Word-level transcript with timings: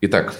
Итак, 0.00 0.38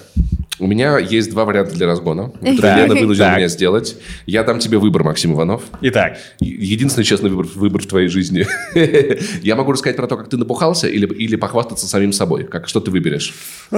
у 0.59 0.67
меня 0.67 0.97
есть 0.97 1.31
два 1.31 1.45
варианта 1.45 1.73
для 1.73 1.87
разгона, 1.87 2.31
которые. 2.31 2.75
Лена 2.75 2.95
вынудила 2.95 3.35
меня 3.35 3.47
сделать. 3.47 3.97
Я 4.25 4.43
дам 4.43 4.59
тебе 4.59 4.77
выбор, 4.77 5.03
Максим 5.03 5.33
Иванов. 5.33 5.63
Итак, 5.81 6.17
Единственный 6.39 7.03
честный 7.03 7.29
выбор, 7.29 7.47
выбор 7.55 7.81
в 7.81 7.87
твоей 7.87 8.07
жизни. 8.09 8.45
Я 9.41 9.55
могу 9.55 9.71
рассказать 9.71 9.95
про 9.95 10.07
то, 10.07 10.17
как 10.17 10.29
ты 10.29 10.37
напухался, 10.37 10.87
или, 10.87 11.05
или 11.05 11.35
похвастаться 11.35 11.87
самим 11.87 12.11
собой. 12.11 12.43
Как, 12.43 12.67
что 12.67 12.79
ты 12.79 12.91
выберешь? 12.91 13.33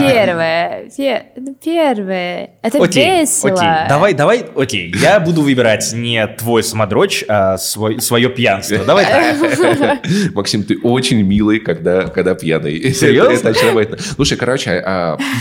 Первое. 0.00 0.88
пе- 0.96 1.24
ну, 1.36 1.56
Первое. 1.62 2.50
Это 2.62 2.78
весело. 2.78 3.52
окей, 3.52 3.88
давай, 3.88 4.14
давай, 4.14 4.44
окей, 4.56 4.92
я 4.96 5.20
буду 5.20 5.42
выбирать 5.42 5.92
не 5.94 6.26
твой 6.26 6.62
самодрочь, 6.62 7.24
а 7.28 7.56
свой, 7.58 8.00
свое 8.00 8.28
пьянство. 8.28 8.78
Давай 8.78 9.04
так. 9.04 9.98
Максим, 10.34 10.62
ты 10.64 10.78
очень 10.78 11.22
милый, 11.22 11.60
когда, 11.60 12.08
когда 12.08 12.34
пьяный. 12.34 12.92
Серьезно? 12.92 13.32
Это, 13.32 13.48
это 13.50 13.58
очаровательно. 13.58 13.98
Слушай, 13.98 14.36
короче, 14.36 14.70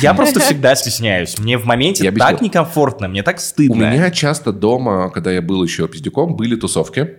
Я 0.02 0.14
просто 0.14 0.40
всегда 0.40 0.76
стесняюсь. 0.76 1.38
Мне 1.40 1.58
в 1.58 1.66
моменте 1.66 2.04
Я 2.04 2.10
объясню. 2.10 2.32
так 2.32 2.42
некомфортно, 2.42 3.08
мне 3.08 3.24
так 3.24 3.38
у 3.38 3.40
стыдно. 3.40 3.76
меня 3.76 4.10
часто 4.12 4.52
дома, 4.52 5.10
когда 5.10 5.32
я 5.32 5.42
был 5.42 5.64
еще 5.64 5.88
пиздюком, 5.88 6.36
были 6.36 6.56
тусовки. 6.56 7.10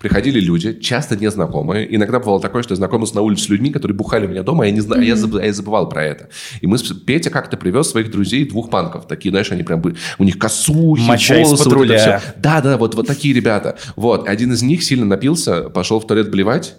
Приходили 0.00 0.40
люди, 0.40 0.72
часто 0.80 1.16
незнакомые. 1.16 1.94
Иногда 1.94 2.18
бывало 2.18 2.40
такое, 2.40 2.62
что 2.62 2.72
я 2.72 2.76
знакомился 2.76 3.14
на 3.16 3.20
улице 3.20 3.44
с 3.44 3.48
людьми, 3.50 3.70
которые 3.70 3.94
бухали 3.94 4.24
у 4.26 4.28
меня 4.30 4.42
дома, 4.42 4.64
а 4.64 4.66
я, 4.66 4.72
не 4.72 4.80
зна- 4.80 4.96
а 4.96 5.02
я, 5.02 5.14
заб- 5.14 5.38
а 5.38 5.44
я 5.44 5.52
забывал 5.52 5.86
про 5.88 6.02
это. 6.04 6.28
И 6.62 6.66
мы 6.66 6.78
с 6.78 6.82
Петя 6.82 7.28
как-то 7.30 7.56
привез 7.58 7.90
своих 7.90 8.10
друзей, 8.10 8.48
двух 8.48 8.70
панков. 8.70 9.06
Такие, 9.06 9.30
знаешь, 9.30 9.52
они 9.52 9.62
прям 9.62 9.80
были... 9.82 9.96
У 10.18 10.24
них 10.24 10.38
косухи, 10.38 11.02
Моча 11.02 11.34
волосы, 11.34 11.50
вот 11.50 11.60
это 11.60 11.70
патруля. 11.70 11.98
всё. 12.20 12.32
Да, 12.38 12.60
да, 12.62 12.76
вот, 12.78 12.94
вот 12.94 13.06
такие 13.06 13.34
ребята. 13.34 13.76
Вот. 13.96 14.26
Один 14.28 14.52
из 14.52 14.62
них 14.62 14.82
сильно 14.82 15.04
напился, 15.04 15.68
пошел 15.68 16.00
в 16.00 16.06
туалет 16.06 16.30
блевать, 16.30 16.76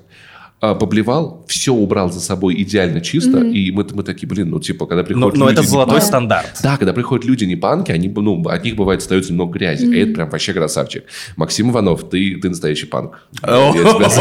поблевал, 0.62 1.44
все 1.48 1.74
убрал 1.74 2.12
за 2.12 2.20
собой 2.22 2.54
идеально 2.62 3.02
чисто, 3.02 3.40
и 3.40 3.72
мы, 3.72 3.86
мы 3.94 4.04
такие, 4.04 4.28
блин, 4.28 4.52
ну, 4.52 4.60
типа, 4.60 4.86
когда 4.86 5.02
Но, 5.02 5.08
приходят 5.08 5.38
но 5.38 5.46
люди... 5.46 5.54
это 5.54 5.62
не 5.64 5.68
золотой 5.68 6.02
стандарт. 6.02 6.60
да, 6.62 6.78
когда 6.78 6.94
приходят 6.94 7.26
люди 7.26 7.46
не 7.46 7.56
панки, 7.56 7.92
они, 7.92 8.08
ну, 8.10 8.44
от 8.48 8.64
них 8.64 8.76
бывает 8.76 9.02
остается 9.02 9.32
немного 9.32 9.54
грязи. 9.58 9.86
И 9.86 10.00
это 10.00 10.14
прям 10.14 10.30
вообще 10.30 10.54
красавчик. 10.54 11.04
Максим 11.36 11.72
Иванов, 11.72 12.08
ты, 12.10 12.36
ты 12.40 12.50
настоящий 12.50 12.86
панк. 12.86 13.20
Я 13.44 13.50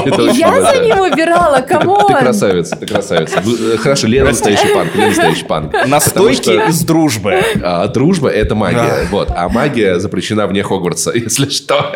это 0.07 0.23
Я 0.33 0.63
за 0.63 0.85
ним 0.85 0.99
убирала, 1.01 1.61
Ты, 1.61 1.75
ты 1.77 2.15
красавица, 2.21 2.77
ты 2.77 2.87
красавица. 2.87 3.43
Э, 3.45 3.77
Хорошо, 3.77 4.07
Лена 4.07 4.31
настоящий 4.31 4.73
панк, 4.75 4.95
Лена 4.95 5.09
настоящий 5.09 5.45
панк. 5.45 5.73
Настойки 5.87 6.71
из 6.71 6.83
дружбы. 6.85 7.41
а, 7.63 7.87
дружба– 7.89 8.29
это 8.31 8.55
магия. 8.55 9.07
Вот. 9.11 9.29
А 9.31 9.49
магия 9.49 9.99
запрещена 9.99 10.47
вне 10.47 10.63
Хогвартса, 10.63 11.13
если 11.15 11.49
что. 11.51 11.93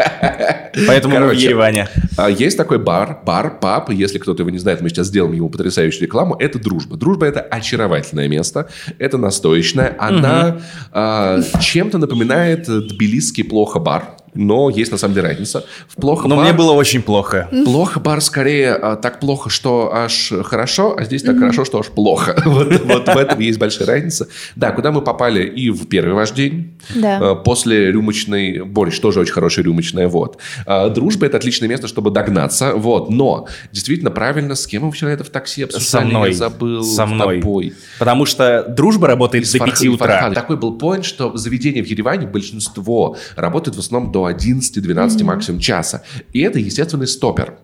Поэтому 0.86 1.14
мы 1.14 1.20
в 1.20 1.24
Короче, 1.28 1.44
Ереване. 1.46 1.88
а, 2.16 2.28
Есть 2.28 2.56
такой 2.56 2.78
бар, 2.78 3.18
бар, 3.24 3.58
паб, 3.61 3.90
если 3.90 4.18
кто-то 4.34 4.42
его 4.42 4.50
не 4.50 4.58
знает, 4.58 4.80
мы 4.80 4.88
сейчас 4.88 5.06
сделаем 5.06 5.34
ему 5.34 5.48
потрясающую 5.48 6.02
рекламу, 6.02 6.36
это 6.38 6.58
дружба. 6.58 6.96
Дружба– 6.96 7.27
это 7.28 7.40
очаровательное 7.40 8.28
место, 8.28 8.68
это 8.98 9.16
настоечное, 9.16 9.96
она 9.98 10.60
а, 10.92 11.40
чем-то 11.60 11.98
напоминает 11.98 12.66
тбилисский 12.66 13.44
плохо 13.44 13.78
бар, 13.78 14.16
но 14.34 14.70
есть 14.70 14.92
на 14.92 14.98
самом 14.98 15.14
деле 15.14 15.28
разница. 15.28 15.64
В 15.88 15.96
плохо 15.96 16.28
Но 16.28 16.36
бар, 16.36 16.44
мне 16.44 16.52
было 16.52 16.72
очень 16.72 17.02
плохо. 17.02 17.48
плохо 17.64 18.00
бар 18.00 18.20
скорее 18.20 18.74
а, 18.74 18.96
так 18.96 19.20
плохо, 19.20 19.50
что 19.50 19.90
аж 19.94 20.32
хорошо, 20.44 20.96
а 20.98 21.04
здесь 21.04 21.22
так 21.22 21.38
хорошо, 21.38 21.64
что 21.64 21.78
аж 21.80 21.86
плохо. 21.86 22.40
Вот, 22.44 22.68
вот 22.84 23.06
в 23.08 23.16
этом 23.16 23.40
есть 23.40 23.58
большая 23.58 23.86
разница. 23.88 24.28
Да, 24.56 24.70
куда 24.72 24.92
мы 24.92 25.00
попали 25.02 25.44
и 25.46 25.70
в 25.70 25.86
первый 25.86 26.14
ваш 26.14 26.30
день, 26.32 26.74
Да. 26.94 27.18
а, 27.20 27.34
после 27.34 27.90
рюмочной, 27.90 28.60
борщ 28.62 28.98
тоже 29.00 29.20
очень 29.20 29.32
хорошая 29.32 29.64
рюмочная, 29.64 30.08
вот. 30.08 30.38
А, 30.66 30.88
Дружба– 30.88 31.27
это 31.27 31.36
отличное 31.38 31.68
место, 31.68 31.88
чтобы 31.88 32.10
догнаться, 32.10 32.74
вот. 32.74 33.10
Но, 33.10 33.46
действительно, 33.72 34.10
правильно, 34.10 34.55
с 34.55 34.66
кем 34.66 34.84
мы 34.84 34.92
вчера 34.92 35.10
это 35.10 35.24
в 35.24 35.30
такси 35.30 35.62
обсуждали? 35.64 36.02
Со 36.05 36.08
мной. 36.08 36.28
Я 36.30 36.34
забыл. 36.36 36.82
Со 36.84 37.06
мной. 37.06 37.40
тобой. 37.40 37.74
Потому 37.98 38.27
что 38.27 38.64
дружба 38.68 39.06
работает 39.08 39.44
Из 39.44 39.52
до 39.52 39.58
Фарх- 39.58 39.78
5 39.80 39.88
утра. 39.88 40.06
Фархада. 40.06 40.34
Такой 40.34 40.56
был 40.56 40.78
поинт, 40.78 41.05
что 41.05 41.36
заведения 41.36 41.82
в 41.82 41.86
Ереване, 41.86 42.27
большинство, 42.27 43.16
работают 43.36 43.77
в 43.77 43.80
основном 43.80 44.12
до 44.12 44.23
11-12 44.33 45.22
максимум 45.25 45.61
часа. 45.61 46.02
И 46.33 46.40
это 46.40 46.58
естественный 46.58 47.07
стопер. 47.07 47.55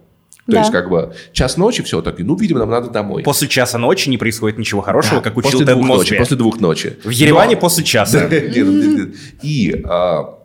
То 0.46 0.52
Да. 0.52 0.60
есть, 0.60 0.72
как 0.72 0.90
бы, 0.90 1.12
час 1.32 1.56
ночи, 1.56 1.82
все, 1.82 2.02
так, 2.02 2.18
ну, 2.18 2.34
видимо, 2.34 2.60
нам 2.60 2.70
надо 2.70 2.90
домой. 2.90 3.22
После 3.22 3.46
часа 3.46 3.78
ночи 3.78 4.08
не 4.08 4.18
происходит 4.18 4.58
ничего 4.58 4.80
хорошего, 4.80 5.16
Да, 5.16 5.22
как 5.22 5.36
учил 5.36 5.50
после 5.52 5.66
Тед 5.66 5.74
двух 5.76 5.86
Мосби. 5.86 5.98
ночи, 6.00 6.18
после 6.18 6.36
двух 6.36 6.60
ночи. 6.60 6.96
В 7.04 7.10
Ереване 7.10 7.54
Но- 7.54 7.60
после 7.60 7.84
часа. 7.84 8.26
И 9.42 9.82
а, 9.84 10.38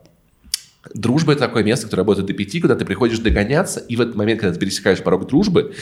дружба– 0.93 1.31
это 1.33 1.41
такое 1.41 1.63
место, 1.63 1.85
которое 1.87 2.01
работает 2.01 2.27
до 2.27 2.33
пяти, 2.33 2.61
куда 2.61 2.75
ты 2.75 2.85
приходишь 2.85 3.19
догоняться, 3.19 3.79
и 3.79 3.95
в 3.95 4.01
этот 4.01 4.15
момент, 4.15 4.41
когда 4.41 4.53
ты 4.53 4.59
пересекаешь 4.59 4.99
порог 4.99 5.27
дружбы, 5.27 5.73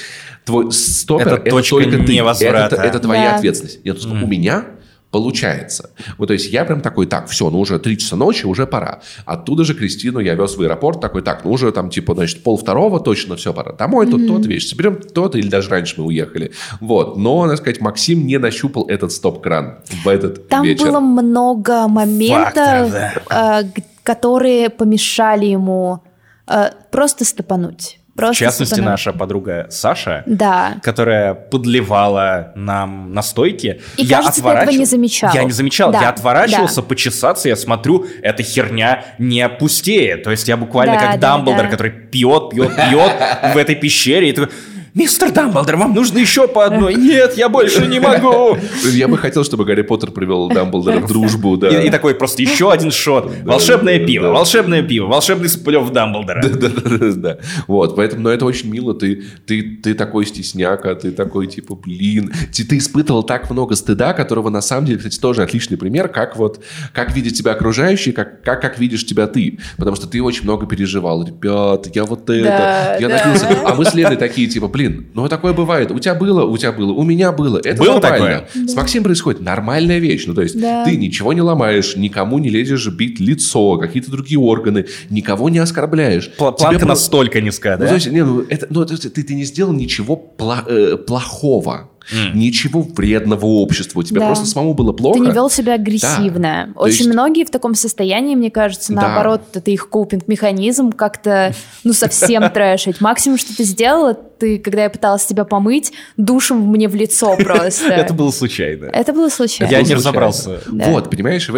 твой 0.45 0.71
стопер 0.71 1.27
Это– 1.45 1.49
только 1.69 1.89
ты. 2.05 2.13
невозврата. 2.13 2.75
Это, 2.75 2.83
это 2.85 2.99
твоя 2.99 3.35
ответственность. 3.35 3.83
Нет, 3.83 4.03
у 4.05 4.27
меня 4.27 4.65
получается. 5.13 5.91
Вот, 6.17 6.25
то 6.25 6.33
есть 6.33 6.51
я 6.51 6.65
прям 6.65 6.81
такой, 6.81 7.05
так, 7.05 7.27
все, 7.29 7.49
ну 7.51 7.59
уже 7.59 7.77
три 7.77 7.99
часа 7.99 8.15
ночи, 8.15 8.47
уже 8.47 8.65
пора. 8.65 9.01
Оттуда 9.25 9.63
же 9.63 9.75
Кристину 9.75 10.19
я 10.19 10.33
вез 10.33 10.57
в 10.57 10.61
аэропорт, 10.61 10.99
такой, 10.99 11.21
так, 11.21 11.45
ну 11.45 11.51
уже 11.51 11.71
там 11.71 11.91
типа, 11.91 12.15
значит, 12.15 12.43
пол 12.43 12.57
второго 12.57 12.99
точно 12.99 13.35
все 13.35 13.53
пора. 13.53 13.73
Домой 13.73 14.07
тут 14.07 14.27
тот 14.27 14.45
вещь, 14.47 14.67
соберем 14.67 14.95
тот, 14.95 15.35
или 15.35 15.47
даже 15.47 15.69
раньше 15.69 16.01
мы 16.01 16.07
уехали. 16.07 16.51
Вот, 16.81 17.15
но, 17.15 17.43
надо 17.45 17.57
сказать, 17.57 17.79
Максим 17.79 18.25
не 18.25 18.39
нащупал 18.39 18.85
этот 18.87 19.11
стоп-кран 19.11 19.75
в 20.03 20.07
этот 20.07 20.47
Там 20.49 20.63
вечер. 20.65 20.87
было 20.87 20.99
много 20.99 21.87
моментов, 21.87 22.89
Факторов, 22.89 22.93
э, 23.29 23.63
г- 23.63 23.83
которые 24.01 24.71
помешали 24.71 25.45
ему 25.45 25.99
э, 26.47 26.71
просто 26.91 27.23
стопануть. 27.23 27.99
В 28.13 28.15
Просто 28.15 28.35
частности, 28.45 28.73
стопануть. 28.75 28.91
наша 28.91 29.11
подруга 29.11 29.67
Саша, 29.71 30.21
Да. 30.27 30.75
которая 30.83 31.33
подливала 31.33 32.51
нам 32.55 33.11
настойки. 33.11 33.81
И, 33.97 34.05
кажется, 34.07 34.43
ты 34.43 34.47
этого 34.49 34.69
не 34.69 34.85
замечал. 34.85 35.33
Я 35.33 35.43
не 35.43 35.51
замечал. 35.51 35.91
Да, 35.91 35.99
Я 36.01 36.09
отворачивался 36.09 36.81
да. 36.81 36.87
почесаться, 36.87 37.49
я 37.49 37.55
смотрю, 37.55 38.05
эта 38.21 38.43
херня 38.43 39.03
не 39.17 39.49
пустеет. 39.49 40.23
То 40.23 40.29
есть 40.31 40.47
я 40.47 40.57
буквально 40.57 40.93
Да, 40.93 40.99
как 40.99 41.19
да, 41.19 41.29
Дамблдор, 41.29 41.63
да. 41.63 41.69
который 41.69 41.91
пьет, 41.91 42.51
пьет, 42.51 42.75
пьет 42.75 43.11
в 43.55 43.57
этой 43.57 43.73
пещере. 43.75 44.29
И 44.29 44.33
такой, 44.33 44.53
мистер 44.93 45.31
Дамблдор, 45.31 45.77
вам 45.77 45.93
нужно 45.93 46.19
еще 46.19 46.47
по 46.47 46.65
одной. 46.65 46.95
Нет, 46.95 47.35
я 47.37 47.49
больше 47.49 47.87
не 47.87 47.99
могу. 47.99 48.57
Я 48.91 49.07
бы 49.07 49.17
хотел, 49.17 49.43
чтобы 49.43 49.65
Гарри 49.65 49.81
Поттер 49.81 50.11
привел 50.11 50.49
Дамблдора 50.49 50.99
в 50.99 51.07
дружбу, 51.07 51.57
да. 51.57 51.69
И, 51.69 51.87
и 51.87 51.89
такой 51.89 52.15
просто 52.15 52.41
еще 52.41 52.71
один 52.71 52.91
шот. 52.91 53.31
Волшебное 53.43 54.05
пиво, 54.05 54.27
волшебное 54.27 54.83
пиво, 54.83 55.07
волшебный 55.07 55.49
сплев 55.49 55.89
Дамблдора. 55.91 56.43
Да-да-да. 56.43 57.37
Вот, 57.67 57.95
поэтому, 57.95 58.23
но 58.23 58.29
это 58.29 58.45
очень 58.45 58.69
мило. 58.69 58.93
Ты, 58.93 59.23
ты, 59.45 59.61
ты 59.81 59.93
такой 59.93 60.25
стесняка, 60.25 60.95
ты 60.95 61.11
такой, 61.11 61.47
типа, 61.47 61.75
блин. 61.75 62.31
Ты, 62.53 62.63
ты 62.65 62.77
испытывал 62.77 63.23
так 63.23 63.49
много 63.49 63.75
стыда, 63.75 64.13
которого, 64.13 64.49
на 64.49 64.61
самом 64.61 64.85
деле, 64.85 64.97
кстати, 64.97 65.19
тоже 65.19 65.41
отличный 65.43 65.77
пример, 65.77 66.07
как 66.07 66.37
вот, 66.37 66.63
как 66.93 67.15
видят 67.15 67.33
тебя 67.33 67.53
окружающие, 67.53 68.13
как, 68.13 68.43
как, 68.43 68.61
как 68.61 68.79
видишь 68.79 69.05
тебя 69.05 69.27
ты. 69.27 69.59
Потому 69.77 69.95
что 69.95 70.07
ты 70.07 70.21
очень 70.21 70.43
много 70.43 70.65
переживал. 70.67 71.25
Ребят, 71.25 71.87
я 71.95 72.05
вот 72.05 72.29
это, 72.29 72.43
Да, 72.43 72.95
я 72.97 73.07
да. 73.09 73.15
напился. 73.17 73.47
А 73.65 73.73
мы 73.75 73.85
с 73.85 73.93
Леной 73.93 74.17
такие, 74.17 74.47
типа, 74.47 74.67
блин, 74.67 74.82
ну 74.89 75.27
такое 75.27 75.53
бывает. 75.53 75.91
У 75.91 75.99
тебя 75.99 76.15
было, 76.15 76.45
у 76.45 76.57
тебя 76.57 76.71
было, 76.71 76.91
у 76.91 77.03
меня 77.03 77.31
было. 77.31 77.59
Это 77.63 77.81
Было 77.83 77.99
нормально. 77.99 78.45
С 78.53 78.75
Максимом 78.75 79.05
происходит 79.05 79.41
нормальная 79.41 79.99
вещь. 79.99 80.25
Ну, 80.27 80.33
то 80.33 80.41
есть, 80.41 80.59
Да. 80.59 80.85
ты 80.85 80.95
ничего 80.97 81.33
не 81.33 81.41
ломаешь, 81.41 81.95
никому 81.95 82.39
не 82.39 82.49
лезешь 82.49 82.87
бить 82.89 83.19
лицо, 83.19 83.77
какие-то 83.77 84.11
другие 84.11 84.39
органы, 84.39 84.85
никого 85.09 85.49
не 85.49 85.59
оскорбляешь. 85.59 86.29
Пла- 86.37 86.51
Тебе 86.55 86.57
Планка 86.57 86.79
про- 86.79 86.87
настолько 86.89 87.41
низкая, 87.41 87.77
Ну, 87.77 87.83
да? 87.83 87.87
то 87.89 87.95
есть, 87.95 88.07
не, 88.11 88.23
ну, 88.23 88.41
это, 88.47 88.67
ну, 88.69 88.85
то 88.85 88.93
есть 88.93 89.11
ты, 89.13 89.23
ты 89.23 89.33
не 89.35 89.43
сделал 89.43 89.73
ничего 89.73 90.21
пла- 90.37 90.63
э, 90.67 90.97
плохого, 90.97 91.89
ничего 92.33 92.81
вредного 92.81 93.45
обществу. 93.45 94.03
Тебе 94.03 94.19
Да. 94.19 94.27
просто 94.27 94.45
самому 94.45 94.73
было 94.73 94.91
плохо. 94.91 95.19
Ты 95.19 95.25
не 95.25 95.31
вел 95.31 95.49
себя 95.49 95.75
агрессивно. 95.75 96.71
То 96.75 96.81
Очень 96.81 96.97
есть- 96.97 97.09
многие 97.13 97.45
в 97.45 97.49
таком 97.49 97.75
состоянии, 97.75 98.35
мне 98.35 98.51
кажется, 98.51 98.93
Да. 98.93 99.01
наоборот, 99.01 99.41
это 99.53 99.71
их 99.71 99.87
копинг-механизм 99.89 100.91
как-то, 100.91 101.53
ну, 101.83 101.93
совсем 101.93 102.43
трэшить. 102.53 102.99
Максимум, 103.01 103.37
что 103.37 103.55
ты 103.55 103.63
сделала, 103.63 104.17
ты, 104.43 104.59
когда 104.59 104.83
я 104.83 104.89
пыталась 104.89 105.25
тебя 105.25 105.45
помыть, 105.45 105.93
душем 106.17 106.57
мне 106.67 106.89
в 106.89 106.95
лицо 106.95 107.37
просто. 107.39 107.93
Это 107.93 108.13
было 108.13 108.29
случайно. 108.29 108.87
Это 108.87 109.13
было 109.13 109.29
случайно. 109.29 109.71
Я 109.71 109.81
не 109.81 109.93
разобрался. 109.93 110.59
Вот, 110.67 111.09
понимаешь, 111.09 111.47
и 111.47 111.51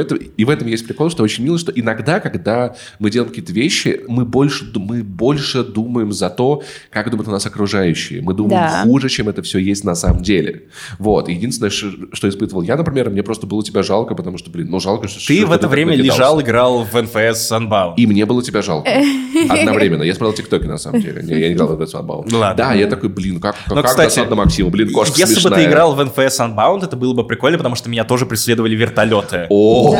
в, 0.46 0.50
этом, 0.50 0.68
есть 0.68 0.86
прикол, 0.86 1.10
что 1.10 1.24
очень 1.24 1.44
мило, 1.44 1.58
что 1.58 1.72
иногда, 1.72 2.20
когда 2.20 2.76
мы 3.00 3.10
делаем 3.10 3.30
какие-то 3.30 3.54
вещи, 3.54 4.02
мы 4.08 4.24
больше, 4.24 4.66
мы 4.76 5.04
больше 5.04 5.64
думаем 5.64 6.12
за 6.12 6.30
то, 6.30 6.62
как 6.92 7.10
думают 7.10 7.28
у 7.28 7.32
нас 7.32 7.44
окружающие. 7.48 8.22
Мы 8.22 8.36
думаем 8.36 8.84
хуже, 8.84 9.10
чем 9.10 9.30
это 9.30 9.42
все 9.42 9.58
есть 9.58 9.84
на 9.84 9.96
самом 9.96 10.22
деле. 10.22 10.66
Вот. 11.00 11.28
Единственное, 11.28 11.72
что 11.72 12.30
испытывал 12.30 12.62
я, 12.62 12.76
например, 12.76 13.10
мне 13.10 13.24
просто 13.24 13.48
было 13.48 13.64
тебя 13.64 13.82
жалко, 13.82 14.14
потому 14.14 14.38
что, 14.38 14.52
блин, 14.52 14.68
ну 14.70 14.80
жалко, 14.80 15.08
что 15.08 15.26
Ты 15.26 15.44
в 15.44 15.52
это 15.52 15.68
время 15.68 15.96
лежал, 15.96 16.40
играл 16.40 16.84
в 16.84 16.94
НФС 16.94 17.52
Sunbound. 17.52 17.96
И 17.98 18.06
мне 18.06 18.28
было 18.28 18.44
тебя 18.44 18.62
жалко. 18.62 18.92
Одновременно. 19.50 20.04
Я 20.04 20.14
смотрел 20.14 20.34
ТикТоки, 20.34 20.66
на 20.66 20.78
самом 20.78 21.02
деле. 21.02 21.24
Я 21.24 21.50
не 21.50 21.56
играл 21.56 21.70
в 21.70 21.82
этот 21.82 21.92
Sunbound. 21.92 22.32
Ладно. 22.32 22.54
Да, 22.56 22.75
я 22.76 22.88
такой, 22.88 23.10
блин, 23.10 23.40
как, 23.40 23.56
Но, 23.70 23.76
как 23.76 23.86
кстати, 23.88 24.08
досадно 24.16 24.36
Максиму. 24.36 24.70
Блин, 24.70 24.92
кошка 24.92 25.18
Если 25.18 25.36
бы 25.36 25.42
смешная. 25.42 25.64
ты 25.64 25.70
играл 25.70 25.96
в 25.96 26.00
NFS 26.00 26.40
Unbound, 26.40 26.84
это 26.86 26.96
было 26.96 27.14
бы 27.14 27.26
прикольно, 27.26 27.58
потому 27.58 27.76
что 27.76 27.90
меня 27.90 28.04
тоже 28.04 28.26
преследовали 28.26 28.76
вертолеты. 28.76 29.48
О, 29.50 29.92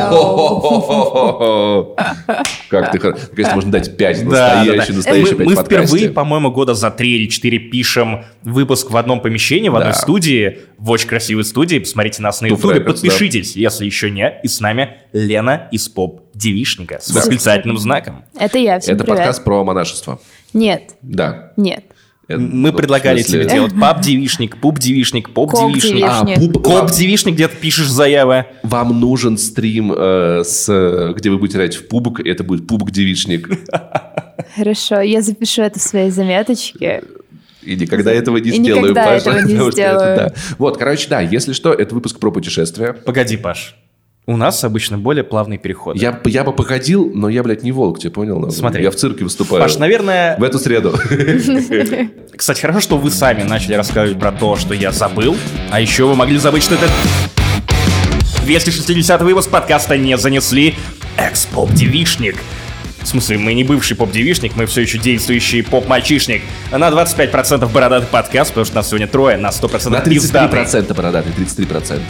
Как 2.68 2.92
ты... 2.92 2.98
хор- 2.98 3.16
Конечно, 3.34 3.54
можно 3.54 3.72
дать 3.72 3.96
5 3.96 4.24
Да, 4.28 4.30
да, 4.30 4.56
настоящих, 4.64 4.88
да. 4.90 4.96
настоящих 4.96 5.32
Мы, 5.38 5.44
5 5.44 5.46
мы 5.46 5.64
впервые, 5.64 6.10
по-моему, 6.10 6.50
года 6.50 6.74
за 6.74 6.90
три 6.90 7.16
или 7.16 7.28
четыре 7.28 7.58
пишем 7.58 8.24
выпуск 8.42 8.90
в 8.90 8.96
одном 8.96 9.20
помещении, 9.20 9.68
в 9.68 9.76
одной 9.76 9.94
студии, 9.94 10.58
в 10.78 10.90
очень 10.90 11.08
красивой 11.08 11.44
студии. 11.44 11.78
Посмотрите 11.78 12.22
нас 12.22 12.40
на 12.40 12.48
да. 12.48 12.80
подпишитесь, 12.80 13.56
если 13.56 13.84
еще 13.84 14.10
не. 14.10 14.40
И 14.42 14.48
с 14.48 14.60
нами 14.60 14.96
Лена 15.12 15.68
из 15.70 15.88
поп-девишника 15.88 16.98
с 17.00 17.08
Да. 17.10 17.20
восклицательным 17.20 17.78
знаком. 17.78 18.24
Это 18.38 18.58
я, 18.58 18.78
всем 18.80 18.96
Это 18.96 19.04
привет. 19.04 19.18
подкаст 19.18 19.44
про 19.44 19.64
монашество. 19.64 20.18
Нет, 20.52 20.94
Да. 21.02 21.52
нет. 21.56 21.84
Это- 22.28 22.40
Мы 22.40 22.72
ну, 22.72 22.76
предлагали 22.76 23.22
тебе 23.22 23.44
делать 23.48 23.72
пап-девишник, 23.78 24.56
пуп-девишник, 24.56 25.30
поп-девишник. 25.30 26.04
Коп-девишник. 26.04 26.38
А, 26.38 26.58
пуп- 26.58 26.62
Коп-девишник, 26.62 27.34
где 27.34 27.46
ты 27.46 27.56
пишешь 27.56 27.88
заявы. 27.88 28.46
Вам 28.64 28.98
нужен 28.98 29.38
стрим, 29.38 29.92
э, 29.96 30.42
с, 30.44 31.12
где 31.16 31.30
вы 31.30 31.38
будете 31.38 31.58
играть 31.58 31.76
в 31.76 31.86
PUBG, 31.86 32.18
это 32.20 32.42
будет 32.42 32.66
PUBG-девичник. 32.66 33.48
Хорошо, 34.56 35.00
я 35.00 35.22
запишу 35.22 35.62
это 35.62 35.78
в 35.78 35.82
своей 35.82 36.10
заметочке. 36.10 37.02
И 37.62 37.74
никогда 37.76 38.12
этого 38.12 38.36
не 38.38 38.50
И 38.50 38.52
сделаю. 38.52 38.82
никогда 38.90 39.04
Паша, 39.06 39.30
этого 39.30 39.34
не 39.46 39.54
потому 39.54 39.72
что 39.72 39.80
это 39.80 39.98
сделаю. 39.98 40.16
да. 40.16 40.34
Вот, 40.58 40.76
короче, 40.78 41.08
да, 41.08 41.20
если 41.20 41.52
что, 41.52 41.72
это 41.72 41.94
выпуск 41.94 42.18
про 42.18 42.30
путешествия. 42.30 42.92
Погоди, 42.92 43.36
Паш. 43.36 43.76
У 44.28 44.36
нас 44.36 44.64
обычно 44.64 44.98
более 44.98 45.22
плавный 45.22 45.56
переход. 45.56 45.94
Я, 45.96 46.20
я 46.24 46.42
бы 46.42 46.52
походил, 46.52 47.12
но 47.14 47.28
я, 47.28 47.44
блядь, 47.44 47.62
не 47.62 47.70
волк, 47.70 48.00
ты 48.00 48.10
понял? 48.10 48.40
Ну, 48.40 48.50
Смотри. 48.50 48.82
Я 48.82 48.90
в 48.90 48.96
цирке 48.96 49.22
выступаю. 49.22 49.62
Паш, 49.62 49.78
наверное, 49.78 50.36
В 50.36 50.42
эту 50.42 50.58
среду. 50.58 50.98
Кстати, 52.36 52.60
хорошо, 52.60 52.80
что 52.80 52.98
вы 52.98 53.12
сами 53.12 53.44
начали 53.44 53.74
рассказывать 53.74 54.18
про 54.18 54.32
то, 54.32 54.56
что 54.56 54.74
я 54.74 54.90
забыл. 54.90 55.36
А 55.70 55.80
еще 55.80 56.06
вы 56.06 56.16
могли 56.16 56.38
забыть, 56.38 56.64
что 56.64 56.74
это 56.74 56.88
260 58.44 59.22
выпуск 59.22 59.48
подкаста 59.48 59.96
не 59.96 60.18
занесли. 60.18 60.74
Экс-поп-девишник. 61.16 62.34
В 63.02 63.06
смысле, 63.06 63.38
мы 63.38 63.54
не 63.54 63.62
бывший 63.62 63.96
поп-девишник, 63.96 64.56
мы 64.56 64.66
все 64.66 64.80
еще 64.80 64.98
действующий 64.98 65.62
поп-мальчишник. 65.62 66.42
На 66.72 66.88
25% 66.88 67.72
бородатый 67.72 68.08
подкаст, 68.08 68.50
потому 68.50 68.64
что 68.64 68.74
нас 68.74 68.88
сегодня 68.88 69.06
трое, 69.06 69.36
на 69.36 69.50
100% 69.50 69.88
На 69.90 70.00
пиздатый. 70.00 70.62
33% 70.62 70.94
бородатый, 70.94 71.32
33%. 71.38 72.00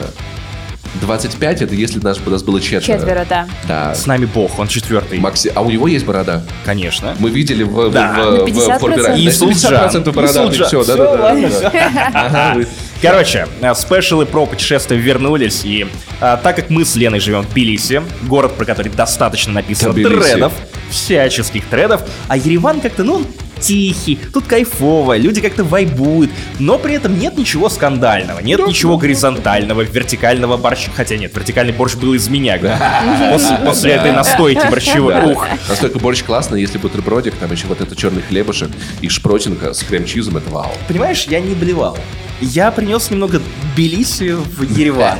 25 1.01 1.63
это 1.63 1.75
если 1.75 1.99
нас, 2.01 2.19
нас 2.25 2.43
было 2.43 2.61
четверо. 2.61 2.83
Четверо, 2.99 3.27
да. 3.29 3.47
Да. 3.69 3.95
С 3.95 4.07
нами 4.07 4.25
бог, 4.27 4.59
он 4.59 4.69
четвертый. 4.69 5.19
Макси... 5.19 5.53
А 5.55 5.61
у 5.63 5.71
него 5.71 5.89
есть 5.89 6.05
борода? 6.05 6.43
Конечно. 6.65 7.15
Мы 7.19 7.31
видели 7.31 7.63
в, 7.65 7.89
в- 7.89 7.93
Да. 7.93 8.13
в, 8.13 8.17
На 8.17 8.45
в, 8.45 8.47
50%. 8.47 8.79
формировании. 8.79 9.25
И 9.27 9.31
Сулджан. 9.31 9.73
50% 9.89 10.13
бородатый, 10.13 10.55
И 10.55 10.59
Сулджан. 10.59 10.67
все, 10.69 10.85
да, 10.85 10.97
да, 10.97 11.17
да, 11.17 11.49
да. 11.73 12.11
Ага, 12.15 12.65
Короче, 13.03 13.47
э, 13.61 13.75
спешалы 13.75 14.25
про 14.25 14.47
путешествия 14.47 14.97
вернулись, 14.97 15.63
и 15.65 15.87
а, 16.19 16.39
так 16.39 16.57
как 16.57 16.71
мы 16.71 16.85
с 16.85 16.97
Леной 16.97 17.21
живем 17.21 17.43
в 17.43 17.51
Тбилиси, 17.51 18.01
город, 18.23 18.55
про 18.57 18.65
который 18.65 18.89
достаточно 18.91 19.53
написано 19.53 19.93
Тбилиси. 19.93 20.33
тредов, 20.33 20.53
всяческих 20.91 21.67
тредов, 21.67 22.01
а 22.29 22.39
Ереван 22.39 22.81
как-то, 22.81 23.05
ну, 23.05 23.23
тихий, 23.61 24.19
тут 24.33 24.47
кайфово, 24.47 25.17
люди 25.17 25.41
как-то 25.41 25.65
вайбуют, 25.65 26.31
но 26.59 26.79
при 26.79 26.95
этом 26.95 27.19
нет 27.19 27.37
ничего 27.37 27.69
скандального, 27.69 28.41
нет 28.41 28.67
ничего 28.67 28.97
горизонтального, 28.97 29.83
вертикального 29.83 30.57
борща, 30.57 30.91
хотя 30.95 31.17
нет, 31.17 31.35
вертикальный 31.35 31.73
борщ 31.73 31.95
был 31.95 32.15
из 32.15 32.29
меня, 32.29 32.59
да, 32.59 33.31
после, 33.33 33.57
после 33.59 33.93
этой 33.93 34.13
настойки 34.13 34.67
борщевой, 34.71 35.15
Да, 35.15 35.25
ух. 35.25 35.47
Настолько 35.69 35.99
борщ 35.99 36.23
классный, 36.23 36.61
если 36.61 36.79
бутербродик, 36.79 37.35
там 37.35 37.51
еще 37.51 37.67
вот 37.67 37.81
это 37.81 37.97
черный 37.97 38.23
хлебушек 38.23 38.71
и 39.01 39.09
шпротинка 39.09 39.73
с 39.73 39.83
крем-чизом, 39.83 40.37
это 40.37 40.51
вау. 40.51 40.73
Понимаешь, 40.89 41.25
я 41.25 41.41
не 41.41 41.55
блевал. 41.55 41.99
Я 42.41 42.71
принес 42.71 43.11
немного 43.11 43.41
Тбилиси 43.75 44.33
в 44.35 44.63
Ереван. 44.63 45.19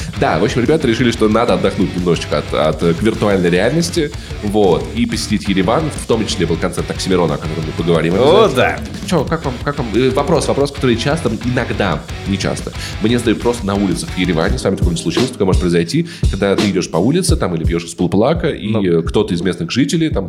Да, 0.20 0.38
в 0.40 0.44
общем, 0.44 0.62
ребята 0.62 0.88
решили, 0.88 1.12
что 1.12 1.28
надо 1.28 1.54
отдохнуть 1.54 1.94
немножечко 1.96 2.38
от, 2.38 2.52
от, 2.52 2.82
э, 2.82 2.94
виртуальной 3.00 3.48
реальности, 3.50 4.10
вот, 4.42 4.84
и 4.96 5.06
посетить 5.06 5.48
Ереван, 5.48 5.84
в 5.90 6.06
том 6.06 6.26
числе 6.26 6.46
был 6.46 6.56
концерт 6.56 6.90
Оксимирона, 6.90 7.34
о 7.34 7.36
котором 7.36 7.64
мы 7.66 7.72
поговорим. 7.72 8.14
О, 8.16 8.48
да. 8.48 8.80
Че, 9.08 9.24
как 9.24 9.44
вам, 9.44 9.54
как 9.62 9.78
вам? 9.78 9.86
э, 9.94 10.10
Вопрос, 10.10 10.48
вопрос, 10.48 10.72
который 10.72 10.96
часто, 10.96 11.30
иногда, 11.44 12.02
не 12.26 12.36
часто, 12.36 12.72
мне 13.02 13.18
задают 13.18 13.40
просто 13.40 13.64
на 13.64 13.76
улицах 13.76 14.08
в 14.10 14.18
Ереване, 14.18 14.58
с 14.58 14.64
вами 14.64 14.74
такое 14.76 14.94
не 14.94 15.00
случилось, 15.00 15.30
такое 15.30 15.46
может 15.46 15.60
произойти, 15.60 16.08
когда 16.30 16.56
ты 16.56 16.68
идешь 16.70 16.90
по 16.90 16.96
улице, 16.96 17.36
там, 17.36 17.54
или 17.54 17.62
пьешь 17.64 17.84
из 17.84 17.94
полплака, 17.94 18.48
и 18.48 18.68
Ну. 18.72 18.82
э, 18.82 19.02
кто-то 19.02 19.32
из 19.34 19.40
местных 19.42 19.70
жителей, 19.70 20.08
там, 20.10 20.28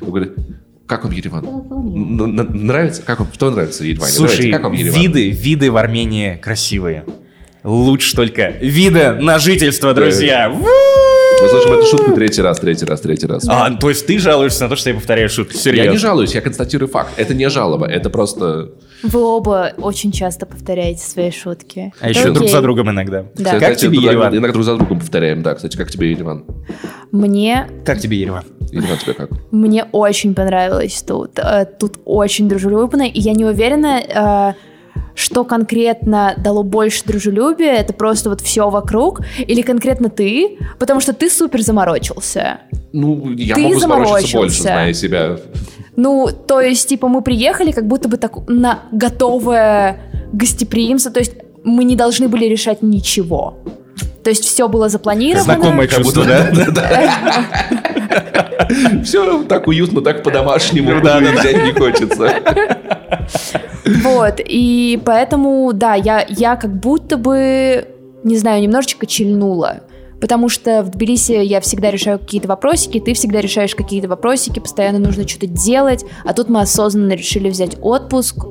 говорит, 0.00 0.32
как 0.88 1.04
вам 1.04 1.12
Ереван? 1.12 1.44
Н- 1.44 2.66
Нравится? 2.66 3.02
Как 3.02 3.20
вам, 3.20 3.28
что 3.32 3.50
нравится 3.50 3.82
в 3.82 3.86
Ереване? 3.86 4.10
Слушай, 4.12 4.36
Давайте, 4.36 4.52
как 4.52 4.62
вам 4.64 4.72
Ереван? 4.72 5.00
виды, 5.00 5.30
виды 5.30 5.70
в 5.70 5.76
Армении 5.76 6.36
красивые. 6.36 7.04
Лучше 7.62 8.16
только 8.16 8.48
виды 8.60 9.12
на 9.12 9.38
жительство, 9.38 9.92
друзья. 9.94 10.48
Ву! 10.48 10.66
Мы 11.40 11.48
слышим 11.48 11.72
эту 11.72 11.86
шутку 11.86 12.12
третий 12.14 12.42
раз, 12.42 12.58
третий 12.58 12.84
раз, 12.84 13.00
третий 13.00 13.26
раз. 13.26 13.46
А, 13.48 13.70
то 13.70 13.88
есть 13.90 14.06
ты 14.06 14.18
жалуешься 14.18 14.64
на 14.64 14.68
то, 14.70 14.76
что 14.76 14.88
я 14.90 14.96
повторяю 14.96 15.28
шутки? 15.28 15.56
Серьезно? 15.56 15.84
Я 15.86 15.92
не 15.92 15.98
жалуюсь, 15.98 16.34
я 16.34 16.40
констатирую 16.40 16.88
факт. 16.88 17.10
Это 17.16 17.34
не 17.34 17.48
жалоба, 17.48 17.86
это 17.86 18.10
просто... 18.10 18.70
Вы 19.02 19.20
оба 19.22 19.72
очень 19.78 20.10
часто 20.12 20.44
повторяете 20.46 21.02
свои 21.04 21.30
шутки. 21.30 21.92
А 22.00 22.08
еще 22.08 22.30
друг 22.32 22.48
за 22.48 22.60
другом 22.62 22.90
иногда. 22.90 23.26
Да. 23.36 23.50
Как 23.52 23.60
Кстати, 23.60 23.80
тебе 23.82 23.98
иногда- 23.98 24.10
Ереван? 24.10 24.32
Иногда 24.34 24.52
друг 24.52 24.64
за 24.64 24.76
другом 24.76 24.98
повторяем, 25.00 25.42
да. 25.42 25.54
Кстати, 25.54 25.76
как 25.76 25.90
тебе 25.90 26.10
Ереван? 26.10 26.44
Мне 27.12 27.68
Как 27.84 27.98
тебе 28.00 28.18
Ереван? 28.18 28.44
Ереван 28.72 28.98
тебе 28.98 29.14
как? 29.14 29.30
Мне 29.50 29.84
очень 29.92 30.34
понравилось 30.34 31.02
тут. 31.06 31.38
Э, 31.38 31.64
Тут 31.78 31.98
очень 32.04 32.48
дружелюбно, 32.48 33.02
и 33.08 33.20
я 33.20 33.32
не 33.32 33.44
уверена, 33.44 34.00
э, 34.00 34.54
что 35.18 35.44
конкретно 35.44 36.34
дало 36.38 36.62
больше 36.62 37.04
дружелюбия. 37.04 37.74
Это 37.74 37.92
просто 37.92 38.30
вот 38.30 38.40
все 38.40 38.70
вокруг, 38.70 39.22
или 39.36 39.62
конкретно 39.62 40.10
ты, 40.10 40.58
потому 40.78 41.00
что 41.00 41.12
ты 41.12 41.28
супер 41.28 41.60
заморочился. 41.62 42.60
Ну, 42.92 43.32
я 43.32 43.56
Ты 43.56 43.62
могу 43.62 43.80
заморочиться 43.80 44.36
больше, 44.38 44.62
зная 44.62 44.92
себя. 44.92 45.38
Ну, 45.96 46.28
то 46.46 46.60
есть, 46.60 46.88
типа, 46.88 47.08
мы 47.08 47.22
приехали 47.22 47.72
как 47.72 47.88
будто 47.88 48.08
бы 48.08 48.16
так 48.16 48.48
на 48.48 48.84
готовое 48.92 50.00
гостеприимство, 50.32 51.10
то 51.10 51.18
есть 51.18 51.32
мы 51.64 51.82
не 51.82 51.96
должны 51.96 52.28
были 52.28 52.44
решать 52.44 52.82
ничего. 52.82 53.58
То 54.22 54.30
есть 54.30 54.44
все 54.44 54.68
было 54.68 54.88
запланировано. 54.88 55.42
Знакомое 55.42 55.88
Как 55.88 55.98
чувство, 55.98 56.22
будто- 56.22 56.70
да? 56.70 57.88
Все 59.02 59.42
так 59.44 59.66
уютно, 59.66 60.00
так 60.02 60.22
по-домашнему. 60.22 61.00
Да. 61.02 61.18
Взять 61.18 61.64
не 61.64 61.72
хочется. 61.72 62.34
Вот, 64.02 64.40
и 64.44 65.00
поэтому, 65.04 65.72
да, 65.72 65.94
я, 65.94 66.24
я 66.28 66.56
как 66.56 66.74
будто 66.78 67.16
бы, 67.16 67.86
не 68.24 68.36
знаю, 68.36 68.62
немножечко 68.62 69.06
чильнула. 69.06 69.82
Потому 70.20 70.48
что 70.48 70.82
в 70.82 70.90
Тбилиси 70.90 71.32
я 71.32 71.60
всегда 71.60 71.90
решаю 71.90 72.18
какие-то 72.18 72.48
вопросики, 72.48 72.98
ты 72.98 73.14
всегда 73.14 73.40
решаешь 73.40 73.74
какие-то 73.74 74.08
вопросики, 74.08 74.58
постоянно 74.58 74.98
нужно 74.98 75.26
что-то 75.28 75.46
делать, 75.46 76.04
а 76.24 76.34
тут 76.34 76.48
мы 76.48 76.60
осознанно 76.60 77.12
решили 77.12 77.48
взять 77.48 77.76
отпуск 77.80 78.44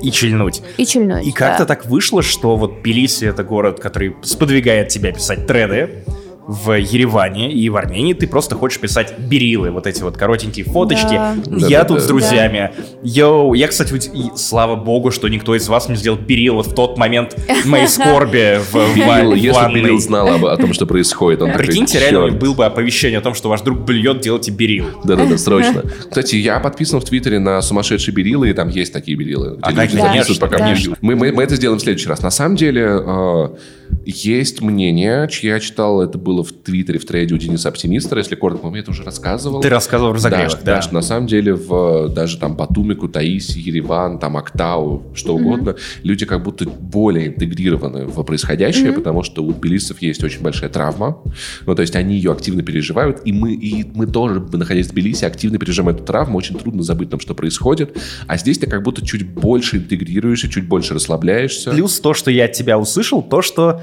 И 0.00 0.12
чильнуть. 0.12 0.62
и 0.76 0.86
чильнуть. 0.86 1.26
И 1.26 1.32
как-то 1.32 1.64
да. 1.64 1.74
так 1.74 1.86
вышло, 1.86 2.22
что 2.22 2.56
вот 2.56 2.80
Тбилиси— 2.80 3.24
это 3.26 3.42
город, 3.42 3.80
который 3.80 4.14
сподвигает 4.22 4.88
тебя 4.88 5.12
писать 5.12 5.46
треды. 5.46 6.04
В 6.48 6.72
Ереване 6.72 7.52
и 7.52 7.68
в 7.68 7.76
Армении 7.76 8.14
ты 8.14 8.26
просто 8.26 8.54
хочешь 8.54 8.80
писать 8.80 9.18
берилы, 9.18 9.70
вот 9.70 9.86
эти 9.86 10.02
вот 10.02 10.16
коротенькие 10.16 10.64
фоточки. 10.64 11.10
Да. 11.12 11.34
Я 11.34 11.40
Да-да-да. 11.44 11.84
тут 11.84 12.00
с 12.00 12.06
друзьями. 12.06 12.70
Йоу, 13.02 13.52
я, 13.52 13.68
кстати, 13.68 13.92
и 13.94 14.30
слава 14.34 14.74
богу, 14.74 15.10
что 15.10 15.28
никто 15.28 15.54
из 15.54 15.68
вас 15.68 15.90
не 15.90 15.96
сделал 15.96 16.16
берил 16.18 16.54
вот 16.54 16.68
в 16.68 16.74
тот 16.74 16.96
момент 16.96 17.36
моей 17.66 17.86
скорби 17.88 18.60
в, 18.60 18.72
в 18.72 18.94
Берил, 18.96 19.30
ва- 19.30 19.34
если 19.34 19.48
бы 19.48 19.54
ванной. 19.56 19.82
Берил 19.82 19.98
знал 19.98 20.26
об- 20.26 20.46
о 20.46 20.56
том, 20.56 20.72
что 20.72 20.86
происходит, 20.86 21.42
он 21.42 21.50
такой, 21.50 21.66
Прикиньте, 21.66 21.98
реально 22.00 22.28
«Чёрт». 22.30 22.38
был 22.38 22.54
бы 22.54 22.64
оповещение 22.64 23.18
о 23.18 23.22
том, 23.22 23.34
что 23.34 23.50
ваш 23.50 23.60
друг 23.60 23.80
блюет, 23.80 24.20
делайте 24.20 24.50
берил. 24.50 24.86
Да-да-да, 25.04 25.36
срочно. 25.38 25.82
Кстати, 26.08 26.36
я 26.36 26.60
подписан 26.60 26.98
в 27.00 27.04
Твиттере 27.04 27.40
на 27.40 27.60
сумасшедшие 27.60 28.14
берилы, 28.14 28.48
и 28.48 28.54
там 28.54 28.70
есть 28.70 28.94
такие 28.94 29.18
берилы. 29.18 29.58
А, 29.60 29.70
конечно, 29.74 30.00
записывают, 30.00 30.40
пока 30.40 30.56
да. 30.56 30.74
мы 31.02 31.42
это 31.42 31.56
сделаем 31.56 31.78
в 31.78 31.82
следующий 31.82 32.08
раз. 32.08 32.22
На 32.22 32.30
самом 32.30 32.56
деле, 32.56 32.86
э, 32.88 33.48
есть 34.10 34.62
мнение, 34.62 35.28
чье 35.28 35.50
я 35.50 35.60
читал, 35.60 36.00
это 36.00 36.16
было 36.16 36.42
в 36.42 36.50
Твиттере, 36.50 36.98
в 36.98 37.04
трейде 37.04 37.34
у 37.34 37.38
Дениса 37.38 37.68
Оптимистра, 37.68 38.18
если 38.18 38.36
коротко, 38.36 38.62
по-моему, 38.62 38.76
я 38.76 38.82
это 38.82 38.90
уже 38.92 39.02
рассказывал. 39.02 39.60
Ты 39.60 39.68
рассказывал 39.68 40.14
в 40.14 40.22
да, 40.22 40.30
да. 40.30 40.58
да, 40.64 40.82
что 40.82 40.94
на 40.94 41.02
самом 41.02 41.26
деле 41.26 41.52
в 41.52 42.08
даже 42.08 42.38
там 42.38 42.56
Батуми, 42.56 42.94
Кутаиси, 42.94 43.58
Ереван, 43.58 44.18
там 44.18 44.38
Актау, 44.38 45.12
что 45.14 45.34
угодно, 45.34 45.76
люди 46.02 46.24
как 46.24 46.42
будто 46.42 46.66
более 46.66 47.26
интегрированы 47.26 48.06
в 48.06 48.22
происходящее, 48.22 48.92
потому 48.92 49.22
что 49.22 49.44
у 49.44 49.52
тбилисцев 49.52 50.00
есть 50.00 50.24
очень 50.24 50.40
большая 50.40 50.70
травма. 50.70 51.22
Ну, 51.66 51.74
то 51.74 51.82
есть 51.82 51.94
они 51.94 52.16
ее 52.16 52.32
активно 52.32 52.62
переживают, 52.62 53.20
и 53.26 53.32
мы, 53.32 53.52
и 53.52 53.84
мы 53.94 54.06
тоже, 54.06 54.40
находясь 54.40 54.86
в 54.86 54.92
Тбилиси, 54.92 55.26
активно 55.26 55.58
переживаем 55.58 55.96
эту 55.96 56.04
травму, 56.04 56.38
очень 56.38 56.56
трудно 56.56 56.82
забыть 56.82 57.10
там, 57.10 57.20
что 57.20 57.34
происходит. 57.34 57.98
А 58.26 58.38
здесь 58.38 58.58
ты 58.58 58.66
как 58.66 58.82
будто 58.82 59.04
чуть 59.04 59.28
больше 59.28 59.76
интегрируешься, 59.76 60.48
чуть 60.48 60.66
больше 60.66 60.94
расслабляешься. 60.94 61.72
Плюс 61.72 62.00
то, 62.00 62.14
что 62.14 62.30
я 62.30 62.46
от 62.46 62.52
тебя 62.52 62.78
услышал, 62.78 63.22
то, 63.22 63.42
что 63.42 63.82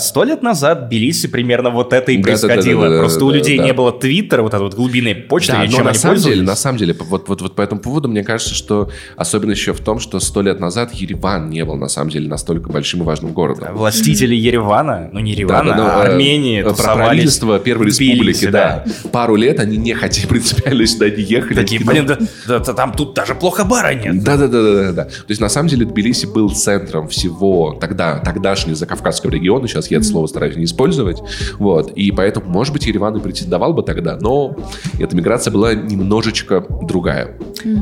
Сто 0.00 0.24
лет 0.24 0.42
назад 0.42 0.86
Тбилиси 0.88 1.28
примерно 1.28 1.70
вот 1.70 1.92
это 1.92 2.12
и 2.12 2.16
Да, 2.16 2.32
да, 2.32 2.38
да, 2.40 2.46
происходило. 2.46 2.88
да, 2.88 2.98
Просто 3.00 3.20
да, 3.20 3.26
у 3.26 3.30
людей 3.30 3.58
да. 3.58 3.64
не 3.64 3.72
было 3.72 3.92
твиттера, 3.92 4.42
вот 4.42 4.54
этой 4.54 4.62
вот 4.62 4.74
глубинной 4.74 5.14
почты, 5.14 5.52
Да, 5.52 5.64
или 5.64 5.70
но 5.70 5.76
чем 5.76 5.84
на 5.84 5.90
они 5.90 5.98
самом 5.98 6.16
деле, 6.16 6.24
пользовались. 6.28 6.48
на 6.48 6.56
самом 6.56 6.78
деле, 6.78 6.96
вот, 6.98 7.28
вот, 7.28 7.42
вот 7.42 7.54
по 7.54 7.62
этому 7.62 7.80
поводу, 7.80 8.08
мне 8.08 8.24
кажется, 8.24 8.54
что 8.54 8.90
особенно 9.16 9.50
еще 9.52 9.72
в 9.72 9.80
том, 9.80 9.98
что 10.00 10.18
сто 10.20 10.42
лет 10.42 10.60
назад 10.60 10.92
Ереван 10.94 11.50
не 11.50 11.64
был 11.64 11.76
на 11.76 11.88
самом 11.88 12.10
деле 12.10 12.28
настолько 12.28 12.70
большим 12.70 13.02
и 13.02 13.04
важным 13.04 13.32
городом. 13.32 13.74
Властители 13.74 14.34
Еревана, 14.34 15.10
ну 15.12 15.20
не 15.20 15.32
Еревана, 15.32 15.72
Да, 15.72 15.76
да, 15.76 15.82
а 15.82 15.98
ну, 15.98 16.02
э, 16.04 16.12
Армении 16.12 16.60
э, 16.62 16.74
правительство 16.74 17.58
Первой 17.58 17.90
в 17.90 17.96
Тбилиси, 17.96 18.46
Республики, 18.46 18.46
да. 18.50 18.84
Пару 19.12 19.36
лет 19.36 19.60
они 19.60 19.76
не 19.76 19.94
хотели, 19.94 20.26
принципиально 20.28 20.86
сюда 20.86 21.10
не 21.10 21.22
ехали. 21.22 21.54
Такие, 21.54 21.84
блин, 21.84 22.06
да, 22.06 22.18
да- 22.46 22.58
да 22.60 22.72
там 22.72 22.92
тут 22.92 23.14
даже 23.14 23.34
плохо 23.34 23.64
бара 23.64 23.94
нет. 23.94 24.22
Да, 24.24 24.36
да, 24.36 24.48
да, 24.48 24.62
да, 24.62 24.72
да, 24.84 24.92
да. 24.92 25.04
То 25.04 25.10
есть 25.28 25.40
на 25.40 25.48
самом 25.48 25.68
деле 25.68 25.84
Тбилиси 25.84 26.26
был 26.26 26.50
центром 26.50 27.08
всего 27.08 27.76
тогда 27.80 28.18
тогдашнего 28.20 28.74
закавказского 28.76 29.30
региона. 29.30 29.65
Сейчас 29.66 29.90
я 29.90 29.98
это 29.98 30.06
слово 30.06 30.26
стараюсь 30.26 30.56
не 30.56 30.64
использовать. 30.64 31.22
Вот. 31.58 31.92
И 31.92 32.10
поэтому, 32.12 32.50
может 32.50 32.72
быть, 32.72 32.86
Ереван 32.86 33.16
и 33.16 33.20
претендовал 33.20 33.72
бы 33.72 33.82
тогда, 33.82 34.18
но 34.20 34.56
эта 34.98 35.16
миграция 35.16 35.52
была 35.52 35.74
немножечко 35.74 36.64
другая. 36.82 37.36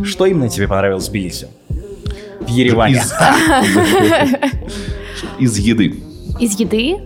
Что 0.04 0.26
именно 0.26 0.48
тебе 0.48 0.68
понравилось 0.68 1.08
в 1.08 1.10
Тбилиси? 1.10 1.48
В 2.40 2.48
Ереване. 2.48 2.96
Из, 5.38 5.58
еды. 5.58 5.94
Из 6.40 6.58
еды 6.58 6.98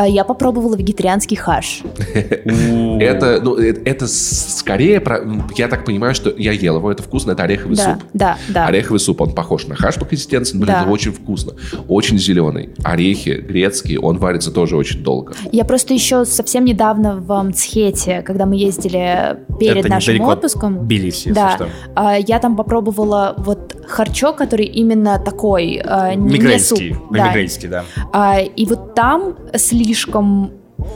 я 0.00 0.24
попробовала 0.24 0.74
вегетарианский 0.76 1.36
хаш. 1.36 1.82
Это, 2.14 3.40
ну, 3.42 3.56
э- 3.58 3.72
это 3.84 4.06
скорее, 4.06 5.00
про- 5.00 5.20
я 5.56 5.68
так 5.68 5.84
понимаю, 5.84 6.14
что 6.14 6.30
я 6.36 6.52
ел 6.52 6.76
его, 6.76 6.90
это 6.90 7.02
вкусно, 7.02 7.32
это 7.32 7.42
ореховый 7.44 7.76
Да, 7.76 7.94
суп. 7.94 8.04
да, 8.12 8.38
да. 8.48 8.66
Ореховый 8.66 9.00
суп, 9.00 9.20
он 9.20 9.32
похож 9.34 9.66
на 9.66 9.74
хаш 9.74 9.96
по 9.96 10.04
консистенции, 10.04 10.56
но 10.56 10.66
Да. 10.66 10.82
это 10.82 10.90
очень 10.90 11.12
вкусно. 11.12 11.52
Очень 11.88 12.18
зеленый. 12.18 12.70
Орехи 12.84 13.30
грецкие, 13.46 13.98
он 14.00 14.18
варится 14.18 14.50
тоже 14.52 14.76
очень 14.76 15.02
долго. 15.02 15.32
Я 15.50 15.64
просто 15.64 15.94
еще 15.94 16.24
совсем 16.24 16.64
недавно 16.64 17.16
в 17.16 17.42
Мцхете, 17.42 18.22
когда 18.22 18.46
мы 18.46 18.56
ездили 18.56 19.36
перед 19.58 19.78
Это 19.78 19.88
нашим 19.88 20.22
от 20.24 20.38
отпуском. 20.38 20.84
Тбилиси, 20.84 21.28
если 21.28 21.32
да, 21.32 21.50
что. 21.56 21.68
а, 21.94 22.16
я 22.18 22.38
там 22.38 22.56
попробовала 22.56 23.34
вот 23.38 23.61
харчо, 23.92 24.32
который 24.32 24.66
именно 24.66 25.18
такой, 25.18 25.80
а, 25.84 26.14
не- 26.14 26.38
не 26.54 26.58
суп. 26.58 26.78
Да. 27.10 27.24
Да. 27.68 27.84
А, 28.12 28.40
и 28.40 28.66
вот 28.66 28.94
там 28.94 29.36
слишком 29.56 30.50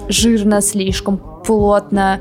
жирно, 0.08 0.60
слишком 0.60 1.20
плотно. 1.46 2.20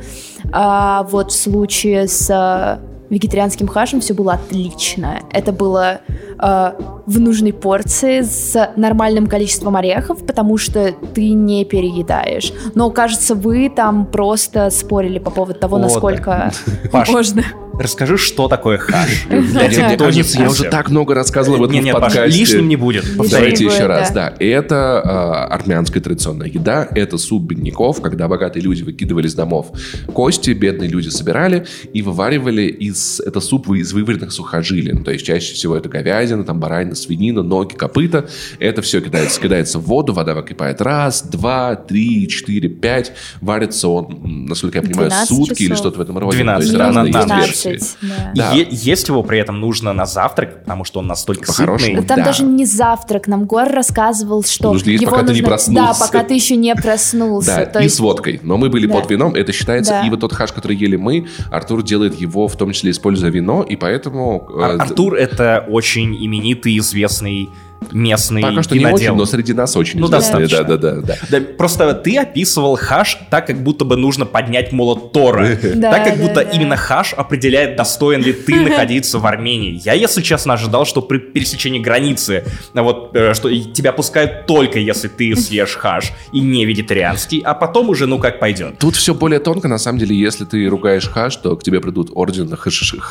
А 0.51 1.03
вот 1.03 1.31
в 1.31 1.35
случае 1.35 2.07
с 2.07 2.29
а, 2.29 2.79
вегетарианским 3.09 3.67
хашем 3.67 3.99
все 4.01 4.13
было 4.13 4.33
отлично. 4.33 5.19
Это 5.31 5.51
было 5.51 6.01
а, 6.37 6.75
в 7.05 7.19
нужной 7.19 7.53
порции 7.53 8.21
с 8.21 8.71
нормальным 8.75 9.27
количеством 9.27 9.75
орехов, 9.75 10.25
потому 10.25 10.57
что 10.57 10.93
ты 11.13 11.29
не 11.31 11.65
переедаешь. 11.65 12.51
Но, 12.73 12.89
кажется, 12.91 13.35
вы 13.35 13.69
там 13.69 14.05
просто 14.05 14.69
спорили 14.69 15.19
по 15.19 15.31
поводу 15.31 15.59
того, 15.59 15.77
О, 15.77 15.79
да. 15.79 15.85
насколько 15.85 16.51
Паш, 16.91 17.09
можно. 17.09 17.43
Расскажи, 17.77 18.17
что 18.17 18.47
такое 18.47 18.77
хаш. 18.77 19.25
Для 19.27 19.39
Мне 19.39 19.69
тех, 19.69 19.93
кто 19.95 20.05
не 20.09 20.17
кажется, 20.17 20.39
я 20.39 20.49
уже 20.49 20.63
так 20.69 20.89
много 20.89 21.13
рассказывал 21.13 21.57
об 21.57 21.63
этом 21.63 21.83
Не, 21.83 21.91
в 21.91 21.93
подкасте. 21.93 22.27
лишним 22.27 22.69
не 22.69 22.75
будет. 22.75 23.05
Будет, 23.17 23.59
еще 23.59 23.79
да. 23.79 23.87
раз, 23.87 24.11
да. 24.11 24.33
Это 24.39 25.01
а, 25.01 25.45
армянская 25.47 26.01
традиционная 26.01 26.47
еда, 26.47 26.87
это 26.91 27.17
суп 27.17 27.43
бедняков, 27.43 28.01
когда 28.01 28.27
богатые 28.27 28.63
люди 28.63 28.83
выкидывали 28.83 29.27
из 29.27 29.35
домов 29.35 29.71
кости, 30.13 30.51
бедные 30.51 30.89
люди 30.89 31.09
собирали 31.09 31.65
и 31.93 32.01
вываривали 32.01 32.63
из 32.63 33.19
это 33.19 33.41
суп 33.41 33.69
из 33.71 33.91
вываренных 33.91 34.31
сухожилин. 34.31 35.03
То 35.03 35.11
есть 35.11 35.25
чаще 35.25 35.53
всего 35.53 35.75
это 35.75 35.89
говядина, 35.89 36.15
там 36.43 36.59
баранина, 36.59 36.95
свинина, 36.95 37.43
ноги, 37.43 37.73
копыта. 37.73 38.27
Это 38.59 38.81
все 38.81 39.01
кидается, 39.01 39.39
кидается 39.39 39.79
в 39.79 39.83
воду, 39.83 40.13
вода 40.13 40.33
выкипает 40.33 40.81
раз, 40.81 41.21
два, 41.23 41.75
три, 41.75 42.27
четыре, 42.27 42.69
пять. 42.69 43.13
Варится 43.41 43.87
он, 43.87 44.45
насколько 44.47 44.77
я 44.79 44.81
понимаю, 44.81 45.09
12 45.09 45.27
сутки 45.29 45.61
или 45.63 45.69
часов. 45.69 45.77
что-то 45.79 45.97
в 45.99 46.01
этом 46.01 46.17
роде. 46.17 46.37
12, 46.37 46.59
То 46.59 46.63
есть 46.63 46.77
да, 46.77 46.85
разные 46.85 47.03
на 47.03 47.17
есть 47.17 47.27
12. 47.27 47.65
версии. 47.65 47.67
12, 47.69 47.97
да. 48.01 48.31
Да. 48.35 48.51
Е- 48.53 48.67
есть 48.71 49.07
его 49.07 49.23
при 49.23 49.39
этом 49.39 49.59
нужно 49.59 49.93
на 49.93 50.05
завтрак, 50.05 50.61
потому 50.63 50.83
что 50.85 50.99
он 50.99 51.07
настолько 51.07 51.47
По-хорошему, 51.47 51.91
сытный. 51.95 52.07
Там 52.07 52.17
Да. 52.19 52.25
даже 52.25 52.43
не 52.43 52.65
завтрак. 52.65 53.27
Нам 53.27 53.45
Гор 53.45 53.69
рассказывал, 53.69 54.43
что 54.43 54.73
Нужно 54.73 54.89
есть, 54.91 55.01
его 55.01 55.11
пока 55.11 55.23
ты 55.23 55.33
не 55.33 55.39
нужно- 55.41 55.47
проснулся. 55.47 55.99
Да, 55.99 56.05
пока 56.05 56.23
ты 56.23 56.33
еще 56.33 56.55
не 56.55 56.73
проснулся. 56.75 57.69
Да, 57.73 57.79
и 57.79 57.83
есть- 57.83 57.95
с 57.95 57.99
водкой. 57.99 58.39
Но 58.43 58.57
мы 58.57 58.69
были 58.69 58.87
под 58.87 59.09
вином, 59.09 59.35
это 59.35 59.51
считается. 59.51 60.01
И 60.05 60.09
вот 60.09 60.19
тот 60.21 60.33
хаш, 60.33 60.51
который 60.51 60.75
ели 60.77 60.95
мы, 60.95 61.27
Артур 61.51 61.83
делает 61.83 62.15
его, 62.19 62.47
в 62.47 62.55
том 62.57 62.71
числе 62.71 62.91
используя 62.91 63.29
вино, 63.31 63.63
и 63.63 63.75
поэтому... 63.75 64.47
э, 64.57 64.61
Ар- 64.61 64.81
Артур 64.81 65.15
это 65.15 65.65
очень 65.69 66.14
именитый, 66.17 66.77
известный 66.77 67.49
местный 67.91 68.41
Пока 68.41 68.63
что 68.63 68.73
не 68.73 68.79
винодел. 68.79 69.13
очень, 69.13 69.17
но 69.17 69.25
среди 69.25 69.53
нас 69.53 69.75
очень 69.77 69.99
Ну, 69.99 70.07
известный. 70.07 70.41
достаточно. 70.47 70.63
Да, 70.63 70.77
да, 70.77 70.95
да, 70.95 71.01
да. 71.01 71.39
Да, 71.39 71.45
просто 71.57 71.93
ты 71.93 72.17
описывал 72.17 72.75
хаш 72.77 73.17
так, 73.29 73.47
как 73.47 73.61
будто 73.63 73.85
бы 73.85 73.95
нужно 73.95 74.25
поднять 74.25 74.71
молот 74.71 75.11
Тора. 75.11 75.47
Так, 75.81 76.03
как 76.05 76.17
будто 76.17 76.41
именно 76.41 76.75
хаш 76.77 77.13
определяет, 77.13 77.75
достоин 77.75 78.21
ли 78.21 78.33
ты 78.33 78.55
находиться 78.59 79.19
в 79.19 79.25
Армении. 79.25 79.79
Я, 79.83 79.93
если 79.93 80.21
честно, 80.21 80.53
ожидал, 80.55 80.85
что 80.85 81.01
при 81.01 81.19
пересечении 81.19 81.79
границы, 81.79 82.43
а 82.73 82.81
вот, 82.81 83.11
э, 83.15 83.33
что 83.33 83.49
тебя 83.53 83.91
пускают 83.93 84.45
только, 84.47 84.79
если 84.79 85.07
ты 85.07 85.35
съешь 85.35 85.75
хаш 85.75 86.11
и 86.31 86.39
не 86.39 86.65
вегетарианский, 86.65 87.39
а 87.45 87.53
потом 87.53 87.89
уже, 87.89 88.07
ну, 88.07 88.19
как 88.19 88.39
пойдет. 88.39 88.77
Тут 88.79 88.95
все 88.95 89.13
более 89.13 89.39
тонко, 89.39 89.67
на 89.67 89.77
самом 89.77 89.99
деле, 89.99 90.17
если 90.17 90.45
ты 90.45 90.65
ругаешь 90.67 91.07
хаш, 91.07 91.35
то 91.37 91.55
к 91.55 91.63
тебе 91.63 91.79
придут 91.81 92.09
орден 92.13 92.55
хашашинов, 92.55 93.05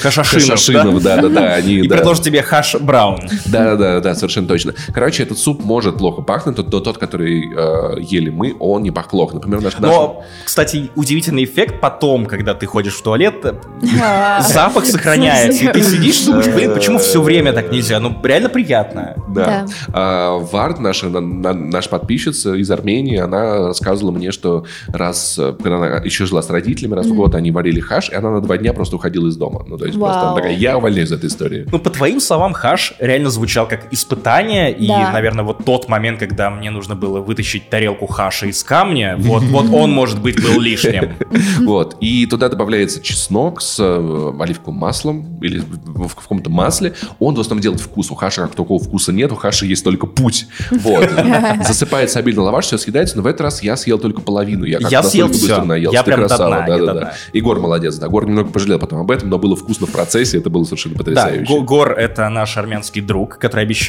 хашашинов, 0.00 1.02
да, 1.02 1.16
да, 1.22 1.28
да, 1.28 1.54
они, 1.54 1.76
И 1.76 1.88
предложат 1.88 2.24
тебе 2.24 2.42
хаш 2.42 2.74
браун. 2.76 3.20
Да, 3.46 3.76
да, 3.76 3.99
да, 4.00 4.14
совершенно 4.14 4.46
точно. 4.48 4.74
Короче, 4.92 5.22
этот 5.22 5.38
суп 5.38 5.62
может 5.64 5.96
плохо 5.98 6.22
пахнуть, 6.22 6.56
но 6.56 6.62
тот, 6.64 6.98
который 6.98 7.44
э, 7.54 8.00
ели 8.00 8.30
мы, 8.30 8.54
он 8.58 8.82
не 8.82 8.90
пах 8.90 9.08
плохо. 9.10 9.34
Например, 9.34 9.62
наш, 9.62 9.74
наш- 9.78 9.82
Но, 9.90 10.24
кстати, 10.44 10.90
удивительный 10.96 11.44
эффект 11.44 11.80
потом, 11.80 12.26
когда 12.26 12.54
ты 12.54 12.66
ходишь 12.66 12.94
в 12.94 13.02
туалет, 13.02 13.34
э, 13.44 13.54
запах 14.48 14.86
сохраняется. 14.86 15.64
И 15.64 15.68
ты 15.72 15.82
сидишь 15.82 16.22
и 16.22 16.26
думаешь, 16.26 16.48
блин, 16.48 16.74
почему 16.74 16.98
все 16.98 17.20
время 17.22 17.52
так 17.52 17.70
нельзя? 17.72 18.00
Ну, 18.00 18.16
реально 18.22 18.48
приятно. 18.48 19.14
Да. 19.28 19.66
А, 19.92 20.38
Вард, 20.38 20.78
наша, 20.80 21.08
на- 21.08 21.20
на- 21.20 21.52
наша 21.54 21.88
подписчица 21.88 22.54
из 22.54 22.70
Армении, 22.70 23.18
она 23.18 23.68
рассказывала 23.68 24.12
мне, 24.12 24.30
что 24.32 24.64
раз, 24.88 25.38
э, 25.38 25.52
когда 25.62 25.76
она 25.76 25.86
еще 25.98 26.26
жила 26.26 26.42
с 26.42 26.50
родителями, 26.50 26.94
раз 26.94 27.06
в 27.06 27.14
год 27.14 27.34
они 27.34 27.50
варили 27.50 27.80
хаш, 27.80 28.10
и 28.10 28.14
она 28.14 28.30
на 28.30 28.40
два 28.40 28.56
дня 28.58 28.72
просто 28.72 28.96
уходила 28.96 29.28
из 29.28 29.36
дома. 29.36 29.64
Ну, 29.66 29.76
то 29.78 29.86
есть 29.86 29.98
просто 29.98 30.20
она 30.20 30.34
такая, 30.34 30.52
я 30.56 30.76
увольняюсь 30.78 31.08
из 31.08 31.12
этой 31.12 31.26
истории. 31.26 31.66
Ну, 31.70 31.78
по 31.78 31.90
твоим 31.90 32.20
словам, 32.20 32.52
хаш 32.52 32.94
реально 32.98 33.30
звучал 33.30 33.66
как 33.68 33.89
испытание, 33.90 34.72
и, 34.72 34.86
Да. 34.88 35.10
наверное, 35.12 35.44
вот 35.44 35.64
тот 35.64 35.88
момент, 35.88 36.18
когда 36.18 36.50
мне 36.50 36.70
нужно 36.70 36.94
было 36.94 37.20
вытащить 37.20 37.68
тарелку 37.70 38.06
хаша 38.06 38.46
из 38.46 38.62
камня, 38.62 39.16
вот, 39.18 39.42
вот 39.44 39.66
он, 39.72 39.90
может 39.92 40.20
быть, 40.20 40.42
был 40.42 40.60
лишним. 40.60 41.14
Вот. 41.60 41.96
И 42.00 42.26
туда 42.26 42.48
добавляется 42.48 43.00
чеснок 43.02 43.60
с 43.60 43.76
э, 43.80 44.32
оливковым 44.40 44.78
маслом 44.78 45.40
или 45.42 45.62
в, 45.84 46.14
каком-то 46.14 46.48
масле. 46.50 46.94
Он 47.18 47.34
в 47.34 47.40
основном 47.40 47.62
делает 47.62 47.80
вкус. 47.80 48.10
У 48.10 48.14
хаша 48.14 48.42
как 48.42 48.54
такого 48.54 48.82
вкуса 48.82 49.12
нет, 49.12 49.30
у 49.32 49.36
хаша 49.36 49.66
есть 49.66 49.84
только 49.84 50.06
путь. 50.06 50.46
Вот. 50.70 51.08
Засыпается 51.66 52.18
обильно 52.18 52.42
лаваш, 52.42 52.66
все 52.66 52.78
съедается, 52.78 53.16
но 53.16 53.22
в 53.22 53.26
этот 53.26 53.42
раз 53.42 53.62
я 53.62 53.76
съел 53.76 53.98
только 53.98 54.20
половину. 54.20 54.64
Я, 54.64 54.78
как 54.78 54.90
Я 54.90 54.98
настолько 55.02 55.10
съел 55.10 55.28
быстро 55.28 55.54
всё. 55.54 55.64
наелся. 55.64 55.96
Я 55.96 56.02
Ты 56.02 56.06
прям 56.10 56.20
красава, 56.20 56.60
до 56.62 56.66
да-да-да. 56.78 57.00
дна. 57.00 57.12
Егор 57.32 57.58
молодец, 57.60 57.96
да. 57.96 58.08
Гор 58.08 58.26
немного 58.26 58.50
пожалел 58.50 58.78
потом 58.78 59.00
об 59.00 59.10
этом, 59.10 59.28
но 59.28 59.38
было 59.38 59.56
вкусно 59.56 59.86
в 59.86 59.90
процессе, 59.92 60.38
это 60.38 60.50
было 60.50 60.64
совершенно 60.64 60.94
Да, 60.94 60.98
потрясающе. 60.98 61.52
Го- 61.52 61.62
Гор— 61.62 61.92
это 61.98 62.28
наш 62.28 62.56
армянский 62.56 63.00
друг, 63.02 63.38
который 63.38 63.62
обещал 63.64 63.79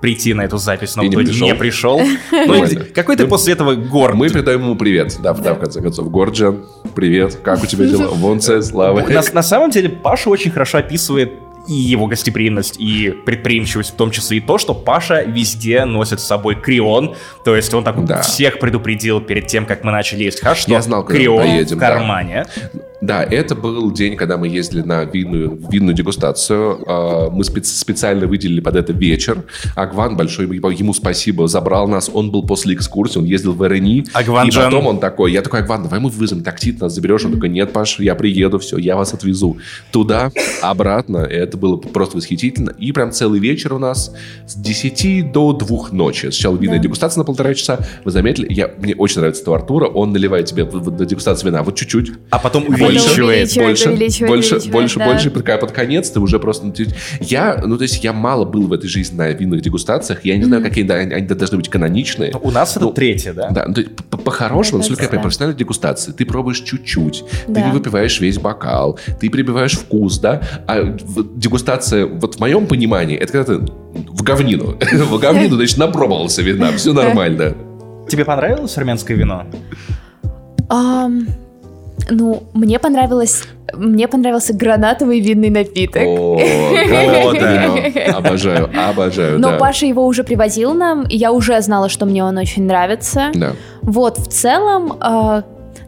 прийти 0.00 0.34
на 0.34 0.42
эту 0.42 0.58
запись, 0.58 0.96
но 0.96 1.02
И 1.02 1.06
в 1.06 1.08
не 1.08 1.14
итоге 1.14 1.28
пришел. 1.28 1.46
не 1.48 1.54
пришел. 1.54 2.00
Ну, 2.46 2.64
какой 2.94 3.16
ты 3.16 3.26
после 3.26 3.54
этого 3.54 3.74
Гор? 3.74 4.14
Мы 4.14 4.28
передаем 4.28 4.60
ему 4.60 4.76
привет, 4.76 5.16
да, 5.22 5.32
да, 5.32 5.54
в 5.54 5.58
конце 5.60 5.80
концов. 5.80 6.10
Горджан, 6.10 6.64
привет, 6.94 7.36
как 7.42 7.62
у 7.62 7.66
тебя 7.66 7.86
дела? 7.86 8.08
Вонце, 8.12 8.62
слава. 8.62 9.00
На, 9.00 9.22
на 9.32 9.42
самом 9.42 9.70
деле 9.70 9.88
Паша 9.88 10.28
очень 10.30 10.50
хорошо 10.50 10.78
описывает 10.78 11.32
и 11.66 11.72
его 11.72 12.06
гостеприимность, 12.06 12.78
и 12.78 13.10
предприимчивость, 13.24 13.92
в 13.92 13.96
том 13.96 14.10
числе 14.10 14.36
и 14.36 14.40
то, 14.40 14.58
что 14.58 14.74
Паша 14.74 15.22
везде 15.22 15.86
носит 15.86 16.20
с 16.20 16.24
собой 16.24 16.56
крион. 16.56 17.16
То 17.42 17.56
есть 17.56 17.72
он 17.72 17.84
так 17.84 18.04
Да. 18.04 18.20
всех 18.20 18.58
предупредил 18.58 19.22
перед 19.22 19.46
тем, 19.46 19.64
как 19.64 19.82
мы 19.82 19.90
начали 19.90 20.24
есть 20.24 20.42
хаш, 20.42 20.58
что 20.58 20.72
Я 20.72 20.82
знал, 20.82 21.04
крион 21.04 21.38
поедем, 21.38 21.76
в 21.78 21.80
кармане. 21.80 22.44
Да, 22.74 22.80
это 23.12 23.54
был 23.54 23.90
день, 23.92 24.16
когда 24.16 24.36
мы 24.36 24.48
ездили 24.48 24.82
на 24.82 25.04
винную, 25.04 25.58
винную 25.70 25.94
дегустацию. 25.94 26.78
А, 26.86 27.30
Мы 27.30 27.42
спец- 27.44 27.64
специально 27.66 28.26
выделили 28.26 28.60
под 28.60 28.76
это 28.76 28.92
вечер. 28.92 29.44
Агван, 29.76 30.16
большой 30.16 30.46
ему 30.46 30.94
спасибо, 30.94 31.48
забрал 31.48 31.88
нас. 31.88 32.10
Он 32.12 32.30
был 32.30 32.46
после 32.46 32.74
экскурсии, 32.74 33.18
он 33.18 33.24
ездил 33.24 33.52
в 33.52 33.66
РНИ. 33.68 34.06
Агван 34.12 34.48
и 34.48 34.50
потом 34.50 34.86
он 34.86 34.98
такой, 35.00 35.32
я 35.32 35.42
такой, 35.42 35.60
Агван, 35.60 35.82
давай 35.82 36.00
мы 36.00 36.08
вызовем 36.10 36.42
такси, 36.42 36.72
ты 36.72 36.84
нас 36.84 36.94
заберешь. 36.94 37.24
Он 37.24 37.32
такой, 37.32 37.48
нет, 37.48 37.72
Паш, 37.72 37.98
я 38.00 38.14
приеду, 38.14 38.58
все, 38.58 38.78
я 38.78 38.96
вас 38.96 39.12
отвезу. 39.14 39.58
Туда, 39.90 40.30
обратно. 40.62 41.18
Это 41.18 41.56
было 41.56 41.76
просто 41.76 42.16
восхитительно. 42.16 42.70
И 42.78 42.92
прям 42.92 43.12
целый 43.12 43.40
вечер 43.40 43.72
у 43.74 43.78
нас 43.78 44.12
с 44.46 44.54
10 44.54 45.32
до 45.32 45.52
2 45.52 45.88
ночи. 45.92 46.26
Сначала 46.30 46.56
винная 46.56 46.78
Да. 46.78 46.84
дегустация 46.84 47.20
на 47.20 47.24
полтора 47.24 47.54
часа. 47.54 47.80
Вы 48.04 48.10
заметили, 48.10 48.46
я, 48.52 48.70
мне 48.78 48.94
очень 48.94 49.18
нравится 49.18 49.42
этого 49.42 49.56
Артура. 49.56 49.86
Он 49.86 50.12
наливает 50.12 50.46
тебе 50.46 50.64
на 50.64 51.04
дегустацию 51.06 51.50
вина 51.50 51.62
вот 51.62 51.74
чуть-чуть. 51.76 52.12
А 52.30 52.38
потом 52.38 52.64
Больше 52.64 52.93
увеличивает. 53.00 53.54
больше, 53.56 53.88
увеличивает, 53.90 54.30
больше, 54.30 54.54
увеличивает, 54.56 54.72
больше, 54.72 54.98
да. 54.98 55.04
больше, 55.06 55.30
пока 55.30 55.58
под 55.58 55.72
конец 55.72 56.10
ты 56.10 56.20
уже 56.20 56.38
просто... 56.38 56.66
ну, 56.66 56.72
ты- 56.72 56.88
Я, 57.20 57.62
ну, 57.64 57.76
то 57.76 57.82
есть 57.82 58.02
я 58.04 58.12
мало 58.12 58.44
был 58.44 58.66
в 58.66 58.72
этой 58.72 58.88
жизни 58.88 59.16
на 59.16 59.30
винных 59.30 59.60
дегустациях, 59.62 60.24
я 60.24 60.36
не 60.36 60.44
знаю, 60.44 60.62
какие 60.62 60.84
да, 60.84 60.94
они 60.96 61.26
должны 61.26 61.56
быть 61.58 61.68
каноничные. 61.68 62.32
У 62.42 62.50
нас 62.50 62.76
это 62.76 62.86
Ну, 62.86 62.92
третье, 62.92 63.32
да? 63.32 63.50
Да, 63.50 63.64
ну, 63.68 63.74
то 63.74 63.80
есть 63.80 63.94
по- 63.96 64.16
по-хорошему, 64.18 64.78
насколько 64.78 65.02
я 65.02 65.08
понимаю, 65.08 65.24
профессиональной 65.24 65.58
дегустации, 65.58 66.12
ты 66.12 66.24
пробуешь 66.24 66.60
чуть-чуть, 66.60 67.24
ты 67.46 67.52
Да. 67.52 67.60
не 67.66 67.72
выпиваешь 67.72 68.20
весь 68.20 68.38
бокал, 68.38 68.98
ты 69.20 69.30
прибиваешь 69.30 69.72
вкус, 69.72 70.18
да, 70.18 70.42
а 70.66 70.82
дегустация, 71.36 72.06
вот 72.06 72.36
в 72.36 72.40
моем 72.40 72.66
понимании, 72.66 73.16
это 73.16 73.32
когда 73.32 73.54
ты 73.54 73.72
в 73.94 74.22
говнину, 74.22 74.76
в 74.92 75.18
говнину, 75.18 75.56
значит, 75.56 75.78
напробовался 75.78 76.42
вина, 76.42 76.72
все 76.72 76.92
нормально. 76.92 77.54
Тебе 78.08 78.24
понравилось 78.24 78.76
армянское 78.76 79.16
вино? 79.16 79.44
Ам, 80.68 81.26
ну, 82.10 82.44
мне 82.54 82.78
понравилось... 82.78 83.44
Мне 83.72 84.06
понравился 84.06 84.54
гранатовый 84.54 85.20
винный 85.20 85.50
напиток. 85.50 86.02
О, 86.04 86.38
да. 87.40 88.16
Обожаю, 88.16 88.70
обожаю, 88.76 89.38
Но. 89.40 89.58
Паша 89.58 89.86
его 89.86 90.06
уже 90.06 90.22
привозил 90.22 90.74
нам, 90.74 91.02
и 91.02 91.16
я 91.16 91.32
уже 91.32 91.60
знала, 91.60 91.88
что 91.88 92.06
мне 92.06 92.22
он 92.22 92.38
очень 92.38 92.64
нравится. 92.64 93.30
Да. 93.34 93.52
Вот, 93.82 94.18
в 94.18 94.28
целом, 94.28 94.92
э, 95.00 95.42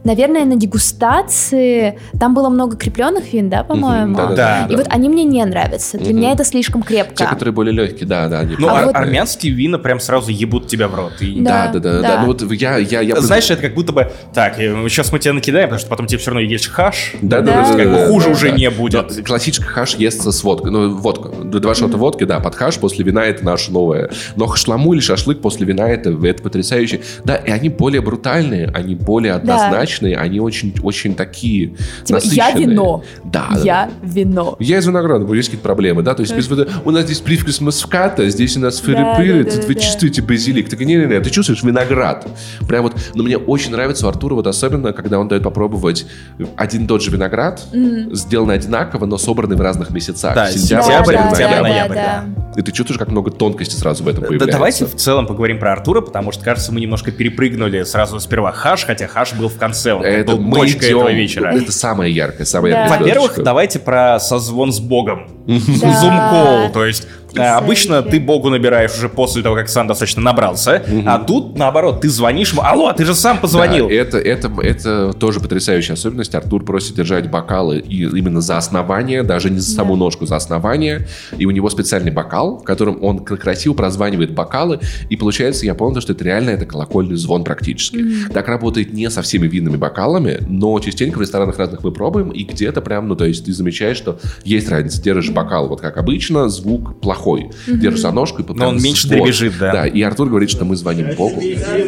наверное, 0.07 0.45
на 0.45 0.55
дегустации 0.55 1.99
там 2.19 2.33
было 2.33 2.49
много 2.49 2.75
крепленных 2.77 3.31
вин, 3.33 3.49
да, 3.49 3.63
по-моему? 3.63 4.17
Мгм, 4.17 4.35
Да. 4.35 4.67
И 4.69 4.75
вот 4.75 4.87
они 4.89 5.09
мне 5.09 5.23
не 5.23 5.43
нравятся. 5.45 5.97
Для 5.97 6.09
Мгм. 6.11 6.17
меня 6.17 6.31
это 6.31 6.43
слишком 6.43 6.81
крепко. 6.83 7.15
Те, 7.15 7.25
которые 7.25 7.53
более 7.53 7.73
легкие, 7.73 8.07
да, 8.07 8.27
да. 8.27 8.43
Ну, 8.57 8.67
А 8.69 8.79
ар- 8.79 8.85
вот- 8.87 8.95
армянские 8.95 9.53
вина 9.53 9.77
прям 9.77 9.99
сразу 9.99 10.31
ебут 10.31 10.67
тебя 10.67 10.87
в 10.87 10.95
рот. 10.95 11.13
И- 11.21 11.39
Да, 11.41 11.67
Да, 11.67 11.79
да, 11.79 11.79
да, 11.79 12.01
да. 12.01 12.07
да. 12.15 12.21
Ну 12.21 12.27
вот 12.27 12.51
я, 12.53 12.77
я, 12.77 13.01
я... 13.01 13.15
Знаешь, 13.21 13.49
это 13.49 13.61
как 13.61 13.73
будто 13.73 13.91
бы, 13.93 14.11
так, 14.33 14.55
сейчас 14.55 15.11
мы 15.11 15.19
тебя 15.19 15.33
накидаем, 15.33 15.67
потому 15.67 15.79
что 15.79 15.89
потом 15.89 16.07
тебе 16.07 16.19
все 16.19 16.31
равно 16.31 16.41
есть 16.41 16.67
хаш. 16.67 17.13
Да, 17.21 17.41
да, 17.41 17.53
Да. 17.53 17.61
да, 17.63 17.71
да, 17.71 17.77
Как 17.77 17.87
бы 17.89 17.95
да, 17.95 18.07
хуже 18.07 18.25
да, 18.27 18.31
уже 18.31 18.49
да. 18.51 18.55
не 18.55 18.69
будет. 18.69 19.25
Классический 19.25 19.65
хаш 19.67 19.95
естся 19.95 20.31
с 20.31 20.43
водкой. 20.43 20.71
Ну, 20.71 20.95
водка. 20.95 21.29
Два 21.29 21.75
шота 21.75 21.97
водки, 21.97 22.23
да, 22.23 22.39
под 22.39 22.55
хаш 22.55 22.77
после 22.77 23.03
вина 23.05 23.25
это 23.25 23.43
наше 23.45 23.71
новое. 23.71 24.09
Но 24.35 24.53
шламу 24.55 24.93
или 24.93 25.01
шашлык 25.01 25.41
после 25.41 25.65
вина 25.65 25.87
это, 25.89 26.09
это 26.25 26.41
потрясающе. 26.43 27.01
Да, 27.23 27.35
и 27.35 27.51
они 27.51 27.69
более 27.69 28.01
брутальные, 28.01 28.71
они 28.73 28.95
более 28.95 29.33
однозначные, 29.33 29.96
они 30.05 30.39
очень, 30.39 30.75
очень 30.83 31.15
такие 31.15 31.67
Типа, 32.03 32.19
я 32.23 32.45
насыщенные. 32.49 32.67
вино. 32.67 33.03
Да, 33.23 33.47
да, 33.53 33.59
Я 33.61 33.91
вино. 34.01 34.55
Я 34.59 34.77
из 34.79 34.87
винограда, 34.87 35.25
у 35.25 35.33
есть 35.33 35.49
какие-то 35.49 35.63
проблемы, 35.63 36.03
да? 36.03 36.13
То 36.13 36.21
есть 36.21 36.35
без 36.35 36.47
воды- 36.49 36.67
у 36.85 36.91
нас 36.91 37.03
здесь 37.05 37.19
привкус 37.19 37.61
маската, 37.61 38.29
здесь 38.29 38.55
у 38.57 38.59
нас 38.59 38.81
фыры-пыры, 38.81 39.43
да, 39.43 39.55
да, 39.61 39.67
вы 39.67 39.73
да. 39.75 39.79
чувствуете 39.79 40.21
базилик. 40.21 40.69
Так 40.69 40.79
не-не-не, 40.79 41.19
ты 41.19 41.29
чувствуешь 41.29 41.63
виноград. 41.63 42.27
Прям 42.67 42.83
вот, 42.83 42.95
но 43.15 43.23
мне 43.23 43.37
очень 43.37 43.71
нравится 43.71 44.05
у 44.05 44.09
Артура 44.09 44.35
вот 44.35 44.47
особенно, 44.47 44.93
когда 44.93 45.19
он 45.19 45.27
дает 45.27 45.43
попробовать 45.43 46.05
один 46.55 46.85
и 46.85 46.87
тот 46.87 47.01
же 47.03 47.11
виноград, 47.11 47.63
сделанный 48.11 48.55
одинаково, 48.55 49.05
но 49.05 49.17
собранный 49.17 49.55
в 49.55 49.61
разных 49.61 49.89
месяцах. 49.89 50.35
Да, 50.35 50.51
Сентябрь, 50.51 50.83
сентябрь, 50.83 51.15
ноябрь. 51.15 51.31
октябрь, 51.31 51.61
ноябрь, 51.61 52.59
И 52.59 52.61
ты 52.61 52.71
чувствуешь, 52.71 52.97
как 52.99 53.09
много 53.11 53.31
тонкости 53.31 53.75
сразу 53.75 54.03
в 54.03 54.07
этом 54.07 54.21
Да, 54.21 54.27
появляется. 54.27 54.57
давайте 54.57 54.85
в 54.85 54.95
целом 54.95 55.27
поговорим 55.27 55.59
про 55.59 55.73
Артура, 55.73 56.01
потому 56.01 56.31
что, 56.31 56.43
кажется, 56.43 56.71
мы 56.73 56.79
немножко 56.79 57.11
перепрыгнули 57.11 57.83
сразу 57.83 58.19
сперва 58.19 58.51
хаш, 58.51 58.85
хотя 58.85 59.07
хаш 59.07 59.33
был 59.33 59.49
в 59.49 59.57
конце, 59.57 59.86
он 59.95 60.03
Это 60.03 60.33
был 60.35 60.41
мы 60.41 60.65
идем- 60.67 60.77
этого 60.79 61.11
вечера. 61.11 61.49
Это 61.55 61.71
самое 61.71 62.13
яркое, 62.13 62.45
самое 62.45 62.73
Да. 62.73 62.81
яркое. 62.85 62.99
Во-первых, 62.99 63.43
давайте 63.43 63.79
про 63.79 64.19
созвон 64.19 64.71
с 64.71 64.79
Богом. 64.79 65.27
Да. 65.47 65.53
Зум-колл, 66.01 66.71
то 66.73 66.85
есть 66.85 67.07
Потрясающе. 67.27 67.65
обычно 67.65 68.01
ты 68.01 68.19
Богу 68.19 68.49
набираешь 68.49 68.97
уже 68.97 69.09
после 69.09 69.43
того, 69.43 69.55
как 69.55 69.69
сам 69.69 69.87
достаточно 69.87 70.21
набрался, 70.21 70.83
а 71.05 71.19
тут, 71.19 71.57
наоборот, 71.57 72.01
ты 72.01 72.09
звонишь 72.09 72.51
ему, 72.51 72.61
алло, 72.63 72.93
ты 72.93 73.05
же 73.05 73.13
сам 73.15 73.39
позвонил. 73.39 73.87
Да, 73.87 73.93
это, 73.93 74.17
это, 74.17 74.51
это 74.61 75.13
тоже 75.13 75.39
потрясающая 75.39 75.93
особенность. 75.93 76.33
Артур 76.35 76.63
просит 76.63 76.95
держать 76.95 77.29
бокалы 77.29 77.79
и 77.79 78.03
именно 78.03 78.41
за 78.41 78.57
основание, 78.57 79.23
даже 79.23 79.49
не 79.49 79.59
за 79.59 79.71
саму 79.71 79.95
ножку, 79.95 80.25
за 80.25 80.35
основание. 80.35 81.07
И 81.37 81.45
у 81.45 81.51
него 81.51 81.69
специальный 81.69 82.11
бокал, 82.11 82.59
в 82.59 82.63
котором 82.63 83.03
он 83.03 83.19
красиво 83.19 83.73
прозванивает 83.73 84.33
бокалы. 84.33 84.79
И 85.09 85.15
получается, 85.17 85.65
я 85.65 85.75
понял, 85.75 85.99
что 86.01 86.13
это 86.13 86.23
реально 86.23 86.51
это 86.51 86.65
колокольный 86.65 87.15
звон 87.15 87.43
практически. 87.43 88.03
Так 88.33 88.47
работает 88.47 88.93
не 88.93 89.09
со 89.09 89.21
всеми 89.21 89.47
винными 89.47 89.77
бокалами, 89.77 90.39
но 90.47 90.79
частенько 90.79 91.17
в 91.17 91.21
ресторанах 91.21 91.57
разных 91.57 91.83
мы 91.83 91.91
пробуем, 91.91 92.29
и 92.29 92.43
где-то 92.43 92.81
прям, 92.81 93.07
ну, 93.07 93.15
то 93.15 93.25
есть 93.25 93.45
ты 93.45 93.53
замечаешь, 93.53 93.97
что 93.97 94.19
есть 94.43 94.69
разница. 94.69 95.01
Держишь 95.01 95.31
бокал, 95.31 95.67
вот 95.67 95.81
как 95.81 95.97
обычно, 95.97 96.49
звук 96.49 96.99
плохой. 97.01 97.16
Держишь 97.67 98.01
за 98.01 98.11
ножку, 98.11 98.41
и 98.41 98.45
Но 98.47 98.53
прям 98.53 98.69
он 98.69 98.81
меньше 98.81 99.07
звон. 99.07 99.19
дребезжит, 99.19 99.53
да. 99.59 99.71
Да, 99.71 99.87
и 99.87 100.01
Артур 100.01 100.29
говорит, 100.29 100.49
что 100.49 100.65
мы 100.65 100.75
звоним 100.75 101.15
Богу, 101.15 101.41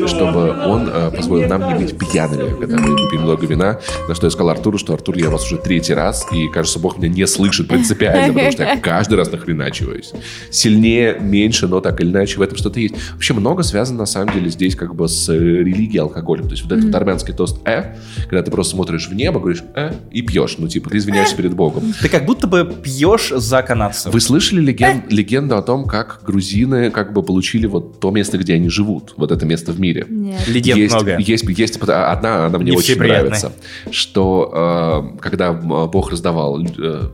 чтобы 0.07 0.49
он 0.65 0.89
э, 0.91 1.11
позволил 1.15 1.47
нам 1.47 1.67
не 1.77 1.83
быть 1.85 1.97
пьяными, 1.97 2.59
когда 2.59 2.77
мы 2.77 2.95
выпьем 2.97 3.21
много 3.21 3.45
вина. 3.45 3.79
На 4.07 4.15
что 4.15 4.27
я 4.27 4.31
сказал 4.31 4.49
Артуру, 4.49 4.77
что 4.77 4.93
Артур, 4.93 5.17
я 5.17 5.29
вас 5.29 5.45
уже 5.45 5.57
третий 5.57 5.93
раз, 5.93 6.25
и, 6.31 6.47
кажется, 6.47 6.79
Бог 6.79 6.97
меня 6.97 7.09
не 7.09 7.27
слышит 7.27 7.67
принципиально, 7.67 8.33
потому 8.33 8.51
что 8.51 8.63
я 8.63 8.77
каждый 8.81 9.15
раз 9.15 9.31
нахреначиваюсь. 9.31 10.11
Сильнее, 10.51 11.17
меньше, 11.19 11.67
но 11.67 11.79
так 11.81 11.99
или 12.01 12.09
иначе 12.09 12.37
в 12.37 12.41
этом 12.41 12.57
что-то 12.57 12.79
есть. 12.79 12.95
Вообще 13.13 13.33
много 13.33 13.63
связано, 13.63 13.99
на 13.99 14.05
самом 14.05 14.33
деле, 14.33 14.49
здесь 14.49 14.75
как 14.75 14.95
бы 14.95 15.07
с 15.07 15.29
э, 15.29 15.35
религией, 15.37 15.99
алкоголем. 15.99 16.45
То 16.45 16.51
есть 16.51 16.63
вот 16.63 16.71
этот 16.71 16.85
вот 16.85 16.95
армянский 16.95 17.33
тост 17.33 17.57
«э», 17.67 17.95
когда 18.23 18.41
ты 18.43 18.51
просто 18.51 18.75
смотришь 18.75 19.07
в 19.09 19.13
небо, 19.13 19.39
говоришь 19.39 19.63
«э» 19.75 19.93
и 20.11 20.21
пьешь. 20.21 20.55
Ну, 20.57 20.67
типа, 20.67 20.89
ты 20.89 20.97
извиняешься 20.97 21.35
перед 21.35 21.53
Богом. 21.53 21.93
Ты 22.01 22.09
как 22.09 22.25
будто 22.25 22.47
бы 22.47 22.65
пьешь 22.83 23.29
за 23.35 23.61
канадцев. 23.61 24.13
Вы 24.13 24.19
слышали 24.21 24.61
леген- 24.61 25.07
легенду 25.19 25.57
о 25.57 25.61
том, 25.61 25.85
как 25.85 26.21
грузины 26.25 26.91
как 26.91 27.13
бы 27.13 27.21
получили 27.23 27.67
вот 27.67 27.99
то 27.99 28.11
место, 28.11 28.37
где 28.37 28.53
они 28.55 28.69
живут, 28.69 29.13
вот 29.17 29.31
это 29.31 29.45
место 29.45 29.71
в 29.71 29.79
мире? 29.79 30.05
Нет. 30.09 30.47
Легенд 30.47 30.77
есть, 30.77 30.95
много. 30.95 31.17
Есть, 31.19 31.43
есть 31.47 31.77
одна, 31.81 32.45
она 32.45 32.57
мне 32.57 32.71
Не 32.71 32.77
очень 32.77 32.97
нравится, 32.97 33.51
что 33.91 35.13
э, 35.15 35.19
когда 35.19 35.49
э, 35.49 35.87
Бог 35.87 36.11
раздавал 36.11 36.61
э, 36.61 37.09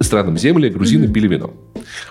странам 0.00 0.38
земли, 0.38 0.70
грузины 0.70 1.12
пили 1.12 1.28
вино. 1.28 1.52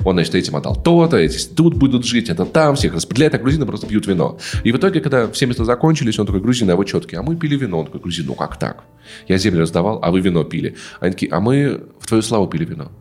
Он, 0.05 0.15
значит, 0.15 0.35
этим 0.35 0.55
отдал 0.55 0.75
то-то, 0.75 1.17
эти 1.17 1.47
тут 1.47 1.75
будут 1.75 2.05
жить, 2.05 2.29
это 2.29 2.45
там, 2.45 2.75
всех 2.75 2.93
распределяет, 2.93 3.35
а 3.35 3.37
грузины 3.37 3.65
просто 3.65 3.87
пьют 3.87 4.07
вино. 4.07 4.37
И 4.63 4.71
в 4.71 4.77
итоге, 4.77 4.99
когда 4.99 5.29
все 5.31 5.45
места 5.45 5.65
закончились, 5.65 6.19
он 6.19 6.25
такой, 6.25 6.41
грузины, 6.41 6.71
а 6.71 6.75
вы 6.75 6.85
четкие, 6.85 7.19
а 7.19 7.23
мы 7.23 7.35
пили 7.35 7.55
вино. 7.55 7.79
Он 7.79 7.85
такой, 7.85 8.01
грузин, 8.01 8.27
ну 8.27 8.35
как 8.35 8.57
так? 8.57 8.83
Я 9.27 9.37
землю 9.37 9.61
раздавал, 9.61 9.99
а 10.03 10.11
вы 10.11 10.21
вино 10.21 10.43
пили. 10.43 10.75
Они 10.99 11.13
такие, 11.13 11.31
а 11.31 11.39
мы 11.39 11.81
в 11.99 12.07
твою 12.07 12.21
славу 12.21 12.47
пили 12.47 12.65
вино. 12.65 12.91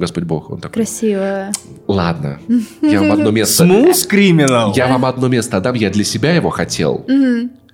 Господь 0.00 0.24
Бог. 0.24 0.50
Он 0.50 0.60
такой, 0.60 0.74
Красиво. 0.84 1.52
ладно, 1.86 2.40
я 2.82 3.00
вам 3.00 3.12
одно 3.12 3.30
место... 3.30 3.64
Смус 3.64 4.06
криминал. 4.06 4.72
Я 4.74 4.88
вам 4.88 5.04
одно 5.04 5.28
место 5.28 5.58
отдам, 5.58 5.74
я 5.74 5.90
для 5.90 6.04
себя 6.04 6.32
его 6.32 6.50
хотел, 6.50 7.06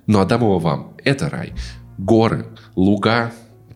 но 0.05 0.19
отдам 0.19 0.41
его 0.41 0.59
вам. 0.59 0.93
Это 1.03 1.29
рай. 1.29 1.53
Горы, 1.97 2.45
луга, 2.75 3.31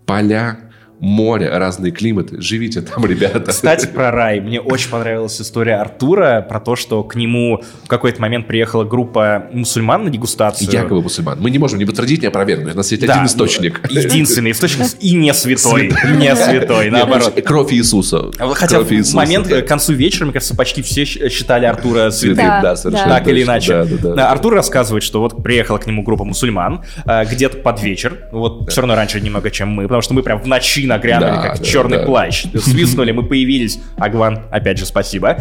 поля, 0.06 0.60
море, 1.02 1.50
разные 1.50 1.92
климаты. 1.92 2.40
Живите 2.40 2.82
там, 2.82 3.04
ребята. 3.06 3.52
Кстати, 3.52 3.88
про 3.88 4.12
рай. 4.12 4.40
Мне 4.40 4.62
очень 4.62 4.90
понравилась 4.92 5.42
история 5.42 5.76
Артура 5.76 6.46
про 6.48 6.60
то, 6.60 6.76
что 6.76 7.04
к 7.04 7.16
нему 7.16 7.64
в 7.84 7.88
какой-то 7.88 8.22
момент 8.22 8.46
приехала 8.46 8.84
группа 8.84 9.48
мусульман 9.52 10.06
на 10.06 10.10
дегустацию. 10.12 10.70
Якобы 10.72 11.02
мусульман. 11.02 11.42
Мы 11.42 11.50
не 11.50 11.58
можем 11.58 11.80
ни 11.80 11.86
подтвердить, 11.86 12.22
ни 12.22 12.28
опровергнуть. 12.28 12.76
У 12.76 12.78
нас 12.78 12.92
есть 12.92 13.04
Да, 13.04 13.14
один 13.14 13.24
ну, 13.24 13.28
источник. 13.28 13.82
Единственный 13.90 14.52
источник 14.52 14.86
и 15.00 15.16
не 15.16 15.34
святой. 15.34 15.90
Святой. 15.92 16.18
Не 16.18 16.36
святой, 16.36 16.84
Нет, 16.86 16.94
наоборот. 16.94 17.42
Кровь 17.44 17.74
Иисуса. 17.74 18.30
Хотя 18.38 18.76
Кровь 18.76 18.90
в 18.90 18.94
Иисуса, 18.94 19.18
момент, 19.18 19.48
да. 19.48 19.62
к 19.64 19.68
концу 19.68 19.94
вечера, 19.94 20.26
мне 20.26 20.34
кажется, 20.34 20.56
почти 20.56 20.84
все 20.84 21.04
считали 21.06 21.66
Артура 21.66 22.12
святым. 22.12 22.46
Да, 22.46 22.62
да, 22.62 22.76
совершенно. 22.76 23.16
Так 23.16 23.28
или 23.28 23.40
точно. 23.40 23.52
иначе. 23.52 23.72
Да, 23.72 23.86
да, 23.86 23.98
да. 23.98 24.14
Да, 24.14 24.32
Артур 24.32 24.54
рассказывает, 24.54 25.04
что 25.04 25.20
вот 25.20 25.42
приехала 25.42 25.80
к 25.80 25.88
нему 25.88 26.04
группа 26.04 26.24
мусульман 26.26 26.84
э, 27.06 27.26
где-то 27.26 27.58
под 27.58 27.82
вечер, 27.82 28.28
вот 28.32 28.70
все 28.70 28.82
равно 28.82 28.94
раньше 28.96 29.20
немного, 29.20 29.50
чем 29.50 29.70
мы, 29.70 29.84
потому 29.84 30.04
что 30.04 30.14
мы 30.14 30.22
прям 30.22 30.40
в 30.40 30.46
ночи 30.46 30.91
нагрянули, 30.92 31.30
Да, 31.32 31.42
как 31.42 31.58
да, 31.60 31.64
черный 31.64 31.98
да. 32.00 32.06
плащ. 32.06 32.46
Свистнули, 32.56 33.12
мы 33.12 33.24
появились. 33.24 33.80
Агван, 33.98 34.42
опять 34.52 34.78
же, 34.78 34.86
спасибо. 34.86 35.38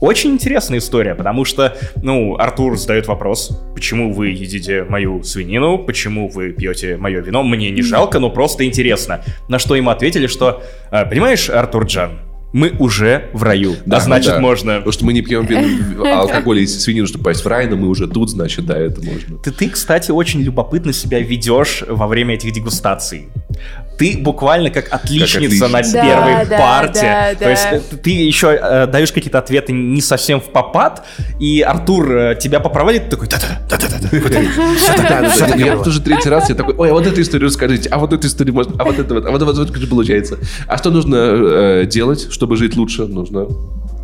Очень 0.00 0.32
интересная 0.32 0.78
история, 0.80 1.14
потому 1.14 1.44
что, 1.44 1.76
ну, 2.02 2.36
Артур 2.36 2.76
задает 2.76 3.06
вопрос, 3.06 3.58
почему 3.74 4.12
вы 4.12 4.28
едите 4.30 4.84
мою 4.84 5.22
свинину, 5.22 5.78
почему 5.78 6.28
вы 6.28 6.50
пьете 6.50 6.96
мое 6.96 7.20
вино, 7.20 7.42
мне 7.42 7.70
не 7.70 7.82
жалко, 7.82 8.18
но 8.18 8.28
просто 8.30 8.64
интересно. 8.66 9.22
На 9.48 9.58
что 9.58 9.76
ему 9.76 9.90
ответили, 9.90 10.26
что, 10.26 10.62
«А, 10.90 11.04
понимаешь, 11.06 11.48
Артур 11.48 11.84
Джан, 11.86 12.18
мы 12.52 12.70
уже 12.78 13.30
в 13.32 13.42
раю, 13.42 13.74
Да, 13.84 13.96
а 13.96 14.00
значит 14.00 14.34
да. 14.34 14.40
можно... 14.40 14.74
Потому 14.76 14.92
что 14.92 15.04
мы 15.06 15.12
не 15.12 15.22
пьем 15.22 15.44
вин- 15.44 16.06
алкоголь 16.12 16.60
и 16.60 16.66
свинину, 16.68 17.06
чтобы 17.08 17.24
попасть 17.24 17.44
в 17.44 17.48
рай, 17.48 17.66
но 17.66 17.74
мы 17.76 17.88
уже 17.88 18.06
тут, 18.06 18.30
значит, 18.30 18.64
да, 18.66 18.78
это 18.78 19.02
можно. 19.02 19.38
Ты, 19.38 19.50
ты, 19.50 19.68
кстати, 19.70 20.12
очень 20.12 20.40
любопытно 20.42 20.92
себя 20.92 21.18
ведешь 21.18 21.82
во 21.88 22.06
время 22.06 22.34
этих 22.34 22.52
дегустаций. 22.52 23.28
Ты 23.98 24.16
буквально 24.18 24.70
как 24.70 24.92
отличница 24.92 25.68
на 25.68 25.78
отличница. 25.78 26.02
первой 26.02 26.32
Да, 26.32 26.44
да, 26.46 26.58
парте. 26.58 27.00
да, 27.00 27.34
То 27.44 27.50
есть 27.50 27.62
да. 27.70 27.76
э, 27.76 27.80
ты 28.02 28.10
еще 28.10 28.58
э, 28.60 28.86
даешь 28.86 29.12
какие-то 29.12 29.38
ответы 29.38 29.72
не 29.72 30.00
совсем 30.00 30.40
в 30.40 30.46
попад, 30.50 31.04
и 31.38 31.60
Артур 31.60 32.16
э, 32.16 32.36
тебя 32.40 32.60
поправляет, 32.60 33.04
ты 33.04 33.10
такой 33.10 33.28
да-да, 33.28 33.60
да-да-да. 33.68 34.08
Да, 34.96 35.20
да, 35.22 35.46
да. 35.48 35.54
Я 35.56 35.76
тоже 35.78 36.00
третий 36.00 36.28
раз, 36.28 36.48
я 36.48 36.54
такой, 36.54 36.74
ой, 36.74 36.90
а 36.90 36.92
вот 36.92 37.06
эту 37.06 37.20
историю 37.20 37.48
расскажите, 37.48 37.88
а 37.90 37.98
вот 37.98 38.12
эту 38.12 38.26
историю 38.26 38.54
может, 38.54 38.72
а 38.78 38.84
вот 38.84 38.98
это 38.98 39.14
вот, 39.14 39.26
а 39.26 39.30
вот 39.30 39.42
вот, 39.42 39.56
вот 39.58 39.70
как 39.70 39.80
же 39.80 39.86
получается. 39.86 40.38
А 40.66 40.76
что 40.78 40.90
нужно 40.90 41.16
э, 41.16 41.86
делать, 41.86 42.32
чтобы 42.32 42.56
жить 42.56 42.76
лучше? 42.76 43.02
Нужно 43.06 43.46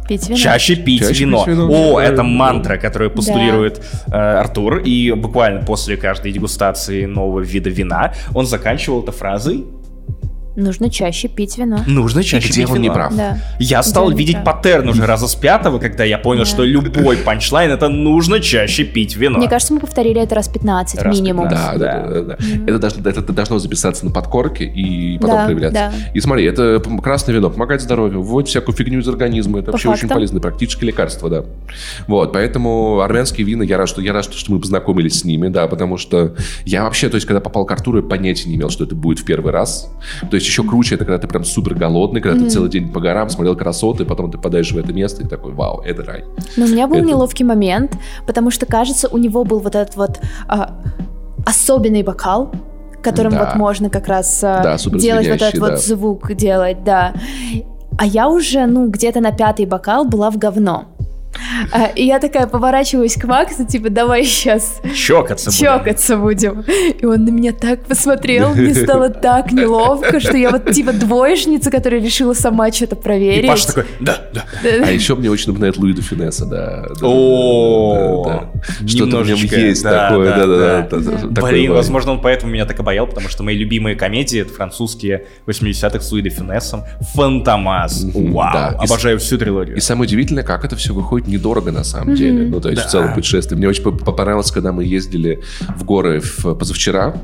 Пить 0.08 0.26
вино. 0.28 0.36
Чаще 0.38 0.74
пить 0.74 1.00
Чаще 1.06 1.20
вино. 1.24 1.44
пить 1.44 1.54
вино. 1.54 1.68
О, 1.70 2.00
Да. 2.00 2.04
это 2.04 2.22
мантра, 2.24 2.76
которую 2.78 3.10
постулирует 3.12 3.80
э, 4.08 4.12
Артур. 4.16 4.78
И 4.78 5.12
буквально 5.12 5.60
после 5.64 5.96
каждой 5.96 6.32
дегустации 6.32 7.04
нового 7.04 7.40
вида 7.40 7.70
вина 7.70 8.12
он 8.34 8.46
заканчивал 8.46 9.02
это 9.04 9.12
фразой 9.12 9.64
Нужно 10.60 10.90
чаще 10.90 11.28
пить 11.28 11.56
вино. 11.58 11.80
Нужно 11.86 12.22
чаще 12.22 12.48
где 12.48 12.62
пить 12.62 12.70
он 12.70 12.76
не 12.78 12.84
вино. 12.84 12.94
прав? 12.94 13.16
Да. 13.16 13.38
Я 13.58 13.82
стал 13.82 14.08
Где 14.10 14.18
видеть 14.18 14.42
прав. 14.42 14.56
паттерн 14.56 14.88
уже 14.88 15.06
раза 15.06 15.26
с 15.28 15.34
пятого, 15.34 15.78
когда 15.78 16.04
я 16.04 16.18
понял, 16.18 16.42
Да. 16.44 16.46
что 16.50 16.64
любой 16.64 17.16
панчлайн 17.16 17.70
это 17.70 17.88
нужно 17.88 18.40
чаще 18.40 18.84
пить 18.84 19.16
вино. 19.16 19.38
Мне 19.38 19.48
кажется, 19.48 19.72
мы 19.74 19.80
повторили 19.80 20.20
это 20.20 20.34
раз 20.34 20.48
15 20.48 21.02
Раз 21.02 21.14
минимум. 21.14 21.48
15. 21.48 21.78
Да, 21.78 21.92
да, 22.02 22.08
да, 22.08 22.22
да, 22.22 22.36
да. 22.36 22.36
Это, 22.66 22.78
должно, 22.78 23.00
это, 23.10 23.20
это 23.20 23.32
должно 23.32 23.58
записаться 23.58 24.04
на 24.04 24.10
подкорке 24.12 24.64
и 24.64 25.18
потом 25.18 25.36
Да, 25.36 25.44
проявляться. 25.44 25.92
да. 25.92 25.92
И 26.14 26.20
смотри, 26.20 26.44
это 26.44 26.82
красное 27.02 27.34
вино 27.34 27.50
помогает 27.50 27.80
здоровью, 27.80 28.22
вводит 28.22 28.48
всякую 28.48 28.74
фигню 28.76 29.00
из 29.00 29.08
организма. 29.08 29.58
Это 29.58 29.66
По 29.66 29.72
вообще 29.72 29.88
очень 29.88 30.00
фактам. 30.02 30.16
полезное 30.16 30.40
практически 30.40 30.84
лекарство, 30.84 31.28
да. 31.30 31.44
Вот, 32.06 32.32
поэтому 32.32 33.00
армянские 33.00 33.46
вина, 33.46 33.62
я 33.62 33.76
рад, 33.78 33.88
что 33.88 34.00
я 34.02 34.12
рад, 34.12 34.24
что, 34.24 34.36
что 34.36 34.52
мы 34.52 34.60
познакомились 34.60 35.20
с 35.20 35.24
ними, 35.24 35.48
да, 35.48 35.66
потому 35.68 35.96
что 35.96 36.34
я 36.64 36.84
вообще, 36.84 37.08
то 37.08 37.14
есть, 37.16 37.26
когда 37.26 37.40
попал 37.40 37.64
к 37.64 37.72
Артуру, 37.72 37.98
я 37.98 38.02
понятия 38.04 38.48
не 38.48 38.56
имел, 38.56 38.70
что 38.70 38.84
это 38.84 38.94
будет 38.94 39.20
в 39.20 39.24
первый 39.24 39.52
раз. 39.52 39.90
То 40.30 40.34
есть, 40.36 40.46
еще 40.50 40.64
круче, 40.64 40.96
это 40.96 41.04
когда 41.04 41.18
ты 41.18 41.28
прям 41.28 41.44
супер 41.44 41.74
голодный, 41.74 42.20
когда 42.20 42.38
ты 42.44 42.50
целый 42.50 42.68
день 42.70 42.90
по 42.92 43.00
горам 43.00 43.30
смотрел 43.30 43.56
красоты, 43.56 44.04
потом 44.04 44.30
ты 44.30 44.38
подаешь 44.38 44.72
в 44.72 44.76
это 44.78 44.92
место 44.92 45.22
и 45.22 45.26
такой, 45.28 45.52
вау, 45.52 45.80
это 45.80 46.04
рай. 46.04 46.24
Но 46.56 46.64
у 46.64 46.68
меня 46.68 46.86
был 46.86 46.96
Это- 46.96 47.06
неловкий 47.06 47.44
момент, 47.44 47.96
потому 48.26 48.50
что, 48.50 48.66
кажется, 48.66 49.08
у 49.08 49.18
него 49.18 49.44
был 49.44 49.60
вот 49.60 49.74
этот 49.74 49.96
вот 49.96 50.20
а, 50.48 50.74
особенный 51.46 52.02
бокал, 52.02 52.50
которым 53.02 53.32
Да. 53.32 53.44
вот 53.46 53.54
можно 53.56 53.88
как 53.90 54.08
раз 54.08 54.40
а, 54.42 54.62
Да, 54.62 54.76
делать 54.76 55.26
вот 55.28 55.36
этот 55.36 55.38
звенящий, 55.38 55.60
вот 55.60 55.70
да. 55.70 55.76
звук 55.76 56.34
делать, 56.34 56.84
да. 56.84 57.14
А 57.98 58.06
я 58.06 58.28
уже, 58.28 58.66
ну, 58.66 58.88
где-то 58.88 59.20
на 59.20 59.30
пятый 59.32 59.66
бокал 59.66 60.04
была 60.04 60.30
в 60.30 60.36
говно. 60.38 60.84
А, 61.72 61.86
И 61.94 62.04
я 62.04 62.18
такая 62.18 62.46
поворачиваюсь 62.46 63.14
к 63.14 63.24
Максу, 63.24 63.64
типа, 63.64 63.90
давай 63.90 64.24
сейчас 64.24 64.80
Чокаться 64.94 65.50
будем. 65.50 65.60
чокаться 65.60 66.16
будем. 66.16 66.60
И 66.98 67.04
он 67.04 67.24
на 67.24 67.30
меня 67.30 67.52
так 67.52 67.84
посмотрел, 67.84 68.54
мне 68.54 68.74
стало 68.74 69.10
так 69.10 69.52
неловко, 69.52 70.20
что 70.20 70.36
я 70.36 70.50
вот 70.50 70.72
типа 70.72 70.92
двоечница, 70.92 71.70
которая 71.70 72.00
решила 72.00 72.34
сама 72.34 72.70
что-то 72.72 72.96
проверить. 72.96 73.44
И 73.44 73.48
Паша 73.48 73.66
такой, 73.68 73.84
да, 74.00 74.18
да. 74.32 74.44
А 74.62 74.90
еще 74.90 75.14
мне 75.14 75.30
очень 75.30 75.48
напоминает 75.48 75.76
Луи 75.76 75.92
де 75.92 76.02
Финесса, 76.02 76.46
да. 76.46 76.86
О. 77.02 78.50
Что-то 78.86 78.86
в 78.86 78.94
нем 78.94 79.06
немножечко, 79.08 79.56
есть 79.56 79.82
такое, 79.82 80.30
да, 80.30 80.46
да, 80.46 80.98
да, 81.22 81.42
Блин, 81.42 81.72
возможно, 81.72 82.12
он 82.12 82.20
поэтому 82.20 82.52
меня 82.52 82.66
так 82.66 82.78
обаял, 82.80 83.06
потому 83.06 83.28
что 83.28 83.42
мои 83.42 83.56
любимые 83.56 83.96
комедии 83.96 84.40
это 84.40 84.52
французские 84.52 85.26
80-х 85.46 86.00
с 86.00 86.12
Луи 86.12 86.22
де 86.22 86.30
Финессом. 86.30 86.84
Фантомас. 87.14 88.04
Вау. 88.14 88.76
Обожаю 88.78 89.18
всю 89.18 89.38
трилогию. 89.38 89.76
И 89.76 89.80
самое 89.80 90.06
удивительное, 90.06 90.42
как 90.44 90.64
это 90.64 90.76
все 90.76 90.92
выходит 90.92 91.19
недорого 91.26 91.72
на 91.72 91.84
самом 91.84 92.14
деле. 92.14 92.46
Ну, 92.48 92.60
то 92.60 92.68
есть 92.70 92.82
Да. 92.82 92.88
в 92.88 92.90
целом 92.90 93.14
путешествие. 93.14 93.56
Мне 93.58 93.68
очень 93.68 93.82
по- 93.82 93.90
понравилось, 93.92 94.50
когда 94.50 94.72
мы 94.72 94.84
ездили 94.84 95.40
в 95.76 95.84
горы 95.84 96.20
в, 96.20 96.54
позавчера. 96.54 97.14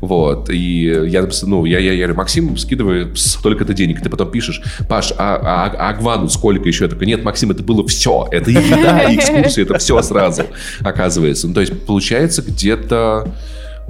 Вот, 0.00 0.48
и 0.48 0.84
я 1.06 1.20
написал, 1.20 1.50
ну, 1.50 1.64
я, 1.66 1.78
я, 1.78 1.92
я 1.92 1.98
говорю, 2.06 2.14
Максим, 2.16 2.56
скидывай 2.56 3.08
столько-то 3.14 3.74
денег. 3.74 4.00
Ты 4.00 4.08
потом 4.08 4.30
пишешь, 4.30 4.62
Паш, 4.88 5.12
а, 5.18 5.36
а, 5.36 5.66
а 5.76 5.90
Агвану 5.90 6.30
сколько 6.30 6.66
еще? 6.66 6.84
Я 6.84 6.90
такой, 6.90 7.06
нет, 7.06 7.22
Максим, 7.24 7.50
это 7.50 7.62
было 7.62 7.86
все. 7.86 8.26
Это 8.32 8.50
и 8.50 8.54
еда, 8.54 9.02
и 9.02 9.16
экскурсия, 9.18 9.64
это 9.64 9.76
все 9.78 10.00
сразу, 10.00 10.44
оказывается. 10.80 11.46
Ну, 11.46 11.52
то 11.52 11.60
есть, 11.60 11.84
получается, 11.84 12.40
где-то 12.40 13.34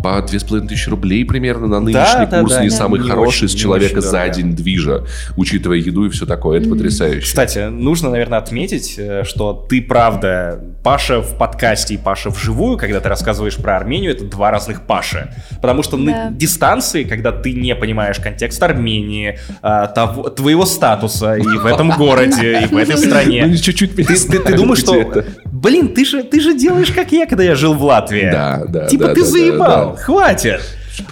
по 0.03 0.21
2500 0.23 0.89
рублей 0.89 1.25
примерно 1.25 1.67
на 1.67 1.81
нынешний 1.81 2.27
да, 2.27 2.41
курс, 2.41 2.53
да, 2.55 2.63
не 2.63 2.69
да. 2.69 2.77
самый 2.77 3.01
Не 3.01 3.09
хороший 3.09 3.45
очень- 3.45 3.49
с 3.49 3.55
человека 3.55 3.99
очень 3.99 4.03
за 4.09 4.13
дорого. 4.19 4.35
день 4.35 4.55
движа, 4.55 5.05
учитывая 5.37 5.79
еду 5.79 6.05
и 6.05 6.11
все 6.11 6.27
такое. 6.27 6.61
Это 6.61 6.69
потрясающе. 6.69 7.21
Кстати, 7.27 7.69
нужно, 7.71 8.11
наверное, 8.11 8.39
отметить, 8.39 8.95
э, 8.99 9.25
что 9.25 9.53
ты, 9.69 9.81
правда, 9.83 10.61
Паша 10.83 11.21
в 11.23 11.37
подкасте 11.39 11.95
и 11.95 11.97
Паша 11.97 12.31
вживую, 12.31 12.77
когда 12.79 13.01
ты 13.01 13.09
рассказываешь 13.09 13.57
про 13.57 13.77
Армению, 13.77 14.13
это 14.13 14.25
два 14.27 14.51
разных 14.51 14.83
Паши. 14.83 15.31
Потому 15.63 15.83
что 15.83 15.97
на 15.97 16.13
Да. 16.13 16.31
дистанции, 16.31 17.05
когда 17.05 17.33
ты 17.33 17.53
не 17.55 17.75
понимаешь 17.75 18.19
контекст 18.21 18.63
Армении, 18.63 19.39
а, 19.63 19.87
того- 19.87 20.29
твоего 20.31 20.67
статуса 20.67 21.35
и 21.37 21.43
в 21.43 21.65
этом 21.67 21.91
городе, 21.99 22.61
и 22.63 22.67
в 22.67 22.77
этой 22.77 22.93
Ну, 22.97 22.99
стране, 22.99 23.57
чуть-чуть 23.57 23.97
ты, 23.97 24.05
ты- 24.05 24.39
ты 24.41 24.55
думаешь, 24.55 24.81
что, 24.81 25.25
блин, 25.47 25.89
ты 25.95 26.05
же, 26.05 26.23
ты 26.23 26.41
же 26.41 26.57
делаешь 26.57 26.91
как 26.93 27.13
я, 27.13 27.27
когда 27.27 27.43
я 27.43 27.55
жил 27.55 27.75
в 27.75 27.83
Латвии. 27.83 28.29
Да, 28.31 28.63
да, 28.69 28.87
Типа 28.87 29.07
да, 29.09 29.15
ты 29.15 29.21
да, 29.23 29.27
заебал, 29.27 29.59
да, 29.69 29.85
да. 29.86 29.86
Хватит. 29.95 30.61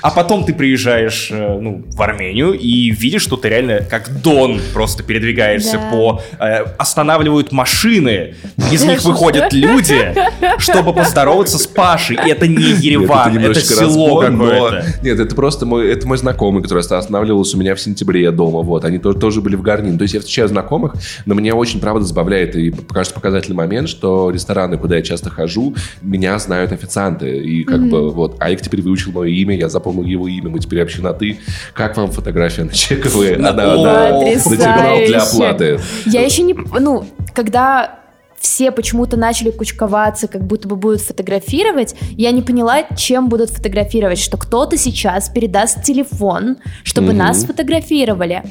А 0.00 0.10
потом 0.10 0.44
ты 0.44 0.54
приезжаешь 0.54 1.28
э, 1.30 1.58
ну, 1.60 1.84
в 1.88 2.02
Армению 2.02 2.52
и 2.52 2.90
видишь, 2.90 3.22
что 3.22 3.36
ты 3.36 3.48
реально 3.48 3.80
как 3.88 4.22
Дон 4.22 4.60
просто 4.72 5.02
передвигаешься 5.02 5.78
Да. 5.78 5.90
по... 5.90 6.20
э, 6.38 6.64
останавливают 6.78 7.52
машины, 7.52 8.34
из 8.70 8.84
них 8.84 9.02
выходят 9.04 9.52
люди, 9.52 10.14
чтобы 10.58 10.92
поздороваться 10.92 11.58
с 11.58 11.66
Пашей. 11.66 12.16
И 12.24 12.30
это 12.30 12.46
не 12.46 12.62
Ереван, 12.62 13.30
это, 13.30 13.38
немножечко 13.38 13.74
село 13.74 14.20
какое-то. 14.20 14.84
Нет, 15.02 15.20
это 15.20 15.34
просто 15.34 15.66
мой, 15.66 15.90
это 15.90 16.06
мой 16.06 16.18
знакомый, 16.18 16.62
который 16.62 16.80
останавливался 16.80 17.56
у 17.56 17.60
меня 17.60 17.74
в 17.74 17.80
сентябре 17.80 18.30
дома. 18.30 18.62
Вот, 18.62 18.84
они 18.84 18.98
тоже, 18.98 19.18
тоже 19.18 19.40
были 19.40 19.56
в 19.56 19.62
Гарнин. 19.62 19.98
То 19.98 20.02
есть 20.02 20.14
я 20.14 20.20
встречаю 20.20 20.48
знакомых, 20.48 20.94
но 21.26 21.34
меня 21.34 21.54
очень, 21.54 21.80
правда, 21.80 22.04
забавляет 22.04 22.56
и 22.56 22.70
кажется 22.70 23.14
показательный 23.14 23.56
момент, 23.56 23.88
что 23.88 24.30
рестораны, 24.30 24.78
куда 24.78 24.96
я 24.96 25.02
часто 25.02 25.30
хожу, 25.30 25.74
меня 26.02 26.38
знают 26.38 26.72
официанты. 26.72 27.38
И 27.38 27.64
как 27.64 27.88
бы 27.88 28.10
вот, 28.10 28.40
Аик 28.40 28.60
теперь 28.60 28.82
выучил 28.82 29.12
мое 29.12 29.30
имя, 29.30 29.56
я 29.56 29.68
запомнил 29.74 30.04
его 30.04 30.26
имя, 30.28 30.48
мы 30.48 30.58
теперь 30.60 30.80
община 30.82 31.12
ты. 31.12 31.38
Как 31.74 31.96
вам 31.98 32.10
фотография 32.10 32.64
на 32.64 32.72
чековые? 32.72 33.36
На- 33.38 33.50
Она, 33.50 33.72
она 33.74 34.10
на 34.20 34.34
терминал 34.40 34.96
для 35.06 35.22
оплаты. 35.22 35.78
Я 36.06 36.22
еще 36.24 36.42
не... 36.42 36.54
Ну, 36.54 37.04
когда 37.34 37.98
все 38.38 38.70
почему-то 38.72 39.16
начали 39.16 39.50
кучковаться, 39.50 40.28
как 40.28 40.42
будто 40.46 40.68
бы 40.68 40.76
будут 40.76 41.00
фотографировать, 41.00 41.94
я 42.10 42.30
не 42.30 42.42
поняла, 42.42 42.82
чем 42.96 43.28
будут 43.28 43.50
фотографировать, 43.50 44.18
что 44.18 44.36
кто-то 44.36 44.76
сейчас 44.76 45.28
передаст 45.30 45.82
телефон, 45.82 46.56
чтобы 46.82 47.08
Мгм. 47.08 47.16
нас 47.18 47.44
фотографировали. 47.44 48.42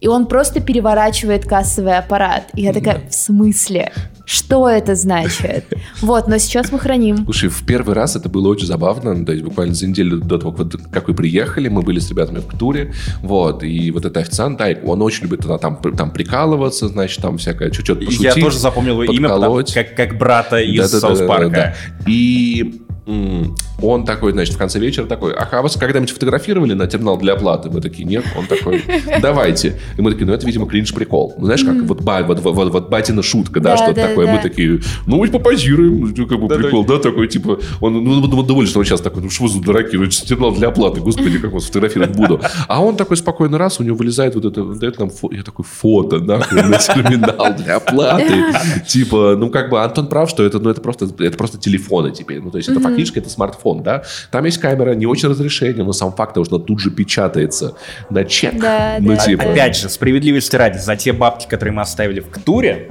И 0.00 0.08
он 0.08 0.26
просто 0.26 0.60
переворачивает 0.60 1.44
кассовый 1.44 1.98
аппарат. 1.98 2.44
И 2.54 2.62
я 2.62 2.72
такая, 2.72 3.02
в 3.08 3.14
смысле? 3.14 3.92
Что 4.24 4.68
это 4.68 4.94
значит? 4.94 5.66
Вот, 6.00 6.28
но 6.28 6.38
сейчас 6.38 6.72
мы 6.72 6.78
храним. 6.78 7.24
Слушай, 7.24 7.50
в 7.50 7.64
первый 7.66 7.94
раз 7.94 8.16
это 8.16 8.28
было 8.28 8.48
очень 8.48 8.66
забавно. 8.66 9.24
То 9.24 9.32
есть 9.32 9.44
буквально 9.44 9.74
за 9.74 9.86
неделю 9.86 10.18
до 10.18 10.38
того, 10.38 10.52
как, 10.52 10.68
как 10.90 11.08
вы 11.08 11.14
приехали, 11.14 11.68
мы 11.68 11.82
были 11.82 11.98
с 11.98 12.08
ребятами 12.08 12.38
в 12.38 12.56
туре. 12.56 12.94
Вот, 13.22 13.62
и 13.62 13.90
вот 13.90 14.04
этот 14.04 14.16
официант, 14.18 14.60
Айк, 14.60 14.84
он 14.84 15.02
очень 15.02 15.24
любит 15.24 15.40
туда 15.40 15.58
там, 15.58 15.76
там 15.76 16.10
прикалываться, 16.10 16.88
значит, 16.88 17.20
там 17.20 17.36
всякое 17.36 17.70
что-то 17.72 17.96
пошутить. 18.06 18.20
Я 18.20 18.34
тоже 18.34 18.58
запомнил 18.58 19.02
его 19.02 19.12
имя, 19.12 19.28
потому- 19.28 19.62
как, 19.74 19.94
как 19.94 20.18
брата 20.18 20.58
из 20.60 20.78
Да-да-да-да-да-да. 20.90 21.16
Саус 21.16 21.28
Парка. 21.28 21.76
И 22.06 22.82
он 23.82 24.04
такой, 24.04 24.32
значит, 24.32 24.54
в 24.54 24.58
конце 24.58 24.78
вечера 24.78 25.06
такой, 25.06 25.32
а 25.32 25.62
вас 25.62 25.76
когда-нибудь 25.76 26.10
фотографировали 26.12 26.74
на 26.74 26.86
терминал 26.86 27.16
для 27.18 27.32
оплаты? 27.34 27.70
Мы 27.70 27.80
такие, 27.80 28.04
нет. 28.04 28.24
Он 28.36 28.46
такой, 28.46 28.82
давайте. 29.22 29.78
И 29.96 30.02
мы 30.02 30.10
такие, 30.10 30.26
ну 30.26 30.32
это, 30.32 30.46
видимо, 30.46 30.66
кринж-прикол. 30.66 31.34
Ну 31.38 31.44
знаешь, 31.46 31.64
как 31.64 31.82
вот, 31.82 32.02
ба- 32.02 32.22
вот, 32.26 32.40
вот, 32.40 32.70
вот, 32.70 32.88
батина 32.90 33.22
шутка, 33.22 33.60
да, 33.60 33.70
Да, 33.70 33.76
что-то 33.76 33.94
да, 33.94 34.08
такое. 34.08 34.26
да. 34.26 34.32
Мы 34.34 34.42
такие, 34.42 34.80
ну 35.06 35.16
вот 35.18 35.30
попозируем, 35.30 36.12
ну, 36.16 36.26
как 36.26 36.40
бы 36.40 36.48
Да-да. 36.48 36.62
прикол, 36.62 36.84
да, 36.84 36.98
такой, 36.98 37.28
типа, 37.28 37.58
он, 37.80 37.94
ну, 38.04 38.20
ну, 38.20 38.42
доволен, 38.42 38.68
что 38.68 38.78
он 38.80 38.84
сейчас 38.84 39.00
такой, 39.00 39.22
ну 39.22 39.30
что 39.30 39.44
вы 39.44 39.48
за 39.50 39.60
дураки, 39.60 39.96
ну, 39.96 40.04
это 40.04 40.12
же 40.12 40.22
терминал 40.22 40.52
для 40.52 40.68
оплаты, 40.68 41.00
господи, 41.00 41.38
как 41.38 41.52
вас 41.52 41.64
фотографировать 41.64 42.14
буду. 42.16 42.40
А 42.68 42.82
он 42.84 42.96
такой 42.96 43.16
спокойный 43.16 43.58
раз, 43.58 43.80
у 43.80 43.82
него 43.82 43.96
вылезает 43.96 44.34
вот 44.34 44.44
это, 44.44 44.60
это 44.86 45.00
нам 45.00 45.08
фо- 45.08 45.34
я 45.34 45.42
такой, 45.42 45.64
фото, 45.64 46.18
нахуй, 46.18 46.62
на 46.62 46.78
терминал 46.78 47.54
для 47.56 47.76
оплаты. 47.76 48.34
Типа, 48.86 49.36
ну, 49.38 49.50
как 49.50 49.70
бы 49.70 49.82
Антон 49.82 50.06
прав, 50.08 50.28
что 50.30 50.42
это, 50.44 50.58
ну, 50.58 50.70
это 50.70 50.80
просто, 50.80 51.08
это 51.18 51.36
просто 51.36 51.58
телефоны 51.58 52.10
теперь. 52.12 52.40
Ну, 52.40 52.50
то 52.50 52.58
есть, 52.58 52.68
это 52.68 52.78
фактически 52.80 52.99
это 53.20 53.28
смартфон, 53.28 53.82
да. 53.82 54.02
Там 54.30 54.44
есть 54.44 54.58
камера, 54.58 54.94
не 54.94 55.06
очень 55.06 55.28
разрешение, 55.28 55.84
но 55.84 55.92
сам 55.92 56.12
факт 56.12 56.34
того, 56.34 56.44
что 56.44 56.58
тут 56.58 56.80
же 56.80 56.90
печатается 56.90 57.74
на 58.10 58.24
чек. 58.24 58.58
Да, 58.58 58.96
ну, 59.00 59.14
да, 59.14 59.16
типа. 59.16 59.42
Опять 59.42 59.76
же, 59.76 59.88
справедливости 59.88 60.56
ради, 60.56 60.78
за 60.78 60.96
те 60.96 61.12
бабки, 61.12 61.46
которые 61.48 61.74
мы 61.74 61.82
оставили 61.82 62.20
в 62.20 62.28
Ктуре, 62.30 62.88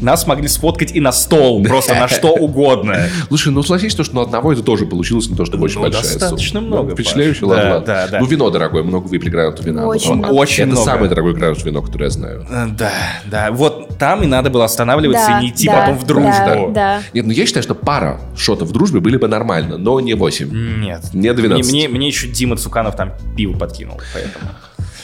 нас 0.00 0.26
могли 0.26 0.48
сфоткать 0.48 0.92
и 0.94 1.00
на 1.00 1.12
стол, 1.12 1.62
просто 1.68 1.94
на 1.94 2.08
что 2.08 2.28
угодно. 2.32 2.96
Слушай, 3.28 3.52
ну 3.52 3.62
согласись, 3.62 3.92
что 3.92 4.04
ну, 4.12 4.20
одного 4.22 4.52
это 4.52 4.62
тоже 4.62 4.86
получилось, 4.86 5.28
не 5.28 5.36
то, 5.36 5.44
чтобы 5.44 5.64
очень 5.64 5.76
Ну, 5.76 5.82
большая 5.82 6.02
достаточно 6.02 6.60
сумма. 6.60 6.66
много, 6.66 6.88
Ну, 6.90 6.94
Впечатляюще, 6.94 7.46
Паш. 7.46 7.50
ладно. 7.64 8.08
Ну, 8.20 8.26
вино 8.26 8.50
дорогое, 8.50 8.82
много 8.82 9.06
выпили 9.08 9.30
гранатов 9.30 9.64
вина. 9.64 9.86
Очень 9.86 10.10
Ну, 10.10 10.14
много. 10.16 10.32
Очень 10.32 10.64
это 10.64 10.72
много. 10.72 10.84
самое 10.84 11.08
дорогое 11.08 11.32
гранат 11.34 11.64
вино, 11.64 11.82
которое 11.82 12.04
я 12.04 12.10
знаю. 12.10 12.46
Э, 12.50 12.66
Да, 12.68 12.92
да. 13.26 13.50
Вот 13.52 13.98
там 13.98 14.22
и 14.22 14.26
надо 14.26 14.50
было 14.50 14.64
останавливаться 14.64 15.38
и 15.38 15.42
не 15.42 15.48
идти 15.50 15.68
потом 15.68 15.98
в 15.98 16.06
дружбу. 16.06 16.72
Нет, 17.12 17.26
ну 17.26 17.30
я 17.32 17.46
считаю, 17.46 17.62
что 17.62 17.74
пара 17.74 18.20
шотов 18.36 18.68
в 18.68 18.72
дружбе 18.72 19.00
были 19.00 19.16
бы 19.16 19.28
нормально, 19.28 19.78
но 19.78 20.00
не 20.00 20.14
8. 20.14 20.80
Нет. 20.80 21.02
Не 21.12 21.32
12. 21.32 21.70
Мне, 21.72 21.88
мне, 21.88 21.96
мне 21.98 22.06
еще 22.08 22.28
Дима 22.28 22.56
Цуканов 22.56 22.96
там 22.96 23.12
пиво 23.36 23.56
подкинул, 23.58 24.00
поэтому... 24.12 24.44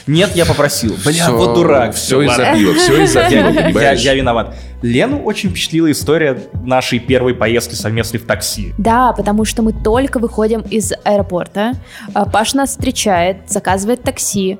Нет, 0.07 0.31
я 0.35 0.45
попросил. 0.45 0.95
Бля, 1.03 1.11
Всё- 1.25 1.35
вот 1.37 1.55
дурак. 1.55 1.95
Все 1.95 2.21
из-за 2.21 2.53
пива, 2.53 2.73
все 2.75 3.03
из-за 3.03 3.23
пива, 3.27 3.79
Я, 3.79 3.91
я- 3.93 4.13
виноват. 4.13 4.55
Лену 4.81 5.21
очень 5.23 5.49
впечатлила 5.49 5.91
история 5.91 6.37
нашей 6.63 6.99
первой 6.99 7.33
поездки 7.33 7.73
совместной 7.73 8.19
в 8.19 8.25
такси. 8.25 8.73
Да, 8.77 9.13
потому 9.13 9.45
что 9.45 9.63
мы 9.63 9.73
только 9.73 10.19
выходим 10.19 10.61
из 10.61 10.93
аэропорта. 11.03 11.73
а, 12.13 12.25
Паша 12.25 12.57
нас 12.57 12.71
встречает, 12.71 13.37
заказывает 13.49 14.03
такси. 14.03 14.59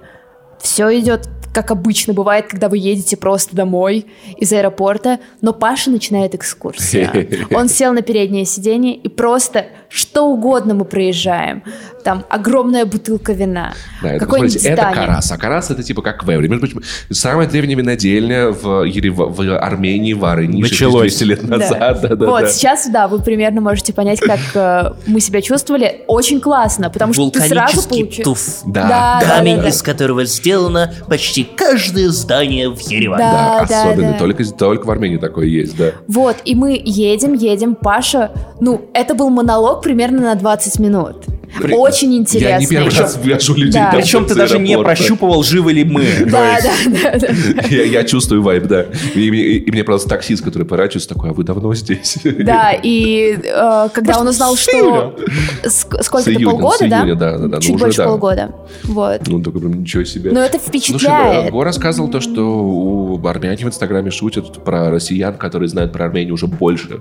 Все 0.60 1.00
идет 1.00 1.30
как 1.54 1.72
обычно 1.72 2.14
бывает, 2.14 2.48
когда 2.50 2.68
вы 2.68 2.78
едете 2.78 3.16
просто 3.16 3.56
домой 3.56 4.08
из 4.36 4.52
аэропорта, 4.52 5.20
но 5.40 5.54
Паша 5.54 5.90
начинает 5.90 6.36
экскурсию. 6.36 7.48
Он 7.56 7.70
сел 7.70 7.94
на 7.94 8.02
переднее 8.02 8.44
сиденье 8.44 8.94
и 8.94 9.08
просто 9.08 9.68
что 9.96 10.28
угодно 10.28 10.74
мы 10.74 10.84
проезжаем. 10.86 11.64
Там 12.04 12.26
огромная 12.30 12.86
бутылка 12.86 13.32
вина, 13.34 13.74
Да, 14.04 14.10
это, 14.10 14.26
какое-нибудь 14.26 14.52
смотрите, 14.52 14.74
это 14.74 14.82
здание. 14.82 15.08
Карас. 15.08 15.32
А 15.32 15.38
Карас 15.38 15.72
это 15.72 15.84
типа 15.84 16.02
как 16.02 16.24
Веври. 16.28 16.50
Между 16.50 16.68
прочим, 16.68 16.84
самая 17.10 17.48
древняя 17.48 17.78
винодельня 17.78 18.50
в, 18.50 18.84
Ерев- 18.86 19.34
в 19.34 19.58
Армении, 19.58 20.14
в 20.14 20.26
Арынише 20.26 20.70
Началось. 20.72 21.18
200 21.18 21.24
лет 21.24 21.46
Да. 21.48 21.58
назад. 21.58 22.02
Да, 22.06 22.16
да, 22.16 22.26
вот, 22.26 22.42
да. 22.42 22.48
сейчас, 22.50 22.90
да, 22.90 23.08
вы 23.08 23.20
примерно 23.22 23.62
можете 23.62 23.94
понять, 23.94 24.20
как 24.20 24.40
э, 24.54 24.94
мы 25.08 25.20
себя 25.22 25.42
чувствовали. 25.42 26.04
Очень 26.08 26.42
классно, 26.42 26.90
потому 26.90 27.14
что 27.14 27.30
ты 27.30 27.40
сразу 27.42 27.88
получаешь... 27.88 28.24
туф. 28.24 28.40
Да. 28.66 28.88
Да, 28.88 29.20
да, 29.22 29.36
Камень, 29.38 29.56
да, 29.58 29.62
да. 29.64 29.70
из 29.70 29.82
которого 29.82 30.26
сделано 30.26 30.94
почти 31.08 31.44
каждое 31.46 32.10
здание 32.10 32.70
в 32.70 32.80
Ереване. 32.80 33.24
Да. 33.24 33.66
Да, 33.70 33.82
особенно. 33.84 34.12
да. 34.12 34.18
Только, 34.20 34.44
только 34.46 34.86
в 34.86 34.92
Армении 34.92 35.18
такое 35.18 35.46
есть, 35.48 35.78
да. 35.78 35.92
Вот, 36.08 36.38
и 36.44 36.54
мы 36.54 36.80
едем, 36.84 37.34
едем, 37.34 37.76
Паша, 37.76 38.32
ну, 38.60 38.90
это 38.94 39.16
был 39.16 39.30
монолог 39.30 39.85
примерно 39.86 40.22
на 40.22 40.36
20 40.36 40.80
минут. 40.80 41.16
При- 41.62 41.74
Очень 41.74 42.14
интересно. 42.18 42.50
Я 42.50 42.58
не 42.60 42.68
первый 42.68 42.88
Причем- 42.90 43.04
раз 43.04 43.20
вяжу 43.24 43.54
людей. 43.56 43.72
Да. 43.72 43.92
там 43.92 44.02
Причем 44.02 44.26
ты 44.26 44.36
даже 44.36 44.60
не 44.60 44.78
прощупывал, 44.78 45.42
живы 45.44 45.72
ли 45.72 45.86
мы. 45.86 46.04
Да, 46.26 46.58
да, 46.62 47.18
да. 47.20 47.68
Я, 47.70 48.04
чувствую 48.04 48.42
вайб, 48.42 48.64
да. 48.66 48.88
И, 49.14 49.64
мне- 49.72 49.84
просто 49.86 50.10
таксист, 50.10 50.44
который 50.44 50.64
поворачивается, 50.68 51.08
такой, 51.08 51.30
а 51.30 51.34
вы 51.34 51.44
давно 51.46 51.74
здесь? 51.76 52.18
Да, 52.24 52.74
и 52.74 53.38
э, 53.42 53.88
когда 53.94 54.20
он 54.20 54.28
узнал, 54.28 54.58
что 54.58 55.16
ск- 55.64 56.02
С 56.02 56.06
сколько-то 56.08 56.32
июня, 56.32 56.46
полгода, 56.52 56.88
да? 56.90 57.06
да, 57.06 57.16
да, 57.16 57.38
да, 57.38 57.48
ну 57.48 57.62
Чуть 57.62 57.78
больше 57.80 57.98
да. 58.00 58.06
полгода. 58.08 58.56
Вот. 58.84 59.22
Ну, 59.28 59.36
он 59.38 59.44
такой, 59.44 59.62
прям, 59.62 59.80
ничего 59.82 60.04
себе. 60.04 60.32
Но 60.32 60.42
это 60.42 60.58
Слушай, 60.60 60.68
впечатляет. 60.68 61.52
Го 61.54 61.64
рассказывал 61.64 62.10
то, 62.10 62.20
что 62.20 62.42
у 62.42 63.26
армяне 63.28 63.58
в 63.58 63.68
Инстаграме 63.68 64.12
шутят 64.12 64.64
про 64.66 64.90
россиян, 64.90 65.36
которые 65.36 65.70
знают 65.70 65.94
про 65.94 66.06
Армению 66.06 66.34
уже 66.34 66.48
больше. 66.48 67.00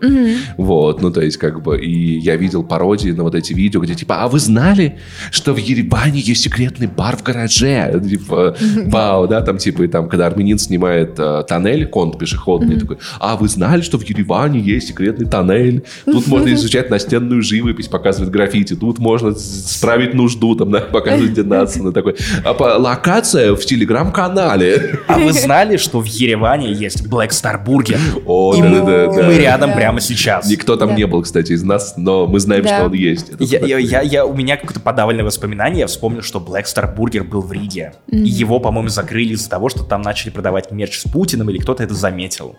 Вот, 0.58 1.02
ну, 1.02 1.10
то 1.10 1.22
есть, 1.22 1.38
как 1.38 1.62
бы, 1.62 1.80
и 1.80 2.18
я 2.18 2.36
видел 2.36 2.62
пародии 2.64 3.10
на 3.10 3.22
вот 3.22 3.34
эти 3.34 3.52
видео, 3.52 3.80
где, 3.80 3.94
типа, 3.94 4.22
а 4.22 4.28
вы 4.28 4.38
знали, 4.38 4.98
что 5.30 5.52
в 5.52 5.58
Ереване 5.58 6.20
есть 6.20 6.42
секретный 6.42 6.86
бар 6.86 7.16
в 7.16 7.22
гараже? 7.22 8.00
Типа, 8.08 8.56
вау, 8.86 9.26
да, 9.28 9.40
там, 9.42 9.58
типа, 9.58 9.82
и 9.82 9.88
там, 9.88 10.08
когда 10.08 10.26
армянин 10.26 10.58
снимает 10.58 11.14
э, 11.18 11.42
тоннель, 11.48 11.86
конт 11.86 12.18
пешеходный, 12.18 12.78
такой, 12.80 12.98
а 13.20 13.36
вы 13.36 13.48
знали, 13.48 13.82
что 13.82 13.98
в 13.98 14.02
Ереване 14.02 14.60
есть 14.60 14.88
секретный 14.88 15.26
тоннель? 15.26 15.84
Тут 16.04 16.26
можно 16.26 16.52
изучать 16.54 16.90
настенную 16.90 17.42
живопись, 17.42 17.88
показывать 17.88 18.30
граффити, 18.30 18.74
тут 18.74 18.98
можно 18.98 19.32
справить 19.34 20.14
нужду, 20.14 20.54
там, 20.54 20.70
да, 20.70 20.80
показывать 20.80 21.30
где 21.32 21.42
Натсона, 21.42 21.92
такой, 21.92 22.16
а 22.44 22.54
по- 22.54 22.78
локация 22.78 23.54
в 23.54 23.60
телеграм-канале. 23.64 24.98
А 25.08 25.18
вы 25.18 25.32
знали, 25.32 25.76
что 25.76 26.00
в 26.00 26.04
Ереване 26.06 26.72
есть 26.72 27.06
Black 27.06 27.30
Star 27.30 27.64
Burger? 27.64 27.98
О, 28.26 28.54
И 28.54 28.62
мы, 28.62 28.80
да-да-да. 28.80 29.22
мы 29.26 29.34
рядом 29.38 29.70
Да. 29.70 29.76
прямо 29.76 30.00
сейчас. 30.00 30.48
Никто 30.48 30.76
там 30.76 30.90
Да. 30.90 30.94
не 30.94 31.06
был, 31.06 31.22
кстати, 31.22 31.52
из 31.52 31.62
нас, 31.62 31.94
но 31.96 32.26
мы 32.26 32.38
знаем, 32.40 32.53
Да. 32.62 32.76
что 32.78 32.84
он 32.86 32.92
есть. 32.94 33.30
Это 33.30 33.44
Я, 33.44 33.58
я, 33.60 33.78
я, 33.78 34.00
я- 34.02 34.26
у 34.26 34.34
меня 34.34 34.56
какое-то 34.56 34.80
подавленное 34.80 35.24
воспоминание. 35.24 35.80
Я 35.80 35.86
вспомнил, 35.86 36.22
что 36.22 36.38
Black 36.38 36.64
Star 36.64 36.94
Burger 36.96 37.22
был 37.24 37.40
в 37.40 37.52
Риге. 37.52 37.94
И 38.10 38.16
его, 38.18 38.60
по-моему, 38.60 38.88
закрыли 38.88 39.32
из-за 39.34 39.50
того, 39.50 39.68
что 39.68 39.84
там 39.84 40.02
начали 40.02 40.30
продавать 40.30 40.70
мерч 40.70 40.98
с 40.98 41.04
Путиным, 41.10 41.50
или 41.50 41.58
кто-то 41.58 41.82
это 41.82 41.94
заметил. 41.94 42.56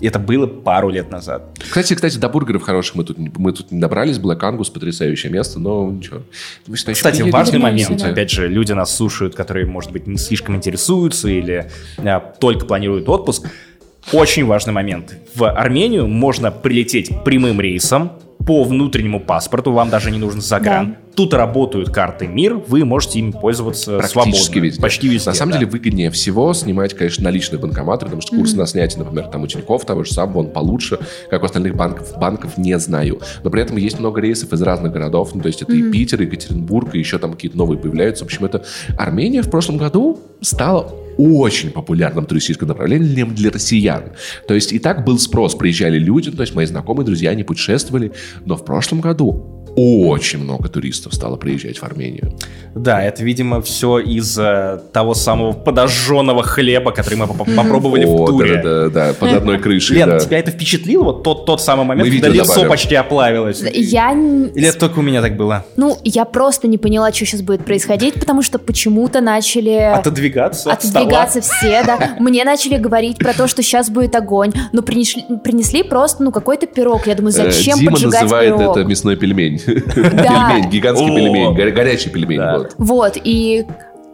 И 0.00 0.06
это 0.06 0.18
было 0.18 0.46
пару 0.46 0.88
лет 0.88 1.10
назад. 1.10 1.58
Кстати, 1.58 1.92
кстати, 1.94 2.16
до 2.16 2.30
бургеров 2.30 2.62
хороших 2.62 2.94
мы 2.94 3.04
тут, 3.04 3.18
не- 3.18 3.30
мы 3.36 3.52
тут 3.52 3.70
не 3.70 3.78
добрались. 3.80 4.16
Black 4.16 4.40
Angus 4.40 4.72
потрясающее 4.72 5.30
место, 5.30 5.60
но 5.60 5.90
ничего. 5.90 6.22
Что, 6.74 6.90
еще 6.90 6.94
Кстати, 6.98 7.20
важный 7.22 7.58
момент. 7.58 7.98
да. 8.00 8.08
Опять 8.08 8.30
же, 8.30 8.48
люди 8.48 8.72
нас 8.72 8.96
слушают, 8.96 9.34
которые, 9.34 9.66
может 9.66 9.92
быть, 9.92 10.06
не 10.06 10.16
слишком 10.16 10.56
интересуются 10.56 11.28
или 11.28 11.70
а, 11.98 12.18
только 12.20 12.64
планируют 12.64 13.10
отпуск. 13.10 13.46
Очень 14.14 14.46
важный 14.46 14.72
момент. 14.72 15.14
В 15.34 15.44
Армению 15.46 16.06
можно 16.08 16.50
прилететь 16.50 17.22
прямым 17.22 17.60
рейсом 17.60 18.12
по 18.46 18.64
внутреннему 18.64 19.20
паспорту, 19.20 19.72
вам 19.72 19.90
даже 19.90 20.10
не 20.10 20.18
нужен 20.18 20.40
загран. 20.40 20.92
Да. 20.92 20.96
Тут 21.14 21.34
работают 21.34 21.90
карты 21.90 22.26
МИР, 22.26 22.54
вы 22.66 22.84
можете 22.84 23.18
ими 23.18 23.32
пользоваться 23.32 23.98
Практически 23.98 24.12
свободно. 24.12 24.66
везде. 24.66 24.80
Почти 24.80 25.08
везде. 25.08 25.30
На 25.30 25.34
самом 25.34 25.52
да. 25.52 25.58
деле 25.58 25.70
выгоднее 25.70 26.10
всего 26.10 26.54
снимать, 26.54 26.94
конечно, 26.94 27.24
наличные 27.24 27.58
банкоматы, 27.58 28.06
потому 28.06 28.22
что 28.22 28.36
курс 28.36 28.54
на 28.54 28.66
снятие, 28.66 29.00
например, 29.00 29.26
там 29.26 29.42
у 29.42 29.46
Тинькофф 29.46 29.84
того 29.84 30.04
же 30.04 30.12
самого, 30.12 30.38
он 30.38 30.50
получше, 30.50 30.98
как 31.28 31.42
у 31.42 31.44
остальных 31.44 31.74
банков. 31.74 32.16
Банков 32.18 32.56
не 32.56 32.78
знаю. 32.78 33.20
Но 33.42 33.50
при 33.50 33.60
этом 33.60 33.76
есть 33.76 33.98
много 33.98 34.20
рейсов 34.20 34.52
из 34.52 34.62
разных 34.62 34.92
городов. 34.92 35.34
Ну, 35.34 35.42
то 35.42 35.48
есть 35.48 35.62
это 35.62 35.72
и 35.72 35.90
Питер, 35.90 36.22
и 36.22 36.24
Екатеринбург, 36.24 36.94
и 36.94 36.98
еще 36.98 37.18
там 37.18 37.32
какие-то 37.32 37.58
новые 37.58 37.78
появляются. 37.78 38.24
В 38.24 38.28
общем, 38.28 38.44
это 38.46 38.64
Армения 38.96 39.42
в 39.42 39.50
прошлом 39.50 39.76
году 39.76 40.20
стала 40.40 40.90
очень 41.20 41.70
популярным 41.70 42.26
туристическим 42.26 42.68
направлением 42.68 43.34
для 43.34 43.50
россиян. 43.50 44.12
То 44.48 44.54
есть 44.54 44.72
и 44.72 44.78
так 44.78 45.04
был 45.04 45.18
спрос, 45.18 45.54
приезжали 45.54 45.98
люди, 45.98 46.30
то 46.30 46.42
есть 46.42 46.54
мои 46.54 46.66
знакомые, 46.66 47.04
друзья, 47.04 47.30
они 47.30 47.44
путешествовали, 47.44 48.12
но 48.44 48.56
в 48.56 48.64
прошлом 48.64 49.00
году 49.00 49.59
очень 49.76 50.38
много 50.40 50.68
туристов 50.68 51.14
стало 51.14 51.36
приезжать 51.36 51.78
в 51.78 51.84
Армению. 51.84 52.32
Да, 52.74 53.02
это, 53.02 53.24
видимо, 53.24 53.60
все 53.62 53.98
из-за 53.98 54.82
того 54.92 55.14
самого 55.14 55.52
подожженного 55.52 56.42
хлеба, 56.42 56.92
который 56.92 57.14
мы 57.16 57.26
поп- 57.26 57.48
попробовали 57.56 58.04
в 58.04 58.26
туре. 58.26 58.60
Да, 58.62 58.88
да, 58.88 59.06
да, 59.08 59.12
под 59.14 59.32
одной 59.32 59.58
крышей. 59.58 59.96
Лен, 59.96 60.18
тебя 60.20 60.38
это 60.38 60.50
впечатлило? 60.52 61.04
Вот 61.04 61.22
тот, 61.22 61.46
тот 61.46 61.60
самый 61.60 61.84
момент, 61.84 62.10
когда 62.10 62.28
лицо 62.28 62.64
почти 62.66 62.94
оплавилось? 62.94 63.62
Я... 63.74 64.12
Или 64.12 64.68
это 64.68 64.78
только 64.78 65.00
у 65.00 65.02
меня 65.02 65.20
так 65.20 65.36
было? 65.36 65.64
Ну, 65.76 65.98
я 66.04 66.24
просто 66.24 66.68
не 66.68 66.78
поняла, 66.78 67.12
что 67.12 67.24
сейчас 67.26 67.42
будет 67.42 67.64
происходить, 67.64 68.14
потому 68.14 68.42
что 68.42 68.58
почему-то 68.58 69.20
начали... 69.20 69.70
Отодвигаться? 69.94 70.72
Отодвигаться 70.72 71.40
все, 71.40 71.82
да. 71.84 72.16
Мне 72.20 72.44
начали 72.44 72.76
говорить 72.76 73.18
про 73.18 73.32
то, 73.34 73.48
что 73.48 73.62
сейчас 73.62 73.90
будет 73.90 74.14
огонь, 74.14 74.52
но 74.72 74.82
принесли, 74.82 75.24
принесли 75.42 75.82
просто, 75.82 76.22
ну, 76.22 76.30
какой-то 76.32 76.66
пирог. 76.66 77.06
Я 77.06 77.14
думаю, 77.14 77.30
Э, 77.30 77.50
зачем 77.50 77.78
Дима 77.78 77.92
поджигать 77.92 78.22
называет 78.22 78.56
пирог? 78.56 78.76
это 78.76 78.84
мясной 78.88 79.16
пельмень. 79.16 79.59
Да. 79.66 80.50
Пельмень, 80.52 80.70
гигантский 80.70 81.10
О. 81.10 81.14
пельмень, 81.16 81.54
горя- 81.54 81.70
горячий 81.72 82.10
пельмень. 82.10 82.38
Да. 82.38 82.58
вот. 82.58 82.74
Вот, 82.78 83.16
и 83.22 83.66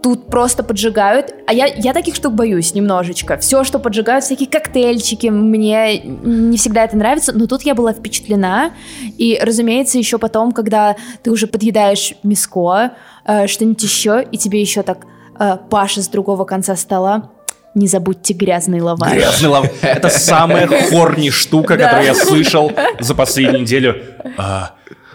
тут 0.03 0.27
просто 0.29 0.63
поджигают. 0.63 1.35
А 1.49 1.53
я, 1.53 1.67
я 1.67 1.93
таких 1.93 2.15
штук 2.15 2.35
боюсь 2.35 2.75
немножечко. 2.75 3.37
Все, 3.39 3.65
что 3.65 3.79
поджигают, 3.81 4.25
всякие 4.25 4.49
коктейльчики, 4.49 5.27
мне 5.27 5.99
не 5.99 6.57
всегда 6.59 6.85
это 6.85 6.97
нравится, 6.97 7.33
но 7.33 7.47
тут 7.47 7.63
я 7.63 7.75
была 7.75 7.93
впечатлена. 7.93 8.71
И, 9.19 9.39
разумеется, 9.43 9.99
еще 9.99 10.19
потом, 10.19 10.53
когда 10.53 10.95
ты 11.23 11.31
уже 11.33 11.47
подъедаешь 11.49 12.15
миско, 12.23 12.93
э, 13.25 13.47
что-нибудь 13.49 13.83
еще, 13.83 14.25
и 14.31 14.37
тебе 14.39 14.61
еще 14.61 14.83
так 14.83 14.99
э, 15.41 15.57
Паша 15.71 16.03
с 16.03 16.09
другого 16.09 16.45
конца 16.45 16.77
стола, 16.77 17.31
не 17.75 17.89
забудьте 17.89 18.33
грязный 18.33 18.81
лаваш. 18.81 19.13
Грязный 19.13 19.49
лав- 19.51 19.71
Это 19.83 20.09
самая 20.09 20.67
хорни 20.91 21.31
штука, 21.31 21.77
которую 21.77 22.05
я 22.07 22.15
слышал 22.15 22.71
за 23.01 23.15
последнюю 23.15 23.63
неделю. 23.63 23.97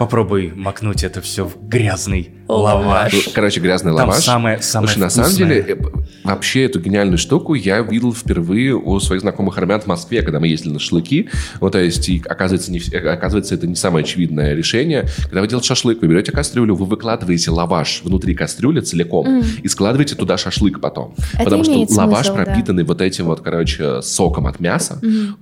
Попробуй 0.01 0.51
макнуть 0.55 1.03
это 1.03 1.21
все 1.21 1.45
в 1.45 1.67
грязный 1.67 2.31
лаваш. 2.57 3.13
Ну, 3.13 3.19
Короче, 3.33 3.59
грязный 3.59 3.91
Там 3.95 4.09
лаваш. 4.09 4.23
самое, 4.23 4.61
самое 4.61 4.87
Слушай, 4.89 4.99
на 4.99 5.09
самом 5.09 5.27
вкусное. 5.29 5.61
деле, 5.63 5.75
э, 5.75 5.77
вообще 6.23 6.63
эту 6.65 6.79
гениальную 6.79 7.17
штуку 7.17 7.53
я 7.53 7.79
видел 7.81 8.13
впервые 8.13 8.75
у 8.75 8.99
своих 8.99 9.21
знакомых 9.21 9.57
армян 9.57 9.81
в 9.81 9.87
Москве, 9.87 10.21
когда 10.21 10.39
мы 10.39 10.47
ездили 10.47 10.73
на 10.73 10.79
шашлыки. 10.79 11.29
Вот, 11.59 11.71
то 11.73 11.79
есть, 11.79 12.07
и, 12.09 12.21
оказывается, 12.27 12.71
не, 12.71 12.79
э, 12.79 13.09
оказывается, 13.09 13.55
это 13.55 13.67
не 13.67 13.75
самое 13.75 14.03
очевидное 14.03 14.53
решение. 14.53 15.05
Когда 15.23 15.41
вы 15.41 15.47
делаете 15.47 15.67
шашлык, 15.67 16.01
вы 16.01 16.07
берете 16.07 16.31
кастрюлю, 16.31 16.75
вы 16.75 16.85
выкладываете 16.85 17.51
лаваш 17.51 18.01
внутри 18.03 18.33
кастрюли 18.35 18.81
целиком 18.81 19.43
и 19.63 19.67
складываете 19.67 20.15
туда 20.15 20.37
шашлык 20.37 20.79
потом. 20.79 21.15
Это 21.33 21.43
Потому 21.45 21.63
что 21.63 21.73
имеет 21.73 21.89
лаваш, 21.91 22.27
смысл, 22.27 22.37
да. 22.37 22.43
пропитанный 22.45 22.83
вот 22.83 23.01
этим 23.01 23.25
вот, 23.25 23.41
короче, 23.41 24.01
соком 24.01 24.47
от 24.47 24.59
мяса, 24.59 24.99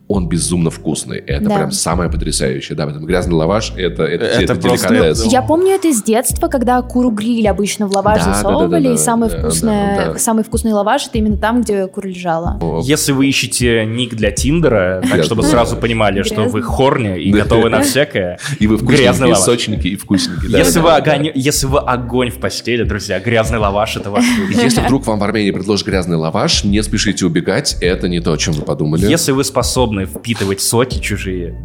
он 0.08 0.28
безумно 0.30 0.70
вкусный. 0.70 1.18
Это 1.20 1.46
Да. 1.50 1.56
прям 1.56 1.72
самое 1.72 2.10
потрясающее. 2.12 2.76
Да, 2.76 2.86
поэтому 2.86 3.06
грязный 3.06 3.34
лаваш 3.36 3.74
это, 3.78 4.04
это, 4.04 4.26
Это 4.26 4.42
это 4.54 4.56
просто- 4.56 4.90
деликатес. 4.90 5.26
Я 5.32 5.42
помню 5.42 5.72
это 5.76 5.88
из 5.88 6.02
детства, 6.04 6.48
когда 6.48 6.82
куру 7.00 7.12
гриль 7.12 7.48
обычно 7.48 7.88
в 7.88 7.96
лаваш 7.96 8.20
Да, 8.20 8.26
да, 8.26 8.34
засовывали, 8.34 8.84
да, 8.84 8.90
да, 8.90 8.96
и 8.96 8.98
самый, 8.98 9.30
да, 9.30 9.38
вкусное, 9.40 9.96
да, 10.08 10.14
да. 10.14 10.20
самый 10.20 10.44
вкусный 10.44 10.74
лаваш 10.74 11.08
это 11.08 11.18
именно 11.18 11.38
там, 11.38 11.62
где 11.62 11.88
кура 11.88 12.08
лежала. 12.08 12.60
Если 12.84 13.14
вы 13.14 13.28
ищете 13.28 13.86
ник 13.86 14.16
для 14.16 14.32
Тиндера, 14.32 15.02
так 15.10 15.24
чтобы 15.24 15.44
сразу 15.44 15.78
понимали, 15.78 16.24
что 16.24 16.44
вы 16.44 16.62
хорни 16.62 17.18
и 17.22 17.32
Да. 17.32 17.40
готовы 17.44 17.70
на 17.70 17.82
всякое, 17.84 18.38
И 18.60 18.68
вы 18.68 18.76
лаваш. 18.76 19.38
сочненькие 19.40 19.94
и 19.94 19.96
вкусненькие. 19.96 20.52
да, 20.52 20.58
Если 20.58 20.74
да, 20.76 20.82
вы, 20.82 20.88
да. 20.90 20.96
огонь, 20.98 21.32
если 21.34 21.68
вы 21.68 21.80
огонь 21.80 22.32
в 22.32 22.40
постели, 22.40 22.84
друзья, 22.84 23.20
грязный 23.22 23.60
лаваш 23.60 23.96
это 23.96 24.12
ваш 24.12 24.26
выбор. 24.38 24.62
Если 24.62 24.82
вдруг 24.82 25.08
вам 25.08 25.20
в 25.20 25.24
Армении 25.24 25.52
предложат 25.52 25.88
грязный 25.88 26.18
лаваш, 26.18 26.66
не 26.66 26.84
спешите 26.84 27.26
убегать, 27.26 27.78
это 27.80 28.10
не 28.10 28.20
то, 28.20 28.34
о 28.34 28.38
чем 28.38 28.54
вы 28.56 28.64
подумали. 28.64 29.06
Если 29.10 29.32
вы 29.32 29.46
способны 29.46 30.06
впитывать 30.06 30.60
соки 30.60 31.00
чужие, 31.00 31.56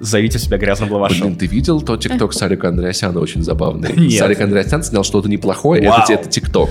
зовите 0.00 0.38
себя 0.38 0.58
грязным 0.58 0.92
лавашом. 0.92 1.28
Блин, 1.28 1.36
ты 1.36 1.46
видел 1.46 1.80
тот 1.80 2.02
тикток 2.02 2.32
Сарика 2.38 2.68
Андреасяна 2.68 3.20
очень 3.20 3.42
забавный? 3.42 3.92
Нет. 3.96 4.18
Сарик 4.18 4.40
Андреасян 4.40 4.82
снял 4.82 5.04
что-то 5.04 5.28
неплохое. 5.28 5.88
Вау. 5.88 6.04
Это, 6.08 6.28
ТикТок. 6.28 6.70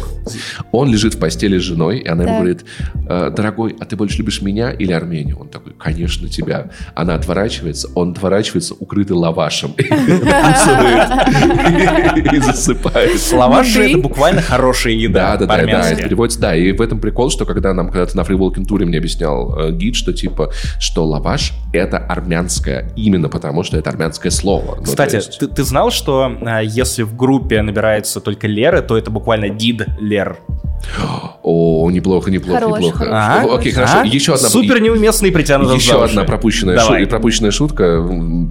Он 0.72 0.90
лежит 0.92 1.16
в 1.16 1.20
постели 1.20 1.58
с 1.58 1.62
женой, 1.62 2.00
и 2.00 2.08
она 2.08 2.24
ему 2.24 2.34
Так. 2.34 2.42
говорит, 2.42 2.66
«Э, 3.10 3.32
дорогой, 3.36 3.76
а 3.80 3.86
ты 3.86 3.96
больше 3.96 4.18
любишь 4.20 4.42
меня 4.42 4.72
или 4.72 4.92
Армению? 4.92 5.40
Он 5.40 5.50
такой, 5.50 5.74
конечно, 5.74 6.28
тебя. 6.30 6.72
Она 6.96 7.16
отворачивается, 7.16 7.90
он 7.96 8.12
отворачивается, 8.12 8.76
укрытый 8.80 9.16
лавашем. 9.16 9.74
И 12.34 12.40
засыпает. 12.40 13.20
Лаваш 13.34 13.68
же 13.68 13.80
Муды. 13.80 13.92
это 13.92 14.00
буквально 14.02 14.42
хорошая 14.42 14.94
еда 14.94 15.38
Да, 15.38 15.46
да, 15.46 15.58
да, 15.58 15.66
да, 15.66 15.90
это 15.90 16.04
переводится, 16.04 16.40
да, 16.40 16.56
и 16.56 16.72
в 16.72 16.82
этом 16.82 17.00
прикол, 17.00 17.30
что 17.30 17.46
когда 17.46 17.74
нам 17.74 17.90
когда-то 17.90 18.16
на 18.18 18.22
Walking 18.22 18.66
туре 18.66 18.86
мне 18.86 18.98
объяснял 18.98 19.58
э, 19.58 19.72
гид, 19.72 19.96
что 19.96 20.14
типа, 20.14 20.52
что 20.80 21.06
лаваш 21.06 21.54
это 21.74 21.98
армянское, 21.98 22.92
именно 23.18 23.30
потому 23.30 23.64
что 23.64 23.78
это 23.78 23.90
армянское 23.90 24.32
слово. 24.32 24.76
Ну, 24.78 24.84
Кстати, 24.84 25.16
есть- 25.16 25.40
ты, 25.40 25.48
ты 25.48 25.64
знал, 25.64 25.92
что 25.92 26.32
а, 26.42 26.62
если 26.62 27.04
в 27.04 27.16
группе 27.16 27.62
набирается 27.62 28.22
только 28.22 28.48
Леры, 28.48 28.82
то 28.82 28.98
это 28.98 29.12
буквально 29.12 29.50
дид 29.50 29.86
Лер? 30.00 30.38
О, 31.50 31.90
неплохо, 31.90 32.30
неплохо, 32.30 32.60
Хорош, 32.60 32.78
неплохо. 32.80 32.98
хорош. 32.98 33.14
А? 33.14 33.46
О, 33.46 33.56
Окей, 33.56 33.72
хорошо. 33.72 34.00
А? 34.02 34.06
Еще 34.06 34.34
одна 34.34 34.50
Супер 34.50 34.82
неуместный 34.82 35.32
притянут 35.32 35.74
Еще 35.74 36.04
одна 36.04 36.26
пропущенная, 36.26 36.76
Давай. 36.76 37.04
шу- 37.04 37.10
пропущенная 37.10 37.52
шутка. 37.52 38.06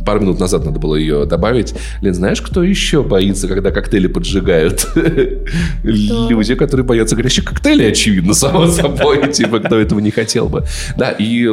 Пару 0.07 0.21
минут 0.21 0.41
назад 0.41 0.65
надо 0.65 0.79
было 0.81 0.95
ее 0.97 1.27
добавить. 1.27 1.75
Лен, 2.01 2.15
знаешь, 2.15 2.41
кто 2.41 2.63
еще 2.63 3.03
боится, 3.03 3.49
когда 3.49 3.71
коктейли 3.71 4.07
поджигают? 4.07 4.89
Люди, 5.83 6.55
которые 6.55 6.87
боятся 6.87 7.17
горящих 7.17 7.45
коктейлей, 7.45 7.91
очевидно, 7.91 8.33
само 8.33 8.67
собой. 8.67 9.31
Типа, 9.33 9.59
кто 9.59 9.79
этого 9.79 10.01
не 10.01 10.11
хотел 10.11 10.49
бы. 10.49 10.65
Да, 10.97 11.11
и 11.11 11.47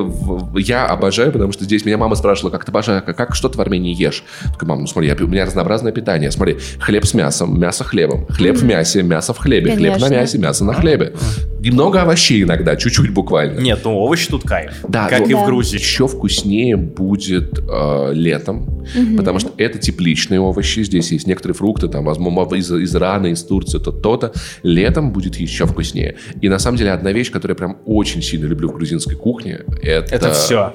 я 0.55 0.85
обожаю, 0.85 1.33
потому 1.33 1.51
что 1.51 1.65
здесь 1.65 1.83
меня 1.83 1.97
мама 1.97 2.15
спрашивала, 2.15 2.51
как 2.51 2.63
ты 2.63 2.71
обожаешь, 2.71 3.03
как, 3.03 3.35
что 3.35 3.49
ты 3.49 3.57
в 3.57 3.61
Армении 3.61 3.93
ешь? 3.93 4.23
Такая, 4.53 4.69
мама, 4.69 4.81
ну 4.81 4.87
смотри, 4.87 5.11
у 5.11 5.27
меня 5.27 5.45
разнообразное 5.45 5.91
питание. 5.91 6.31
Смотри, 6.31 6.57
хлеб 6.79 7.05
с 7.05 7.13
мясом, 7.13 7.59
мясо 7.59 7.83
хлебом, 7.83 8.27
хлеб 8.27 8.55
в 8.55 8.63
мясе, 8.63 9.03
мясо 9.03 9.33
в 9.33 9.39
хлебе, 9.39 9.75
хлеб 9.75 9.99
на 9.99 10.07
мясе, 10.07 10.37
мясо 10.37 10.63
на 10.63 10.73
хлебе. 10.73 11.13
Немного 11.59 12.01
овощей 12.01 12.43
иногда, 12.43 12.75
чуть-чуть 12.75 13.11
буквально. 13.11 13.59
Нет, 13.59 13.79
ну 13.85 13.95
овощи 13.95 14.29
тут 14.29 14.43
кайф. 14.43 14.73
Да, 14.87 15.07
как 15.07 15.21
но 15.21 15.25
и 15.27 15.33
в. 15.33 15.45
Грузии. 15.45 15.77
Еще 15.77 16.07
вкуснее 16.07 16.75
будет 16.75 17.59
э, 17.59 18.11
летом, 18.13 18.83
потому 19.15 19.39
что 19.39 19.51
это 19.57 19.79
тепличные 19.79 20.41
овощи. 20.41 20.83
Здесь 20.83 21.11
есть 21.11 21.25
некоторые 21.25 21.55
фрукты, 21.55 21.87
там, 21.87 22.03
возможно, 22.03 22.55
из, 22.55 22.71
из 22.71 22.95
Ирана, 22.95 23.27
из 23.27 23.43
Турции, 23.43 23.79
то 23.79 23.91
то-то. 23.91 24.33
Летом 24.63 25.11
будет 25.11 25.35
еще 25.37 25.65
вкуснее. 25.65 26.17
И 26.41 26.49
на 26.49 26.59
самом 26.59 26.77
деле 26.77 26.91
одна 26.91 27.11
вещь, 27.11 27.31
которую 27.31 27.55
я 27.55 27.57
прям 27.57 27.77
очень 27.85 28.21
сильно 28.21 28.45
люблю 28.45 28.69
в 28.69 28.73
грузинской 28.73 29.15
кухне, 29.15 29.61
это, 29.81 30.13
Это 30.13 30.33
все. 30.33 30.73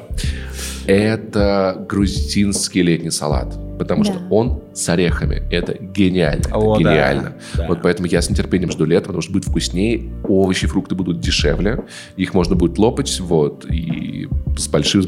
Это 0.89 1.85
грузинский 1.89 2.83
летний 2.83 3.11
салат. 3.11 3.55
Потому 3.79 4.03
Да. 4.03 4.13
что 4.13 4.23
он 4.31 4.63
с 4.75 4.89
орехами. 4.89 5.43
Это 5.53 5.75
гениально. 5.81 6.41
Это 6.41 6.57
О, 6.57 6.75
да. 6.75 6.81
гениально. 6.81 7.33
Да. 7.55 7.67
Вот 7.69 7.83
поэтому 7.83 8.09
я 8.09 8.21
с 8.23 8.29
нетерпением 8.31 8.73
жду 8.73 8.87
лета, 8.87 9.07
потому 9.07 9.23
что 9.23 9.33
будет 9.33 9.45
вкуснее, 9.45 10.11
овощи, 10.27 10.67
фрукты 10.67 10.95
будут 10.97 11.21
дешевле, 11.21 11.85
их 12.17 12.35
можно 12.35 12.57
будет 12.57 12.79
лопать, 12.79 13.21
вот, 13.21 13.67
и 13.71 14.29
с 14.57 14.67
большим, 14.67 15.03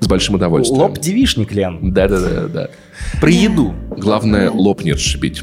с 0.00 0.06
большим 0.06 0.34
удовольствием. 0.36 0.82
Лоб 0.82 0.98
девишник, 0.98 1.50
Лен. 1.52 1.92
Да-да-да. 1.92 2.46
да. 2.48 2.68
Про 3.20 3.30
еду. 3.30 3.74
Главное, 3.96 4.50
лоб 4.50 4.82
не 4.84 4.92
расшибить. 4.92 5.42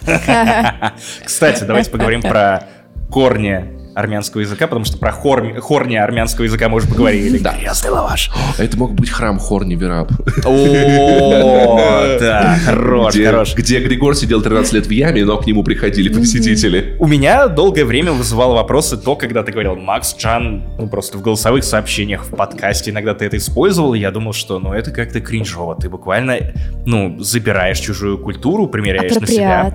Кстати, 1.24 1.64
давайте 1.64 1.90
поговорим 1.90 2.22
про 2.22 2.66
корни 3.10 3.81
армянского 3.94 4.40
языка, 4.40 4.66
потому 4.66 4.84
что 4.84 4.98
про 4.98 5.12
хорни, 5.12 5.58
хорни 5.58 5.96
армянского 5.96 6.44
языка 6.44 6.68
мы 6.68 6.76
уже 6.76 6.88
поговорили. 6.88 7.38
Да. 7.38 7.54
Грязный 7.58 7.90
лаваш. 7.90 8.30
Это 8.58 8.76
мог 8.76 8.94
быть 8.94 9.10
храм 9.10 9.38
Хорни 9.38 9.74
Вераб. 9.74 10.10
О, 10.44 12.16
да, 12.20 12.56
хорош, 12.64 13.14
где, 13.14 13.26
хорош. 13.26 13.54
где 13.54 13.80
Григор 13.80 14.14
сидел 14.14 14.42
13 14.42 14.72
лет 14.72 14.86
в 14.86 14.90
яме, 14.90 15.24
но 15.24 15.38
к 15.38 15.46
нему 15.46 15.62
приходили 15.62 16.08
посетители. 16.08 16.96
У 16.98 17.06
меня 17.06 17.48
долгое 17.48 17.84
время 17.84 18.12
вызывало 18.12 18.54
вопросы 18.54 18.96
то, 18.96 19.16
когда 19.16 19.42
ты 19.42 19.52
говорил 19.52 19.76
Макс 19.76 20.16
Джан, 20.16 20.62
ну 20.78 20.88
просто 20.88 21.18
в 21.18 21.22
голосовых 21.22 21.64
сообщениях, 21.64 22.24
в 22.24 22.34
подкасте, 22.34 22.90
иногда 22.90 23.14
ты 23.14 23.26
это 23.26 23.36
использовал, 23.36 23.94
и 23.94 23.98
я 23.98 24.10
думал, 24.10 24.32
что 24.32 24.58
ну 24.58 24.72
это 24.72 24.90
как-то 24.90 25.20
кринжово, 25.20 25.76
ты 25.76 25.88
буквально, 25.88 26.38
ну, 26.86 27.18
забираешь 27.20 27.78
чужую 27.78 28.18
культуру, 28.18 28.66
примеряешь 28.68 29.14
на 29.14 29.26
себя. 29.26 29.72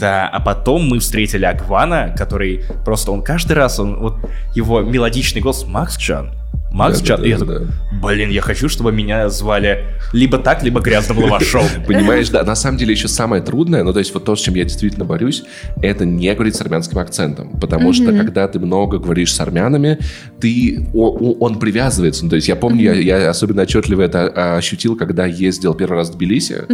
Да, 0.00 0.28
а 0.28 0.40
потом 0.40 0.88
мы 0.88 0.98
встретили 0.98 1.44
Аквана, 1.44 2.14
который 2.16 2.64
просто, 2.84 3.12
он 3.12 3.22
каждый 3.22 3.41
раз, 3.50 3.78
он 3.78 3.96
вот 3.98 4.16
его 4.54 4.80
мелодичный 4.80 5.40
голос 5.40 5.64
Макс 5.66 5.96
Джан, 5.98 6.32
Макс 6.72 7.00
Да, 7.00 7.06
Джан, 7.06 7.20
да, 7.20 7.26
и 7.26 7.30
я 7.30 7.38
да, 7.38 7.46
такой, 7.46 7.66
да. 7.66 8.08
блин, 8.08 8.30
я 8.30 8.40
хочу, 8.40 8.68
чтобы 8.68 8.92
меня 8.92 9.28
звали 9.28 9.84
либо 10.12 10.38
так, 10.38 10.62
либо 10.62 10.80
грязным 10.80 11.18
лавашом. 11.18 11.64
Понимаешь, 11.86 12.28
да, 12.30 12.42
на 12.44 12.54
самом 12.54 12.78
деле 12.78 12.92
еще 12.92 13.08
самое 13.08 13.42
трудное, 13.42 13.84
ну 13.84 13.92
то 13.92 13.98
есть 13.98 14.12
вот 14.14 14.24
то, 14.24 14.34
с 14.36 14.40
чем 14.40 14.54
я 14.54 14.64
действительно 14.64 15.04
борюсь, 15.04 15.44
это 15.82 16.04
не 16.04 16.32
говорить 16.34 16.56
с 16.56 16.60
армянским 16.60 16.98
акцентом, 16.98 17.50
потому 17.60 17.92
что 17.92 18.12
когда 18.12 18.48
ты 18.48 18.58
много 18.58 18.98
говоришь 18.98 19.34
с 19.34 19.40
армянами, 19.40 19.98
ты, 20.40 20.88
он 20.94 21.58
привязывается, 21.58 22.24
ну, 22.24 22.30
то 22.30 22.36
есть 22.36 22.48
я 22.48 22.56
помню, 22.56 22.94
я, 22.94 23.28
особенно 23.28 23.62
отчетливо 23.62 24.02
это 24.02 24.32
а, 24.34 24.56
ощутил, 24.56 24.96
когда 24.96 25.26
ездил 25.26 25.74
первый 25.74 25.96
раз 25.96 26.10
в 26.10 26.16
Тбилиси, 26.16 26.64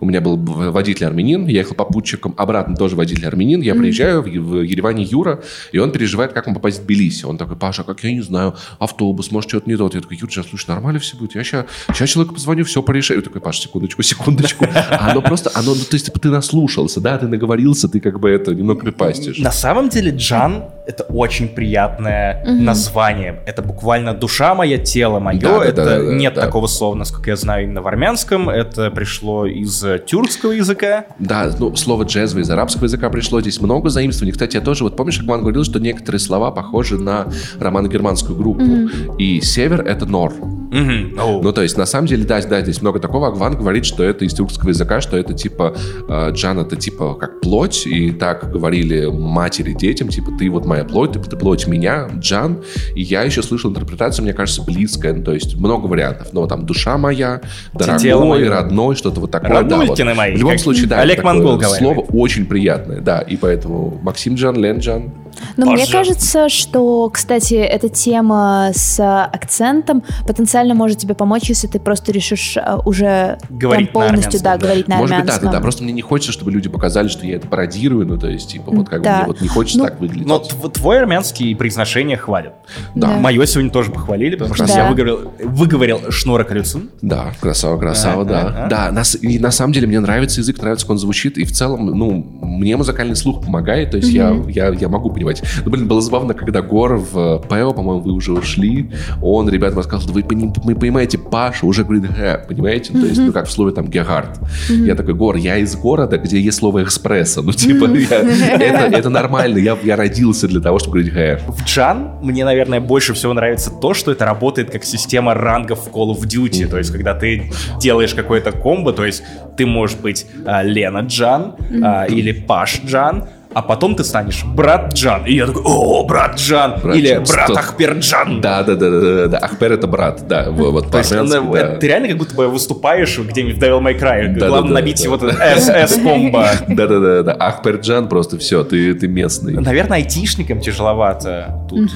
у 0.00 0.06
меня 0.06 0.20
был 0.20 0.36
водитель 0.36 1.06
армянин, 1.06 1.46
я 1.46 1.60
ехал 1.60 1.74
попутчиком, 1.74 2.34
обратно 2.36 2.76
тоже 2.76 2.96
водитель 2.96 3.26
армянин, 3.26 3.60
я 3.60 3.74
приезжаю 3.74 4.22
в 4.22 4.62
Ереване 4.62 5.04
Юра, 5.04 5.40
и 5.72 5.78
он 5.78 5.90
переживает, 5.90 6.32
как 6.32 6.46
он 6.46 6.54
попасть 6.54 6.80
в 6.80 6.84
Тбилиси, 6.84 7.24
он 7.24 7.38
такой, 7.38 7.56
Паша, 7.56 7.82
как 7.82 8.02
я 8.04 8.12
не 8.12 8.22
знаю, 8.22 8.54
автобус, 8.78 9.30
может 9.30 9.47
что-то 9.48 9.68
не 9.68 9.76
тот, 9.76 9.94
я 9.94 10.00
такой, 10.00 10.16
Юр, 10.16 10.30
слушай, 10.32 10.68
нормально 10.68 11.00
все 11.00 11.16
будет, 11.16 11.34
я 11.34 11.44
сейчас, 11.44 11.66
сейчас 11.88 12.10
человеку 12.10 12.34
позвоню, 12.34 12.64
все 12.64 12.82
порешаю, 12.82 13.20
Я 13.20 13.24
такой, 13.24 13.40
Паша, 13.40 13.62
секундочку, 13.62 14.02
секундочку, 14.02 14.66
а 14.74 15.10
оно 15.10 15.22
просто, 15.22 15.50
оно, 15.54 15.74
ну, 15.74 15.80
то 15.82 15.94
есть 15.94 16.12
ты 16.12 16.28
наслушался, 16.28 17.00
да, 17.00 17.18
ты 17.18 17.26
наговорился, 17.26 17.88
ты 17.88 18.00
как 18.00 18.20
бы 18.20 18.30
это 18.30 18.54
немного 18.54 18.80
припастишь. 18.80 19.38
На 19.38 19.52
самом 19.52 19.88
деле 19.88 20.10
Джан— 20.10 20.64
это 20.86 21.04
очень 21.04 21.48
приятное 21.48 22.44
название. 22.44 23.40
Это 23.46 23.62
буквально 23.62 24.14
душа 24.14 24.54
моя, 24.54 24.78
тело 24.78 25.20
мое. 25.20 25.40
Да, 25.40 25.58
да, 25.58 25.64
это 25.64 25.76
да, 25.76 25.84
да, 25.84 26.04
да, 26.04 26.14
нет 26.14 26.34
да. 26.34 26.42
такого 26.42 26.66
слова, 26.66 26.94
насколько 26.94 27.30
я 27.30 27.36
знаю, 27.36 27.64
именно 27.64 27.82
в 27.82 27.86
армянском. 27.86 28.48
Это 28.48 28.90
пришло 28.90 29.46
из 29.46 29.82
э, 29.84 29.98
тюркского 30.04 30.52
языка. 30.52 31.06
Да, 31.18 31.50
ну, 31.58 31.76
слово 31.76 32.04
джезвый 32.04 32.42
из 32.42 32.50
арабского 32.50 32.84
языка 32.84 33.10
пришло, 33.10 33.40
здесь 33.40 33.60
много 33.60 33.90
заимствований. 33.90 34.32
Кстати, 34.32 34.56
я 34.56 34.62
тоже, 34.62 34.84
вот 34.84 34.96
помнишь, 34.96 35.20
Акман 35.20 35.40
говорил, 35.40 35.64
что 35.64 35.78
некоторые 35.78 36.20
слова 36.20 36.50
похожи 36.50 36.98
на 36.98 37.28
романо-германскую 37.60 38.36
группу. 38.36 38.88
И 39.18 39.37
север— 39.40 39.80
это 39.86 40.06
нор. 40.06 40.32
Мгм. 40.70 41.18
Оу. 41.18 41.42
Ну, 41.42 41.52
то 41.52 41.62
есть, 41.62 41.78
на 41.78 41.86
самом 41.86 42.06
деле, 42.08 42.24
да, 42.24 42.40
да, 42.42 42.60
здесь 42.60 42.82
много 42.82 42.98
такого. 42.98 43.28
Агван 43.28 43.56
говорит, 43.56 43.86
что 43.86 44.04
это 44.04 44.24
из 44.24 44.34
тюркского 44.34 44.68
языка, 44.68 45.00
что 45.00 45.16
это 45.16 45.32
типа, 45.32 45.74
э, 46.08 46.30
Джан 46.32 46.58
это 46.58 46.76
типа 46.76 47.14
как 47.14 47.40
плоть, 47.40 47.86
и 47.86 48.10
так 48.10 48.50
говорили 48.50 49.06
матери 49.06 49.72
детям, 49.72 50.08
типа, 50.08 50.32
ты 50.38 50.50
вот 50.50 50.66
моя 50.66 50.84
плоть, 50.84 51.12
ты, 51.12 51.20
ты 51.20 51.36
плоть 51.36 51.66
меня, 51.66 52.08
Джан. 52.18 52.62
И 52.94 53.02
я 53.02 53.22
еще 53.22 53.42
слышал 53.42 53.70
интерпретацию, 53.70 54.24
мне 54.24 54.34
кажется, 54.34 54.62
близкая, 54.62 55.14
ну, 55.14 55.24
то 55.24 55.32
есть, 55.32 55.56
много 55.56 55.86
вариантов. 55.86 56.28
Но 56.32 56.46
там 56.46 56.66
душа 56.66 56.98
моя, 56.98 57.40
дорогой, 57.72 58.48
родной, 58.48 58.94
что-то 58.94 59.20
вот 59.20 59.30
такое. 59.30 59.62
да, 59.62 59.76
вот. 59.78 59.98
Мои, 59.98 60.34
В 60.34 60.38
любом 60.38 60.52
как 60.52 60.60
случае, 60.60 60.86
да, 60.86 61.00
Олег 61.00 61.18
это 61.18 61.22
такое 61.22 61.34
Монгол 61.34 61.56
говорит. 61.58 61.78
слово 61.78 62.00
очень 62.12 62.46
приятное, 62.46 63.00
да, 63.00 63.20
и 63.20 63.36
поэтому 63.36 63.98
Максим 64.02 64.34
Джан, 64.34 64.56
Лен 64.56 64.78
Джан. 64.78 65.12
Но 65.56 65.72
мне 65.72 65.86
кажется, 65.86 66.48
что, 66.48 67.08
кстати, 67.10 67.54
эта 67.54 67.88
тема 67.88 68.70
с 68.74 69.27
акцентом 69.28 70.02
потенциально 70.26 70.74
может 70.74 70.98
тебе 70.98 71.14
помочь, 71.14 71.48
если 71.48 71.66
ты 71.66 71.78
просто 71.80 72.12
решишь 72.12 72.56
э, 72.56 72.76
уже 72.84 73.38
Говорить 73.50 73.90
прям 73.92 74.02
на 74.04 74.08
полностью, 74.10 74.40
да, 74.42 74.52
армянском, 74.52 74.58
да. 74.58 74.58
говорить 74.58 74.88
на 74.88 74.96
Может 74.96 75.16
быть, 75.16 75.24
да, 75.26 75.32
армянском. 75.32 75.50
да, 75.50 75.56
да. 75.58 75.60
Просто 75.62 75.82
мне 75.84 75.92
не 75.92 76.02
хочется, 76.02 76.32
чтобы 76.32 76.50
люди 76.52 76.68
показали, 76.68 77.08
что 77.08 77.26
я 77.26 77.36
это 77.36 77.46
пародирую, 77.48 78.06
ну, 78.06 78.18
то 78.18 78.28
есть, 78.28 78.50
типа, 78.50 78.70
вот 78.70 78.88
как 78.88 79.00
бы 79.00 79.04
Да. 79.04 79.16
мне 79.18 79.26
вот 79.26 79.40
не 79.40 79.48
хочется 79.48 79.78
Ну, 79.78 79.84
так 79.84 80.00
выглядеть. 80.00 80.26
Но 80.26 80.36
тв- 80.38 80.70
твой 80.72 80.98
армянский 80.98 81.54
произношение 81.56 82.16
хвалит. 82.16 82.52
Да. 82.94 83.08
Мое 83.18 83.44
сегодня 83.46 83.70
тоже 83.70 83.90
похвалили, 83.90 84.36
потому 84.36 84.54
что 84.54 84.66
Да. 84.66 84.72
я 84.74 84.88
выговорил, 84.88 85.32
выговорил 85.42 86.10
Шнора 86.10 86.44
Калюцин. 86.44 86.90
Да, 87.02 87.32
красава, 87.40 87.78
красава, 87.78 88.22
Ага, 88.22 88.30
да. 88.30 88.40
ага. 88.48 88.66
Да, 88.68 88.92
на, 88.92 89.04
с- 89.04 89.16
и 89.20 89.38
на 89.38 89.50
самом 89.50 89.72
деле 89.72 89.86
мне 89.86 90.00
нравится 90.00 90.40
язык, 90.40 90.58
нравится, 90.60 90.86
как 90.86 90.92
он 90.92 90.98
звучит, 90.98 91.38
и 91.38 91.44
в 91.44 91.52
целом, 91.52 91.86
ну, 91.86 92.10
мне 92.42 92.76
музыкальный 92.76 93.16
слух 93.16 93.44
помогает, 93.44 93.90
то 93.90 93.96
есть 93.96 94.10
я, 94.10 94.30
я, 94.48 94.68
я 94.68 94.88
могу 94.88 95.10
понимать. 95.10 95.42
Ну, 95.64 95.70
блин, 95.70 95.88
было 95.88 96.00
забавно, 96.00 96.34
когда 96.34 96.62
Гор 96.62 96.96
в 96.96 97.38
ПЭО, 97.48 97.72
по-моему, 97.72 98.00
вы 98.02 98.12
уже 98.12 98.32
ушли, 98.32 98.90
он 99.22 99.48
ребятам 99.48 99.78
рассказал, 99.78 100.00
что 100.00 100.12
вы, 100.12 100.22
вы 100.22 100.74
понимаете, 100.74 101.18
Паша 101.18 101.66
уже 101.66 101.84
говорит 101.84 102.10
«гэ», 102.16 102.44
понимаете? 102.48 102.92
То 102.92 103.06
есть, 103.06 103.18
ну, 103.18 103.32
как 103.32 103.46
в 103.46 103.50
слове 103.50 103.72
там 103.74 103.86
«гегард». 103.88 104.38
Я 104.68 104.94
такой, 104.94 105.14
Гор, 105.14 105.36
я 105.36 105.56
из 105.56 105.74
города, 105.76 106.18
где 106.18 106.40
есть 106.40 106.58
слово 106.58 106.82
«экспресса», 106.82 107.42
ну, 107.42 107.52
типа, 107.52 107.86
я- 107.86 108.18
это, 108.60 108.96
это 108.96 109.10
нормально, 109.10 109.58
я, 109.58 109.76
я 109.82 109.96
родился 109.96 110.48
для 110.48 110.60
того, 110.60 110.78
чтобы 110.78 110.98
говорить 111.02 111.14
«гэ». 111.14 111.40
В 111.48 111.64
Джан 111.64 112.18
мне, 112.22 112.44
наверное, 112.44 112.80
больше 112.80 113.14
всего 113.14 113.32
нравится 113.32 113.70
то, 113.70 113.94
что 113.94 114.12
это 114.12 114.24
работает 114.24 114.70
как 114.70 114.84
система 114.84 115.34
рангов 115.34 115.86
в 115.86 115.88
Call 115.94 116.10
of 116.16 116.20
Duty. 116.22 116.66
То 116.66 116.78
есть, 116.78 116.90
когда 116.92 117.14
ты 117.14 117.50
делаешь 117.80 118.14
какое-то 118.14 118.52
комбо, 118.52 118.92
то 118.92 119.04
есть 119.04 119.22
ты 119.56 119.66
можешь 119.66 119.96
быть 119.96 120.26
а, 120.46 120.62
Лена 120.62 121.00
Джан 121.00 121.54
а, 121.82 122.04
или 122.06 122.32
Паш 122.32 122.80
Джан, 122.84 123.24
а 123.58 123.62
потом 123.62 123.96
ты 123.96 124.04
станешь 124.04 124.44
брат 124.44 124.94
Джан. 124.94 125.26
И 125.26 125.34
я 125.34 125.46
такой, 125.46 125.62
о, 125.64 126.04
брат 126.04 126.36
Джан. 126.36 126.78
Брат 126.80 126.94
Или 126.94 127.08
Джан, 127.14 127.24
брат 127.24 127.44
стоп. 127.46 127.58
Ахперджан. 127.58 128.40
Да, 128.40 128.62
да, 128.62 128.76
да, 128.76 128.88
да, 128.88 129.00
да, 129.00 129.26
да. 129.26 129.38
Ахпер 129.38 129.72
это 129.72 129.88
брат, 129.88 130.28
да. 130.28 130.46
во- 130.48 130.70
Вот 130.70 130.92
То 130.92 130.98
есть, 130.98 131.10
по-армянски, 131.10 131.38
ну, 131.44 131.52
да. 131.54 131.76
ты 131.76 131.88
реально 131.88 132.08
как 132.08 132.18
будто 132.18 132.36
бы 132.36 132.46
выступаешь 132.46 133.18
где-нибудь 133.18 133.56
в 133.56 133.58
Devil 133.60 133.80
May 133.80 133.98
Cry. 134.00 134.28
Да, 134.28 134.46
Главное 134.46 134.62
да, 134.62 134.68
да, 134.68 134.80
набить 134.80 134.98
да. 134.98 135.02
его 135.02 135.16
вот 135.16 135.34
S-бомба. 135.40 136.50
Да, 136.68 136.86
да, 136.86 137.00
да, 137.00 137.22
да. 137.24 137.32
ախպեր 137.32 137.83
ջան 137.83 138.08
просто 138.08 138.38
все, 138.38 138.62
ты, 138.62 138.94
ты 138.94 139.08
местный. 139.08 139.54
Наверное, 139.54 139.96
айтишникам 139.96 140.60
тяжеловато 140.60 141.66
тут. 141.68 141.90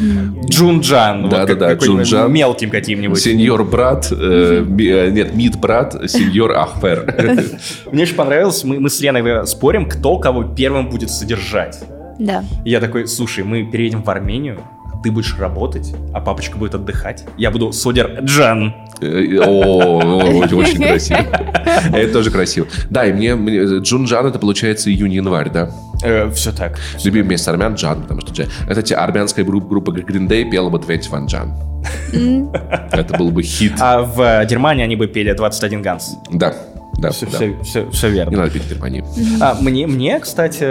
Джун-джан. 0.50 1.22
вот 1.22 1.30
Да, 1.30 1.46
да, 1.46 1.54
да, 1.54 1.68
какой-нибудь 1.68 2.06
джун-джан. 2.06 2.32
Мелким 2.32 2.70
каким-нибудь. 2.70 3.20
Senior 3.20 3.62
брат, 3.62 4.08
э, 4.10 4.64
э, 4.66 5.10
нет, 5.10 5.36
mid 5.36 5.60
брат, 5.60 5.94
senior 6.08 6.50
ախպեր. 6.56 7.14
Мне 7.92 8.02
очень 8.02 8.16
понравилось, 8.16 8.64
мы, 8.64 8.80
мы 8.80 8.90
с 8.90 9.00
Леной 9.00 9.46
спорим, 9.46 9.88
кто 9.88 10.18
кого 10.18 10.42
первым 10.42 10.88
будет 10.88 11.10
содержать. 11.10 11.51
Да. 12.18 12.44
И 12.64 12.70
я 12.70 12.80
такой, 12.80 13.06
слушай, 13.06 13.44
мы 13.44 13.64
переедем 13.64 14.02
в 14.02 14.10
Армению, 14.10 14.60
ты 15.02 15.10
будешь 15.10 15.36
работать, 15.38 15.94
а 16.12 16.20
папочка 16.20 16.56
будет 16.56 16.74
отдыхать. 16.74 17.24
Я 17.36 17.50
буду 17.50 17.72
Содер 17.72 18.20
Джан. 18.22 18.74
Э, 19.00 19.38
О, 19.44 19.98
очень 20.54 20.78
красиво. 20.78 21.18
Это 21.92 22.12
тоже 22.12 22.30
красиво. 22.30 22.66
Да, 22.88 23.04
и 23.04 23.12
мне, 23.12 23.34
мне 23.34 23.64
Джунджан 23.80 24.26
это 24.26 24.38
получается 24.38 24.90
июнь-январь, 24.90 25.50
да? 25.50 25.70
все 26.32 26.50
Э, 26.50 26.54
так. 26.56 26.78
Любимое 27.02 27.30
место 27.30 27.50
армян 27.50 27.74
Джан, 27.74 28.02
потому 28.02 28.20
что 28.20 28.32
Джан. 28.32 28.48
Это 28.68 28.82
те 28.82 28.94
армянская 28.94 29.44
группа, 29.44 29.90
Green 29.90 30.28
Day 30.28 30.48
пела 30.48 30.70
бы 30.70 30.78
«Тветь 30.78 31.08
Ван 31.08 31.26
Джан». 31.26 31.52
Это 32.12 33.16
был 33.18 33.30
бы 33.30 33.42
хит. 33.42 33.72
А 33.80 34.02
в 34.02 34.20
э, 34.20 34.46
Германии 34.46 34.84
они 34.84 34.94
бы 34.94 35.08
пели 35.08 35.32
21 35.32 35.82
Ганс. 35.82 36.16
Да, 36.30 36.54
да, 36.98 37.10
Все, 37.10 37.26
да. 37.26 37.32
все, 37.36 37.56
все, 37.62 37.90
все 37.90 38.08
Не 38.08 38.14
верно. 38.14 38.38
надо 38.38 38.50
петь 38.50 38.62
в 38.62 38.70
Германии. 38.70 39.04
А, 39.40 39.56
мне, 39.60 39.86
мне, 39.86 40.20
кстати, 40.20 40.62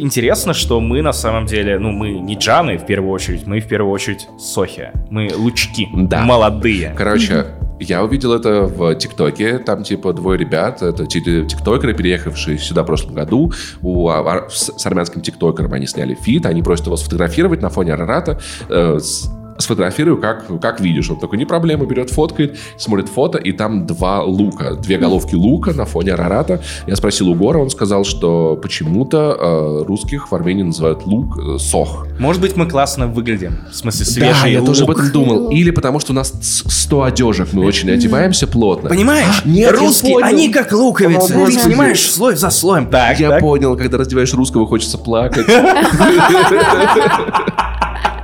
интересно, 0.00 0.54
что 0.54 0.80
мы 0.80 1.02
на 1.02 1.12
самом 1.12 1.46
деле, 1.46 1.78
ну, 1.78 1.90
мы 1.90 2.10
не 2.18 2.34
Джаны 2.36 2.78
в 2.78 2.86
первую 2.86 3.12
очередь, 3.12 3.46
мы 3.46 3.60
в 3.60 3.68
первую 3.68 3.92
очередь 3.92 4.26
Сохи. 4.38 4.90
Мы 5.10 5.30
лучки, 5.36 5.86
Да. 5.94 6.22
молодые. 6.22 6.94
Короче, 6.96 7.46
я 7.78 8.02
увидел 8.04 8.32
это 8.34 8.62
в 8.64 8.94
ТикТоке. 8.96 9.58
Там, 9.58 9.84
типа, 9.84 10.12
двое 10.12 10.38
ребят, 10.38 10.82
это 10.82 11.06
ти- 11.06 11.20
тиктокеры, 11.22 11.94
переехавшие 11.94 12.58
сюда 12.58 12.82
в 12.82 12.86
прошлом 12.86 13.14
году. 13.14 13.52
У, 13.80 14.08
а, 14.08 14.48
с, 14.50 14.72
с 14.76 14.86
армянским 14.86 15.20
тиктокером 15.22 15.72
они 15.72 15.86
сняли 15.86 16.14
feat. 16.14 16.46
Они 16.46 16.62
просят 16.62 16.86
его 16.86 16.96
сфотографировать 16.96 17.62
на 17.62 17.70
фоне 17.70 17.94
Арарата. 17.94 18.38
Э, 18.68 18.98
с- 19.00 19.30
сфотографирую, 19.60 20.18
как, 20.18 20.46
как 20.60 20.80
видишь. 20.80 21.10
Он 21.10 21.18
такой, 21.18 21.38
не 21.38 21.44
проблема, 21.44 21.86
берет, 21.86 22.10
фоткает, 22.10 22.58
смотрит 22.76 23.08
фото, 23.08 23.38
и 23.38 23.52
там 23.52 23.86
два 23.86 24.22
лука, 24.22 24.74
две 24.74 24.98
головки 24.98 25.34
лука 25.34 25.72
на 25.72 25.84
фоне 25.84 26.12
Арарата. 26.14 26.60
Я 26.86 26.96
спросил 26.96 27.28
у 27.28 27.34
Гора, 27.34 27.60
он 27.60 27.70
сказал, 27.70 28.04
что 28.04 28.58
почему-то 28.60 29.36
э, 29.38 29.84
русских 29.86 30.30
в 30.30 30.34
Армении 30.34 30.62
называют 30.62 31.06
лук 31.06 31.38
э, 31.38 31.58
сох. 31.58 32.06
Может 32.18 32.42
быть, 32.42 32.56
мы 32.56 32.68
классно 32.68 33.06
выглядим. 33.06 33.58
В 33.70 33.74
смысле, 33.76 34.04
Да, 34.06 34.12
свежий 34.34 34.52
я 34.52 34.62
тоже 34.62 34.82
об 34.84 34.88
лук. 34.90 34.98
этом 34.98 35.12
думал. 35.12 35.50
Или 35.50 35.70
потому 35.70 36.00
что 36.00 36.12
у 36.12 36.14
нас 36.14 36.32
с- 36.40 36.64
100 36.70 37.02
одежек, 37.04 37.48
мы 37.52 37.64
очень 37.64 37.90
одеваемся 37.90 38.46
плотно. 38.46 38.88
Понимаешь? 38.90 39.42
Нет, 39.44 39.72
я 39.72 39.78
Русские, 39.78 40.14
понял. 40.14 40.26
они 40.26 40.48
как 40.50 40.72
луковицы. 40.72 41.32
Ты 41.46 41.52
снимаешь 41.52 42.10
слой 42.10 42.36
за 42.36 42.50
слоем. 42.50 42.86
Так, 42.88 43.18
Я 43.20 43.30
так. 43.30 43.40
понял, 43.40 43.76
когда 43.76 43.98
раздеваешь 43.98 44.32
русского, 44.34 44.66
хочется 44.66 44.98
плакать. 44.98 45.46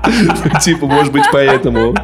Типа, 0.62 0.86
может 0.86 1.12
быть, 1.12 1.24
поэтому. 1.32 1.94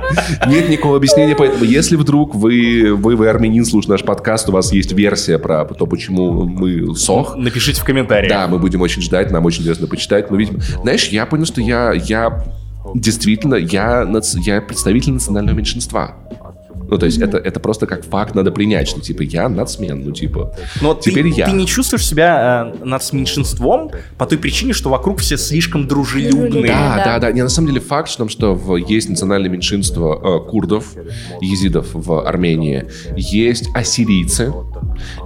Нет 0.47 0.69
никакого 0.69 0.97
объяснения, 0.97 1.35
поэтому 1.35 1.65
если 1.65 1.97
вдруг 1.97 2.35
вы, 2.35 2.95
вы, 2.95 3.17
вы 3.17 3.29
армянин, 3.29 3.65
слушаете 3.65 3.93
наш 3.93 4.03
подкаст, 4.03 4.49
у 4.49 4.53
вас 4.53 4.73
есть 4.73 4.93
версия 4.93 5.39
про 5.39 5.65
то, 5.65 5.87
почему 5.87 6.45
мы 6.45 6.95
сох, 6.97 7.37
Напишите 7.37 7.81
в 7.81 7.85
комментариях. 7.85 8.31
да, 8.31 8.49
мы 8.49 8.59
будем 8.59 8.81
очень 8.81 9.03
ждать, 9.03 9.31
нам 9.31 9.45
очень 9.45 9.61
интересно 9.61 9.87
почитать. 9.87 10.31
Но, 10.31 10.37
видимо, 10.37 10.61
знаешь, 10.83 11.09
я 11.09 11.27
понял, 11.27 11.47
что 11.47 11.61
я, 11.61 11.93
я 11.93 12.45
действительно, 12.95 13.55
я, 13.55 14.07
я 14.45 14.61
представитель 14.61 15.13
национального 15.13 15.57
меньшинства. 15.57 16.17
Ну, 16.93 16.99
то 16.99 17.07
есть 17.07 17.19
это, 17.23 17.39
это 17.39 17.59
просто 17.59 17.87
как 17.87 18.05
факт 18.05 18.35
надо 18.35 18.53
принять, 18.53 18.87
что, 18.87 19.01
типа, 19.01 19.23
я 19.23 19.49
нацмен, 19.49 20.03
ну, 20.05 20.13
типа, 20.13 20.55
Но 20.83 20.95
теперь 20.95 21.33
ты, 21.33 21.41
я. 21.41 21.47
ты 21.47 21.53
не 21.53 21.67
чувствуешь 21.67 22.07
себя 22.07 22.75
э, 22.79 22.85
над 22.85 23.13
меньшинством 23.15 23.91
по 24.19 24.27
той 24.27 24.37
причине, 24.37 24.75
что 24.75 24.91
вокруг 24.91 25.21
все 25.21 25.39
слишком 25.39 25.89
дружелюбные. 25.89 26.67
Да, 26.67 26.97
Да. 26.99 27.05
да, 27.05 27.19
да. 27.19 27.33
Не, 27.33 27.41
на 27.43 27.49
самом 27.49 27.69
деле 27.69 27.81
факт 27.81 28.11
в 28.11 28.17
том, 28.19 28.29
что 28.29 28.55
в- 28.55 28.77
есть 28.77 29.09
национальное 29.09 29.49
меньшинство 29.49 30.43
э, 30.47 30.51
курдов, 30.51 30.93
езидов 31.41 31.87
в 31.95 32.27
Армении, 32.29 32.85
есть 33.17 33.71
ассирийцы, 33.75 34.53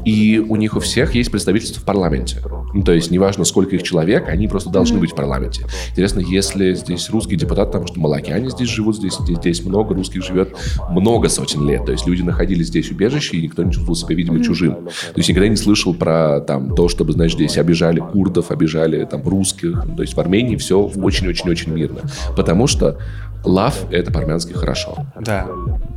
и 0.05 0.39
у 0.39 0.57
них 0.57 0.77
у 0.77 0.81
всех 0.81 1.15
есть 1.15 1.31
представительство 1.31 1.81
в 1.81 1.85
парламенте. 1.85 2.43
Ну, 2.75 2.83
то 2.83 2.93
есть, 2.93 3.11
неважно, 3.11 3.45
сколько 3.45 3.77
их 3.77 3.83
человек, 3.83 4.29
они 4.29 4.49
просто 4.49 4.71
должны 4.71 4.99
быть 4.99 5.13
в 5.13 5.15
парламенте. 5.15 5.67
Интересно, 5.91 6.21
если 6.21 6.75
здесь 6.75 7.09
русский 7.11 7.37
депутат, 7.37 7.69
потому 7.69 7.87
что 7.87 7.99
малакяне 8.01 8.51
здесь 8.51 8.69
живут, 8.69 8.97
здесь, 8.97 9.15
здесь, 9.19 9.39
здесь 9.39 9.65
много 9.65 9.95
русских 9.95 10.25
живет, 10.25 10.55
много 10.91 11.29
сотен 11.29 11.67
лет. 11.67 11.85
То 11.87 11.93
есть, 11.93 12.07
люди 12.07 12.23
находили 12.23 12.63
здесь 12.63 12.91
убежище, 12.91 13.37
и 13.37 13.43
никто 13.43 13.63
не 13.63 13.73
чувствовал 13.73 13.97
себя, 13.97 14.15
видимо, 14.15 14.43
чужим. 14.43 14.75
То 14.75 15.17
есть, 15.17 15.29
никогда 15.29 15.49
не 15.49 15.57
слышал 15.57 15.95
про 15.95 16.41
там, 16.41 16.75
то, 16.75 16.89
чтобы, 16.89 17.13
знаешь, 17.13 17.35
здесь 17.35 17.59
обижали 17.59 18.01
курдов, 18.01 18.51
обижали 18.51 19.05
там 19.05 19.23
русских. 19.27 19.85
То 19.97 20.03
есть, 20.03 20.15
в 20.15 20.21
Армении 20.21 20.57
все 20.57 20.81
очень-очень-очень 20.81 21.73
мирно. 21.73 22.01
Потому 22.37 22.67
что 22.67 22.99
love— 23.47 23.75
это 23.91 24.13
по-армянски 24.13 24.53
хорошо. 24.53 25.07
Да. 25.21 25.47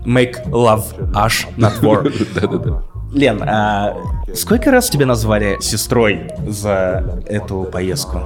Make 0.05 0.45
love 0.49 0.83
ash, 1.13 1.45
not 1.57 1.81
war. 1.81 2.11
Да-да-да. 2.35 2.83
Лен, 3.13 3.41
а 3.43 3.95
сколько 4.35 4.71
раз 4.71 4.89
тебя 4.89 5.05
назвали 5.05 5.57
сестрой 5.61 6.31
за 6.47 7.21
эту 7.27 7.63
поездку? 7.71 8.21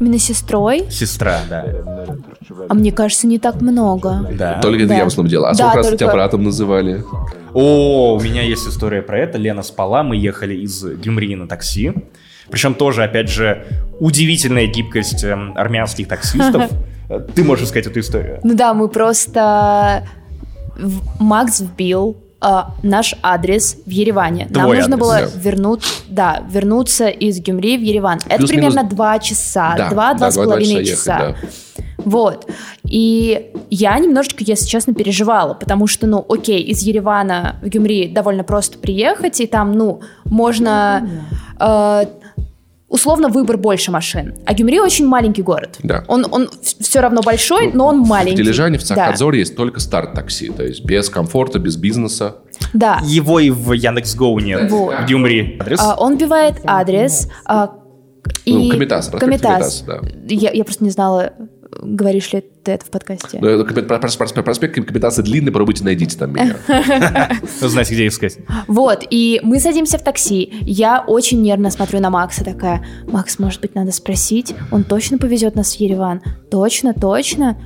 Именно 0.00 0.18
сестрой, 0.18 0.86
Сестра, 0.90 1.40
да. 1.48 1.64
а 2.68 2.74
мне 2.74 2.90
кажется, 2.92 3.26
не 3.26 3.38
так 3.38 3.60
много. 3.60 4.26
Да. 4.36 4.58
Только 4.60 4.78
это 4.80 4.88
Да. 4.88 4.96
я 4.96 5.04
в 5.04 5.08
основном 5.08 5.30
делал. 5.30 5.44
А 5.46 5.50
Да, 5.50 5.54
сколько 5.56 5.76
раз 5.76 5.86
только- 5.86 5.98
тебя 5.98 6.12
братом 6.12 6.42
называли? 6.42 7.04
О, 7.52 8.14
у 8.16 8.20
меня 8.20 8.42
есть 8.42 8.66
история 8.66 9.02
про 9.02 9.18
это. 9.18 9.36
Лена 9.38 9.62
спала, 9.62 10.02
мы 10.02 10.16
ехали 10.16 10.54
из 10.54 10.82
Гюмри 10.82 11.36
на 11.36 11.46
такси. 11.46 11.92
Причем 12.50 12.74
тоже, 12.74 13.04
опять 13.04 13.28
же, 13.28 13.64
удивительная 14.00 14.66
гибкость 14.66 15.22
эм, 15.24 15.52
армянских 15.56 16.08
таксистов. 16.08 16.70
Ты 17.34 17.44
можешь 17.44 17.68
сказать 17.68 17.86
эту 17.86 18.00
историю? 18.00 18.40
Ну 18.42 18.54
да, 18.54 18.72
мы 18.74 18.88
просто... 18.88 20.04
Макс 21.20 21.60
вбил 21.60 22.16
а, 22.42 22.74
наш 22.82 23.14
адрес 23.22 23.76
в 23.86 23.90
Ереване. 23.90 24.48
Нам 24.50 24.64
Твой 24.64 24.78
нужно 24.78 24.96
адрес, 24.96 25.06
было 25.06 25.20
да. 25.20 25.40
вернуть, 25.40 25.84
да, 26.08 26.42
вернуться 26.50 27.08
из 27.08 27.40
Гюмри 27.40 27.78
в 27.78 27.82
Ереван. 27.82 28.18
Это 28.28 28.46
примерно 28.46 28.82
два 28.82 29.18
часа, 29.20 29.74
Да, 29.76 29.90
два, 29.90 30.12
да, 30.12 30.18
два 30.18 30.30
с 30.32 30.36
половиной 30.36 30.84
часа 30.84 31.28
ехать, 31.28 31.50
Вот. 31.98 32.50
И 32.84 33.52
я 33.70 33.96
немножечко, 33.98 34.42
если 34.44 34.66
честно, 34.66 34.92
переживала, 34.92 35.54
потому 35.54 35.86
что, 35.86 36.08
ну, 36.08 36.26
окей, 36.28 36.62
из 36.62 36.82
Еревана 36.82 37.56
в 37.62 37.68
Гюмри 37.68 38.08
довольно 38.08 38.42
просто 38.42 38.76
приехать, 38.78 39.40
и 39.40 39.46
там, 39.46 39.72
ну, 39.72 40.00
можно... 40.24 41.08
э, 41.60 42.06
условно 42.92 43.28
выбор 43.28 43.56
больше 43.56 43.90
машин. 43.90 44.34
А 44.44 44.54
Гюмри 44.54 44.78
очень 44.78 45.06
маленький 45.06 45.42
город. 45.42 45.78
Да. 45.82 46.04
Он, 46.08 46.26
он 46.30 46.48
все 46.60 47.00
равно 47.00 47.22
большой, 47.22 47.72
но 47.72 47.86
он 47.86 48.04
В 48.04 48.08
маленький. 48.08 48.36
Тележане, 48.36 48.78
в 48.78 48.82
Да. 48.82 48.94
Цахадзоре 48.94 49.40
есть 49.40 49.56
только 49.56 49.80
старт-такси. 49.80 50.50
То 50.50 50.62
есть 50.62 50.84
без 50.84 51.08
комфорта, 51.08 51.58
без 51.58 51.76
бизнеса. 51.76 52.36
Да. 52.74 53.00
Его 53.04 53.40
и 53.40 53.50
в 53.50 53.72
Яндекс.Go 53.72 54.38
нет. 54.38 54.70
Вот. 54.70 54.94
В 54.94 55.06
Гюмри. 55.06 55.56
Адрес? 55.58 55.80
А, 55.80 55.94
он 55.98 56.16
вбивает 56.16 56.56
адрес. 56.64 57.28
а, 57.46 57.70
и... 58.44 58.52
Ну, 58.54 58.70
Комитас, 58.70 59.08
Комитас. 59.08 59.84
Комитас, 59.86 60.12
Я, 60.28 60.52
я 60.52 60.64
просто 60.64 60.84
не 60.84 60.90
знала, 60.90 61.32
говоришь 61.82 62.32
ли 62.32 62.44
ты 62.62 62.72
это 62.72 62.86
в 62.86 62.90
подкасте. 62.90 63.38
Ну, 63.40 63.64
Проспект 63.64 64.74
Комитаса 64.74 65.22
длинный, 65.22 65.50
попробуйте 65.52 65.84
найдите 65.84 66.16
там 66.16 66.32
меня. 66.32 66.56
Знаете, 67.60 67.94
где 67.94 68.06
искать. 68.06 68.38
Вот, 68.68 69.04
и 69.10 69.40
мы 69.42 69.60
садимся 69.60 69.98
в 69.98 70.02
такси. 70.02 70.52
Я 70.62 71.04
очень 71.06 71.42
нервно 71.42 71.70
смотрю 71.70 72.00
на 72.00 72.10
Макса, 72.10 72.44
такая, 72.44 72.84
Макс, 73.08 73.38
может 73.38 73.60
быть, 73.60 73.74
надо 73.74 73.92
спросить? 73.92 74.54
Он 74.70 74.84
точно 74.84 75.18
повезет 75.18 75.56
нас 75.56 75.74
в 75.74 75.80
Ереван? 75.80 76.22
Точно, 76.50 76.94
точно? 76.94 77.58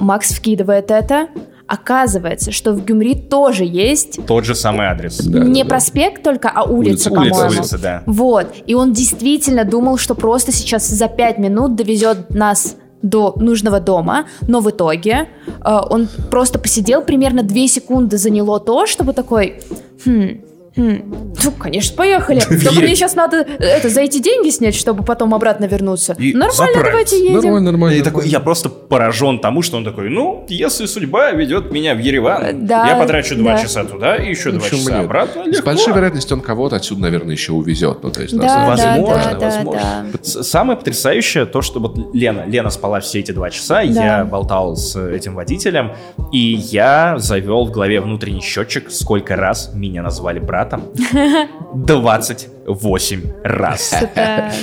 Макс 0.00 0.32
вкидывает 0.32 0.90
это. 0.90 1.28
Оказывается, 1.66 2.52
что 2.52 2.74
в 2.74 2.84
Гюмри 2.84 3.14
тоже 3.14 3.64
есть 3.64 4.20
Тот 4.26 4.44
же 4.44 4.54
самый 4.54 4.86
адрес. 4.86 5.18
Да, 5.18 5.38
не 5.38 5.62
да, 5.62 5.68
да. 5.68 5.70
проспект 5.70 6.22
только, 6.22 6.50
а 6.50 6.64
улица, 6.64 7.10
Улица, 7.10 7.10
по-моему. 7.10 7.58
Улица, 7.58 7.78
да. 7.78 8.02
Вот. 8.04 8.54
И 8.66 8.74
он 8.74 8.92
действительно 8.92 9.64
думал, 9.64 9.96
что 9.96 10.14
просто 10.14 10.52
сейчас 10.52 10.86
за 10.86 11.08
пять 11.08 11.38
минут 11.38 11.74
довезет 11.74 12.28
нас 12.34 12.76
до 13.04 13.34
нужного 13.36 13.80
дома, 13.80 14.24
но 14.48 14.60
в 14.60 14.70
итоге 14.70 15.28
э, 15.46 15.78
он 15.90 16.08
просто 16.30 16.58
посидел, 16.58 17.02
примерно 17.02 17.42
две 17.42 17.68
секунды 17.68 18.16
заняло 18.16 18.58
то, 18.58 18.86
чтобы 18.86 19.12
такой, 19.12 19.60
хм, 20.04 20.40
Хм, 20.76 21.02
Ну, 21.44 21.50
конечно, 21.52 21.96
поехали. 21.96 22.40
Только 22.64 22.80
мне 22.80 22.94
сейчас 22.96 23.14
надо 23.14 23.36
э, 23.38 23.64
это 23.64 23.88
за 23.88 24.00
эти 24.00 24.18
деньги 24.18 24.50
снять, 24.50 24.74
чтобы 24.74 25.04
потом 25.04 25.34
обратно 25.34 25.66
вернуться. 25.66 26.14
И 26.18 26.32
Нормально, 26.32 26.52
заправить. 26.54 26.84
давайте 26.86 27.18
едем. 27.20 27.34
Нормально, 27.34 27.70
нормально. 27.70 27.96
И 27.96 28.02
такой, 28.02 28.26
я 28.28 28.40
просто 28.40 28.68
поражен 28.68 29.38
тому, 29.38 29.62
что 29.62 29.76
он 29.76 29.84
такой, 29.84 30.10
ну, 30.10 30.44
если 30.48 30.86
судьба 30.86 31.30
ведет 31.32 31.70
меня 31.70 31.94
в 31.94 31.98
Э, 31.98 32.02
Ереван, 32.02 32.66
да, 32.66 32.86
я 32.88 32.96
потрачу 32.96 33.36
два 33.36 33.54
да. 33.56 33.62
часа 33.62 33.84
туда 33.84 34.16
и 34.16 34.30
еще 34.30 34.50
два 34.50 34.68
часа 34.68 34.92
нет? 34.92 35.04
обратно. 35.04 35.44
С 35.44 35.46
легко. 35.46 35.66
большой 35.66 35.94
вероятностью 35.94 36.36
он 36.36 36.42
кого-то 36.42 36.76
отсюда, 36.76 37.02
наверное, 37.02 37.32
еще 37.32 37.52
увезет. 37.52 38.02
Ну, 38.02 38.10
то 38.10 38.22
есть, 38.22 38.36
Да, 38.36 38.66
Возможно, 38.66 39.36
да, 39.38 39.38
возможно. 39.38 40.06
да. 40.12 40.18
С- 40.22 40.42
Самое 40.42 40.78
потрясающее 40.78 41.46
то, 41.46 41.62
что 41.62 41.80
вот 41.80 41.96
Лена, 42.14 42.44
Лена 42.46 42.70
спала 42.70 43.00
все 43.00 43.20
эти 43.20 43.32
два 43.32 43.50
часа, 43.50 43.82
Да. 43.86 44.18
я 44.18 44.24
болтал 44.24 44.76
с 44.76 44.96
этим 44.98 45.34
водителем, 45.34 45.92
и 46.32 46.38
я 46.38 47.14
завел 47.18 47.64
в 47.66 47.70
голове 47.70 48.00
внутренний 48.00 48.40
счетчик, 48.40 48.90
сколько 48.90 49.36
раз 49.36 49.70
меня 49.74 50.02
назвали 50.02 50.38
Пиратом 50.64 50.82
20 51.74 52.48
8 52.66 53.22
раз. 53.44 53.94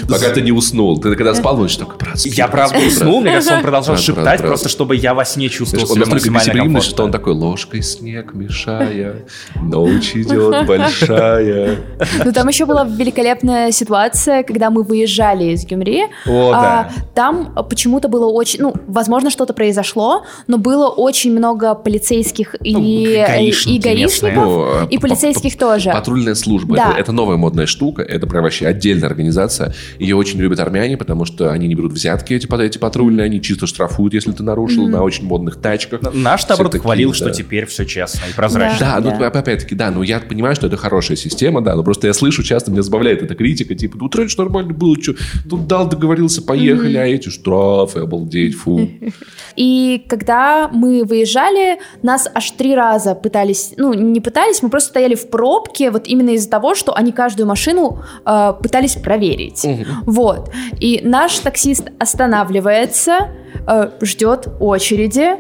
Пока 0.10 0.30
ты 0.34 0.42
не 0.42 0.52
уснул. 0.52 1.00
Ты 1.00 1.16
когда 1.16 1.34
спал 1.36 1.58
ночь 1.58 1.78
только 1.78 1.96
проспал. 1.96 2.34
Я 2.34 2.48
правда 2.48 2.80
уснул, 2.80 3.22
мне 3.22 3.32
кажется, 3.32 3.56
он 3.56 3.62
продолжал 3.62 3.98
шептать, 3.98 4.42
просто 4.42 4.70
чтобы 4.70 4.96
я 4.96 5.14
во 5.14 5.26
сне 5.26 5.50
чувствовал 5.50 5.88
себя 5.88 6.06
максимально 6.06 6.82
что 6.82 7.04
он 7.04 7.12
такой 7.12 7.34
ложкой 7.34 7.84
снег 7.84 8.34
мешая, 8.34 9.26
ночь 9.56 10.16
идет 10.16 10.66
большая. 10.66 11.78
Ну 12.24 12.32
там 12.32 12.48
еще 12.48 12.66
была 12.66 12.84
великолепная 12.86 13.72
ситуация, 13.72 14.44
когда 14.44 14.70
мы 14.70 14.84
выезжали 14.84 15.52
из 15.54 15.66
Гюмри. 15.66 16.06
А, 16.28 16.92
там 17.14 17.54
почему-то 17.70 18.08
было 18.08 18.28
очень, 18.32 18.62
ну, 18.62 18.74
возможно, 18.88 19.30
что-то 19.30 19.54
произошло, 19.54 20.26
но 20.48 20.58
было 20.58 20.88
очень 20.88 21.32
много 21.32 21.76
полицейских 21.76 22.56
и 22.64 22.74
ну, 22.74 23.26
гаишников, 23.28 24.90
и 24.90 24.98
а, 24.98 25.00
полицейских 25.00 25.58
тоже. 25.58 25.92
Патрульная 25.92 26.36
служба, 26.36 26.96
это 26.98 27.12
новая 27.12 27.38
модная 27.38 27.66
штука 27.66 27.91
это 28.00 28.28
прям 28.28 28.44
вообще 28.44 28.68
отдельная 28.68 29.08
организация. 29.08 29.74
Ее 30.00 30.16
очень 30.16 30.40
любят 30.40 30.60
армяне, 30.60 30.98
потому 30.98 31.26
что 31.26 31.52
они 31.52 31.68
не 31.68 31.76
берут 31.76 31.94
взятки, 31.94 32.34
эти, 32.34 32.48
эти 32.64 32.78
патрульные. 32.78 33.26
Они 33.26 33.42
чисто 33.42 33.68
штрафуют, 33.68 34.14
если 34.14 34.32
ты 34.32 34.44
нарушил 34.44 34.88
на 34.88 35.04
очень 35.04 35.26
модных 35.26 35.58
тачках. 35.58 36.02
Наш 36.14 36.48
наоборот 36.48 36.76
хвалил, 36.78 37.10
да. 37.12 37.16
что 37.16 37.30
теперь 37.32 37.66
все 37.66 37.86
честно 37.86 38.22
и 38.30 38.34
прозрачно. 38.34 38.80
Да, 38.80 39.00
ну 39.02 39.18
Да. 39.18 39.28
опять-таки, 39.28 39.76
да, 39.76 39.92
ну 39.92 40.04
я 40.04 40.20
понимаю, 40.20 40.56
что 40.56 40.68
это 40.68 40.78
хорошая 40.78 41.18
система, 41.18 41.62
да, 41.62 41.76
но 41.76 41.84
просто 41.84 42.08
я 42.08 42.14
слышу, 42.14 42.44
часто 42.44 42.72
меня 42.72 42.82
забавляет 42.82 43.22
эта 43.22 43.36
критика, 43.36 43.76
типа, 43.76 43.98
ну 44.00 44.10
раньше 44.14 44.38
нормально 44.38 44.74
было, 44.74 44.96
что 45.02 45.14
тут 45.50 45.68
дал, 45.68 45.88
договорился, 45.88 46.42
поехали, 46.42 46.98
а 46.98 47.06
эти 47.06 47.30
штрафы, 47.30 48.00
обалдеть, 48.00 48.56
фу. 48.56 48.90
И 49.56 50.06
когда 50.08 50.70
мы 50.70 51.04
выезжали, 51.04 51.80
нас 52.02 52.28
аж 52.34 52.52
три 52.52 52.76
раза 52.76 53.16
пытались, 53.16 53.74
ну, 53.78 53.94
не 53.94 54.22
пытались, 54.22 54.62
мы 54.62 54.70
просто 54.70 54.90
стояли 54.90 55.16
в 55.16 55.30
пробке, 55.30 55.92
вот 55.92 56.08
именно 56.08 56.32
из-за 56.32 56.50
того, 56.50 56.76
что 56.76 56.96
они 56.96 57.12
каждую 57.12 57.48
машину 57.48 57.81
э, 58.26 58.54
пытались 58.62 58.96
проверить. 58.96 59.66
Вот. 60.06 60.52
И 60.80 61.02
наш 61.04 61.40
таксист 61.40 61.90
останавливается, 62.00 63.30
э, 63.68 63.90
ждет 64.02 64.48
очереди, 64.60 65.36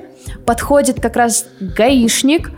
подходит 0.46 1.00
как 1.02 1.16
раз 1.16 1.46
гаишник, 1.60 2.52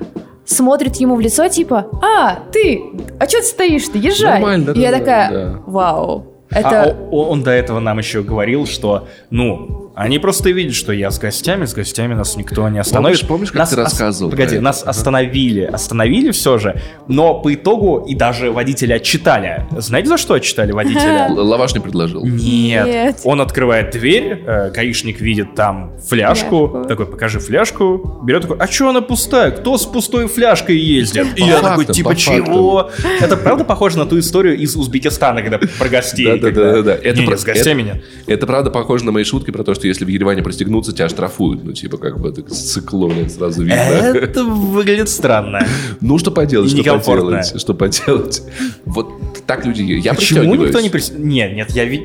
смотрит 0.46 0.98
ему 0.98 1.16
в 1.16 1.20
лицо, 1.22 1.48
типа, 1.48 1.88
а, 2.02 2.40
ты, 2.52 2.82
а 3.20 3.28
что 3.28 3.38
ты 3.40 3.44
стоишь-то, 3.44 3.98
езжай. 3.98 4.34
Нормально, 4.34 4.72
И 4.72 4.80
я 4.80 4.92
да, 4.92 5.00
такая, 5.00 5.32
да. 5.32 5.60
вау. 5.66 6.28
А 6.52 6.60
Это... 6.60 6.98
о- 7.12 7.30
он 7.30 7.44
до 7.44 7.52
этого 7.52 7.80
нам 7.80 7.98
еще 7.98 8.22
говорил, 8.22 8.66
что, 8.68 9.08
ну, 9.30 9.83
они 9.96 10.18
просто 10.20 10.50
видят, 10.50 10.74
что 10.76 10.92
я 10.92 11.12
с 11.12 11.20
гостями, 11.20 11.66
с 11.66 11.74
гостями 11.74 12.14
нас 12.14 12.36
никто 12.36 12.68
не 12.70 12.80
остановит. 12.80 13.20
Помнишь- 13.20 13.28
помнишь, 13.28 13.52
как 13.52 13.60
Нас 13.60 13.70
ты 13.70 13.76
ос- 13.76 13.84
рассказывал 13.92 14.32
про 14.32 14.38
Погоди, 14.38 14.60
нас 14.60 14.84
остановили, 14.84 15.62
остановили 15.62 16.32
все 16.32 16.58
же, 16.58 16.82
но 17.08 17.40
по 17.42 17.54
итогу 17.54 18.06
и 18.08 18.16
даже 18.16 18.52
водителя 18.52 18.96
отчитали. 18.96 19.66
Знаете, 19.78 20.10
за 20.10 20.18
что 20.18 20.34
отчитали 20.34 20.72
водителя? 20.72 21.28
Лаваш 21.30 21.74
не 21.74 21.80
предложил. 21.80 22.26
Нет. 22.26 22.86
Нет. 22.88 23.22
Он 23.24 23.42
открывает 23.42 23.92
дверь, 23.92 24.44
э, 24.46 24.72
гаишник 24.72 25.22
видит 25.22 25.54
там 25.56 25.94
фляжку, 26.08 26.68
Фляжку. 26.70 26.86
такой, 26.88 27.06
покажи 27.06 27.40
фляжку, 27.40 28.22
берет 28.24 28.42
такой, 28.44 28.58
а 28.58 28.68
что 28.68 28.90
она 28.90 29.02
пустая? 29.02 29.52
Кто 29.52 29.78
с 29.78 29.86
пустой 29.86 30.28
фляжкой 30.28 30.78
ездит? 30.78 31.28
И 31.38 31.44
я 31.44 31.60
такой, 31.60 31.86
типа, 31.86 32.16
чего? 32.16 32.90
Это 33.22 33.38
правда 33.38 33.64
похоже 33.64 33.98
на 34.00 34.06
ту 34.06 34.18
историю 34.20 34.58
из 34.58 34.76
Узбекистана, 34.76 35.42
когда 35.42 35.60
про 35.78 35.90
гостей? 35.90 36.26
Да, 36.26 36.34
да, 36.34 36.40
когда- 36.40 36.64
да, 36.64 36.72
да, 36.74 36.82
да. 36.82 36.96
Это 36.96 37.22
про- 37.24 37.38
с 37.38 37.44
гостями 37.44 37.82
нет. 37.84 38.04
Это 38.28 38.48
правда 38.48 38.72
похоже 38.72 39.06
на 39.06 39.12
мои 39.12 39.24
шутки 39.24 39.52
про 39.52 39.64
то, 39.64 39.74
что 39.76 39.83
если 39.88 40.06
в 40.06 40.08
Ереване 40.08 40.42
пристегнуться, 40.42 40.94
тебя 40.94 41.10
штрафуют. 41.10 41.64
Ну, 41.64 41.74
типа, 41.74 41.98
как 41.98 42.20
бы 42.20 42.32
так 42.32 42.50
цикло, 42.50 43.08
блин, 43.08 43.30
сразу 43.30 43.62
видно. 43.62 43.76
Это 43.76 44.44
выглядит 44.44 45.10
странно. 45.10 45.66
Ну, 46.02 46.18
что 46.18 46.32
поделать, 46.32 46.72
что 46.72 46.84
поделать, 46.84 47.60
что 47.60 47.74
поделать. 47.74 48.42
Вот 48.86 49.08
так 49.46 49.66
люди... 49.66 49.82
Я 49.82 50.14
Почему 50.14 50.56
никто 50.56 50.80
не 50.80 50.90
прис... 50.90 51.12
Нет, 51.16 51.54
нет, 51.54 51.72
я 51.72 51.86
ведь... 51.86 52.04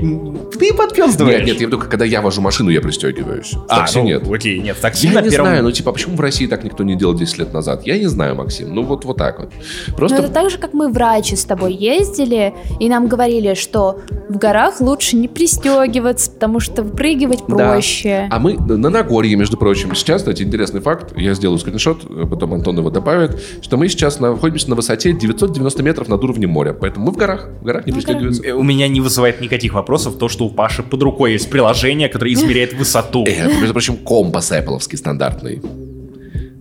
Ты 0.59 0.75
подпездываешь. 0.75 1.39
Нет, 1.39 1.47
нет, 1.47 1.61
я 1.61 1.67
виду, 1.67 1.79
когда 1.79 2.05
я 2.05 2.21
вожу 2.21 2.41
машину, 2.41 2.71
я 2.71 2.81
пристегиваюсь. 2.81 3.53
В 3.53 3.65
А, 3.69 3.81
такси 3.81 3.99
ну, 3.99 4.05
нет. 4.05 4.29
окей, 4.29 4.59
нет, 4.61 4.77
в 4.77 4.81
такси 4.81 5.07
Я 5.07 5.15
на 5.15 5.23
не 5.23 5.31
первом... 5.31 5.47
знаю, 5.47 5.63
ну 5.63 5.71
типа, 5.71 5.93
почему 5.93 6.17
в 6.17 6.21
России 6.21 6.47
так 6.47 6.65
никто 6.65 6.85
не 6.85 6.97
делал 6.97 7.15
10 7.15 7.39
лет 7.39 7.53
назад? 7.53 7.87
Я 7.87 7.99
не 7.99 8.07
знаю, 8.07 8.35
Максим. 8.35 8.75
Ну 8.75 8.83
вот, 8.83 9.05
вот 9.05 9.17
так 9.17 9.39
вот. 9.39 9.53
Но 9.89 9.95
Просто 9.95 10.19
это 10.19 10.29
так 10.29 10.51
же, 10.51 10.59
как 10.59 10.75
мы 10.75 10.89
врачи 10.89 11.37
с 11.37 11.45
тобой 11.45 11.75
ездили, 11.75 12.55
и 12.81 12.89
нам 12.89 13.07
говорили, 13.09 13.55
что 13.55 14.01
в 14.29 14.37
горах 14.37 14.81
лучше 14.81 15.17
не 15.17 15.29
пристегиваться, 15.29 16.31
потому 16.31 16.61
что 16.61 16.83
выпрыгивать 16.83 17.41
Да. 17.49 17.73
проще. 17.73 18.29
А 18.31 18.39
мы 18.39 18.55
на 18.55 18.91
Нагорье, 18.91 19.37
между 19.37 19.57
прочим, 19.57 19.95
сейчас, 19.95 20.23
кстати, 20.23 20.43
интересный 20.43 20.81
факт, 20.81 21.13
я 21.17 21.35
сделаю 21.35 21.59
скриншот, 21.59 22.05
э, 22.09 22.27
потом 22.29 22.55
Антон 22.55 22.79
его 22.79 22.91
добавит, 22.91 23.41
что 23.63 23.77
мы 23.77 23.89
сейчас 23.89 24.21
находимся 24.21 24.69
на 24.71 24.77
высоте 24.77 25.13
990 25.13 25.83
метров 25.83 26.09
над 26.09 26.23
уровнем 26.23 26.51
моря, 26.51 26.73
поэтому 26.73 27.07
мы 27.07 27.13
в 27.13 27.17
горах, 27.17 27.49
в 27.61 27.65
горах 27.65 27.87
не 27.87 27.93
пристегиваются. 27.93 28.43
Э, 28.45 28.53
У 28.53 28.63
меня 28.63 28.89
не 28.89 29.01
вызывает 29.01 29.41
никаких 29.41 29.75
вопросов 29.75 30.17
то, 30.19 30.29
что 30.29 30.45
у 30.47 30.51
Паши 30.51 30.83
под 30.83 31.03
рукой 31.03 31.33
есть 31.33 31.51
приложение, 31.51 32.09
которое 32.09 32.33
измеряет 32.35 32.75
высоту. 32.75 33.25
Это, 33.25 33.55
между 33.55 33.73
прочим, 33.73 33.97
компас 33.97 34.53
Apple 34.53 34.79
стандартный. 34.81 35.63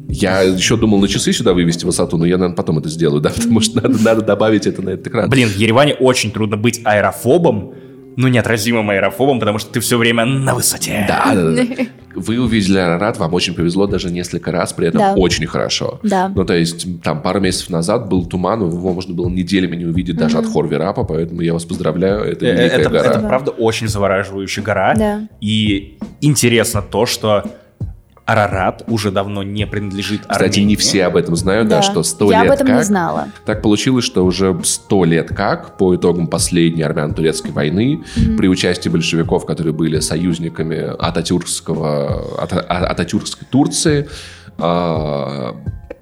Я 0.09 0.41
еще 0.41 0.77
думал 0.77 0.99
на 0.99 1.07
часы 1.07 1.33
сюда 1.33 1.53
вывести 1.53 1.85
высоту, 1.85 2.17
но 2.17 2.25
я, 2.25 2.37
наверное, 2.37 2.55
потом 2.55 2.77
это 2.79 2.89
сделаю, 2.89 3.21
да, 3.21 3.29
потому 3.35 3.59
что 3.59 3.81
надо, 3.81 4.01
надо 4.01 4.21
добавить 4.21 4.65
это 4.67 4.81
на 4.81 4.91
этот 4.91 5.07
экран. 5.07 5.29
Блин, 5.29 5.49
в 5.49 5.55
Ереване 5.57 5.93
очень 5.95 6.31
трудно 6.31 6.55
быть 6.57 6.81
аэрофобом, 6.83 7.73
ну, 8.15 8.27
неотразимым 8.27 8.89
аэрофобом, 8.89 9.39
потому 9.39 9.59
что 9.59 9.71
ты 9.73 9.79
все 9.79 9.97
время 9.97 10.25
на 10.25 10.55
высоте. 10.55 11.05
Да, 11.07 11.33
да, 11.35 11.51
да. 11.51 11.63
Вы 12.15 12.39
увидели 12.39 12.79
Арарат, 12.79 13.19
вам 13.19 13.31
очень 13.35 13.53
повезло 13.53 13.85
даже 13.85 14.09
несколько 14.09 14.51
раз, 14.51 14.73
при 14.73 14.87
этом 14.87 14.99
Да. 14.99 15.13
очень 15.13 15.45
хорошо. 15.45 15.99
Да. 16.01 16.29
Ну, 16.33 16.43
то 16.43 16.55
есть, 16.55 16.87
там 17.03 17.21
пару 17.21 17.39
месяцев 17.39 17.69
назад 17.69 18.09
был 18.09 18.25
туман, 18.25 18.61
его 18.67 18.91
можно 18.93 19.13
было 19.13 19.29
неделями 19.29 19.75
не 19.75 19.85
увидеть 19.85 20.15
даже 20.17 20.39
от 20.39 20.47
Хорверапа, 20.51 21.03
поэтому 21.03 21.41
я 21.41 21.53
вас 21.53 21.65
поздравляю, 21.65 22.21
это 22.23 22.45
Э, 22.47 22.53
великая 22.53 22.79
Это, 22.79 22.89
гора. 22.89 23.09
это 23.11 23.19
правда 23.19 23.51
очень 23.51 23.87
завораживающая 23.87 24.63
гора. 24.63 24.95
Да. 24.95 25.27
И 25.41 25.99
интересно 26.21 26.81
то, 26.81 27.05
что 27.05 27.43
Арарат 28.28 28.84
уже 28.88 29.09
давно 29.09 29.41
не 29.41 29.65
принадлежит 29.65 30.21
Кстати, 30.28 30.43
Армении. 30.59 30.67
не 30.71 30.75
все 30.75 31.05
об 31.05 31.15
этом 31.15 31.36
знают, 31.38 31.69
да, 31.69 31.78
Да. 31.78 31.82
что 31.82 32.03
сто 32.03 32.30
Я 32.30 32.41
лет 32.43 32.51
об 32.51 32.55
этом 32.55 32.67
как. 32.67 32.75
не 32.75 32.84
знала. 32.84 33.30
Так 33.45 33.61
получилось, 33.61 34.03
что 34.03 34.25
уже 34.25 34.55
сто 34.63 35.05
лет 35.05 35.30
как, 35.30 35.78
по 35.78 35.95
итогам 35.95 36.28
последней 36.28 36.84
армяно-турецкой 36.84 37.51
войны, 37.51 38.03
при 38.38 38.47
участии 38.49 38.89
большевиков, 38.89 39.45
которые 39.45 39.73
были 39.73 40.01
союзниками 40.01 40.75
Ататюркского, 40.99 42.41
Ата- 42.43 42.65
А- 42.67 42.88
Ататюркской 42.88 43.47
Турции, 43.49 44.09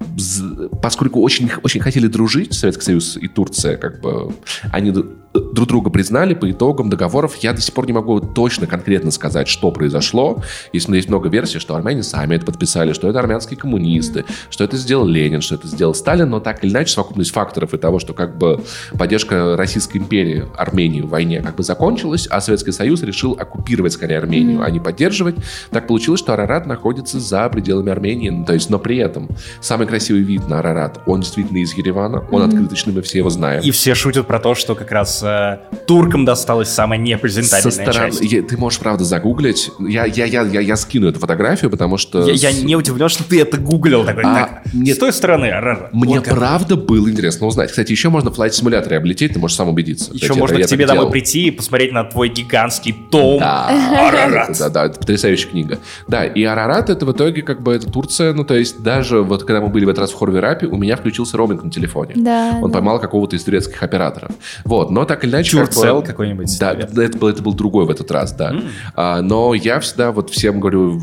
бз- 0.00 0.68
поскольку 0.82 1.20
очень, 1.22 1.50
очень 1.62 1.80
хотели 1.80 2.06
дружить, 2.06 2.54
Советский 2.54 2.84
Союз 2.84 3.16
и 3.16 3.28
Турция, 3.28 3.76
как 3.76 4.00
бы, 4.00 4.34
они 4.72 4.92
друг 5.40 5.68
друга 5.68 5.90
признали 5.90 6.34
по 6.34 6.50
итогам 6.50 6.90
договоров. 6.90 7.36
Я 7.36 7.52
до 7.52 7.60
сих 7.60 7.74
пор 7.74 7.86
не 7.86 7.92
могу 7.92 8.20
точно, 8.20 8.66
конкретно 8.66 9.10
сказать, 9.10 9.48
что 9.48 9.70
произошло. 9.70 10.42
Есть, 10.72 10.88
есть 10.88 11.08
много 11.08 11.28
версий, 11.28 11.58
что 11.58 11.74
армяне 11.74 12.02
сами 12.02 12.36
это 12.36 12.46
подписали, 12.46 12.92
что 12.92 13.08
это 13.08 13.18
армянские 13.18 13.58
коммунисты, 13.58 14.24
что 14.50 14.64
это 14.64 14.76
сделал 14.76 15.06
Ленин, 15.06 15.40
что 15.40 15.54
это 15.54 15.66
сделал 15.66 15.94
Сталин, 15.94 16.30
но 16.30 16.40
так 16.40 16.64
или 16.64 16.70
иначе 16.70 16.92
совокупность 16.92 17.32
факторов 17.32 17.74
и 17.74 17.78
того, 17.78 17.98
что 17.98 18.14
как 18.14 18.38
бы 18.38 18.62
поддержка 18.98 19.56
Российской 19.56 19.98
империи 19.98 20.44
Армении 20.56 21.00
в 21.00 21.08
войне 21.08 21.42
как 21.42 21.56
бы 21.56 21.62
закончилась, 21.62 22.26
а 22.30 22.40
Советский 22.40 22.72
Союз 22.72 23.02
решил 23.02 23.36
оккупировать 23.38 23.92
скорее 23.92 24.18
Армению, 24.18 24.62
а 24.62 24.70
не 24.70 24.80
поддерживать. 24.80 25.36
Так 25.70 25.86
получилось, 25.86 26.20
что 26.20 26.32
Арарат 26.32 26.66
находится 26.66 27.20
за 27.20 27.48
пределами 27.48 27.90
Армении, 27.90 28.30
ну, 28.30 28.44
то 28.44 28.54
есть, 28.54 28.70
но 28.70 28.78
при 28.78 28.98
этом 28.98 29.28
самый 29.60 29.86
красивый 29.86 30.22
вид 30.22 30.48
на 30.48 30.60
Арарат, 30.60 31.00
он 31.06 31.20
действительно 31.20 31.58
из 31.58 31.74
Еревана, 31.74 32.24
он 32.30 32.42
открыточный, 32.42 32.92
мы 32.92 33.02
все 33.02 33.18
его 33.18 33.30
знаем. 33.30 33.62
И 33.62 33.70
все 33.70 33.94
шутят 33.94 34.26
про 34.26 34.38
то, 34.38 34.54
что 34.54 34.74
как 34.74 34.90
раз 34.90 35.22
кажется, 35.26 35.60
туркам 35.86 36.24
досталась 36.24 36.68
самая 36.68 36.98
Со 36.98 37.04
непрезентабельная 37.04 37.70
стороны, 37.92 38.10
часть. 38.12 38.32
я- 38.32 38.42
ты 38.42 38.56
можешь, 38.56 38.78
правда, 38.78 39.04
загуглить. 39.04 39.70
Я, 39.78 40.04
я, 40.04 40.24
я, 40.24 40.42
я, 40.42 40.60
я 40.60 40.76
скину 40.76 41.08
эту 41.08 41.18
фотографию, 41.20 41.70
потому 41.70 41.96
что... 41.96 42.28
Я, 42.28 42.50
я 42.50 42.62
не 42.62 42.76
удивлен, 42.76 43.08
что 43.08 43.24
ты 43.24 43.40
это 43.40 43.56
гуглил. 43.58 44.04
Такой, 44.04 44.22
А, 44.24 44.34
так, 44.34 44.74
нет. 44.74 44.96
С 44.96 44.98
той 44.98 45.12
стороны, 45.12 45.46
Арарат. 45.46 45.92
Мне 45.92 46.16
Вот 46.20 46.24
правда 46.28 46.76
было 46.76 47.10
интересно 47.10 47.46
узнать. 47.46 47.70
Кстати, 47.70 47.92
еще 47.92 48.08
можно 48.08 48.30
в 48.30 48.34
флайт-симуляторе 48.34 48.96
облететь, 48.96 49.32
ты 49.34 49.38
можешь 49.38 49.56
сам 49.56 49.68
убедиться. 49.68 50.12
Еще 50.12 50.22
Кстати, 50.26 50.38
можно 50.38 50.54
это 50.54 50.62
к 50.62 50.70
я 50.70 50.76
тебе 50.76 50.86
домой 50.86 51.02
делал. 51.02 51.12
прийти 51.12 51.46
и 51.48 51.50
посмотреть 51.50 51.92
на 51.92 52.04
твой 52.04 52.28
гигантский 52.28 52.94
том. 53.10 53.38
Да, 53.40 53.68
Арарат. 54.08 54.56
да, 54.58 54.68
да, 54.68 54.86
это 54.86 54.98
потрясающая 54.98 55.48
книга. 55.50 55.78
Да, 56.08 56.24
и 56.24 56.42
Арарат 56.44 56.90
это 56.90 57.06
в 57.06 57.12
итоге 57.12 57.42
как 57.42 57.62
бы 57.62 57.74
это 57.74 57.90
Турция, 57.90 58.32
ну 58.32 58.44
то 58.44 58.54
есть 58.54 58.82
даже 58.82 59.22
вот 59.22 59.44
когда 59.44 59.60
мы 59.60 59.68
были 59.68 59.84
в 59.84 59.88
этот 59.88 60.00
раз 60.02 60.12
в 60.12 60.18
Хорверапе, 60.18 60.66
у 60.66 60.76
меня 60.76 60.96
включился 60.96 61.36
роуминг 61.36 61.62
на 61.64 61.70
телефоне. 61.70 62.14
Да, 62.16 62.58
Он 62.62 62.70
да. 62.70 62.74
поймал 62.74 62.98
какого-то 63.00 63.36
из 63.36 63.44
турецких 63.44 63.82
операторов. 63.82 64.30
Вот, 64.64 64.90
но 64.90 65.04
так 65.04 65.15
или 65.24 65.30
иначе... 65.30 65.56
как 65.56 65.66
бы- 65.68 65.72
Тюрцел 65.74 66.02
какой-нибудь, 66.02 66.58
Да, 66.58 66.72
наверное. 66.74 67.06
это 67.06 67.18
был, 67.18 67.28
это 67.28 67.42
был 67.42 67.54
другой 67.54 67.86
в 67.86 67.90
этот 67.90 68.10
раз, 68.10 68.32
да. 68.32 68.54
А, 68.94 69.20
но 69.22 69.54
я 69.54 69.80
всегда 69.80 70.12
вот 70.12 70.30
всем 70.30 70.60
говорю, 70.60 71.00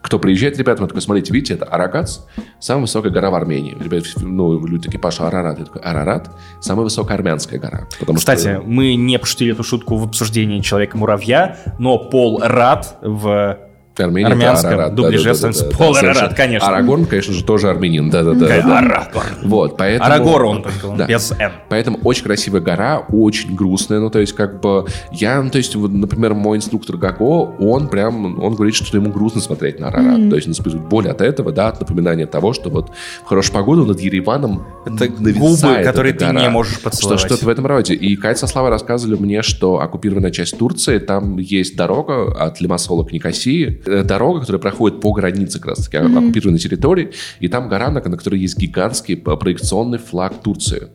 кто 0.00 0.18
приезжает, 0.18 0.58
ребята, 0.58 0.82
я 0.82 0.88
такой, 0.88 1.00
смотрите, 1.00 1.32
видите, 1.32 1.54
это 1.54 1.64
Арагац, 1.64 2.18
самая 2.60 2.82
высокая 2.82 3.10
гора 3.10 3.30
в 3.30 3.34
Армении. 3.34 3.74
Ребята, 3.80 4.06
ну, 4.20 4.64
люди 4.66 4.84
такие, 4.84 4.98
Паша, 5.00 5.26
Арарат. 5.26 5.58
Я 5.58 5.64
такой, 5.64 5.80
Арарат, 5.80 6.30
самая 6.60 6.84
высокая 6.84 7.16
армянская 7.16 7.58
гора. 7.58 7.88
Потому 7.98 8.18
Кстати, 8.18 8.40
что... 8.56 8.62
мы 8.66 8.96
не 8.96 9.18
пошутили 9.18 9.52
эту 9.52 9.62
шутку 9.64 9.96
в 9.96 10.04
обсуждении 10.04 10.60
Человека-муравья, 10.60 11.56
но 11.78 11.98
Пол 11.98 12.40
Рад 12.42 12.98
в 13.00 13.58
Армения, 14.02 14.28
армянском 14.28 14.70
Арарат, 14.72 14.94
дубляже 14.94 15.18
да-да-да-да-да, 15.24 15.34
становится 15.36 15.64
да, 15.70 15.76
Пол 15.76 15.94
совершенно. 15.94 16.20
Арарат, 16.20 16.36
конечно. 16.36 16.68
Арагорн, 16.68 17.06
конечно 17.06 17.32
же, 17.34 17.44
тоже 17.44 17.68
армянин, 17.70 18.10
да-да-да. 18.10 18.78
Арагорн. 18.78 19.28
Вот, 19.44 19.76
поэтому... 19.76 20.10
Арагор 20.10 20.44
он 20.44 20.62
только, 20.62 20.86
он 20.86 20.96
Да. 20.96 21.06
без 21.06 21.30
«н». 21.32 21.52
Поэтому 21.68 21.98
очень 22.02 22.24
красивая 22.24 22.60
гора, 22.60 22.98
очень 23.08 23.54
грустная. 23.54 24.00
Ну, 24.00 24.10
то 24.10 24.18
есть, 24.18 24.32
как 24.32 24.60
бы, 24.60 24.86
я, 25.12 25.40
ну, 25.42 25.50
то 25.50 25.58
есть, 25.58 25.76
вот, 25.76 25.92
например, 25.92 26.34
мой 26.34 26.56
инструктор 26.56 26.96
Гаго, 26.96 27.54
он 27.58 27.88
прям, 27.88 28.42
он 28.42 28.54
говорит, 28.54 28.74
что 28.74 28.96
ему 28.96 29.10
грустно 29.10 29.40
смотреть 29.40 29.78
на 29.78 29.88
Арарат. 29.88 30.28
То 30.28 30.36
есть, 30.36 30.48
он 30.48 30.52
испытывает 30.54 30.88
боль 30.88 31.08
от 31.08 31.20
этого, 31.20 31.52
да, 31.52 31.68
от 31.68 31.80
напоминания 31.80 32.26
того, 32.26 32.52
что 32.52 32.70
вот 32.70 32.90
в 33.24 33.28
хорошую 33.28 33.54
погоду 33.54 33.84
над 33.86 34.00
Ереваном 34.00 34.66
Это 34.86 35.08
губы, 35.08 35.82
которые 35.84 36.12
ты 36.14 36.26
гора. 36.26 36.40
не 36.40 36.48
можешь 36.48 36.74
Что, 36.74 36.82
поцеловать. 36.90 37.20
что-то 37.20 37.44
в 37.44 37.48
этом 37.48 37.66
роде. 37.66 37.94
И 37.94 38.16
Катя 38.16 38.40
со 38.40 38.46
Славой 38.46 38.70
рассказывали 38.70 39.16
мне, 39.20 39.42
что 39.42 39.80
оккупированная 39.80 40.30
часть 40.30 40.58
Турции, 40.58 40.98
там 40.98 41.38
есть 41.38 41.76
дорога 41.76 42.32
от 42.32 42.60
Лимассола 42.60 43.04
к 43.04 43.12
Никосии, 43.12 43.82
дорога, 43.84 44.40
которая 44.40 44.60
проходит 44.60 45.00
по 45.00 45.12
границе 45.12 45.58
как 45.58 45.70
раз 45.70 45.84
таки 45.86 45.96
оккупированной 45.98 46.58
территории, 46.58 47.10
и 47.40 47.48
там 47.48 47.68
гора, 47.68 47.90
на, 47.90 48.00
на 48.00 48.16
которой 48.16 48.40
есть 48.40 48.58
гигантский 48.58 49.16
п- 49.16 49.36
проекционный 49.36 49.98
флаг 49.98 50.42
Турции. 50.42 50.88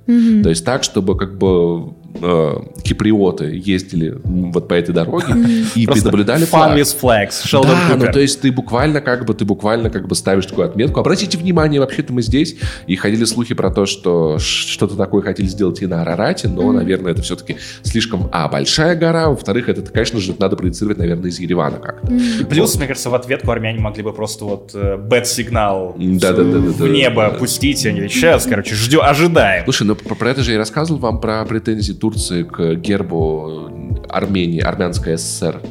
То 0.43 0.49
есть 0.49 0.65
так, 0.65 0.83
чтобы 0.83 1.17
как 1.17 1.37
бы 1.37 1.93
э, 2.21 2.55
киприоты 2.83 3.61
ездили 3.63 4.17
вот 4.23 4.67
по 4.67 4.73
этой 4.73 4.93
дороге 4.93 5.33
и 5.75 5.87
наблюдали 5.87 6.43
Fun 6.43 6.83
флаг. 6.83 7.29
flags, 7.29 7.61
да, 7.63 7.95
ну 7.97 8.11
то 8.11 8.19
есть 8.19 8.41
ты 8.41 8.51
буквально 8.51 9.01
как 9.01 9.25
бы 9.25 9.33
ты 9.33 9.45
буквально 9.45 9.89
как 9.89 10.07
бы 10.07 10.15
ставишь 10.15 10.45
такую 10.45 10.67
отметку. 10.67 10.99
Обратите 10.99 11.37
внимание, 11.37 11.79
вообще-то 11.79 12.13
мы 12.13 12.21
здесь 12.21 12.55
и 12.87 12.95
ходили 12.95 13.25
слухи 13.25 13.53
про 13.53 13.69
то, 13.71 13.85
что 13.85 14.37
что-то 14.39 14.95
такое 14.95 15.21
хотели 15.21 15.47
сделать 15.47 15.81
и 15.81 15.87
на 15.87 16.01
Арарате, 16.01 16.47
но, 16.47 16.71
наверное, 16.71 17.11
это 17.11 17.21
все-таки 17.21 17.57
слишком 17.83 18.29
а 18.31 18.47
большая 18.47 18.95
гора, 18.95 19.29
во-вторых, 19.29 19.69
это, 19.69 19.81
конечно 19.81 20.19
же, 20.19 20.35
надо 20.37 20.55
проецировать, 20.55 20.97
наверное, 20.97 21.29
из 21.29 21.39
Еревана 21.39 21.77
как-то. 21.77 22.13
И 22.13 22.43
Плюс, 22.45 22.75
мне 22.75 22.87
кажется, 22.87 23.09
в 23.09 23.15
ответку 23.15 23.51
армяне 23.51 23.79
могли 23.79 24.03
бы 24.03 24.13
просто 24.13 24.45
вот 24.45 24.73
бэт-сигнал 24.73 25.95
Да-да-да-да-да. 25.97 26.83
в 26.83 26.87
небо 26.87 27.29
Да. 27.31 27.37
пустить, 27.37 27.83
и 27.85 27.89
они 27.89 28.07
сейчас, 28.09 28.45
короче, 28.45 28.75
ждем, 28.75 29.01
ожидаем. 29.01 29.63
Слушай, 29.65 29.87
ну 29.87 29.95
про 29.95 30.29
это 30.29 30.41
же 30.43 30.51
я 30.53 30.57
рассказывал 30.57 30.99
вам 30.99 31.19
про 31.19 31.43
претензии 31.45 31.93
Турции 31.99 32.43
к 32.43 32.75
гербу 32.75 33.69
Армении, 34.09 34.61
Армянской 34.61 35.17
ССР. 35.17 35.61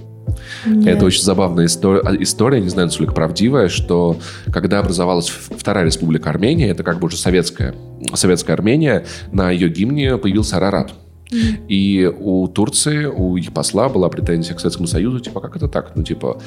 Нет. 0.66 0.96
Это 0.96 1.04
очень 1.04 1.22
забавная 1.22 1.66
история, 1.66 2.02
история, 2.22 2.60
не 2.60 2.68
знаю, 2.68 2.88
насколько 2.88 3.12
правдивая, 3.12 3.68
что 3.68 4.16
когда 4.52 4.80
образовалась 4.80 5.28
Вторая 5.28 5.84
Республика 5.84 6.30
Армения, 6.30 6.68
это 6.68 6.82
как 6.82 6.98
бы 6.98 7.06
уже 7.06 7.16
советская, 7.16 7.74
советская 8.14 8.54
Армения, 8.54 9.04
на 9.32 9.50
ее 9.50 9.68
гимне 9.68 10.16
появился 10.16 10.56
Арарат. 10.56 10.92
И 11.30 12.10
у 12.18 12.48
Турции, 12.48 13.04
у 13.04 13.36
их 13.36 13.52
посла 13.52 13.90
была 13.90 14.08
претензия 14.08 14.54
к 14.54 14.60
Советскому 14.60 14.86
Союзу, 14.86 15.20
типа, 15.20 15.40
как 15.40 15.56
это 15.56 15.68
так? 15.68 15.92
Ну, 15.94 16.02
типа, 16.02 16.40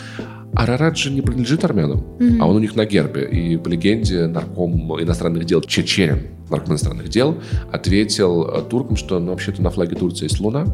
Арарат 0.53 0.97
же 0.97 1.11
не 1.11 1.21
принадлежит 1.21 1.63
армянам, 1.63 2.03
а 2.39 2.47
он 2.47 2.57
у 2.57 2.59
них 2.59 2.75
на 2.75 2.85
гербе. 2.85 3.25
И 3.25 3.57
по 3.57 3.69
легенде 3.69 4.27
нарком 4.27 5.01
иностранных 5.01 5.45
дел 5.45 5.61
Чечерин, 5.61 6.27
нарком 6.49 6.71
иностранных 6.71 7.09
дел, 7.09 7.37
ответил 7.71 8.43
э, 8.43 8.61
туркам, 8.69 8.97
что 8.97 9.19
ну, 9.19 9.31
вообще-то 9.31 9.61
на 9.61 9.69
флаге 9.69 9.95
Турции 9.95 10.25
есть 10.25 10.39
луна, 10.39 10.65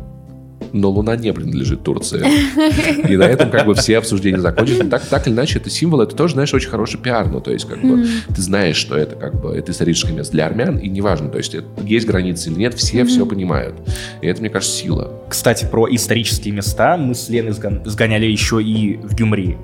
но 0.74 0.90
Луна 0.90 1.16
не 1.16 1.32
принадлежит 1.34 1.84
Турции. 1.84 2.24
И 3.10 3.16
на 3.18 3.24
этом 3.24 3.50
как 3.50 3.66
бы 3.66 3.76
все 3.76 3.98
обсуждения 3.98 4.40
закончились. 4.40 4.80
Но 4.84 4.90
Так, 4.90 5.06
так 5.06 5.28
или 5.28 5.34
иначе, 5.34 5.60
это 5.60 5.70
символ, 5.70 6.02
это 6.02 6.16
тоже, 6.16 6.34
знаешь, 6.34 6.54
очень 6.54 6.70
хороший 6.70 7.00
пиар. 7.00 7.28
Ну, 7.30 7.42
то 7.42 7.52
есть, 7.52 7.66
как 7.68 7.82
бы, 7.82 8.06
ты 8.36 8.42
знаешь, 8.42 8.76
что 8.78 8.96
это 8.98 9.16
как 9.16 9.40
бы 9.42 9.50
это 9.56 9.72
историческое 9.72 10.14
место 10.14 10.34
для 10.34 10.46
армян, 10.48 10.78
и 10.78 10.88
неважно, 10.90 11.30
то 11.30 11.38
есть, 11.38 11.56
это- 11.56 11.68
есть 11.84 12.06
границы 12.08 12.50
или 12.50 12.58
нет, 12.60 12.74
все 12.74 13.06
все 13.06 13.26
понимают. 13.26 13.76
И 14.22 14.28
это, 14.28 14.42
мне 14.42 14.50
кажется, 14.50 14.76
сила. 14.76 15.12
Кстати, 15.30 15.66
про 15.70 15.88
исторические 15.94 16.54
места 16.54 16.98
мы 16.98 17.16
с 17.16 17.30
Леной 17.30 17.52
сгон- 17.54 17.82
сгоняли 17.86 18.26
еще 18.26 18.62
и 18.62 18.98
в 18.98 19.16
Гюмри. 19.16 19.58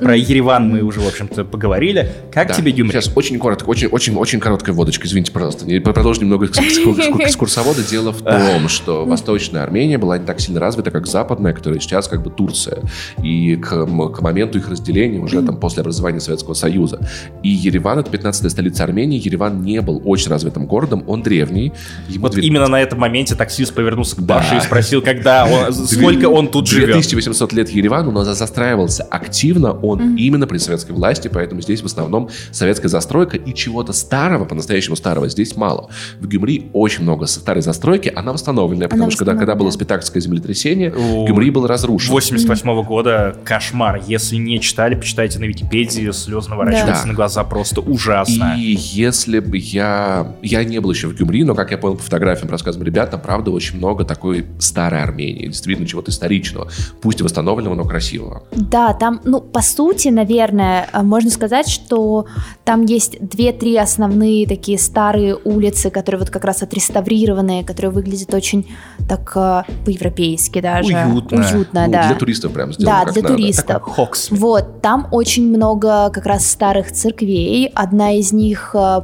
Про 0.00 0.16
Ереван 0.16 0.68
мы 0.70 0.82
уже, 0.82 1.00
в 1.00 1.06
общем-то, 1.06 1.44
поговорили. 1.44 2.10
Как 2.32 2.48
Да. 2.48 2.54
тебе 2.54 2.72
Гюмри? 2.72 2.92
Сейчас 2.92 3.10
очень 3.14 3.38
коротко, 3.38 3.68
очень, 3.68 3.88
очень, 3.88 4.14
очень 4.16 4.40
короткая 4.40 4.74
водочка, 4.74 5.06
извините, 5.06 5.32
пожалуйста. 5.32 5.66
Не- 5.66 5.80
Продолжим 5.80 6.24
немного 6.24 6.46
экскурс- 6.46 6.78
экскурс- 6.78 7.20
экскурсовода. 7.26 7.82
Дело 7.82 8.12
в 8.12 8.22
том, 8.22 8.68
что 8.68 9.04
Восточная 9.04 9.62
Армения 9.62 9.98
была 9.98 10.18
не 10.18 10.26
так 10.26 10.40
сильно 10.40 10.60
развита, 10.60 10.90
как 10.90 11.06
Западная, 11.06 11.52
которая 11.52 11.80
сейчас 11.80 12.08
как 12.08 12.22
бы 12.22 12.30
Турция. 12.30 12.82
И 13.22 13.56
к, 13.56 13.86
к 13.86 14.20
моменту 14.20 14.58
их 14.58 14.68
разделения, 14.68 15.18
уже 15.20 15.42
там 15.42 15.56
после 15.58 15.80
образования 15.82 16.20
Советского 16.20 16.54
Союза. 16.54 17.00
И 17.42 17.48
Ереван, 17.48 17.98
это 18.00 18.10
15-я 18.10 18.50
столица 18.50 18.84
Армении, 18.84 19.20
Ереван 19.24 19.62
не 19.62 19.80
был 19.80 20.02
очень 20.04 20.30
развитым 20.30 20.66
городом, 20.66 21.04
он 21.06 21.22
древний. 21.22 21.72
Ему 22.08 22.22
Вот 22.24 22.32
две- 22.32 22.42
именно 22.44 22.68
на 22.68 22.80
этом 22.80 22.98
моменте 22.98 23.34
таксист 23.34 23.74
повернулся 23.74 24.16
к 24.16 24.20
Да. 24.24 24.36
Паше 24.38 24.56
и 24.56 24.60
спросил, 24.60 25.02
когда 25.02 25.44
он, 25.46 25.72
сколько 25.72 26.26
он 26.28 26.48
тут 26.48 26.66
живет. 26.66 26.90
2800 26.92 27.52
лет 27.52 27.70
Еревану, 27.70 28.10
но 28.10 28.24
за- 28.24 28.34
застраивался 28.34 29.02
активно 29.04 29.72
он 29.86 30.16
именно 30.16 30.46
при 30.46 30.58
советской 30.58 30.92
власти, 30.92 31.28
поэтому 31.32 31.60
здесь 31.60 31.82
в 31.82 31.86
основном 31.86 32.28
советская 32.52 32.88
застройка 32.88 33.36
и 33.36 33.54
чего-то 33.54 33.92
старого, 33.92 34.44
по-настоящему 34.44 34.96
старого, 34.96 35.28
здесь 35.28 35.56
мало. 35.56 35.88
В 36.20 36.26
Гюмри 36.26 36.70
очень 36.72 37.02
много 37.02 37.26
старой 37.26 37.62
застройки, 37.62 38.12
она 38.14 38.32
восстановленная, 38.32 38.88
потому 38.88 39.04
Она 39.04 39.10
что 39.10 39.24
когда, 39.24 39.38
когда 39.38 39.54
было 39.54 39.70
спитакское 39.70 40.20
землетрясение, 40.22 40.92
О, 40.92 41.26
Гюмри 41.26 41.50
был 41.50 41.66
разрушен. 41.66 42.10
88 42.12 42.82
года 42.84 43.36
кошмар. 43.44 44.02
Если 44.06 44.36
не 44.36 44.60
читали, 44.60 44.94
почитайте 44.94 45.38
на 45.38 45.44
Википедии. 45.44 46.10
Слезы 46.12 46.50
наворачиваются 46.50 47.02
Да. 47.04 47.08
на 47.08 47.14
глаза 47.14 47.44
просто 47.44 47.80
ужасно. 47.80 48.54
И 48.58 48.76
если 48.78 49.38
бы 49.40 49.58
я... 49.58 50.34
Я 50.42 50.64
не 50.64 50.78
был 50.80 50.90
еще 50.90 51.08
в 51.08 51.14
Гюмри, 51.16 51.44
но, 51.44 51.54
как 51.54 51.70
я 51.70 51.78
понял 51.78 51.96
по 51.96 52.02
фотографиям, 52.02 52.50
рассказам 52.50 52.82
ребят, 52.82 53.10
там, 53.10 53.20
правда, 53.20 53.50
очень 53.50 53.78
много 53.78 54.04
такой 54.04 54.46
старой 54.58 55.02
Армении, 55.02 55.46
действительно 55.46 55.86
чего-то 55.86 56.10
историчного, 56.10 56.68
пусть 57.02 57.20
и 57.20 57.22
восстановленного, 57.22 57.74
но 57.74 57.84
красивого. 57.84 58.44
Да, 58.52 58.92
там, 58.94 59.20
ну, 59.24 59.40
по 59.40 59.60
сути, 59.62 59.73
наверное, 60.10 60.88
э, 60.92 61.02
можно 61.02 61.30
сказать, 61.30 61.68
что 61.68 62.26
там 62.64 62.82
есть 62.84 63.16
две-три 63.20 63.76
основные 63.76 64.46
такие 64.46 64.78
старые 64.78 65.36
улицы, 65.36 65.90
которые 65.90 66.20
вот 66.20 66.30
как 66.30 66.44
раз 66.44 66.62
отреставрированные, 66.62 67.64
которые 67.64 67.90
выглядят 67.92 68.32
очень 68.34 68.66
так 69.08 69.32
э, 69.36 69.62
по-европейски 69.84 70.60
даже. 70.60 70.94
Уютно. 70.94 71.38
Уютно, 71.54 71.86
Ну, 71.86 71.92
да. 71.92 72.06
Для 72.08 72.16
туристов 72.16 72.52
прям 72.52 72.72
сделано 72.72 72.98
Да, 73.00 73.04
как 73.04 73.14
для 73.14 73.22
надо. 73.22 73.34
туристов. 73.34 73.66
Такой 73.66 73.92
Хокс. 73.94 74.30
Вот, 74.30 74.80
там 74.82 75.08
очень 75.10 75.48
много 75.48 76.10
как 76.10 76.26
раз 76.26 76.46
старых 76.46 76.92
церквей. 76.92 77.70
Одна 77.74 78.12
из 78.12 78.32
них, 78.32 78.74
э, 78.74 79.00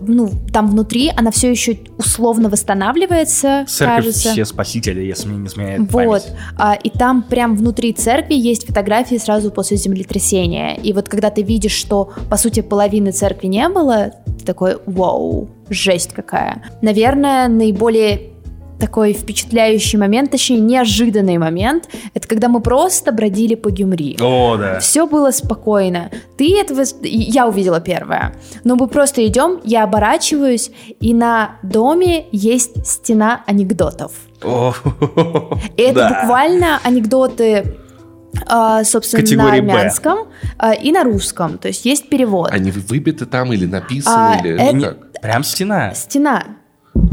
ну, 0.00 0.30
там 0.52 0.68
внутри, 0.70 1.12
она 1.16 1.30
все 1.30 1.50
еще 1.50 1.78
условно 1.98 2.48
восстанавливается, 2.48 3.64
Церковь 3.68 3.96
кажется. 4.04 4.30
все 4.32 4.44
спасители, 4.44 5.00
если 5.02 5.28
мне 5.28 5.38
не 5.38 5.46
изменяет 5.46 5.92
Вот, 5.92 6.24
память. 6.56 6.80
и 6.84 6.90
там 6.90 7.22
прям 7.22 7.56
внутри 7.56 7.92
церкви 7.92 8.34
есть 8.34 8.66
фотографии 8.66 9.16
сразу 9.16 9.50
после 9.50 9.76
землетрясения. 9.80 10.76
И 10.76 10.92
вот 10.92 11.08
когда 11.08 11.30
ты 11.30 11.42
видишь, 11.42 11.72
что 11.72 12.10
по 12.30 12.36
сути 12.36 12.60
половины 12.60 13.12
церкви 13.12 13.48
не 13.48 13.68
было, 13.68 14.12
ты 14.38 14.44
такой, 14.44 14.78
вау, 14.86 15.48
жесть 15.68 16.12
какая. 16.12 16.62
Наверное, 16.82 17.48
наиболее 17.48 18.30
такой 18.80 19.12
впечатляющий 19.12 19.98
момент, 19.98 20.30
точнее 20.32 20.58
неожиданный 20.58 21.38
момент, 21.38 21.88
это 22.14 22.26
когда 22.26 22.48
мы 22.48 22.60
просто 22.60 23.12
бродили 23.12 23.54
по 23.54 23.70
Гюмри. 23.70 24.16
О, 24.20 24.56
да. 24.56 24.80
Все 24.80 25.06
было 25.06 25.30
спокойно. 25.30 26.10
Ты 26.36 26.58
этого... 26.58 26.82
Я 27.02 27.46
увидела 27.46 27.80
первое. 27.80 28.34
Но 28.64 28.74
мы 28.74 28.88
просто 28.88 29.24
идем, 29.26 29.60
я 29.64 29.84
оборачиваюсь, 29.84 30.70
и 30.98 31.14
на 31.14 31.58
доме 31.62 32.26
есть 32.32 32.84
стена 32.86 33.44
анекдотов. 33.46 34.12
О, 34.42 34.74
И 35.76 35.82
это 35.82 35.94
да. 35.94 36.20
буквально 36.22 36.80
анекдоты, 36.82 37.76
собственно, 38.84 39.22
Категории 39.22 39.60
на 39.60 39.66
«Б». 39.66 39.72
армянском 39.72 40.18
а, 40.58 40.72
и 40.72 40.92
на 40.92 41.04
русском. 41.04 41.58
То 41.58 41.68
есть 41.68 41.84
есть 41.84 42.08
перевод. 42.08 42.50
Они 42.52 42.70
выбиты 42.70 43.26
там 43.26 43.52
или 43.52 43.66
написаны, 43.66 44.14
А, 44.16 44.38
или 44.40 44.54
это- 44.54 44.76
ну 44.76 44.82
как? 44.82 45.12
Прям 45.20 45.44
стена. 45.44 45.92
Стена. 45.94 46.44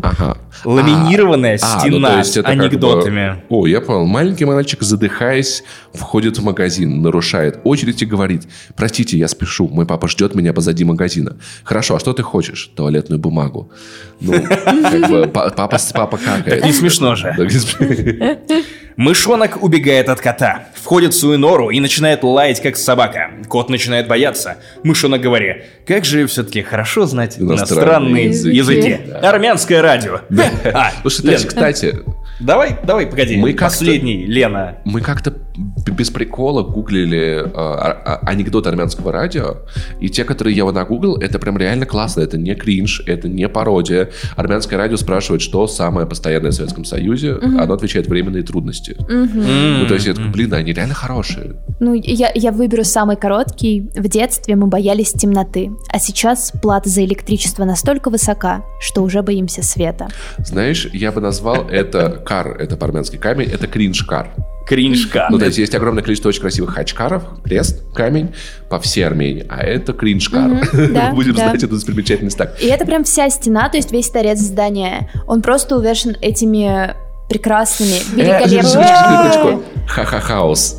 Ага. 0.03 0.37
Ламинированная 0.65 1.59
А, 1.61 1.75
ну, 1.75 1.79
стена 1.81 2.09
то 2.11 2.17
есть 2.19 2.33
с 2.33 2.37
это 2.37 2.49
как 2.49 2.57
бы- 2.57 2.63
анекдотами. 2.65 3.43
О, 3.49 3.67
я 3.67 3.81
понял. 3.81 4.05
Маленький 4.05 4.45
мальчик, 4.45 4.81
задыхаясь, 4.83 5.63
входит 5.93 6.37
в 6.37 6.43
магазин, 6.43 7.01
нарушает 7.01 7.59
очередь 7.63 8.01
и 8.01 8.05
говорит, 8.05 8.43
простите, 8.75 9.17
я 9.17 9.27
спешу, 9.27 9.67
мой 9.67 9.85
папа 9.85 10.07
ждет 10.07 10.35
меня 10.35 10.53
позади 10.53 10.83
магазина. 10.83 11.37
Хорошо, 11.63 11.95
а 11.95 11.99
что 11.99 12.13
ты 12.13 12.23
хочешь? 12.23 12.71
Туалетную 12.75 13.19
бумагу. 13.19 13.71
Ну, 14.19 14.33
как 14.65 15.09
бы, 15.09 15.27
па- 15.27 15.49
папа, 15.49 15.77
папа 15.93 16.17
какает. 16.17 16.63
Не 16.63 16.73
смешно 16.73 17.15
же. 17.15 17.35
Мышонок 18.97 19.61
убегает 19.61 20.09
от 20.09 20.19
кота, 20.21 20.65
входит 20.73 21.13
в 21.13 21.19
свою 21.19 21.37
нору 21.37 21.69
и 21.69 21.79
начинает 21.79 22.23
лаять, 22.23 22.61
как 22.63 22.75
собака. 22.75 23.29
Кот 23.47 23.69
начинает 23.69 24.07
бояться. 24.07 24.57
Мышонок 24.83 25.21
говорит, 25.21 25.65
как 25.85 26.03
же 26.03 26.25
все-таки 26.25 26.63
хорошо 26.63 27.05
знать 27.05 27.39
Иностранные 27.39 28.25
иностранные 28.25 28.25
языки. 28.25 28.57
языки. 28.57 28.99
Да. 29.07 29.29
Армянское 29.29 29.81
радио. 29.83 30.21
А, 30.73 30.91
Слушай, 31.01 31.25
Лен, 31.27 31.47
кстати, 31.47 31.99
давай, 32.39 32.75
давай, 32.83 33.05
погоди. 33.05 33.37
Мы 33.37 33.53
Последний, 33.53 34.25
Лена. 34.25 34.79
мы 34.83 35.01
как-то 35.01 35.31
без 35.57 36.09
прикола 36.09 36.63
гуглили 36.63 37.43
э, 37.45 37.51
а- 37.53 38.19
а- 38.21 38.29
анекдоты 38.29 38.69
армянского 38.69 39.11
радио, 39.11 39.57
и 39.99 40.09
те, 40.09 40.23
которые 40.23 40.55
я 40.55 40.65
вот 40.65 40.75
нагуглил, 40.75 41.15
это 41.15 41.39
прям 41.39 41.57
реально 41.57 41.85
классно. 41.85 42.21
Это 42.21 42.37
не 42.37 42.53
кринж, 42.55 43.03
это 43.05 43.27
не 43.27 43.47
пародия. 43.49 44.09
Армянское 44.35 44.77
радио 44.77 44.97
спрашивает, 44.97 45.41
что 45.41 45.67
самое 45.67 46.07
постоянное 46.07 46.51
в 46.51 46.53
Советском 46.53 46.85
Союзе. 46.85 47.35
Оно 47.41 47.73
отвечает 47.73 48.07
временные 48.07 48.43
трудности. 48.43 48.95
Ну, 49.07 49.85
то 49.87 49.93
есть, 49.93 50.07
я 50.07 50.13
такой, 50.13 50.31
блин, 50.31 50.53
они 50.53 50.73
реально 50.73 50.93
хорошие. 50.93 51.55
Ну, 51.79 51.93
я, 51.93 52.31
я 52.33 52.51
выберу 52.51 52.83
самый 52.83 53.15
короткий. 53.15 53.89
В 53.95 54.07
детстве 54.07 54.55
мы 54.55 54.67
боялись 54.67 55.11
темноты, 55.11 55.71
а 55.91 55.99
сейчас 55.99 56.51
плата 56.61 56.89
за 56.89 57.03
электричество 57.05 57.65
настолько 57.65 58.09
высока, 58.09 58.63
что 58.79 59.03
уже 59.03 59.21
боимся 59.21 59.63
света. 59.63 60.07
Знаешь, 60.39 60.87
я 60.93 61.11
бы 61.11 61.21
назвал 61.21 61.67
это 61.69 62.21
кар, 62.25 62.55
это 62.59 62.77
по-армянски 62.77 63.17
камень, 63.17 63.49
это 63.49 63.67
кринж-кар. 63.67 64.29
Кринжка. 64.67 65.27
Ну, 65.29 65.39
то 65.39 65.45
есть, 65.45 65.57
есть 65.57 65.73
огромное 65.75 66.03
количество 66.03 66.29
очень 66.29 66.41
красивых 66.41 66.73
хачкаров, 66.73 67.23
крест, 67.43 67.83
камень, 67.93 68.33
по 68.69 68.79
всей 68.79 69.03
Армении, 69.03 69.45
а 69.49 69.61
это 69.61 69.93
кринж-кар. 69.93 70.67
Да, 70.91 71.11
Будем 71.11 71.33
да. 71.35 71.49
знать 71.49 71.63
эту 71.63 71.75
достопримечательность 71.75 72.37
так. 72.37 72.61
И 72.61 72.67
это 72.67 72.85
прям 72.85 73.03
вся 73.03 73.29
стена, 73.29 73.69
то 73.69 73.77
есть 73.77 73.91
весь 73.91 74.09
торец 74.09 74.39
здания. 74.39 75.09
Он 75.25 75.41
просто 75.41 75.77
увешан 75.77 76.15
этими 76.21 76.95
прекрасными, 77.29 77.91
Э, 78.15 78.39
великолепными... 78.39 78.85
секундочку. 78.85 79.63
Ха-ха-хаус. 79.87 80.77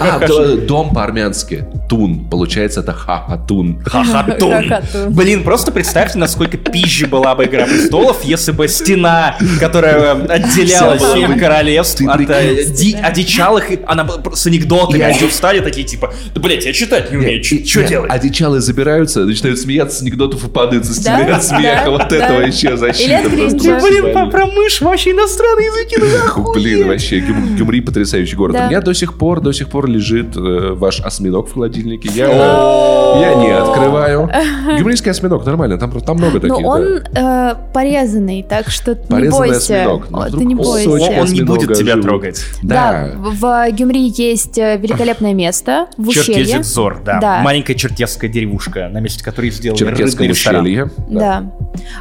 А, 0.00 0.26
дом 0.66 0.92
по-армянски. 0.94 1.64
Тун. 1.88 2.26
Получается, 2.28 2.80
это 2.80 2.92
ха-ха-тун. 2.92 3.82
Хахатун. 3.84 4.70
Блин, 5.08 5.42
просто 5.42 5.72
представьте, 5.72 6.18
насколько 6.18 6.56
пизже 6.58 7.06
была 7.06 7.34
бы 7.34 7.44
«Игра 7.44 7.64
престолов», 7.66 8.24
если 8.24 8.52
бы 8.52 8.68
стена, 8.68 9.36
которая 9.60 10.12
отделяла 10.12 10.98
семь 10.98 11.38
королевств 11.38 12.02
от 12.06 12.20
э, 12.28 12.64
ди- 12.66 12.94
одичалых, 13.02 13.70
и 13.70 13.80
она 13.86 14.06
с 14.34 14.46
анекдотами, 14.46 15.02
они 15.02 15.28
встали 15.28 15.60
такие, 15.60 15.86
типа, 15.86 16.12
да, 16.34 16.40
блядь, 16.40 16.64
я 16.64 16.72
читать 16.72 17.10
не 17.10 17.16
умею, 17.18 17.42
что 17.42 17.84
делать? 17.84 18.10
Одичалые 18.10 18.60
забираются, 18.60 19.20
начинают 19.24 19.58
смеяться 19.58 19.98
с 19.98 20.02
анекдотов 20.02 20.44
и 20.44 20.48
падают 20.48 20.84
со 20.84 20.94
стены 20.94 21.22
от 21.30 21.42
смеха. 21.44 21.90
Вот 21.90 22.06
да. 22.08 22.16
это 22.16 22.34
вообще 22.34 22.76
защита. 22.76 23.28
Блин, 23.28 24.12
про 24.30 24.46
мышь 24.54 24.80
вообще 24.80 25.10
иностранные 25.12 25.66
языки, 25.66 25.96
ну 25.98 26.06
нахуй. 26.06 26.54
Блин, 26.54 26.88
вообще, 26.88 27.20
Гюм- 27.20 27.56
Гюмри 27.56 27.80
потрясающий 27.80 28.36
город. 28.36 28.56
У 28.58 28.66
меня 28.66 28.80
до 28.80 28.94
сих 28.94 29.14
пор, 29.14 29.40
до 29.40 29.52
сих 29.52 29.68
пор 29.68 29.86
лежит 29.88 30.36
э, 30.36 30.72
ваш 30.74 31.00
осьминог 31.00 31.48
в 31.48 31.54
холодильнике. 31.54 32.08
Я, 32.14 32.26
я 32.28 33.34
не 33.34 33.50
открываю. 33.50 34.30
Гюмрийский 34.78 35.10
осьминог, 35.10 35.44
нормально, 35.44 35.78
там, 35.78 35.90
там 36.00 36.16
много 36.16 36.34
Но 36.34 36.40
таких. 36.40 36.66
он 36.66 37.00
да. 37.12 37.56
э, 37.60 37.72
порезанный, 37.72 38.42
так 38.48 38.68
что 38.70 38.94
не 39.10 39.28
бойся. 39.28 40.00
Ты 40.30 40.44
не 40.44 40.54
он 40.54 40.62
бойся. 40.62 40.88
Он 41.22 41.28
не 41.28 41.42
будет 41.42 41.74
тебя 41.78 41.96
трогать. 42.02 42.44
Да, 42.62 43.10
в 43.16 43.70
Гюмри 43.72 44.12
есть 44.16 44.58
э, 44.58 44.76
великолепное 44.78 45.34
место 45.34 45.86
в 45.96 46.08
ущелье. 46.08 46.62
Да. 47.04 47.20
Да. 47.20 47.40
Маленькая 47.42 47.74
черкесская 47.74 48.30
деревушка, 48.30 48.88
на 48.88 48.98
месте 49.00 49.22
которой 49.24 49.50
сделали 49.50 49.78
рыбный 49.84 50.28
ресторан. 50.28 50.64
Да. 51.08 51.52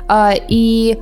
А, 0.08 0.34
и 0.48 0.98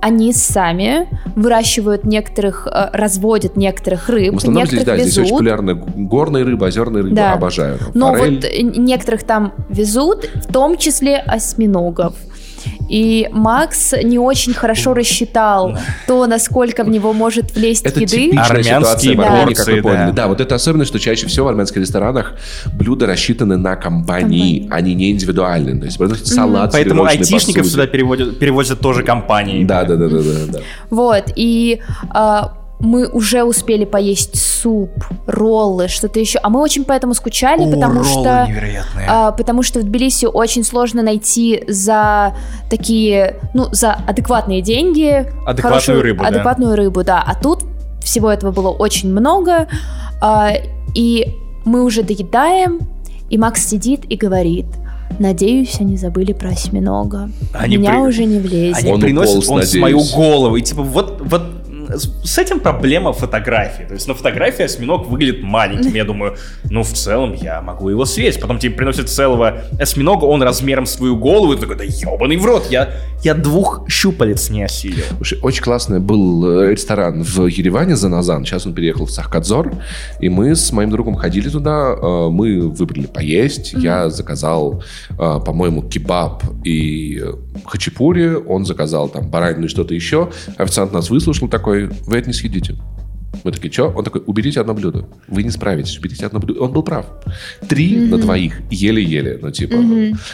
они 0.00 0.32
сами 0.32 1.08
выращивают 1.34 2.04
некоторых, 2.04 2.66
э, 2.66 2.90
разводят 2.92 3.56
некоторых 3.56 4.08
рыб, 4.08 4.34
В 4.34 4.36
основном 4.38 4.66
здесь, 4.66 4.80
некоторых 4.80 4.98
да, 4.98 5.04
здесь 5.04 5.18
очень 5.18 5.24
везут. 5.24 5.38
популярны 5.38 5.74
горные 5.74 6.44
рыбы, 6.44 6.66
озерные 6.66 7.02
рыбы. 7.02 7.16
Да. 7.16 7.32
Обожаю. 7.32 7.78
Но 7.94 8.14
Форель. 8.14 8.36
вот 8.36 8.44
э, 8.44 8.62
некоторых 8.62 9.24
там 9.24 9.52
везут, 9.68 10.28
в 10.34 10.52
том 10.52 10.76
числе 10.76 11.16
осьминогов. 11.16 12.14
И 12.88 13.28
Макс 13.32 13.94
не 14.02 14.18
очень 14.18 14.54
хорошо 14.54 14.94
рассчитал 14.94 15.76
то, 16.06 16.26
насколько 16.26 16.84
в 16.84 16.88
него 16.88 17.12
может 17.12 17.54
влезть 17.54 17.84
Это 17.84 18.00
еды. 18.00 18.10
типичная 18.10 18.44
Армянские 18.44 18.80
ситуация 18.80 19.16
в 19.16 19.20
Армении, 19.20 19.54
как 19.54 19.66
порции, 19.66 19.80
да. 19.82 20.12
Да. 20.12 20.28
вот 20.28 20.40
это 20.40 20.54
особенность, 20.54 20.88
что 20.90 20.98
чаще 20.98 21.26
всего 21.26 21.46
в 21.46 21.48
армянских 21.48 21.76
ресторанах 21.80 22.34
блюда 22.72 23.06
рассчитаны 23.06 23.56
на 23.56 23.76
компании, 23.76 24.60
Компании. 24.60 24.68
они 24.70 24.94
не 24.94 25.10
индивидуальные. 25.12 25.76
То 25.78 25.84
есть 25.84 26.26
салат, 26.26 26.72
Поэтому 26.72 27.04
айтишников 27.04 27.64
посуде. 27.64 27.70
сюда 27.70 27.86
переводят, 27.86 28.38
перевозят 28.38 28.80
тоже 28.80 29.02
компании. 29.02 29.64
Да, 29.64 29.84
да, 29.84 29.96
да, 29.96 30.08
да, 30.08 30.18
да, 30.18 30.52
да. 30.52 30.58
Вот, 30.90 31.24
и 31.36 31.80
а, 32.10 32.54
мы 32.80 33.08
уже 33.08 33.42
успели 33.42 33.84
поесть 33.84 34.40
суп, 34.40 34.90
роллы, 35.26 35.88
что-то 35.88 36.20
еще. 36.20 36.38
А 36.42 36.48
мы 36.48 36.60
очень 36.60 36.84
поэтому 36.84 37.12
скучали, 37.14 37.62
О, 37.64 37.70
потому 37.74 37.94
роллы 38.02 38.04
что... 38.04 38.44
невероятные. 38.48 39.06
а, 39.08 39.32
потому 39.32 39.62
что 39.62 39.80
в 39.80 39.82
Тбилиси 39.82 40.26
очень 40.26 40.62
сложно 40.64 41.02
найти 41.02 41.64
за 41.66 42.34
такие, 42.70 43.36
ну, 43.54 43.66
за 43.72 43.94
адекватные 44.06 44.62
деньги 44.62 45.26
Адекватную 45.44 46.02
рыбу, 46.02 46.22
да. 46.22 46.28
адекватную 46.28 46.76
рыбу, 46.76 47.02
да. 47.04 47.24
А 47.26 47.34
тут 47.34 47.64
всего 48.02 48.30
этого 48.30 48.52
было 48.52 48.70
очень 48.70 49.10
много, 49.10 49.66
а, 50.20 50.52
и 50.94 51.34
мы 51.64 51.82
уже 51.84 52.02
доедаем, 52.02 52.80
и 53.28 53.38
Макс 53.38 53.66
сидит 53.66 54.04
и 54.08 54.16
говорит. 54.16 54.66
Надеюсь, 55.18 55.80
они 55.80 55.96
забыли 55.96 56.32
про 56.32 56.50
осьминога. 56.50 57.30
Они 57.54 57.76
Меня 57.78 57.92
при- 57.94 57.98
уже 58.08 58.24
не 58.24 58.38
влезет. 58.38 58.76
Они 58.84 58.92
Он 58.92 59.00
приносят 59.00 59.36
уполз, 59.36 59.48
он 59.48 59.62
с 59.62 59.74
мою 59.74 59.96
надеюсь. 59.96 60.14
голову. 60.14 60.56
И 60.56 60.62
типа 60.62 60.82
вот, 60.82 61.20
вот 61.24 61.42
с 61.96 62.38
этим 62.38 62.60
проблема 62.60 63.12
фотографии. 63.12 63.84
То 63.84 63.94
есть 63.94 64.06
на 64.08 64.14
фотографии 64.14 64.64
осьминог 64.64 65.06
выглядит 65.06 65.42
маленьким. 65.42 65.94
Я 65.94 66.04
думаю, 66.04 66.36
ну 66.70 66.82
в 66.82 66.92
целом 66.92 67.32
я 67.34 67.60
могу 67.62 67.88
его 67.88 68.04
съесть. 68.04 68.40
Потом 68.40 68.58
тебе 68.58 68.74
приносят 68.74 69.08
целого 69.08 69.62
осьминога, 69.80 70.24
он 70.24 70.42
размером 70.42 70.86
с 70.86 70.96
твою 70.96 71.16
голову. 71.16 71.52
И 71.52 71.56
ты 71.56 71.62
такой, 71.62 71.76
да 71.76 71.84
ебаный 71.84 72.36
в 72.36 72.44
рот, 72.44 72.66
я, 72.70 72.90
я 73.22 73.34
двух 73.34 73.88
щупалец 73.88 74.50
не 74.50 74.64
осилил. 74.64 75.04
Слушай, 75.16 75.38
Очень 75.42 75.62
классный 75.62 76.00
был 76.00 76.46
э, 76.62 76.72
ресторан 76.72 77.22
в 77.22 77.46
Ереване 77.46 77.96
за 77.96 78.08
Назан. 78.08 78.44
Сейчас 78.44 78.66
он 78.66 78.74
переехал 78.74 79.06
в 79.06 79.10
Сахкадзор. 79.10 79.72
И 80.20 80.28
мы 80.28 80.54
с 80.54 80.72
моим 80.72 80.90
другом 80.90 81.14
ходили 81.16 81.48
туда. 81.48 81.94
э, 82.00 82.28
Мы 82.30 82.68
выбрали 82.68 83.06
поесть. 83.06 83.72
Я 83.72 84.10
заказал, 84.10 84.82
э, 85.10 85.14
по-моему, 85.16 85.82
кебаб 85.82 86.42
и 86.64 87.22
хачапури. 87.64 88.34
Он 88.46 88.64
заказал 88.64 89.08
там 89.08 89.28
баранину 89.30 89.66
и 89.66 89.68
что-то 89.68 89.94
еще. 89.94 90.30
Официант 90.56 90.92
нас 90.92 91.10
выслушал 91.10 91.48
такой, 91.48 91.77
вы 91.86 92.16
это 92.16 92.28
не 92.28 92.34
съедите. 92.34 92.74
Мы 93.44 93.52
такие, 93.52 93.70
что? 93.72 93.88
Он 93.90 94.04
такой, 94.04 94.22
уберите 94.26 94.60
одно 94.60 94.74
блюдо. 94.74 95.06
Вы 95.28 95.42
не 95.42 95.50
справитесь, 95.50 95.98
уберите 95.98 96.26
одно 96.26 96.40
блюдо. 96.40 96.60
Он 96.62 96.72
был 96.72 96.82
прав. 96.82 97.06
Три 97.68 97.96
на 97.96 98.18
двоих, 98.18 98.60
еле-еле, 98.70 99.38
ну 99.40 99.50
типа. 99.50 99.76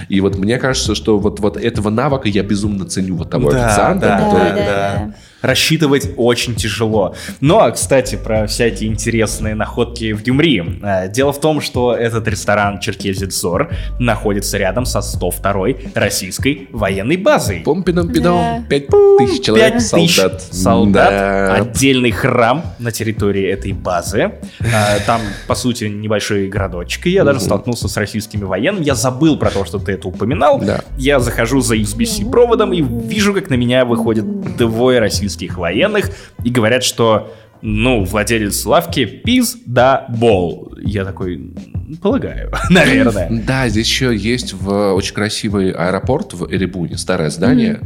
И 0.08 0.20
вот 0.20 0.36
мне 0.38 0.58
кажется, 0.58 0.94
что 0.94 1.18
вот, 1.18 1.40
вот 1.40 1.56
этого 1.56 1.90
навыка 1.90 2.28
я 2.28 2.42
безумно 2.42 2.86
ценю 2.86 3.16
вот 3.16 3.30
того 3.30 3.50
Да, 3.50 3.66
официанта, 3.66 4.06
да, 4.06 4.18
который- 4.18 4.50
да, 4.50 4.64
да. 4.66 5.14
Рассчитывать 5.44 6.08
очень 6.16 6.54
тяжело. 6.54 7.14
Ну, 7.40 7.58
а, 7.60 7.70
кстати, 7.70 8.16
про 8.16 8.46
всякие 8.46 8.88
интересные 8.90 9.54
находки 9.54 10.12
в 10.12 10.22
Гюмри. 10.22 10.80
Э, 10.82 11.08
Дело 11.10 11.34
в 11.34 11.40
том, 11.40 11.60
что 11.60 11.94
этот 11.94 12.26
ресторан 12.26 12.80
Черкезидзор 12.80 13.70
находится 13.98 14.56
рядом 14.56 14.86
со 14.86 15.00
102-й 15.00 15.90
российской 15.94 16.68
военной 16.72 17.18
базой. 17.18 17.62
Пом-пидом-пидом, 17.62 18.62
Да. 18.62 18.64
пять 18.70 18.86
тысяч 19.18 19.44
человек, 19.44 19.74
Пять 19.74 19.90
тысяч 19.90 20.16
солдат. 20.16 20.42
солдат, 20.42 21.10
Да. 21.10 21.54
отдельный 21.56 22.10
храм 22.10 22.62
на 22.78 22.90
территории 22.90 23.46
этой 23.46 23.72
базы. 23.72 24.32
А, 24.60 24.98
Там, 25.06 25.20
по 25.46 25.54
сути, 25.54 25.84
небольшой 25.84 26.48
городочек. 26.48 27.04
И 27.06 27.10
я 27.10 27.22
даже 27.24 27.40
столкнулся 27.40 27.86
с 27.86 27.96
российскими 27.98 28.44
военными. 28.44 28.84
Я 28.84 28.94
забыл 28.94 29.36
про 29.36 29.50
то, 29.50 29.66
что 29.66 29.78
ты 29.78 29.92
это 29.92 30.08
упоминал. 30.08 30.58
Да. 30.60 30.80
Я 30.96 31.20
захожу 31.20 31.60
за 31.60 31.76
USB-C 31.76 32.24
проводом 32.30 32.72
и 32.72 32.80
вижу, 32.80 33.34
как 33.34 33.50
на 33.50 33.54
меня 33.54 33.84
выходят 33.84 34.24
двое 34.56 35.00
российских 35.00 35.33
военных 35.58 36.10
и 36.42 36.50
говорят, 36.50 36.84
что 36.84 37.32
ну, 37.62 38.04
владелец 38.04 38.64
лавки 38.66 39.04
пиз 39.06 39.56
да 39.64 40.06
бол. 40.08 40.72
Я 40.78 41.04
такой, 41.04 41.54
Полагаю, 42.00 42.50
наверное. 42.70 43.28
Да, 43.44 43.68
здесь 43.68 43.86
еще 43.86 44.16
есть 44.16 44.52
в 44.54 44.94
очень 44.94 45.14
красивый 45.14 45.70
аэропорт 45.70 46.32
в 46.32 46.50
Эребуне, 46.52 46.96
старое 46.96 47.30
здание, 47.30 47.80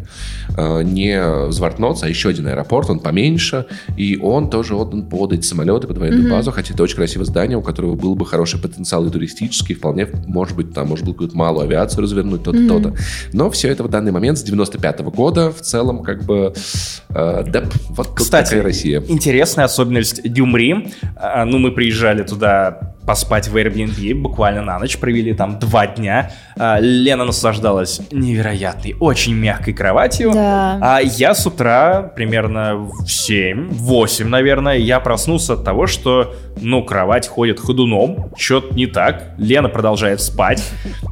э, 0.57 0.83
не 0.83 1.51
Звартноц, 1.51 2.03
а 2.03 2.09
еще 2.09 2.29
один 2.29 2.47
аэропорт, 2.47 2.91
он 2.91 3.01
поменьше, 3.01 3.67
и 3.97 4.17
он 4.17 4.51
тоже 4.51 4.75
отдан 4.77 5.09
под 5.09 5.33
эти 5.33 5.45
самолеты, 5.45 5.87
под 5.87 5.99
военную 5.99 6.31
базу, 6.31 6.53
хотя 6.53 6.75
это 6.75 6.83
очень 6.83 6.97
красивое 6.97 7.25
здание, 7.25 7.59
у 7.59 7.63
которого 7.63 7.95
был 7.97 8.15
бы 8.15 8.25
хороший 8.27 8.61
потенциал 8.61 9.05
и 9.07 9.11
туристический, 9.11 9.75
вполне, 9.75 10.07
может 10.27 10.57
быть, 10.57 10.73
там 10.73 10.89
можно 10.89 11.07
было 11.07 11.15
какую-то 11.15 11.37
малую 11.37 11.65
авиацию 11.65 12.03
развернуть, 12.03 12.43
то-то, 12.43 12.67
то-то. 12.69 12.95
Но 13.33 13.51
все 13.51 13.69
это 13.69 13.83
в 13.83 13.89
данный 13.89 14.13
момент 14.13 14.39
с 14.39 14.43
95 14.43 15.01
года 15.01 15.51
в 15.51 15.61
целом 15.61 16.03
как 16.03 16.25
бы, 16.25 16.53
э, 17.11 17.45
да, 17.49 17.65
вот 17.91 18.15
Кстати, 18.15 18.51
такая 18.51 18.63
Россия. 18.63 19.03
интересная 19.07 19.65
особенность 19.65 20.23
Дюмри. 20.23 20.93
А, 21.17 21.45
Ну, 21.45 21.59
мы 21.59 21.73
приезжали 21.73 22.23
туда 22.23 22.88
поспать 23.09 23.49
в 23.49 23.57
Airbnb, 23.57 24.15
буквально 24.17 24.61
на 24.61 24.79
ночь, 24.79 24.99
провели 24.99 25.33
там 25.33 25.59
два 25.59 25.87
дня. 25.87 26.31
А, 26.59 26.79
Лена 26.79 27.25
наслаждалась 27.25 28.03
невероятной, 28.13 28.97
очень 29.01 29.35
мягкой 29.35 29.73
кроватью. 29.73 30.33
Да. 30.35 30.79
А 30.83 31.01
я 31.01 31.35
с 31.35 31.47
утра, 31.47 32.03
примерно 32.15 32.77
в 32.77 33.09
7, 33.09 33.71
8, 33.71 34.29
наверное, 34.29 34.77
я 34.77 35.01
проснулся 35.01 35.55
от 35.55 35.65
того, 35.65 35.87
что, 35.87 36.35
ну, 36.61 36.85
кровать 36.85 37.27
ходит 37.27 37.59
ходуном, 37.59 38.31
что-то 38.37 38.75
не 38.75 38.85
так. 38.85 39.33
Лена 39.39 39.71
продолжает 39.71 40.21
спать. 40.21 40.63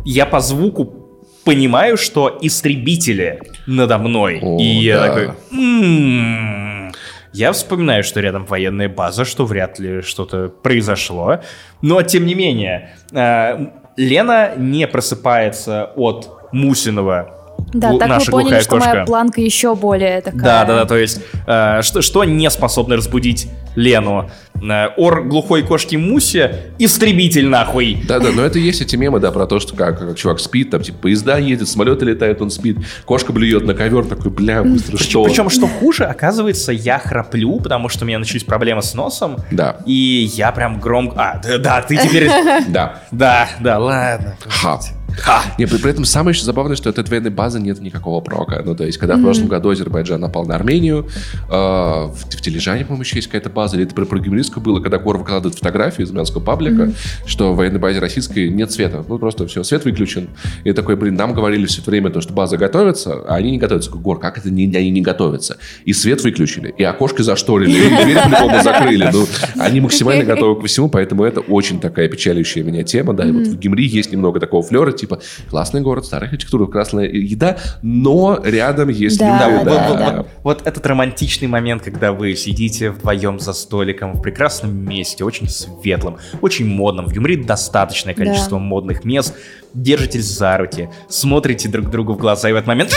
Я 0.04 0.26
по 0.26 0.40
звуку 0.40 1.06
понимаю, 1.44 1.96
что 1.96 2.36
истребители 2.42 3.40
надо 3.66 3.96
мной. 3.96 4.40
О, 4.42 4.58
И 4.60 4.64
я 4.64 5.00
да. 5.00 5.06
такой... 5.08 5.24
«М-м-м». 5.50 6.92
Я 7.36 7.52
вспоминаю, 7.52 8.02
что 8.02 8.20
рядом 8.20 8.46
военная 8.46 8.88
база, 8.88 9.26
что 9.26 9.44
вряд 9.44 9.78
ли 9.78 10.00
что-то 10.00 10.48
произошло. 10.48 11.40
Но, 11.82 12.00
тем 12.00 12.24
не 12.24 12.34
менее, 12.34 12.96
э, 13.12 13.72
Лена 13.98 14.54
не 14.56 14.86
просыпается 14.86 15.92
от 15.96 16.30
Мусиного 16.52 17.45
Да, 17.72 17.90
так 17.98 18.00
мы 18.00 18.06
наша 18.06 18.30
поняли, 18.30 18.48
глухая 18.48 18.62
что 18.62 18.76
моя 18.76 18.90
кошка. 18.92 19.06
планка 19.06 19.40
еще 19.40 19.74
более 19.74 20.20
такая. 20.20 20.42
Да, 20.42 20.64
да, 20.64 20.74
да, 20.76 20.84
то 20.86 20.96
есть, 20.96 21.20
э, 21.46 21.82
что, 21.82 22.00
что 22.02 22.24
не 22.24 22.48
способно 22.50 22.96
разбудить 22.96 23.48
Лену? 23.74 24.30
Э, 24.62 24.88
ор 24.96 25.24
глухой 25.24 25.62
кошки 25.62 25.96
Муси, 25.96 26.50
истребитель 26.78 27.48
нахуй. 27.48 28.02
Да-да, 28.06 28.30
но 28.32 28.42
это 28.42 28.58
есть 28.58 28.80
эти 28.80 28.96
мемы, 28.96 29.20
да, 29.20 29.30
про 29.32 29.46
то, 29.46 29.60
что 29.60 29.76
как, 29.76 29.98
как 29.98 30.16
чувак 30.16 30.40
спит, 30.40 30.70
там, 30.70 30.82
типа, 30.82 30.98
поезда 31.02 31.38
едет, 31.38 31.68
самолеты 31.68 32.04
летают, 32.06 32.40
он 32.40 32.50
спит, 32.50 32.78
кошка 33.04 33.32
блюет 33.32 33.64
на 33.64 33.74
ковер, 33.74 34.04
такой, 34.04 34.30
бля, 34.30 34.62
быстро 34.62 34.96
что? 34.96 35.24
Причем, 35.24 35.50
что 35.50 35.66
хуже, 35.66 36.04
оказывается, 36.04 36.72
я 36.72 36.98
храплю, 36.98 37.60
потому 37.60 37.88
что 37.88 38.04
у 38.04 38.08
меня 38.08 38.18
начались 38.18 38.44
проблемы 38.44 38.82
с 38.82 38.94
носом. 38.94 39.36
Да. 39.50 39.78
И 39.84 40.30
я 40.34 40.52
прям 40.52 40.80
громко... 40.80 41.16
А, 41.18 41.40
да, 41.42 41.58
да, 41.58 41.82
ты 41.82 41.96
теперь... 41.96 42.30
Да. 42.68 43.02
Да, 43.10 43.48
да, 43.60 43.78
ладно. 43.78 44.36
Ха. 44.46 44.80
Ха. 45.16 45.42
Не, 45.58 45.66
при, 45.66 45.78
при 45.78 45.90
этом 45.90 46.04
самое 46.04 46.34
еще 46.34 46.44
забавное, 46.44 46.76
что 46.76 46.90
от 46.90 46.98
этой 46.98 47.10
военной 47.10 47.30
базы 47.30 47.60
нет 47.60 47.80
никакого 47.80 48.20
прока. 48.20 48.62
Ну, 48.64 48.74
то 48.74 48.84
есть, 48.84 48.98
когда 48.98 49.16
в 49.16 49.22
прошлом 49.22 49.48
году 49.48 49.70
Азербайджан 49.70 50.20
напал 50.20 50.44
на 50.44 50.54
Армению, 50.54 51.08
э, 51.48 51.50
в, 51.50 52.14
в 52.14 52.40
Тележане, 52.40 52.84
по-моему, 52.84 53.02
еще 53.02 53.16
есть 53.16 53.28
какая-то 53.28 53.50
база, 53.50 53.76
или 53.76 53.84
это 53.84 53.94
про 53.94 54.04
программистскую 54.04 54.62
было, 54.62 54.80
когда 54.80 54.98
Гор 54.98 55.18
выкладывает 55.18 55.58
фотографии 55.58 56.02
из 56.02 56.10
армянского 56.10 56.42
паблика, 56.42 56.92
что 57.26 57.52
в 57.52 57.56
военной 57.56 57.78
базе 57.78 57.98
российской 57.98 58.48
нет 58.48 58.70
света. 58.72 59.04
Ну, 59.08 59.18
просто 59.18 59.46
все, 59.46 59.62
свет 59.62 59.84
выключен. 59.84 60.28
И 60.64 60.72
такой, 60.72 60.96
блин, 60.96 61.14
нам 61.14 61.34
говорили 61.34 61.66
все 61.66 61.82
время, 61.82 62.10
то, 62.10 62.20
что 62.20 62.32
база 62.32 62.56
готовится, 62.56 63.14
а 63.28 63.36
они 63.36 63.52
не 63.52 63.58
готовятся. 63.58 63.90
Говорю, 63.90 64.04
Гор, 64.04 64.20
как 64.20 64.38
это 64.38 64.50
не, 64.50 64.64
они 64.76 64.90
не 64.90 65.00
готовятся? 65.00 65.56
И 65.84 65.92
свет 65.92 66.22
выключили, 66.22 66.74
и 66.76 66.84
окошко 66.84 67.22
зашторили, 67.22 67.70
и 67.70 68.04
дверь 68.04 68.18
по-любому 68.22 68.62
закрыли. 68.62 69.10
Ну, 69.12 69.26
они 69.58 69.80
максимально 69.80 70.24
готовы 70.24 70.60
ко 70.60 70.66
всему, 70.66 70.88
поэтому 70.88 71.24
это 71.24 71.40
очень 71.40 71.80
такая 71.80 72.08
печалящая 72.08 72.64
меня 72.64 72.82
тема. 72.82 73.14
Да, 73.14 73.24
и 73.24 73.30
вот 73.30 73.46
в 73.46 73.58
Гимри 73.58 73.86
есть 73.86 74.12
немного 74.12 74.40
такого 74.40 74.62
флера, 74.62 74.92
типа, 75.06 75.20
классный 75.50 75.80
город, 75.80 76.04
старая 76.06 76.28
архитектура, 76.28 76.66
красная 76.66 77.06
еда, 77.06 77.56
но 77.82 78.40
рядом 78.44 78.88
есть 78.88 79.18
Да, 79.18 79.48
люди. 79.48 79.58
вот, 79.58 79.64
да, 79.64 79.88
вот- 79.88 79.98
да. 79.98 80.16
вот- 80.16 80.26
вот 80.42 80.66
этот 80.66 80.86
романтичный 80.86 81.48
момент, 81.48 81.82
когда 81.82 82.12
вы 82.12 82.34
сидите 82.36 82.90
вдвоем 82.90 83.38
за 83.40 83.52
столиком 83.52 84.14
в 84.14 84.22
прекрасном 84.22 84.76
месте, 84.76 85.24
очень 85.24 85.48
светлом, 85.48 86.18
очень 86.40 86.66
модном. 86.66 87.06
В 87.06 87.12
Юмре 87.14 87.36
достаточное 87.36 88.14
количество 88.14 88.58
модных 88.58 89.04
мест. 89.04 89.34
Держитесь 89.74 90.24
за 90.24 90.56
руки, 90.56 90.88
смотрите 91.08 91.68
друг 91.68 91.90
другу 91.90 92.14
в 92.14 92.18
глаза, 92.18 92.48
и 92.48 92.52
в 92.52 92.56
этот 92.56 92.66
момент... 92.66 92.92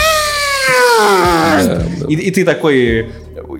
Да. 1.65 1.83
И, 2.07 2.13
и 2.15 2.31
ты 2.31 2.45
такой... 2.45 3.09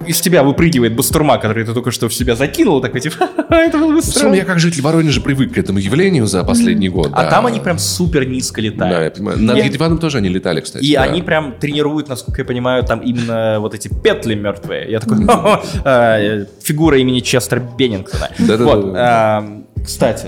Из 0.05 0.21
тебя 0.21 0.43
выпрыгивает 0.43 0.95
бастурма, 0.95 1.37
который 1.37 1.63
ты 1.65 1.73
только 1.73 1.91
что 1.91 2.09
в 2.09 2.13
себя 2.13 2.35
закинул, 2.35 2.81
такой 2.81 3.01
типа, 3.01 3.29
это 3.49 3.77
был 3.77 3.91
В 3.91 3.95
бы 3.95 4.01
странно». 4.01 4.35
я 4.35 4.45
как 4.45 4.59
житель 4.59 4.81
Воронежа 4.81 5.21
привык 5.21 5.53
к 5.53 5.57
этому 5.57 5.79
явлению 5.79 6.27
за 6.27 6.43
последний 6.43 6.89
год. 6.89 7.09
А 7.13 7.23
да. 7.23 7.29
там 7.29 7.45
они 7.45 7.59
прям 7.59 7.79
супер 7.79 8.27
низко 8.27 8.61
Да, 8.61 8.67
я 8.67 8.71
летают. 8.73 9.13
понимаю. 9.15 9.39
Над 9.39 9.57
Едиваном 9.57 9.97
тоже 9.97 10.17
они 10.17 10.29
летали, 10.29 10.61
кстати. 10.61 10.83
И 10.83 10.93
да. 10.95 11.03
они 11.03 11.21
прям 11.21 11.53
тренируют, 11.59 12.09
насколько 12.09 12.41
я 12.41 12.45
понимаю, 12.45 12.83
там 12.83 12.99
именно 12.99 13.57
вот 13.59 13.73
эти 13.73 13.87
петли 13.87 14.35
мертвые. 14.35 14.91
Я 14.91 14.99
такой, 14.99 15.25
«Хо-хо, 15.25 15.61
э, 15.85 16.45
фигура 16.61 16.97
имени 16.99 17.21
Честера 17.21 17.59
Беннингтона. 17.77 18.29
Вот, 18.37 18.95
эм, 18.95 19.65
кстати, 19.83 20.27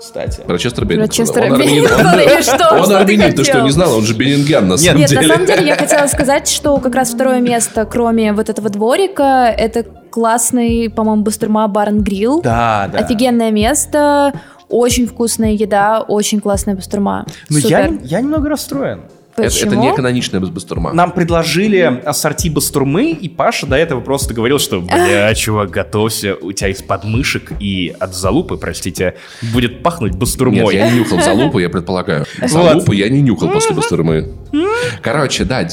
кстати. 0.00 0.40
Про 0.46 0.58
Честера 0.58 0.84
Про 0.84 0.94
Беннингтона. 0.94 1.08
Честера 1.08 2.82
Он 2.82 2.92
армянин. 2.96 3.34
Ты 3.34 3.44
что, 3.44 3.60
не 3.60 3.70
знал? 3.70 3.94
Он 3.94 4.02
же 4.04 4.14
бенингян 4.14 4.66
на 4.66 4.76
самом 4.76 4.98
Нет, 4.98 5.10
деле. 5.10 5.22
на 5.22 5.34
самом 5.34 5.46
деле 5.46 5.66
я 5.66 5.76
хотела 5.76 6.06
сказать, 6.08 6.48
что 6.48 6.76
как 6.78 6.94
раз 6.94 7.10
второе 7.10 7.40
место, 7.40 7.84
кроме 7.84 8.32
вот 8.32 8.48
этого 8.48 8.70
дворика, 8.70 9.54
это 9.56 9.84
классный, 10.10 10.90
по-моему, 10.90 11.22
Бастурма 11.22 11.68
Барн 11.68 12.00
Грилл. 12.02 12.40
Да, 12.42 12.88
да. 12.92 12.98
Офигенное 12.98 13.50
место, 13.50 14.32
очень 14.68 15.06
вкусная 15.06 15.52
еда, 15.52 16.00
очень 16.00 16.40
классная 16.40 16.74
бастурма. 16.74 17.26
Но 17.48 17.58
я, 17.58 17.92
я 18.02 18.20
немного 18.20 18.48
расстроен. 18.48 19.02
Это, 19.36 19.42
Почему? 19.42 19.72
это 19.72 19.80
не 19.80 19.94
каноничная 19.94 20.40
бастурма. 20.40 20.92
Нам 20.92 21.12
предложили 21.12 22.02
ассорти 22.04 22.48
бастурмы, 22.48 23.10
и 23.10 23.28
Паша 23.28 23.66
до 23.66 23.76
этого 23.76 24.00
просто 24.00 24.34
говорил, 24.34 24.58
что, 24.58 24.80
бля, 24.80 25.34
чувак, 25.36 25.70
готовься, 25.70 26.36
у 26.40 26.52
тебя 26.52 26.68
из 26.68 26.82
подмышек 26.82 27.52
и 27.60 27.94
от 27.98 28.14
залупы, 28.14 28.56
простите, 28.56 29.14
будет 29.52 29.82
пахнуть 29.82 30.14
бастурмой. 30.14 30.60
Нет, 30.60 30.72
я 30.72 30.90
не 30.90 30.98
нюхал 30.98 31.20
залупу, 31.20 31.58
я 31.58 31.68
предполагаю. 31.68 32.26
Залупу 32.42 32.92
я 32.92 33.08
не 33.08 33.22
нюхал 33.22 33.50
после 33.50 33.74
бастурмы. 33.74 34.32
Короче, 35.02 35.44
да, 35.44 35.66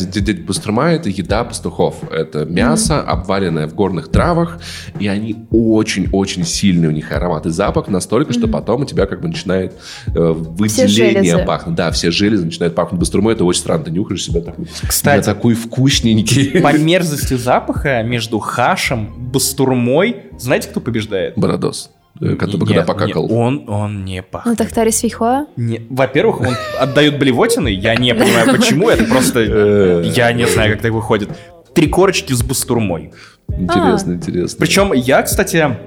бастурма— 0.46 0.92
это 0.92 1.10
еда 1.10 1.44
пастухов. 1.44 1.96
Это 2.12 2.46
мясо, 2.46 3.02
обваренное 3.02 3.68
в 3.68 3.76
горных 3.76 4.10
травах, 4.10 4.60
и 5.00 5.08
они 5.08 5.48
очень-очень 5.52 6.46
сильный 6.46 6.88
у 6.88 6.92
них 6.92 7.12
аромат 7.12 7.46
и 7.46 7.50
запах, 7.50 7.88
настолько, 7.88 8.34
что 8.34 8.48
потом 8.48 8.82
у 8.82 8.86
тебя 8.86 9.06
как 9.06 9.22
бы 9.22 9.28
начинает 9.28 9.74
э, 10.08 10.12
выделение 10.14 11.40
пахнуть. 11.40 11.76
Да, 11.76 11.92
все 11.92 12.12
железы 12.12 12.46
начинают 12.46 12.76
пахнуть 12.76 13.00
бастурмой, 13.00 13.34
это 13.34 13.46
очень 13.46 13.62
странно. 13.62 13.86
Ты 13.86 13.92
нюхаешь 13.92 14.24
себя 14.24 14.42
такой, 14.42 14.68
Кстати. 14.88 15.26
такой 15.26 15.54
вкусненький. 15.54 16.62
По 16.62 16.78
мерзости 16.78 17.36
запаха 17.36 18.04
между 18.04 18.40
хашем, 18.40 19.14
бастурмой, 19.32 20.24
знаете, 20.38 20.70
кто 20.70 20.80
побеждает? 20.80 21.34
Бородос, 21.38 21.92
когда, 22.20 22.46
Нет, 22.46 22.60
когда 22.60 22.76
не- 22.82 22.86
покакал. 22.86 23.32
он, 23.32 23.66
он 23.68 24.06
не 24.06 24.18
Ну, 24.22 24.26
пахнет. 24.30 24.58
Тахтари 24.58 24.90
Свихуа? 24.92 25.46
Не- 25.56 25.82
Во-первых, 25.90 26.42
он 26.42 26.56
отдает 26.80 27.20
блевотины, 27.20 27.68
я 27.70 27.96
не 27.96 28.14
понимаю 28.16 28.56
почему, 28.56 28.90
это 28.90 29.04
просто, 29.06 29.40
Э. 29.42 30.04
я 30.16 30.32
не 30.34 30.46
знаю, 30.48 30.74
как 30.74 30.82
так 30.82 30.92
выходит. 30.92 31.30
Три 31.74 31.88
корочки 31.88 32.34
с 32.34 32.42
бастурмой. 32.44 33.12
Интересно, 33.50 34.14
интересно. 34.14 34.58
Причем 34.60 34.94
я, 34.94 35.22
кстати, 35.22 35.78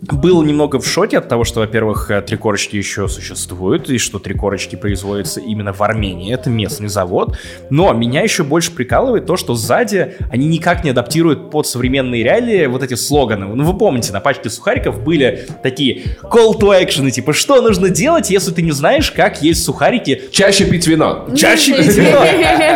был 0.00 0.42
немного 0.42 0.78
в 0.80 0.86
шоке 0.86 1.18
от 1.18 1.28
того, 1.28 1.44
что, 1.44 1.60
во-первых, 1.60 2.10
э, 2.10 2.22
три 2.22 2.36
корочки 2.36 2.76
еще 2.76 3.08
существуют, 3.08 3.90
и 3.90 3.98
что 3.98 4.18
три 4.18 4.34
корочки 4.34 4.76
производятся 4.76 5.40
именно 5.40 5.72
в 5.72 5.82
Армении. 5.82 6.32
Это 6.32 6.50
местный 6.50 6.88
завод. 6.88 7.36
Но 7.70 7.92
меня 7.92 8.22
еще 8.22 8.44
больше 8.44 8.70
прикалывает 8.70 9.26
то, 9.26 9.36
что 9.36 9.54
сзади 9.54 10.16
они 10.30 10.46
никак 10.46 10.84
не 10.84 10.90
адаптируют 10.90 11.50
под 11.50 11.66
современные 11.66 12.22
реалии 12.22 12.66
вот 12.66 12.82
эти 12.82 12.94
слоганы. 12.94 13.46
Ну, 13.46 13.64
вы 13.64 13.76
помните, 13.76 14.12
на 14.12 14.20
пачке 14.20 14.50
сухариков 14.50 15.02
были 15.02 15.46
такие 15.62 16.02
call 16.22 16.58
to 16.58 16.80
action, 16.80 17.10
типа, 17.10 17.32
что 17.32 17.60
нужно 17.60 17.88
делать, 17.88 18.30
если 18.30 18.52
ты 18.52 18.62
не 18.62 18.72
знаешь, 18.72 19.10
как 19.10 19.42
есть 19.42 19.64
сухарики 19.64 20.22
Чаще 20.32 20.64
пить 20.64 20.86
вино. 20.86 21.28
Чаще 21.36 21.76
пить 21.76 21.96
вино. 21.96 22.24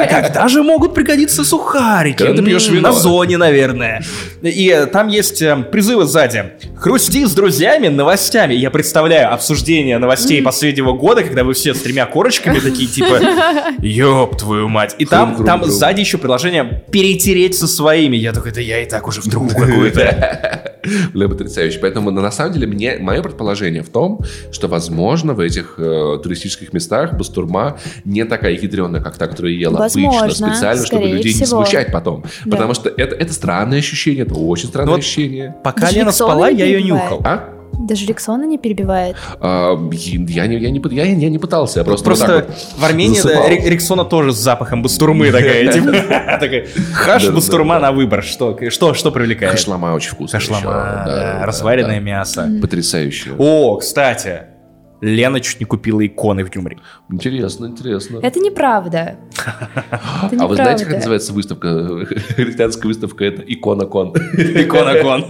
Когда 0.11 0.49
же 0.49 0.63
могут 0.63 0.95
пригодиться 0.95 1.45
сухарики? 1.45 2.19
Когда 2.19 2.37
ты 2.37 2.43
пьешь 2.43 2.69
вино. 2.69 2.89
На 2.89 2.93
зоне, 2.93 3.37
наверное. 3.37 4.03
И 4.43 4.69
э, 4.69 4.87
там 4.87 5.09
есть 5.09 5.43
э, 5.43 5.57
призывы 5.71 6.05
сзади. 6.05 6.53
Хрусти 7.03 7.27
с 7.27 7.35
друзьями 7.35 7.89
новостями. 7.89 8.55
Я 8.55 8.71
представляю 8.71 9.35
обсуждение 9.35 9.99
новостей 9.99 10.41
последнего 10.41 10.93
года, 10.93 11.25
когда 11.25 11.43
вы 11.43 11.53
все 11.53 11.75
с 11.75 11.81
тремя 11.81 12.07
корочками 12.07 12.61
такие, 12.61 12.89
типа, 12.89 13.19
ёб 13.81 14.37
твою 14.37 14.69
мать. 14.69 14.95
И 15.01 15.05
там, 15.05 15.45
там 15.45 15.65
сзади 15.65 15.99
еще 15.99 16.17
приложение 16.17 16.85
перетереть 16.93 17.59
со 17.59 17.67
своими. 17.67 18.17
Я 18.17 18.33
такой, 18.33 18.53
да 18.53 18.61
я 18.61 18.81
и 18.85 18.89
так 18.89 19.09
уже 19.09 19.21
в 19.21 19.29
трубу 19.29 19.49
какую-то. 19.49 20.77
Бля, 21.13 21.29
потрясающе. 21.29 21.79
Поэтому, 21.81 22.11
на 22.13 22.31
самом 22.31 22.53
деле, 22.53 22.67
мне, 22.69 22.99
мое 22.99 23.23
предположение 23.23 23.83
в 23.83 23.89
том, 23.89 24.21
что, 24.53 24.69
возможно, 24.69 25.35
в 25.35 25.41
этих 25.41 25.75
э, 25.79 26.19
туристических 26.23 26.73
местах 26.73 27.17
бастурма 27.17 27.79
не 28.05 28.25
такая 28.25 28.53
ядреная, 28.53 29.01
как 29.01 29.17
та, 29.17 29.27
которую 29.27 29.55
я 29.55 29.61
ел 29.61 29.77
обычно, 29.77 30.03
Возможно, 30.11 30.49
специально, 30.55 30.87
чтобы 30.87 31.07
людей 31.07 31.35
не 31.35 31.45
всего. 31.45 31.65
смущать 31.65 31.93
потом. 31.93 32.25
Потому 32.49 32.75
что 32.75 32.89
это, 32.89 33.15
это 33.15 33.33
странное 33.33 33.79
ощущение, 33.79 34.25
это 34.25 34.35
очень 34.35 34.69
странное 34.69 34.87
Ну 34.87 34.93
вот 34.93 35.01
ощущение. 35.01 35.55
Пока 35.65 35.91
Лена 35.91 36.13
спала, 36.13 36.51
не 36.51 36.59
я 36.59 36.67
ее 36.67 36.92
нюхал. 36.95 37.21
А? 37.25 37.49
Даже 37.79 38.07
Риксона 38.07 38.45
не 38.45 38.59
перебивает. 38.59 39.17
А, 39.41 39.73
я, 39.93 40.47
не, 40.47 40.57
я, 40.59 40.71
не, 40.71 40.81
я, 40.91 41.05
я 41.05 41.31
не 41.31 41.39
пытался, 41.39 41.81
я 41.81 41.85
просто, 41.85 42.05
Просто 42.05 42.27
вот 42.27 42.47
так 42.47 42.49
вот 42.49 42.81
в 42.81 42.85
Армении 42.85 43.17
да, 43.17 43.23
засыпал. 43.23 43.49
Риксона 43.49 44.05
тоже 44.05 44.33
с 44.33 44.37
запахом 44.37 44.83
бастурмы 44.83 45.33
такая. 45.33 45.73
типа, 45.73 45.91
такая, 46.41 46.67
Хаш 46.93 47.31
бастурма 47.31 47.79
на 47.79 47.93
выбор. 47.93 48.23
Что, 48.23 48.55
привлекает? 48.55 49.53
Хашлама 49.53 49.95
очень 49.95 50.11
вкусно. 50.11 50.39
Хашлама, 50.39 51.41
разваренное 51.45 52.01
мясо. 52.01 52.49
Потрясающе. 52.61 53.31
О, 53.39 53.77
кстати, 53.79 54.43
Лена 55.03 55.41
чуть 55.41 55.59
не 55.59 55.67
купила 55.67 56.07
иконы 56.07 56.45
в 56.45 56.55
Юморе. 56.55 56.79
Интересно, 57.11 57.67
интересно. 57.67 58.21
Это 58.23 58.39
неправда. 58.39 59.17
Это 60.31 60.45
А 60.45 60.47
вы 60.47 60.55
знаете, 60.55 60.85
как 60.85 60.95
неправда. 60.95 60.97
называется 60.97 61.33
выставка? 61.33 62.07
Христианская 62.37 62.87
выставка 62.87 63.25
это 63.25 63.43
икона-кон. 63.43 64.13
Икона-кон. 64.13 65.27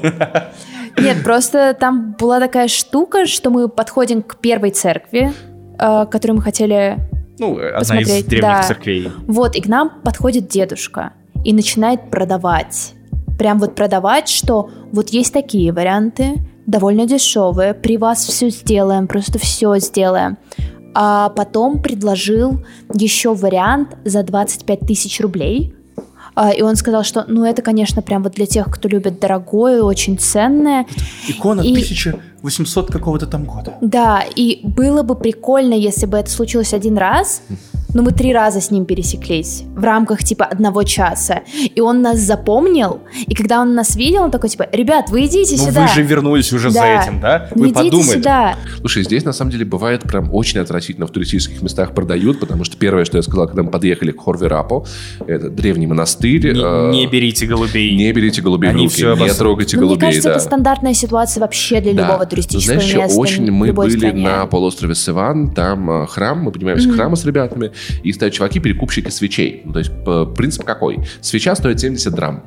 Нет, 0.98 1.22
просто 1.24 1.76
там 1.78 2.14
была 2.18 2.40
такая 2.40 2.68
штука, 2.68 3.26
что 3.26 3.50
мы 3.50 3.68
подходим 3.68 4.22
к 4.22 4.36
первой 4.36 4.70
церкви, 4.70 5.32
э, 5.78 6.06
которую 6.10 6.36
мы 6.36 6.42
хотели... 6.42 6.98
Ну, 7.38 7.56
одна 7.56 7.78
из 7.78 7.88
Посмотреть, 7.88 8.28
древних 8.28 8.48
да. 8.48 8.62
церквей. 8.62 9.10
Вот, 9.26 9.56
и 9.56 9.60
к 9.60 9.66
нам 9.66 9.90
подходит 10.04 10.48
дедушка 10.48 11.12
и 11.44 11.52
начинает 11.52 12.10
продавать. 12.10 12.94
Прям 13.38 13.58
вот 13.58 13.74
продавать, 13.74 14.28
что 14.28 14.70
вот 14.92 15.08
есть 15.10 15.32
такие 15.32 15.72
варианты, 15.72 16.34
довольно 16.66 17.06
дешевые, 17.06 17.74
при 17.74 17.96
вас 17.96 18.24
все 18.24 18.50
сделаем, 18.50 19.08
просто 19.08 19.38
все 19.38 19.78
сделаем. 19.78 20.38
А 20.94 21.30
потом 21.30 21.82
предложил 21.82 22.60
еще 22.92 23.34
вариант 23.34 23.96
за 24.04 24.22
25 24.22 24.80
тысяч 24.80 25.20
рублей. 25.20 25.74
А, 26.34 26.50
И 26.50 26.62
он 26.62 26.76
сказал, 26.76 27.04
что, 27.04 27.24
ну, 27.28 27.44
это, 27.44 27.62
конечно, 27.62 28.02
прям 28.02 28.22
вот 28.22 28.32
для 28.32 28.46
тех, 28.46 28.70
кто 28.70 28.88
любит 28.88 29.20
дорогое, 29.20 29.82
очень 29.82 30.18
ценное. 30.18 30.86
Икона 31.28 31.60
И- 31.62 31.72
1800 31.72 32.90
какого-то 32.90 33.26
там 33.26 33.44
года. 33.44 33.74
Да, 33.80 34.22
и 34.36 34.60
было 34.64 35.02
бы 35.02 35.14
прикольно, 35.14 35.74
если 35.74 36.06
бы 36.06 36.16
это 36.18 36.30
случилось 36.30 36.72
один 36.74 36.96
раз, 36.98 37.42
но 37.94 38.02
мы 38.02 38.12
три 38.12 38.32
раза 38.32 38.60
с 38.60 38.70
ним 38.70 38.84
пересеклись 38.84 39.64
в 39.74 39.82
рамках 39.84 40.22
типа 40.24 40.44
одного 40.44 40.82
часа. 40.84 41.40
И 41.74 41.80
он 41.80 42.02
нас 42.02 42.18
запомнил, 42.20 43.00
и 43.26 43.34
когда 43.34 43.60
он 43.60 43.74
нас 43.74 43.96
видел, 43.96 44.22
он 44.22 44.30
такой 44.30 44.48
типа, 44.50 44.66
ребят, 44.72 45.10
вы 45.10 45.26
идите 45.26 45.56
Ну 45.58 45.66
сюда. 45.68 45.82
вы 45.82 45.88
же 45.88 46.02
вернулись 46.02 46.52
уже 46.52 46.70
за 46.70 46.80
Да. 46.80 47.02
этим, 47.02 47.20
да? 47.20 47.48
Ну 47.54 47.62
Вы 47.62 47.68
идите 47.70 47.84
подумали. 47.84 48.16
сюда. 48.16 48.56
Слушай, 48.78 49.04
здесь 49.04 49.24
на 49.24 49.32
самом 49.32 49.50
деле 49.50 49.64
бывает 49.64 50.02
прям 50.02 50.32
очень 50.32 50.60
отвратительно 50.60 51.06
в 51.06 51.10
туристических 51.10 51.60
местах 51.62 51.94
продают, 51.94 52.40
потому 52.40 52.64
что 52.64 52.76
первое, 52.76 53.04
что 53.04 53.16
я 53.18 53.22
сказал, 53.22 53.46
когда 53.46 53.62
мы 53.62 53.70
подъехали 53.70 54.10
к 54.12 54.20
Хорверапу, 54.20 54.86
это 55.26 55.50
древний 55.50 55.86
монастырь. 55.86 56.52
Не, 56.54 56.60
э, 56.60 56.90
не 56.92 57.06
берите 57.06 57.46
голубей. 57.46 57.94
не 57.96 58.12
берите 58.12 58.40
голубей 58.42 58.70
в 58.70 58.74
Они 58.74 58.84
руки, 58.84 58.94
всё 58.94 59.08
не 59.14 59.20
обосрут. 59.20 59.38
трогайте 59.38 59.76
Ну, 59.76 59.82
мне 59.82 59.88
голубей, 59.90 60.06
кажется, 60.08 60.28
да. 60.28 60.34
это 60.36 60.44
стандартная 60.44 60.94
ситуация 60.94 61.40
вообще 61.40 61.80
для 61.80 61.92
Да. 61.94 62.02
любого 62.06 62.26
туристического 62.26 62.80
Знаешь, 62.80 62.94
места. 62.94 63.18
очень 63.18 63.46
в 63.50 63.52
мы 63.52 63.72
были 63.72 63.96
стране. 63.98 64.22
на 64.28 64.46
полуострове 64.46 64.94
Севан, 64.94 65.52
там 65.54 65.90
э, 66.02 66.06
храм, 66.06 66.38
мы 66.42 66.52
поднимаемся 66.52 66.88
к 66.88 66.94
храму 66.94 67.16
с 67.16 67.24
ребятами, 67.24 67.70
и 68.02 68.12
стоят 68.12 68.34
чуваки, 68.34 68.60
перекупщики 68.60 69.10
свечей. 69.10 69.62
Ну, 69.64 69.72
то 69.72 69.78
есть 69.78 69.92
принцип 70.36 70.64
какой? 70.64 70.98
Свеча 71.20 71.54
стоит 71.54 71.80
70 71.80 72.14
драм. 72.14 72.44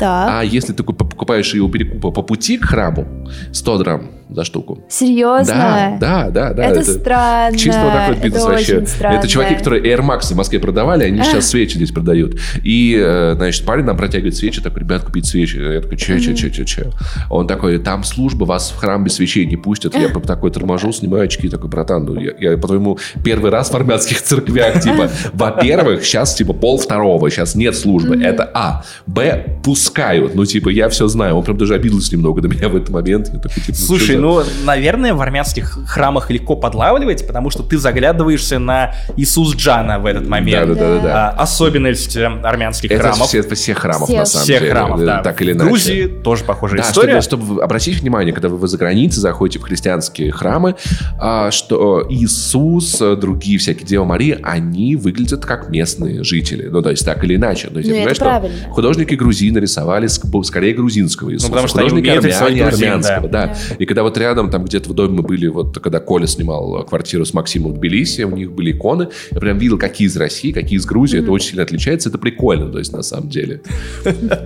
Да. 0.00 0.40
А 0.40 0.44
если 0.44 0.72
ты 0.72 0.82
куп- 0.82 1.08
покупаешь 1.08 1.54
ее 1.54 1.62
у 1.62 1.68
перекупа 1.68 2.10
по 2.10 2.22
пути 2.22 2.58
к 2.58 2.64
храму, 2.64 3.28
100 3.52 3.78
драм 3.78 4.10
за 4.30 4.44
штуку. 4.44 4.78
Серьезно? 4.88 5.54
Да, 5.54 5.98
да, 6.00 6.30
да, 6.30 6.52
да. 6.52 6.64
Это, 6.64 6.84
странно. 6.84 7.56
Чисто 7.56 7.80
вот 7.80 7.92
такой 7.92 8.14
это 8.14 8.24
бизнес 8.24 8.44
вообще. 8.44 8.76
очень 8.76 8.86
странно. 8.86 9.18
Это 9.18 9.28
чуваки, 9.28 9.54
которые 9.54 9.82
Air 9.82 10.00
Max 10.00 10.32
в 10.32 10.36
Москве 10.36 10.58
продавали, 10.58 11.04
они 11.04 11.22
сейчас 11.22 11.48
свечи 11.48 11.76
здесь 11.76 11.90
продают. 11.90 12.38
И, 12.62 12.98
э, 13.00 13.34
значит, 13.36 13.64
парень 13.64 13.84
нам 13.84 13.96
протягивает 13.96 14.36
свечи, 14.36 14.60
такой, 14.60 14.80
ребят, 14.80 15.02
купить 15.02 15.26
свечи. 15.26 15.56
Я 15.56 15.80
такой, 15.80 15.96
че, 15.96 16.20
че, 16.20 16.34
че, 16.34 16.50
че, 16.50 16.64
че. 16.64 16.90
Он 17.30 17.46
такой, 17.46 17.78
там 17.78 18.04
служба, 18.04 18.44
вас 18.44 18.70
в 18.70 18.76
храм 18.76 19.04
без 19.04 19.14
свечей 19.14 19.46
не 19.46 19.56
пустят. 19.56 19.94
Я 19.94 20.08
такой 20.08 20.50
торможу, 20.50 20.92
снимаю 20.92 21.24
очки, 21.24 21.48
такой, 21.48 21.70
братан, 21.70 22.04
ну, 22.04 22.20
я, 22.20 22.32
я, 22.38 22.56
по-твоему, 22.58 22.98
первый 23.24 23.50
раз 23.50 23.70
в 23.70 23.74
армянских 23.74 24.22
церквях, 24.22 24.80
типа, 24.80 25.10
во-первых, 25.32 26.04
сейчас, 26.04 26.34
типа, 26.34 26.52
пол 26.52 26.78
второго, 26.78 27.30
сейчас 27.30 27.54
нет 27.54 27.76
службы. 27.76 28.16
Это 28.22 28.50
А. 28.54 28.82
Б. 29.06 29.60
Пускают. 29.62 30.34
Ну, 30.34 30.44
типа, 30.44 30.68
я 30.68 30.88
все 30.88 31.08
знаю. 31.08 31.36
Он 31.36 31.44
прям 31.44 31.56
даже 31.56 31.74
обиделся 31.74 32.14
немного 32.14 32.42
на 32.42 32.46
меня 32.46 32.68
в 32.68 32.76
этот 32.76 32.90
момент. 32.90 33.30
Я 33.32 33.38
такой, 33.38 33.62
типа, 33.62 33.78
Слушай, 33.78 34.17
ну, 34.20 34.42
наверное, 34.64 35.14
в 35.14 35.20
армянских 35.20 35.78
храмах 35.86 36.30
легко 36.30 36.56
подлавливать, 36.56 37.26
потому 37.26 37.50
что 37.50 37.62
ты 37.62 37.78
заглядываешься 37.78 38.58
на 38.58 38.94
Иисус 39.16 39.54
Джана 39.56 39.98
в 39.98 40.06
этот 40.06 40.26
момент. 40.28 40.68
Да-да-да-да. 40.68 41.30
А, 41.30 41.42
особенность 41.42 42.16
э, 42.16 42.26
армянских 42.26 42.90
Это 42.90 43.02
храмов. 43.10 43.28
все, 43.28 43.42
всех 43.42 43.78
храмов, 43.78 44.08
Всех. 44.08 44.18
на 44.18 44.24
самом 44.26 44.44
Всех 44.44 44.60
деле. 44.60 44.72
храмов, 44.72 45.00
э, 45.00 45.06
да. 45.06 45.22
Так 45.22 45.40
или 45.42 45.52
в 45.52 45.56
иначе. 45.56 45.68
Грузии 45.68 46.06
тоже 46.22 46.44
похожая 46.44 46.82
Да, 46.82 46.88
история. 46.88 47.20
чтобы, 47.20 47.44
чтобы 47.44 47.54
вы 47.56 47.62
обратите 47.62 48.00
внимание, 48.00 48.32
когда 48.32 48.48
вы 48.48 48.66
за 48.68 48.76
границей 48.78 49.20
заходите 49.20 49.58
в 49.58 49.62
христианские 49.62 50.32
храмы, 50.32 50.74
а, 51.18 51.50
что 51.50 52.06
Иисус, 52.08 53.00
э, 53.00 53.16
другие 53.16 53.58
всякие 53.58 53.86
Дева 53.86 54.04
Мария, 54.04 54.38
они 54.42 54.96
выглядят 54.96 55.44
как 55.46 55.68
местные 55.70 56.22
жители. 56.24 56.68
Ну, 56.68 56.82
то 56.82 56.90
есть 56.90 57.04
так 57.04 57.22
или 57.24 57.36
иначе. 57.36 57.68
То 57.68 57.78
есть, 57.78 57.88
Ну, 57.90 57.94
я 57.96 58.02
это 58.02 58.14
понимаю, 58.14 58.14
что 58.14 58.24
правильно. 58.24 58.72
художники 58.74 59.14
грузины 59.14 59.58
рисовали 59.58 60.08
ск- 60.08 60.42
скорее 60.44 60.74
грузинского 60.74 61.32
Иисуса. 61.32 61.48
потому 61.50 61.68
что 61.68 61.80
они 61.80 61.88
художники 61.90 62.08
армяне 62.10 62.64
грузин, 62.64 62.88
армянского, 62.88 63.28
да. 63.28 63.46
да. 63.46 63.74
И 63.78 63.86
когда 63.86 64.02
вот 64.08 64.18
рядом, 64.18 64.50
там 64.50 64.64
где-то 64.64 64.90
в 64.90 64.94
доме 64.94 65.18
мы 65.18 65.22
были, 65.22 65.46
вот 65.46 65.78
когда 65.78 66.00
Коля 66.00 66.26
снимал 66.26 66.84
квартиру 66.84 67.24
с 67.24 67.34
Максимом 67.34 67.72
в 67.72 67.78
Тбилиси, 67.78 68.22
у 68.22 68.36
них 68.36 68.52
были 68.52 68.72
иконы, 68.72 69.08
я 69.30 69.38
прям 69.38 69.58
видел, 69.58 69.78
какие 69.78 70.08
из 70.08 70.16
России, 70.16 70.52
какие 70.52 70.78
из 70.78 70.86
Грузии, 70.86 71.20
это 71.20 71.30
очень 71.30 71.48
сильно 71.50 71.62
отличается, 71.62 72.08
это 72.08 72.18
прикольно, 72.18 72.70
то 72.70 72.78
есть 72.78 72.92
на 72.92 73.02
самом 73.02 73.28
деле. 73.28 73.60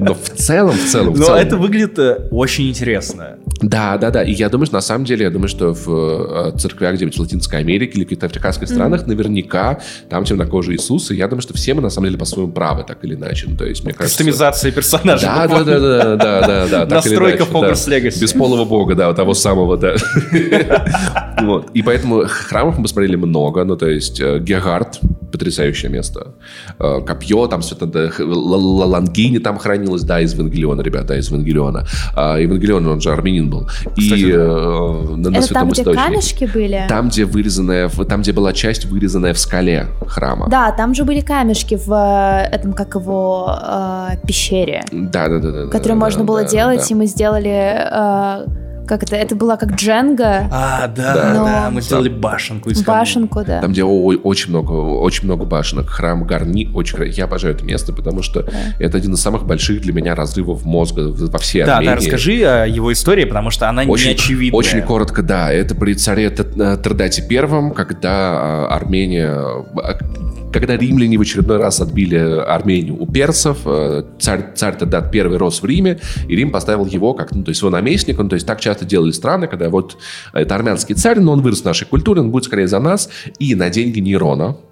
Но 0.01 0.15
в 0.15 0.29
целом, 0.35 0.77
в 0.77 0.91
целом, 0.91 1.15
в 1.15 1.19
Но 1.19 1.27
целом. 1.27 1.41
это 1.41 1.57
выглядит 1.57 1.99
э, 1.99 2.29
очень 2.31 2.69
интересно. 2.69 3.39
Да, 3.61 3.97
да, 3.99 4.11
да. 4.11 4.23
И 4.23 4.33
я 4.33 4.49
думаю, 4.49 4.67
что 4.67 4.75
на 4.77 4.81
самом 4.81 5.05
деле, 5.05 5.25
я 5.25 5.31
думаю, 5.31 5.49
что 5.49 5.73
в 5.75 5.89
э, 6.55 6.59
церквях 6.59 6.95
где-нибудь 6.95 7.17
в 7.17 7.21
Латинской 7.21 7.61
Америке 7.61 7.93
или 7.99 8.05
каких-то 8.05 8.27
африканских 8.27 8.69
странах 8.69 9.07
наверняка 9.07 9.79
там 10.09 10.25
темнокожий 10.25 10.77
Иисус. 10.77 11.11
И 11.11 11.17
я 11.17 11.29
думаю, 11.29 11.43
что 11.43 11.55
все 11.55 11.75
мы 11.75 11.83
на 11.83 11.91
самом 11.91 12.07
деле 12.09 12.19
по-своему 12.19 12.53
правы, 12.53 12.85
так 12.87 13.05
или 13.05 13.15
иначе. 13.15 13.47
Ну, 13.49 13.57
то 13.57 13.65
есть, 13.65 13.85
мне 13.85 13.93
кажется... 13.93 14.17
Кастомизация 14.19 14.73
персонажа. 14.73 15.27
Да, 15.27 15.47
да, 15.47 15.65
да, 15.65 15.79
да, 15.81 16.17
да, 16.17 16.47
да, 16.47 16.67
да. 16.87 16.95
Настройка. 16.97 17.45
Hogwarts 17.45 17.89
Legacy. 17.89 18.21
Бесполого 18.21 18.65
бога, 18.65 18.95
да, 18.95 19.13
того 19.13 19.35
самого, 19.35 19.77
да. 19.77 19.95
Вот. 21.43 21.71
И 21.75 21.83
поэтому 21.83 22.25
храмов 22.27 22.77
мы 22.79 22.83
посмотрели 22.85 23.17
много. 23.17 23.65
Ну, 23.65 23.77
то 23.77 23.89
есть, 23.89 24.21
э, 24.21 24.39
Гегард, 24.39 25.01
потрясающее 25.33 25.91
место. 25.91 26.35
Э, 26.79 27.01
Копье, 27.05 27.47
там 27.49 27.61
все 27.63 27.75
это, 27.75 27.87
да, 27.87 28.09
х- 28.11 28.23
Л- 28.23 28.55
Л- 28.55 28.89
Лангини 28.91 29.39
там 29.39 29.59
хранилось, 29.59 30.03
да, 30.03 30.21
из 30.21 30.35
Евангелиона, 30.35 30.83
ребята, 30.83 31.17
из 31.17 31.29
Евангелиона. 31.31 31.85
А, 32.15 32.37
Евангелион, 32.39 32.87
он 32.87 33.01
же 33.01 33.11
армянин 33.11 33.42
был. 33.51 33.67
Кстати, 33.67 34.21
И 34.21 34.33
да. 34.33 34.39
э, 34.39 35.15
на, 35.17 35.31
на 35.31 35.37
Это 35.39 35.55
там, 35.55 35.71
где 35.71 35.83
Источнике. 35.83 36.07
камешки 36.07 36.51
были? 36.53 36.85
Там, 36.89 37.09
где 37.09 37.25
вырезанная, 37.25 37.89
там, 37.89 38.23
где 38.23 38.33
была 38.33 38.53
часть 38.53 38.85
вырезанная 38.87 39.35
в 39.35 39.39
скале 39.39 39.87
храма. 40.07 40.49
Да, 40.49 40.73
там 40.73 40.95
же 40.95 41.05
были 41.05 41.21
камешки 41.21 41.77
в 41.77 41.93
э, 41.93 42.49
этом, 42.55 42.73
как 42.73 42.95
его, 42.95 43.55
э, 43.61 44.09
пещере, 44.27 44.85
Да, 44.93 45.29
да, 45.29 45.39
да, 45.39 45.53
да. 45.53 45.67
которые 45.67 45.99
да, 45.99 46.05
можно 46.05 46.21
да, 46.21 46.27
было 46.27 46.43
да, 46.43 46.49
делать, 46.49 46.81
да. 46.81 46.87
и 46.91 46.95
мы 46.95 47.07
сделали, 47.07 47.51
э, 47.51 48.47
как 48.87 49.03
это, 49.05 49.17
это 49.17 49.35
была 49.37 49.57
как 49.57 49.73
дженга, 49.75 50.49
А, 50.51 50.87
да, 50.89 51.15
Да. 51.15 51.35
да, 51.35 51.65
Но- 51.67 51.71
мы 51.75 51.81
сделали 51.81 52.09
башенку 52.09 52.71
из 52.71 52.83
башенку, 52.83 53.43
да. 53.45 53.61
Там, 53.61 53.73
где 53.73 53.85
о- 53.85 54.15
очень 54.23 54.51
много, 54.51 54.73
очень 54.73 55.25
много 55.25 55.45
башенок, 55.45 55.89
храм 55.89 56.25
Гарни, 56.25 56.69
очень 56.75 56.99
Я 57.13 57.25
обожаю 57.25 57.55
это 57.55 57.65
место, 57.65 57.93
потому 57.93 58.23
что 58.23 58.45
это 58.79 58.99
один 58.99 59.15
из 59.15 59.21
самых 59.21 59.45
больших 59.47 59.81
для 59.83 59.93
меня 59.93 60.15
разрывов 60.15 60.65
мозга 60.65 61.09
во 61.13 61.39
всей 61.39 61.65
Да, 61.65 61.77
Армении. 61.79 61.95
да, 61.95 61.97
расскажи 62.01 62.43
о 62.45 62.67
его 62.67 62.93
истории, 62.93 63.25
потому 63.25 63.51
что 63.51 63.69
она 63.69 63.83
Очень, 63.83 64.09
не 64.09 64.15
очевидная. 64.15 64.59
очень 64.59 64.83
коротко, 64.83 65.23
да. 65.23 65.53
Это 65.53 65.75
при 65.75 65.95
царе 65.95 66.31
Т- 66.31 66.77
Трдате 66.77 67.23
Первом, 67.27 67.73
когда 67.73 68.11
а, 68.13 68.69
Армения... 68.71 69.33
Когда 70.53 70.77
римляне 70.77 71.17
в 71.17 71.23
очередной 71.23 71.57
раз 71.57 71.81
отбили 71.81 72.17
Армению 72.17 73.01
у 73.01 73.07
персов, 73.07 73.59
э, 73.65 74.03
царь, 74.19 74.53
царь 74.55 74.77
Трдат 74.77 75.11
Первый 75.11 75.39
рос 75.39 75.63
в 75.63 75.65
Риме, 75.65 75.99
и 76.29 76.37
Рим 76.37 76.51
поставил 76.51 76.85
его 76.87 77.15
как, 77.15 77.33
ну, 77.33 77.43
то 77.43 77.51
есть 77.51 77.61
его 77.61 77.71
наместником, 77.71 78.29
то 78.29 78.35
есть 78.35 78.47
так 78.47 78.61
часто 78.61 78.85
делали 78.85 79.13
страны, 79.13 79.47
когда 79.47 79.71
вот 79.71 79.97
это 80.33 80.55
армянский 80.55 80.95
царь, 80.95 81.21
но 81.21 81.33
он 81.33 81.41
вырос 81.41 81.63
в 81.63 81.65
нашей 81.65 81.87
культуре, 81.87 82.21
он 82.21 82.31
будет 82.31 82.45
скорее 82.45 82.69
за 82.69 82.81
нас, 82.81 83.09
и 83.39 83.55
на 83.55 83.71
деньги 83.71 84.01
Нерона, 84.01 84.57
э, 84.57 84.72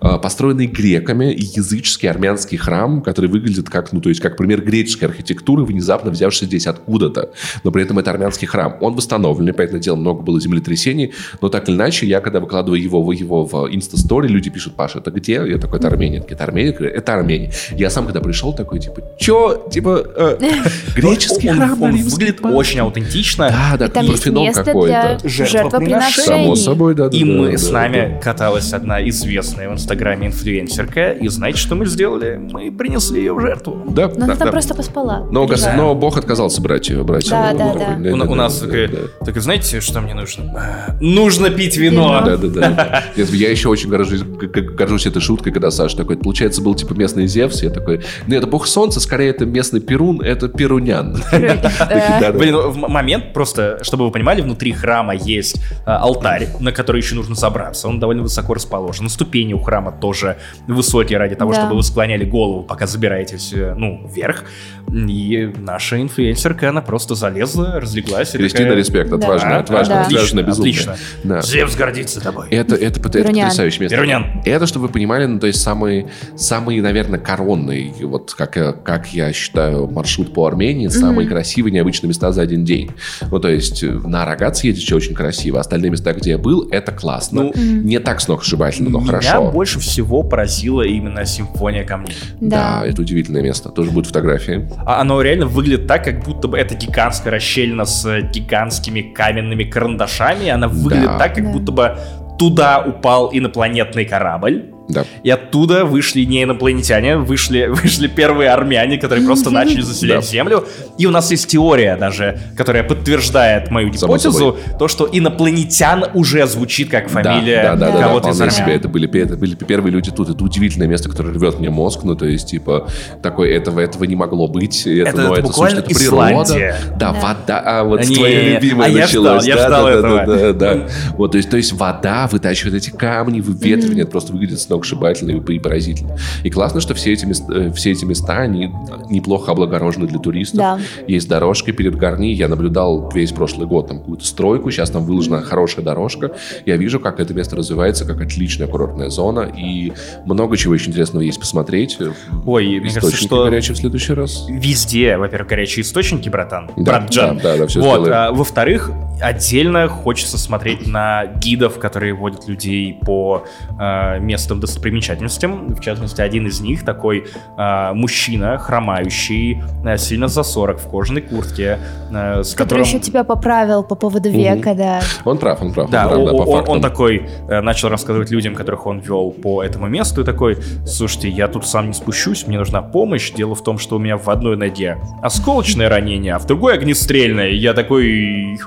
построенный 0.00 0.66
греками 0.66 1.34
языческий 1.36 2.08
армянский 2.08 2.58
храм, 2.58 3.02
который 3.02 3.30
выглядит 3.30 3.68
как, 3.70 3.92
ну, 3.92 4.00
то 4.00 4.08
есть 4.08 4.20
как 4.20 4.36
пример 4.36 4.62
греческой 4.62 5.08
архитектуры, 5.08 5.64
внезапно 5.64 6.10
взявшись 6.10 6.48
здесь 6.48 6.66
откуда-то. 6.66 7.30
Но 7.64 7.70
при 7.70 7.82
этом 7.82 7.98
это 7.98 8.10
армянский 8.10 8.46
храм. 8.46 8.76
Он 8.80 8.94
восстановленный, 8.94 9.52
поэтому 9.52 9.80
дело 9.80 9.96
много 9.96 10.22
было 10.22 10.40
землетрясений, 10.40 11.12
но 11.40 11.48
так 11.48 11.68
или 11.68 11.76
иначе, 11.76 12.06
я 12.06 12.20
когда 12.20 12.40
выкладываю 12.40 12.80
его 12.80 13.02
в 13.02 13.10
его 13.12 13.44
в 13.44 13.68
инста-стори, 13.70 14.28
люди 14.28 14.50
пишут, 14.50 14.74
Паша, 14.74 14.98
это 14.98 15.10
где? 15.10 15.34
Я 15.34 15.58
такой, 15.58 15.78
это 15.78 15.88
Армения. 15.88 16.24
Это 16.28 16.44
Армения? 16.44 16.72
Это 16.72 17.14
Армения. 17.14 17.52
Я 17.72 17.90
сам, 17.90 18.04
когда 18.04 18.20
пришел, 18.20 18.52
такой, 18.52 18.80
типа, 18.80 19.02
чё? 19.18 19.68
Типа, 19.70 20.02
э, 20.16 20.38
греческий 20.96 21.48
храм? 21.48 21.82
он 21.82 21.92
выглядит 21.92 22.40
папе?» 22.40 22.54
очень 22.54 22.80
аутентично. 22.80 23.48
Да, 23.48 23.76
да, 23.78 23.88
там 23.88 24.06
Парфенон 24.06 24.52
какой-то. 24.52 25.18
жертвоприношений. 25.24 26.26
Само 26.26 26.56
собой, 26.56 26.94
да. 26.94 27.08
да, 27.08 27.16
И 27.16 27.24
мы 27.24 27.56
с 27.56 27.70
нами 27.70 28.20
каталась 28.22 28.72
одна 28.72 29.06
известная 29.08 29.65
известная 29.66 29.70
в 29.70 29.72
Инстаграме 29.74 30.26
инфлюенсерка, 30.28 31.12
и 31.12 31.28
знаете, 31.28 31.58
что 31.58 31.74
мы 31.74 31.86
сделали? 31.86 32.36
Мы 32.36 32.70
принесли 32.70 33.20
ее 33.20 33.34
в 33.34 33.40
жертву. 33.40 33.82
Да, 33.88 34.08
Но 34.08 34.14
да, 34.14 34.24
она 34.24 34.36
там 34.36 34.46
да. 34.46 34.52
просто 34.52 34.74
поспала. 34.74 35.26
Но, 35.30 35.44
гос- 35.44 35.48
Переживаю. 35.48 35.76
но 35.78 35.94
Бог 35.94 36.16
отказался 36.16 36.60
брать 36.62 36.88
ее. 36.88 37.02
Брать 37.02 37.28
Да, 37.28 37.50
ее. 37.50 37.56
да, 37.58 37.96
Ну, 37.98 38.16
да. 38.18 38.24
У, 38.24 38.32
у 38.32 38.34
нас 38.34 38.58
да, 38.60 38.66
такая, 38.66 38.88
да. 38.88 39.24
так, 39.24 39.40
знаете, 39.40 39.80
что 39.80 40.00
мне 40.00 40.14
нужно? 40.14 40.44
А, 40.56 40.96
Нужно 41.00 41.50
пить 41.50 41.76
вино. 41.76 42.20
Да, 42.24 42.36
да, 42.36 42.48
да. 42.48 43.02
Нет, 43.16 43.28
Я 43.30 43.50
еще 43.50 43.68
очень 43.68 43.88
горжусь, 43.90 44.22
горжусь 44.22 45.06
этой 45.06 45.20
шуткой, 45.20 45.52
когда 45.52 45.70
Саша 45.70 45.96
такой, 45.96 46.16
получается, 46.16 46.62
был 46.62 46.74
типа 46.74 46.94
местный 46.94 47.26
Зевс. 47.26 47.62
Я 47.62 47.70
такой, 47.70 48.02
ну 48.26 48.34
это 48.36 48.46
бог 48.46 48.66
солнца, 48.66 49.00
скорее 49.00 49.30
это 49.30 49.44
местный 49.46 49.80
Перун, 49.80 50.20
это 50.20 50.48
Перунян. 50.48 51.16
Да. 51.36 51.54
Да, 51.78 52.18
да. 52.20 52.32
Блин, 52.32 52.54
ну, 52.54 52.70
в 52.70 52.76
момент 52.88 53.32
просто, 53.32 53.78
чтобы 53.82 54.06
вы 54.06 54.10
понимали, 54.10 54.40
внутри 54.40 54.72
храма 54.72 55.14
есть 55.14 55.60
а, 55.84 55.98
алтарь, 55.98 56.48
на 56.60 56.72
который 56.72 57.00
еще 57.00 57.14
нужно 57.14 57.34
забраться. 57.34 57.88
Он 57.88 58.00
довольно 58.00 58.22
высоко 58.22 58.54
расположен. 58.54 59.08
Ступени 59.08 59.52
у 59.56 59.62
храма 59.62 59.92
тоже 59.92 60.36
высокие 60.66 61.18
ради 61.18 61.34
того, 61.34 61.52
Да. 61.52 61.60
чтобы 61.60 61.74
вы 61.76 61.82
склоняли 61.82 62.24
голову, 62.24 62.62
пока 62.62 62.86
забираетесь, 62.86 63.52
э, 63.52 63.74
ну, 63.76 64.08
вверх. 64.14 64.44
И 64.92 65.52
наша 65.58 66.00
инфлюенсерка, 66.00 66.68
она 66.70 66.80
просто 66.80 67.14
залезла, 67.14 67.80
разлеглась. 67.80 68.34
и 68.34 68.38
Кристина, 68.38 68.64
такая, 68.68 68.78
респект, 68.78 69.10
Да. 69.10 69.16
отважная, 69.16 69.56
«А, 69.56 69.60
отважная, 69.60 69.96
Да. 69.98 70.06
отважная, 70.06 70.44
Отлично. 70.44 70.96
Да. 71.24 71.42
Зевс 71.42 71.74
гордится 71.76 72.20
тобой. 72.20 72.48
Это, 72.50 72.74
это, 72.76 73.00
это, 73.00 73.10
Перунян. 73.10 73.46
потрясающее 73.46 73.82
место. 73.82 73.96
Перунян. 73.96 74.42
Это, 74.44 74.66
чтобы 74.66 74.86
вы 74.86 74.92
понимали, 74.92 75.26
ну, 75.26 75.38
то 75.40 75.46
есть 75.48 75.60
самый, 75.60 76.06
самый, 76.36 76.80
наверное, 76.80 77.18
коронный, 77.18 77.92
вот 78.02 78.32
как, 78.34 78.56
я- 78.56 78.72
как 78.72 79.12
я 79.12 79.32
считаю, 79.32 79.88
маршрут 79.88 80.32
по 80.32 80.46
Армении, 80.46 80.88
самые 80.88 81.28
красивые, 81.28 81.72
необычные 81.72 82.08
места 82.08 82.30
за 82.32 82.42
один 82.42 82.64
день. 82.64 82.90
Ну, 83.30 83.38
то 83.40 83.48
есть 83.48 83.82
э, 83.82 83.90
на 83.90 84.22
Арагат 84.22 84.56
съездить 84.56 84.90
очень 84.92 85.14
красиво. 85.14 85.58
Остальные 85.60 85.90
места, 85.90 86.12
где 86.12 86.30
я 86.30 86.38
был, 86.38 86.68
это 86.70 86.92
классно. 86.92 87.42
Ну, 87.44 87.52
Не 87.56 87.98
так 87.98 88.20
сногсшибательно, 88.20 88.90
но 88.90 89.00
Меня 89.40 89.50
больше 89.50 89.78
всего 89.80 90.22
поразила 90.22 90.82
именно 90.82 91.24
симфония 91.24 91.84
камней. 91.84 92.16
Да, 92.40 92.80
Да. 92.80 92.86
это 92.86 93.02
удивительное 93.02 93.42
место. 93.42 93.68
Тоже 93.70 93.90
будут 93.90 94.06
фотографии. 94.08 94.68
А 94.84 95.00
Оно 95.00 95.20
реально 95.22 95.46
выглядит 95.46 95.86
так, 95.86 96.04
как 96.04 96.22
будто 96.24 96.48
бы 96.48 96.58
это 96.58 96.74
гигантская 96.74 97.32
расщелина 97.32 97.84
с 97.84 98.20
гигантскими 98.32 99.00
каменными 99.00 99.64
карандашами. 99.64 100.48
Она 100.48 100.68
выглядит 100.68 101.06
Да. 101.06 101.18
так, 101.18 101.34
как 101.34 101.44
Да. 101.44 101.50
будто 101.52 101.72
бы 101.72 101.96
туда 102.38 102.82
упал 102.86 103.30
инопланетный 103.32 104.04
корабль. 104.04 104.72
Да. 104.88 105.04
И 105.22 105.30
оттуда 105.30 105.84
вышли 105.84 106.22
не 106.24 106.44
инопланетяне, 106.44 107.16
вышли, 107.16 107.66
вышли 107.70 108.06
первые 108.06 108.50
армяне, 108.50 108.98
которые 108.98 109.24
просто 109.26 109.50
начали 109.50 109.80
заселять 109.80 110.20
Да. 110.20 110.26
Землю. 110.26 110.64
И 110.98 111.06
у 111.06 111.10
нас 111.10 111.30
есть 111.30 111.48
теория 111.48 111.96
даже, 111.96 112.38
которая 112.56 112.82
подтверждает 112.84 113.70
мою 113.70 113.90
гипотезу, 113.90 114.56
то, 114.78 114.88
что 114.88 115.08
инопланетян 115.10 116.04
уже 116.14 116.46
звучит 116.46 116.88
как 116.90 117.08
фамилия 117.08 117.62
да, 117.62 117.76
да, 117.76 117.86
да, 117.86 117.92
да, 117.98 118.02
кого-то 118.06 118.30
из 118.30 118.36
вполне 118.36 118.52
армян. 118.52 118.64
себе. 118.66 118.76
Это 118.76 118.88
были, 118.88 119.22
это 119.22 119.36
были 119.36 119.54
первые 119.54 119.92
люди 119.92 120.10
тут. 120.10 120.30
Это 120.30 120.42
удивительное 120.44 120.86
место, 120.88 121.08
которое 121.08 121.32
рвет 121.32 121.58
мне 121.58 121.70
мозг. 121.70 122.00
Ну, 122.04 122.14
то 122.14 122.26
есть, 122.26 122.48
типа, 122.50 122.88
такой, 123.22 123.50
этого, 123.50 123.80
этого 123.80 124.04
не 124.04 124.16
могло 124.16 124.46
быть. 124.48 124.86
Это, 124.86 125.08
Это- 125.10 125.16
но 125.18 125.24
это 125.24 125.32
это, 125.40 125.42
буквально 125.42 125.78
это 125.80 125.88
природа. 125.94 126.42
Исландия. 126.42 126.76
Да, 126.96 127.12
Да. 127.12 127.12
вода. 127.12 127.62
А, 127.64 127.84
вот 127.84 128.04
Не, 128.04 128.14
твоя 128.14 128.54
любимая 128.54 128.88
а 128.88 128.90
я 128.90 129.00
началась. 129.06 129.42
ждал, 129.44 129.48
я 129.48 129.56
да, 129.56 129.66
ждал 129.68 129.84
да, 129.84 129.90
этого. 129.92 130.16
Да, 130.18 130.26
да, 130.26 130.52
да, 130.52 130.74
да. 130.74 130.88
Вот, 131.16 131.32
то 131.32 131.36
есть, 131.38 131.50
то 131.50 131.56
есть 131.56 131.72
вода 131.72 132.28
вытачивает 132.30 132.74
эти 132.76 132.90
камни, 132.90 133.40
выветривание. 133.40 134.02
Это 134.02 134.10
просто 134.12 134.32
выглядит 134.32 134.60
сногсшибательно 134.76 135.30
и, 135.30 135.58
поразительно. 135.58 136.16
И 136.42 136.50
классно, 136.50 136.80
что 136.80 136.94
все 136.94 137.12
эти, 137.12 137.24
места, 137.24 137.52
э, 137.52 137.72
все 137.72 137.92
эти 137.92 138.04
места, 138.04 138.38
они 138.38 138.72
неплохо 139.08 139.52
облагорожены 139.52 140.06
для 140.06 140.18
туристов. 140.18 140.58
Да. 140.58 140.78
Есть 141.06 141.28
дорожка 141.28 141.72
перед 141.72 141.96
Гарни. 141.96 142.28
Я 142.28 142.48
наблюдал 142.48 143.10
весь 143.14 143.32
прошлый 143.32 143.66
год 143.66 143.88
там 143.88 143.98
какую-то 144.00 144.24
стройку. 144.24 144.70
Сейчас 144.70 144.90
там 144.90 145.04
выложена 145.04 145.42
хорошая 145.42 145.84
дорожка. 145.84 146.32
Я 146.64 146.76
вижу, 146.76 147.00
как 147.00 147.20
это 147.20 147.34
место 147.34 147.56
развивается, 147.56 148.04
как 148.04 148.20
отличная 148.20 148.66
курортная 148.66 149.10
зона. 149.10 149.50
И 149.56 149.92
много 150.24 150.56
чего 150.56 150.74
еще 150.74 150.90
интересного 150.90 151.22
есть 151.22 151.40
посмотреть. 151.40 151.98
Ой, 152.44 152.80
мне 152.80 152.90
кажется, 152.92 153.16
что 153.16 153.44
горячие 153.44 153.74
в 153.74 153.78
следующий 153.78 154.12
раз. 154.12 154.46
везде, 154.48 155.16
во-первых, 155.16 155.48
горячие 155.48 155.82
источники, 155.82 156.28
братан. 156.28 156.70
Да, 156.76 156.82
брат 156.82 157.10
Джан. 157.10 157.36
да, 157.38 157.52
да, 157.52 157.58
да, 157.58 157.66
всё 157.66 157.80
вот, 157.80 158.00
сделаем. 158.02 158.14
а, 158.14 158.32
во-вторых, 158.32 158.90
отдельно 159.20 159.88
хочется 159.88 160.38
смотреть 160.38 160.86
на 160.86 161.26
гидов, 161.26 161.78
которые 161.78 162.14
водят 162.14 162.48
людей 162.48 162.98
по 163.04 163.44
а, 163.78 164.18
местным 164.18 164.60
достопримечательностям. 164.66 165.74
В 165.74 165.80
частности, 165.80 166.20
один 166.20 166.46
из 166.46 166.60
них 166.60 166.84
такой 166.84 167.26
а, 167.56 167.94
мужчина, 167.94 168.58
хромающий, 168.58 169.62
а, 169.84 169.96
сильно 169.96 170.28
за 170.28 170.42
40 170.42 170.80
в 170.80 170.88
кожаной 170.88 171.22
куртке, 171.22 171.78
а, 172.12 172.42
с 172.42 172.52
Который 172.52 172.66
которым... 172.66 172.84
еще 172.84 172.98
тебя 172.98 173.24
поправил 173.24 173.82
по 173.82 173.94
поводу 173.94 174.30
века, 174.30 174.74
да. 174.74 175.00
Он 175.24 175.38
прав, 175.38 175.62
он 175.62 175.72
прав. 175.72 175.90
Да, 175.90 176.08
он, 176.08 176.26
прав, 176.26 176.36
да, 176.36 176.52
он, 176.52 176.56
фактам. 176.58 176.80
такой 176.80 177.28
э, 177.48 177.60
начал 177.60 177.88
рассказывать 177.88 178.30
людям, 178.30 178.54
которых 178.54 178.86
он 178.86 179.00
вел 179.00 179.30
по 179.30 179.62
этому 179.62 179.86
месту, 179.86 180.22
и 180.22 180.24
такой, 180.24 180.58
слушайте, 180.86 181.28
я 181.28 181.48
тут 181.48 181.66
сам 181.66 181.88
не 181.88 181.94
спущусь, 181.94 182.46
мне 182.46 182.58
нужна 182.58 182.82
помощь. 182.82 183.32
Дело 183.32 183.54
в 183.54 183.62
том, 183.62 183.78
что 183.78 183.96
у 183.96 183.98
меня 183.98 184.16
в 184.16 184.28
одной 184.28 184.56
ноге 184.56 184.98
осколочное 185.22 185.88
ранение, 185.88 186.34
а 186.34 186.38
в 186.38 186.46
другой 186.46 186.74
огнестрельное. 186.74 187.48
И 187.48 187.56
Я 187.56 187.72
такой... 187.74 188.58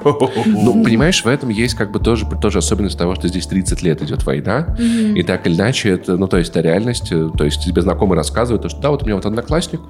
Ну, 0.45 0.83
понимаешь, 0.83 1.23
в 1.23 1.27
этом 1.27 1.49
есть 1.49 1.75
как 1.75 1.91
бы 1.91 1.99
тоже, 1.99 2.25
тоже 2.41 2.59
особенность 2.59 2.97
того, 2.97 3.15
что 3.15 3.27
здесь 3.27 3.47
30 3.47 3.81
лет 3.81 4.01
идет 4.01 4.25
война. 4.25 4.75
И 4.79 5.23
так 5.23 5.47
или 5.47 5.55
иначе, 5.55 5.88
это, 5.89 6.17
ну, 6.17 6.27
то 6.27 6.37
есть, 6.37 6.51
это 6.51 6.61
реальность. 6.61 7.09
То 7.09 7.43
есть, 7.43 7.63
тебе 7.63 7.81
знакомый 7.81 8.15
рассказывает, 8.15 8.61
то, 8.61 8.69
что 8.69 8.81
да, 8.81 8.89
вот 8.89 9.03
у 9.03 9.05
меня 9.05 9.15
вот 9.15 9.25
одноклассник 9.25 9.81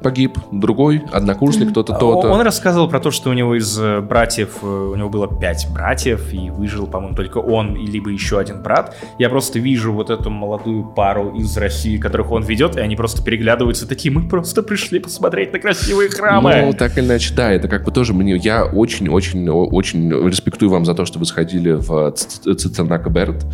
погиб, 0.00 0.38
другой 0.50 1.02
однокурсник, 1.12 1.70
кто-то, 1.70 1.94
то-то. 1.94 2.28
он 2.28 2.40
рассказывал 2.40 2.88
про 2.88 3.00
то, 3.00 3.10
что 3.10 3.30
у 3.30 3.32
него 3.32 3.54
из 3.56 3.78
э, 3.78 4.00
братьев, 4.00 4.58
э, 4.62 4.66
у 4.66 4.94
него 4.94 5.08
было 5.08 5.28
пять 5.28 5.66
братьев, 5.72 6.32
и 6.32 6.50
выжил, 6.50 6.86
по-моему, 6.86 7.16
только 7.16 7.38
он, 7.38 7.76
либо 7.76 8.10
еще 8.10 8.38
один 8.38 8.62
брат. 8.62 8.96
Я 9.18 9.28
просто 9.28 9.58
вижу 9.58 9.92
вот 9.92 10.10
эту 10.10 10.30
молодую 10.30 10.84
пару 10.84 11.34
из 11.36 11.56
России, 11.56 11.96
которых 11.98 12.30
он 12.30 12.42
ведет, 12.42 12.76
и 12.76 12.80
они 12.80 12.96
просто 12.96 13.22
переглядываются 13.22 13.86
такие, 13.88 14.12
мы 14.12 14.28
просто 14.28 14.62
пришли 14.62 14.98
посмотреть 14.98 15.52
на 15.52 15.58
красивые 15.58 16.08
храмы. 16.08 16.62
Ну, 16.66 16.72
так 16.72 16.96
или 16.98 17.06
иначе, 17.06 17.34
да, 17.34 17.50
это 17.50 17.68
как 17.68 17.84
бы 17.84 17.90
тоже 17.90 18.12
мне... 18.12 18.36
Я 18.36 18.64
очень-очень 18.64 19.48
очень 19.48 20.10
респектую 20.28 20.70
вам 20.70 20.84
за 20.84 20.94
то, 20.94 21.04
что 21.04 21.18
вы 21.18 21.24
сходили 21.24 21.72
в 21.72 22.12
Цицернака 22.12 23.10
Берт. 23.10 23.44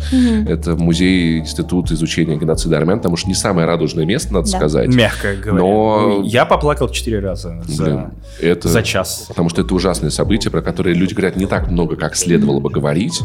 Это 0.47 0.75
музей, 0.75 1.39
институт 1.39 1.91
изучения 1.91 2.37
геноцида 2.37 2.77
армян, 2.77 2.99
потому 2.99 3.15
что 3.15 3.27
не 3.27 3.35
самое 3.35 3.67
радужное 3.67 4.05
место, 4.05 4.33
надо 4.33 4.47
сказать. 4.47 4.93
Мягко 4.93 5.35
говоря. 5.35 5.63
Но- 5.63 5.98
Я 6.23 6.45
поплакал 6.45 6.89
четыре 6.89 7.19
раза 7.19 7.61
за, 7.67 7.83
Блин, 7.83 8.05
это... 8.41 8.67
за 8.67 8.83
час. 8.83 9.25
Потому 9.27 9.49
что 9.49 9.61
это 9.61 9.73
ужасные 9.73 10.11
события, 10.11 10.49
про 10.49 10.61
которые 10.61 10.95
люди 10.95 11.13
говорят 11.13 11.35
не 11.35 11.45
так 11.45 11.69
много, 11.69 11.95
как 11.95 12.15
следовало 12.15 12.59
бы 12.59 12.69
говорить. 12.69 13.21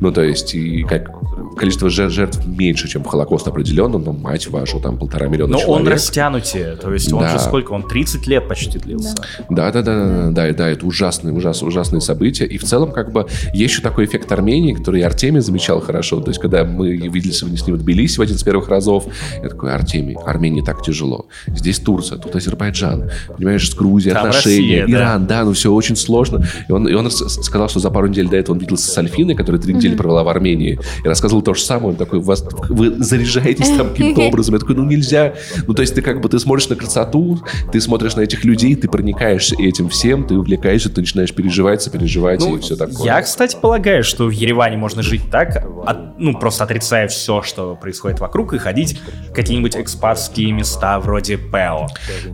Ну, 0.00 0.12
то 0.12 0.22
есть, 0.22 0.54
и 0.54 0.82
как 0.84 1.10
количество 1.56 1.88
жертв, 1.90 2.44
меньше, 2.46 2.88
чем 2.88 3.02
в 3.04 3.06
Холокост 3.06 3.48
определенно, 3.48 3.98
но, 3.98 4.12
мать 4.12 4.46
вашу, 4.48 4.80
там 4.80 4.98
полтора 4.98 5.26
миллиона 5.28 5.52
Но 5.54 5.58
человек. 5.60 5.86
он 5.86 5.92
растянутее, 5.92 6.76
то 6.76 6.92
есть 6.92 7.12
он 7.12 7.20
Да. 7.20 7.30
же 7.30 7.38
сколько? 7.38 7.72
Он 7.72 7.82
30 7.86 8.26
лет 8.26 8.48
почти 8.48 8.78
длился. 8.78 9.14
Да, 9.50 9.70
да, 9.72 9.82
да, 9.82 9.94
да, 9.94 10.30
да, 10.30 10.52
да, 10.52 10.68
это 10.68 10.86
ужасные, 10.86 11.34
ужасные, 11.34 11.68
ужасные 11.68 12.00
события. 12.00 12.44
И 12.44 12.58
в 12.58 12.64
целом, 12.64 12.92
как 12.92 13.12
бы, 13.12 13.26
есть 13.52 13.72
еще 13.74 13.82
такой 13.82 14.04
эффект 14.04 14.30
Армении, 14.32 14.72
который 14.74 15.02
Артемий 15.02 15.40
замечал 15.40 15.80
хорошо. 15.80 16.20
То 16.20 16.30
есть, 16.30 16.40
когда 16.40 16.64
мы 16.64 16.96
виделись 16.96 17.38
с 17.38 17.42
ним 17.66 17.76
в 17.76 17.78
Тбилиси 17.78 18.18
в 18.18 18.22
один 18.22 18.36
из 18.36 18.42
первых 18.42 18.68
разов, 18.68 19.04
я 19.42 19.48
такой, 19.48 19.72
Артемий, 19.72 20.16
Армении 20.24 20.62
так 20.62 20.82
тяжело. 20.82 21.26
Здесь 21.48 21.78
Турция, 21.80 22.05
тут 22.10 22.34
Азербайджан, 22.36 23.10
понимаешь, 23.36 23.68
с 23.70 23.74
Грузией 23.74 24.14
Там 24.14 24.26
отношения, 24.26 24.82
Россия, 24.82 24.86
да. 24.86 24.92
Иран, 24.92 25.26
да, 25.26 25.44
ну 25.44 25.52
все 25.52 25.72
очень 25.72 25.96
сложно. 25.96 26.46
И 26.68 26.72
он, 26.72 26.86
и 26.88 26.94
он 26.94 27.10
сказал, 27.10 27.68
что 27.68 27.80
за 27.80 27.90
пару 27.90 28.06
недель 28.06 28.28
до 28.28 28.36
этого 28.36 28.54
он 28.54 28.60
виделся 28.60 28.88
с 28.90 28.96
Альфиной, 28.98 29.34
которая 29.34 29.60
три 29.60 29.74
недели 29.74 29.94
провела 29.96 30.22
в 30.24 30.28
Армении, 30.28 30.78
и 31.04 31.08
рассказывал 31.08 31.42
то 31.42 31.54
же 31.54 31.62
самое. 31.62 31.90
Он 31.90 31.96
такой, 31.96 32.20
вас, 32.20 32.44
вы 32.68 33.02
заряжаетесь 33.02 33.70
там 33.76 33.90
каким-то 33.90 34.22
образом. 34.22 34.54
Я 34.54 34.60
такой, 34.60 34.76
ну 34.76 34.84
нельзя. 34.84 35.34
Ну 35.66 35.74
то 35.74 35.82
есть 35.82 35.94
ты 35.94 36.02
как 36.02 36.20
бы, 36.20 36.28
ты 36.28 36.38
смотришь 36.38 36.68
на 36.68 36.76
красоту, 36.76 37.40
ты 37.72 37.80
смотришь 37.80 38.14
на 38.16 38.20
этих 38.20 38.44
людей, 38.44 38.74
ты 38.76 38.88
проникаешься 38.88 39.56
этим 39.58 39.88
всем, 39.88 40.24
ты 40.26 40.34
увлекаешься, 40.34 40.90
ты 40.90 41.00
начинаешь 41.00 41.32
переживать, 41.34 41.82
сопереживать 41.82 42.42
и 42.46 42.58
все 42.60 42.76
такое. 42.76 42.96
Ну, 42.98 43.04
Я, 43.04 43.22
кстати, 43.22 43.56
полагаю, 43.60 44.04
что 44.04 44.26
в 44.26 44.30
Ереване 44.30 44.76
можно 44.76 45.02
жить 45.02 45.22
так, 45.30 45.64
от- 45.86 46.18
ну, 46.18 46.38
просто 46.38 46.64
отрицая 46.64 47.08
все, 47.08 47.42
что 47.42 47.74
происходит 47.76 48.20
вокруг, 48.20 48.54
и 48.54 48.58
ходить 48.58 48.98
в 49.30 49.32
какие-нибудь 49.32 49.76
экспатские 49.76 50.52
места 50.52 50.98
вроде 51.00 51.38
ПЭО. 51.38 51.86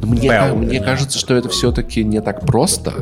Мне, 0.03 0.29
мне 0.55 0.81
кажется, 0.81 1.19
что 1.19 1.35
это 1.35 1.49
все-таки 1.49 2.05
не 2.05 2.21
так 2.21 2.45
просто, 2.47 2.93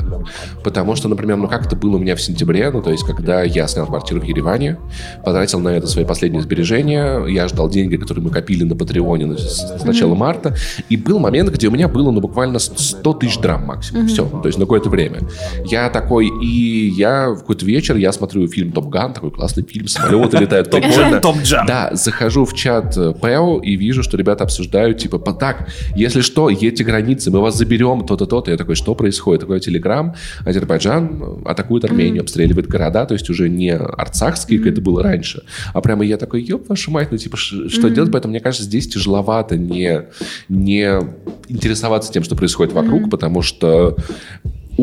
потому 0.63 0.95
что, 0.97 1.09
например, 1.09 1.37
ну 1.37 1.49
как 1.49 1.67
это 1.67 1.77
было 1.77 1.97
у 1.97 1.99
меня 1.99 2.17
в 2.17 2.21
сентябре, 2.23 2.71
ну 2.71 2.83
то 2.83 2.91
есть, 2.91 3.05
когда 3.05 3.43
я 3.43 3.67
снял 3.67 3.87
квартиру 3.87 4.21
в 4.21 4.25
Ереване, 4.25 4.77
потратил 5.25 5.61
на 5.61 5.71
это 5.71 5.87
свои 5.87 6.05
последние 6.05 6.43
сбережения, 6.43 7.25
я 7.27 7.49
ждал 7.49 7.69
деньги, 7.69 7.97
которые 7.97 8.25
мы 8.25 8.31
копили 8.31 8.65
на 8.65 8.77
Патреоне 8.77 9.27
на- 9.27 9.39
с, 9.39 9.81
с 9.81 9.85
начала 9.85 10.15
марта, 10.15 10.55
и 10.89 10.97
был 10.97 11.19
момент, 11.19 11.51
где 11.51 11.69
у 11.69 11.71
меня 11.71 11.89
было, 11.89 12.11
ну, 12.11 12.21
буквально 12.21 12.59
100 12.59 13.13
тысяч 13.15 13.39
драм 13.39 13.65
максимум, 13.65 14.07
все, 14.09 14.27
то 14.27 14.47
есть 14.47 14.59
на 14.59 14.65
какое-то 14.65 14.89
время. 14.91 15.21
Я 15.65 15.89
такой, 15.91 16.29
и 16.43 16.89
я 16.89 17.31
в 17.31 17.39
какой-то 17.41 17.65
вечер, 17.65 17.97
я 17.97 18.13
смотрю 18.13 18.47
фильм 18.49 18.73
«Топ 18.73 18.89
Ган», 18.89 19.13
такой 19.13 19.31
классный 19.31 19.63
фильм, 19.65 19.89
самолеты 19.89 20.37
летают, 20.39 20.71
прикольно. 20.71 21.21
Топ 21.21 21.37
Джан. 21.43 21.67
Да, 21.67 21.91
захожу 21.93 22.45
в 22.45 22.55
чат 22.55 22.97
э, 22.97 23.13
ПЭО 23.13 23.61
и 23.61 23.77
вижу, 23.77 24.03
что 24.03 24.17
ребята 24.17 24.45
обсуждают, 24.45 24.99
типа, 24.99 25.19
«По- 25.19 25.33
так, 25.33 25.69
если 25.95 26.21
что, 26.21 26.50
едьте 26.53 26.85
границы, 26.85 27.31
мы 27.31 27.41
вас 27.41 27.57
заберем, 27.57 28.07
то-то, 28.07 28.27
то-то. 28.27 28.51
Я 28.51 28.57
такой, 28.57 28.75
что 28.75 28.95
происходит? 28.95 29.43
Такой 29.43 29.61
телеграм, 29.61 30.15
Азербайджан 30.45 31.43
атакует 31.45 31.85
Армению, 31.85 32.23
обстреливает 32.23 32.67
города, 32.67 33.07
то 33.07 33.15
есть 33.15 33.29
уже 33.31 33.49
не 33.49 33.71
арцахские, 33.71 34.59
как 34.59 34.69
это 34.73 34.81
было 34.81 35.03
раньше, 35.03 35.43
а 35.73 35.81
прямо 35.81 36.05
я 36.05 36.17
такой, 36.17 36.43
ёб 36.43 36.69
вашу 36.69 36.91
мать, 36.91 37.09
ну 37.11 37.19
типа, 37.19 37.37
что 37.37 37.89
делать? 37.91 38.11
Поэтому, 38.13 38.33
мне 38.33 38.41
кажется, 38.41 38.65
здесь 38.65 38.89
тяжеловато 38.89 39.57
не, 39.57 40.03
не 40.49 41.01
интересоваться 41.49 42.13
тем, 42.13 42.23
что 42.23 42.37
происходит 42.37 42.73
вокруг, 42.73 43.11
потому 43.11 43.43
что 43.43 43.97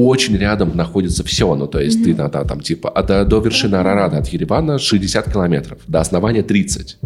очень 0.05 0.37
рядом 0.37 0.75
находится 0.75 1.23
все. 1.23 1.55
Ну, 1.55 1.67
то 1.67 1.79
есть 1.79 2.03
ты 2.03 2.13
на, 2.15 2.29
да, 2.29 2.43
там, 2.43 2.61
типа, 2.61 2.89
а 2.89 3.03
до, 3.03 3.25
до 3.25 3.39
вершины 3.39 3.75
Арарата 3.75 4.17
от 4.17 4.27
Еревана 4.27 4.79
60 4.79 5.31
километров, 5.31 5.79
до 5.87 5.99
основания 5.99 6.43
30. 6.43 6.97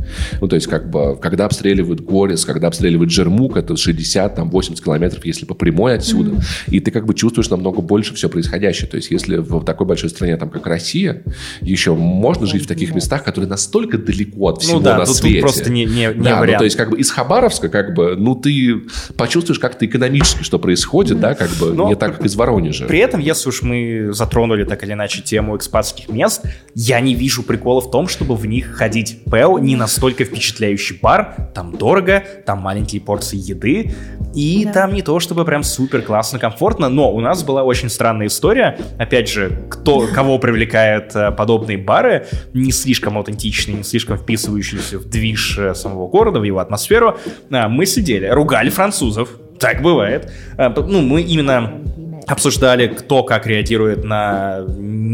Ну, 0.41 0.47
то 0.47 0.55
есть, 0.55 0.67
как 0.67 0.89
бы, 0.89 1.17
когда 1.21 1.45
обстреливают 1.45 2.01
Горис, 2.01 2.45
когда 2.45 2.67
обстреливают 2.67 3.11
Джермук, 3.11 3.57
это 3.57 3.77
60, 3.77 4.35
там, 4.35 4.49
80 4.49 4.83
километров, 4.83 5.25
если 5.25 5.45
по 5.45 5.53
прямой 5.53 5.95
отсюда. 5.95 6.31
И 6.67 6.79
ты 6.79 6.91
как 6.91 7.05
бы 7.05 7.13
чувствуешь 7.13 7.49
намного 7.49 7.81
больше 7.81 8.13
все 8.13 8.29
происходящее. 8.29 8.89
То 8.89 8.97
есть, 8.97 9.11
если 9.11 9.37
в 9.37 9.63
такой 9.63 9.87
большой 9.87 10.09
стране, 10.09 10.37
там, 10.37 10.49
как 10.49 10.67
Россия, 10.67 11.23
еще 11.61 11.95
можно 11.95 12.45
жить 12.45 12.63
в 12.63 12.67
таких 12.67 12.93
местах, 12.93 13.23
которые 13.23 13.49
настолько 13.49 13.97
далеко 13.97 14.49
от 14.49 14.61
всего 14.61 14.79
Ну 14.79 14.83
да, 14.83 14.97
на 14.97 15.05
тут, 15.05 15.07
тут 15.07 15.17
свете. 15.17 15.41
просто 15.41 15.69
не, 15.69 15.85
не, 15.85 16.07
не 16.07 16.13
Да, 16.13 16.35
ну, 16.35 16.39
вариант. 16.41 16.59
то 16.59 16.65
есть, 16.65 16.75
как 16.75 16.89
бы 16.89 16.99
из 16.99 17.09
Хабаровска, 17.11 17.69
как 17.69 17.93
бы, 17.93 18.15
ну, 18.17 18.35
ты 18.35 18.81
почувствуешь 19.15 19.59
как-то 19.59 19.85
экономически, 19.85 20.43
что 20.43 20.59
происходит, 20.59 21.19
да, 21.19 21.35
как 21.35 21.49
бы, 21.51 21.73
Но 21.73 21.87
не 21.87 21.95
так, 21.95 22.17
как 22.17 22.25
из 22.25 22.35
Воронежа. 22.35 22.80
При 22.87 22.99
этом, 22.99 23.19
если 23.19 23.49
уж 23.49 23.61
мы 23.61 24.09
затронули 24.13 24.63
так 24.63 24.83
или 24.83 24.93
иначе 24.93 25.21
тему 25.21 25.55
экспатских 25.57 26.09
мест, 26.09 26.45
я 26.75 26.99
не 26.99 27.15
вижу 27.15 27.43
прикола 27.43 27.81
в 27.81 27.91
том, 27.91 28.07
чтобы 28.07 28.35
в 28.35 28.45
них 28.45 28.73
ходить. 28.75 29.23
ПЭО 29.25 29.57
не 29.59 29.75
настолько 29.75 30.23
впечатляющий 30.25 30.99
бар, 31.01 31.49
там 31.53 31.75
дорого, 31.77 32.23
там 32.45 32.59
маленькие 32.59 33.01
порции 33.01 33.37
еды, 33.37 33.93
и 34.35 34.63
Да. 34.65 34.73
там 34.73 34.93
не 34.93 35.01
то 35.01 35.19
чтобы 35.19 35.45
прям 35.45 35.63
супер 35.63 36.01
классно, 36.01 36.39
комфортно, 36.39 36.89
но 36.89 37.11
у 37.11 37.19
нас 37.19 37.43
была 37.43 37.63
очень 37.63 37.89
странная 37.89 38.27
история. 38.27 38.77
Опять 38.97 39.29
же, 39.29 39.67
кто, 39.69 40.07
кого 40.07 40.37
привлекает 40.39 41.15
э, 41.15 41.31
подобные 41.31 41.77
бары, 41.77 42.27
не 42.53 42.71
слишком 42.71 43.17
аутентичные, 43.17 43.77
не 43.77 43.83
слишком 43.83 44.17
вписывающиеся 44.17 44.99
в 44.99 45.05
движ 45.05 45.57
э, 45.57 45.73
самого 45.75 46.07
города, 46.07 46.39
в 46.39 46.43
его 46.43 46.59
атмосферу. 46.59 47.17
А, 47.51 47.67
Мы 47.69 47.85
сидели, 47.85 48.27
ругали 48.27 48.69
французов, 48.69 49.29
так 49.59 49.81
бывает. 49.81 50.31
А, 50.57 50.69
Ну, 50.69 51.01
мы 51.01 51.21
именно 51.21 51.81
обсуждали, 52.27 52.87
кто 52.87 53.23
как 53.23 53.47
реагирует 53.47 54.03
на 54.03 54.61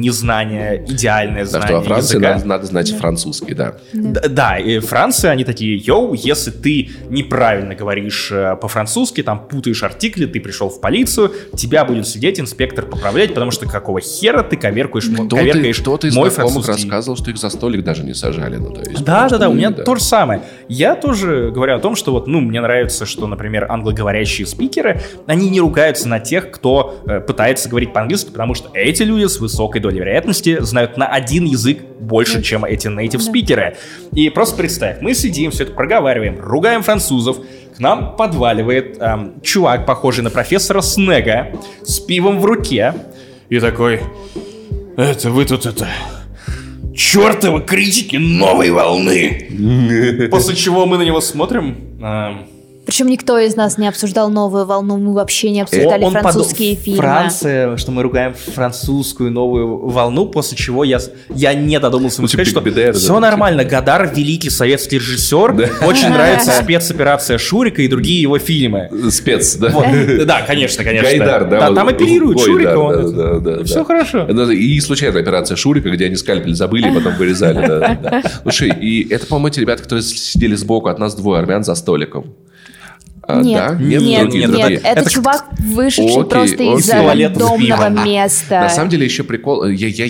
незнание, 0.01 0.83
идеальное 0.87 1.45
знание 1.45 1.67
что 1.67 1.77
во 1.77 1.83
Франции 1.83 2.15
языка. 2.15 2.33
надо, 2.35 2.47
надо 2.47 2.65
знать 2.65 2.91
французский, 2.97 3.53
да. 3.53 3.75
Д- 3.93 4.27
Да, 4.29 4.57
и 4.57 4.79
Франция, 4.79 5.31
они 5.31 5.43
такие, 5.43 5.77
йоу, 5.77 6.13
если 6.13 6.51
ты 6.51 6.89
неправильно 7.09 7.75
говоришь 7.75 8.29
э, 8.31 8.55
по-французски, 8.61 9.23
там 9.23 9.47
путаешь 9.47 9.81
артикли, 9.83 10.25
ты 10.25 10.39
пришел 10.39 10.69
в 10.69 10.79
полицию, 10.81 11.31
тебя 11.55 11.85
будет 11.85 12.07
сидеть 12.07 12.39
инспектор 12.39 12.85
поправлять, 12.85 13.33
потому 13.33 13.51
что 13.51 13.65
какого 13.67 13.99
хера 14.01 14.43
ты 14.43 14.55
коверкаешь, 14.57 15.05
Кто-то, 15.09 15.35
коверкаешь 15.37 15.79
кто-то 15.79 16.07
из 16.07 16.15
мой 16.15 16.29
знакомых 16.29 16.65
французский. 16.65 16.89
рассказывал, 16.89 17.17
что 17.17 17.31
их 17.31 17.37
за 17.37 17.49
столик 17.49 17.83
даже 17.83 18.03
не 18.03 18.13
сажали. 18.13 18.57
Ну, 18.57 18.71
то 18.71 18.81
есть, 18.81 19.03
Да, 19.03 19.27
да, 19.29 19.37
да, 19.37 19.49
у 19.49 19.53
меня 19.53 19.71
да. 19.71 19.83
то 19.83 19.95
же 19.95 20.03
самое. 20.03 20.41
Я 20.67 20.95
тоже 20.95 21.51
говорю 21.53 21.75
о 21.75 21.79
том, 21.79 21.95
что 21.95 22.11
вот, 22.11 22.27
ну, 22.27 22.39
мне 22.41 22.61
нравится, 22.61 23.05
что, 23.05 23.27
например, 23.27 23.65
англоговорящие 23.69 24.45
спикеры, 24.47 25.01
они 25.25 25.49
не 25.49 25.59
ругаются 25.59 26.07
на 26.07 26.19
тех, 26.19 26.51
кто 26.51 27.01
пытается 27.07 27.69
говорить 27.69 27.93
по-английски, 27.93 28.31
потому 28.31 28.53
что 28.53 28.69
эти 28.73 29.03
люди 29.03 29.25
с 29.25 29.39
высокой 29.39 29.79
долей 29.79 29.99
вероятности 29.99 30.59
знают 30.61 30.97
на 30.97 31.07
один 31.07 31.45
язык 31.45 31.81
больше, 31.99 32.41
чем 32.41 32.65
эти 32.65 32.87
native 32.87 33.19
спикеры. 33.19 33.77
И 34.13 34.29
просто 34.29 34.57
представь, 34.57 34.97
мы 35.01 35.13
сидим, 35.13 35.51
все 35.51 35.63
это 35.63 35.73
проговариваем, 35.73 36.39
ругаем 36.39 36.83
французов, 36.83 37.37
к 37.75 37.79
нам 37.79 38.15
подваливает 38.15 38.97
эм, 38.99 39.41
чувак, 39.41 39.85
похожий 39.85 40.23
на 40.23 40.29
профессора 40.29 40.81
Снега, 40.81 41.53
с 41.83 41.99
пивом 41.99 42.39
в 42.39 42.45
руке, 42.45 42.93
и 43.49 43.59
такой, 43.59 44.01
это 44.97 45.29
вы 45.29 45.45
тут 45.45 45.65
это... 45.65 45.87
Чертовы 46.95 47.61
критики 47.61 48.15
новой 48.15 48.71
волны! 48.71 50.27
После 50.31 50.55
чего 50.55 50.87
мы 50.87 50.97
на 50.97 51.03
него 51.03 51.21
смотрим. 51.21 51.99
эм, 52.01 52.56
Причем 52.87 53.07
никто 53.07 53.37
из 53.37 53.57
нас 53.57 53.77
не 53.77 53.85
обсуждал 53.85 54.29
новую 54.29 54.65
волну, 54.65 54.95
мы 54.95 55.13
вообще 55.13 55.51
не 55.51 55.59
обсуждали 55.59 56.05
он 56.05 56.13
французские 56.13 56.73
подо- 56.73 56.81
фильмы. 56.81 57.01
Франция, 57.01 57.75
что 57.75 57.91
мы 57.91 58.01
ругаем 58.01 58.33
французскую 58.33 59.29
новую 59.29 59.89
волну, 59.89 60.25
после 60.27 60.57
чего 60.57 60.85
я, 60.85 60.99
я 61.35 61.53
не 61.53 61.77
додумался 61.81 62.21
Ну, 62.21 62.29
типа 62.29 62.45
сказать, 62.45 62.71
что 62.71 62.71
да, 62.71 62.93
все 62.93 63.13
да, 63.15 63.19
нормально, 63.19 63.65
Гадар 63.65 64.09
великий 64.15 64.49
советский 64.49 64.99
режиссер, 64.99 65.69
очень 65.85 66.07
нравится 66.07 66.51
спецоперация 66.63 67.37
Шурика 67.37 67.81
и 67.81 67.89
другие 67.89 68.21
его 68.21 68.39
фильмы. 68.39 68.89
Спец, 69.11 69.57
да? 69.57 69.69
Вот. 69.69 69.85
Да, 70.25 70.37
вот, 70.39 70.47
конечно. 70.47 70.83
Гайдар, 70.85 71.49
да? 71.49 71.73
там 71.73 71.89
оперируют 71.89 72.39
Шурика. 72.39 72.71
да, 72.71 72.79
он 72.79 73.15
да, 73.15 73.33
да, 73.39 73.39
да, 73.57 73.63
Все 73.65 73.79
да. 73.79 73.83
хорошо. 73.83 74.51
И 74.51 74.79
случайная 74.79 75.21
операция 75.21 75.57
Шурика, 75.57 75.89
где 75.89 76.05
они 76.05 76.15
скальпель 76.15 76.55
забыли 76.55 76.89
и 76.89 76.93
потом 76.93 77.17
вырезали. 77.17 77.67
да, 77.67 77.97
да. 78.01 78.23
Слушай, 78.43 78.69
и 78.79 79.09
это, 79.09 79.27
по-моему, 79.27 79.49
те 79.49 79.59
ребята, 79.59 79.83
которые 79.83 80.03
сидели 80.03 80.55
сбоку 80.55 80.87
от 80.87 80.99
нас 80.99 81.15
двое 81.15 81.39
армян 81.39 81.65
за 81.65 81.75
столиком. 81.75 82.33
А, 83.27 83.41
Нет, 83.41 83.57
да? 83.59 83.75
нет, 83.75 84.01
Нет, 84.01 84.01
нет, 84.01 84.33
нет, 84.33 84.49
другие? 84.51 84.79
это, 84.79 84.87
Это 85.01 85.09
чувак, 85.09 85.45
вышедший 85.59 86.21
Окей, 86.21 86.29
просто 86.29 86.55
окей. 86.55 86.75
из 86.77 86.89
рандомного 86.89 87.89
места. 88.05 88.61
На 88.61 88.69
самом 88.69 88.89
деле 88.89 89.05
еще 89.05 89.23
прикол, 89.25 89.65
э, 89.65 89.73
я, 89.73 89.87
я- 89.87 90.05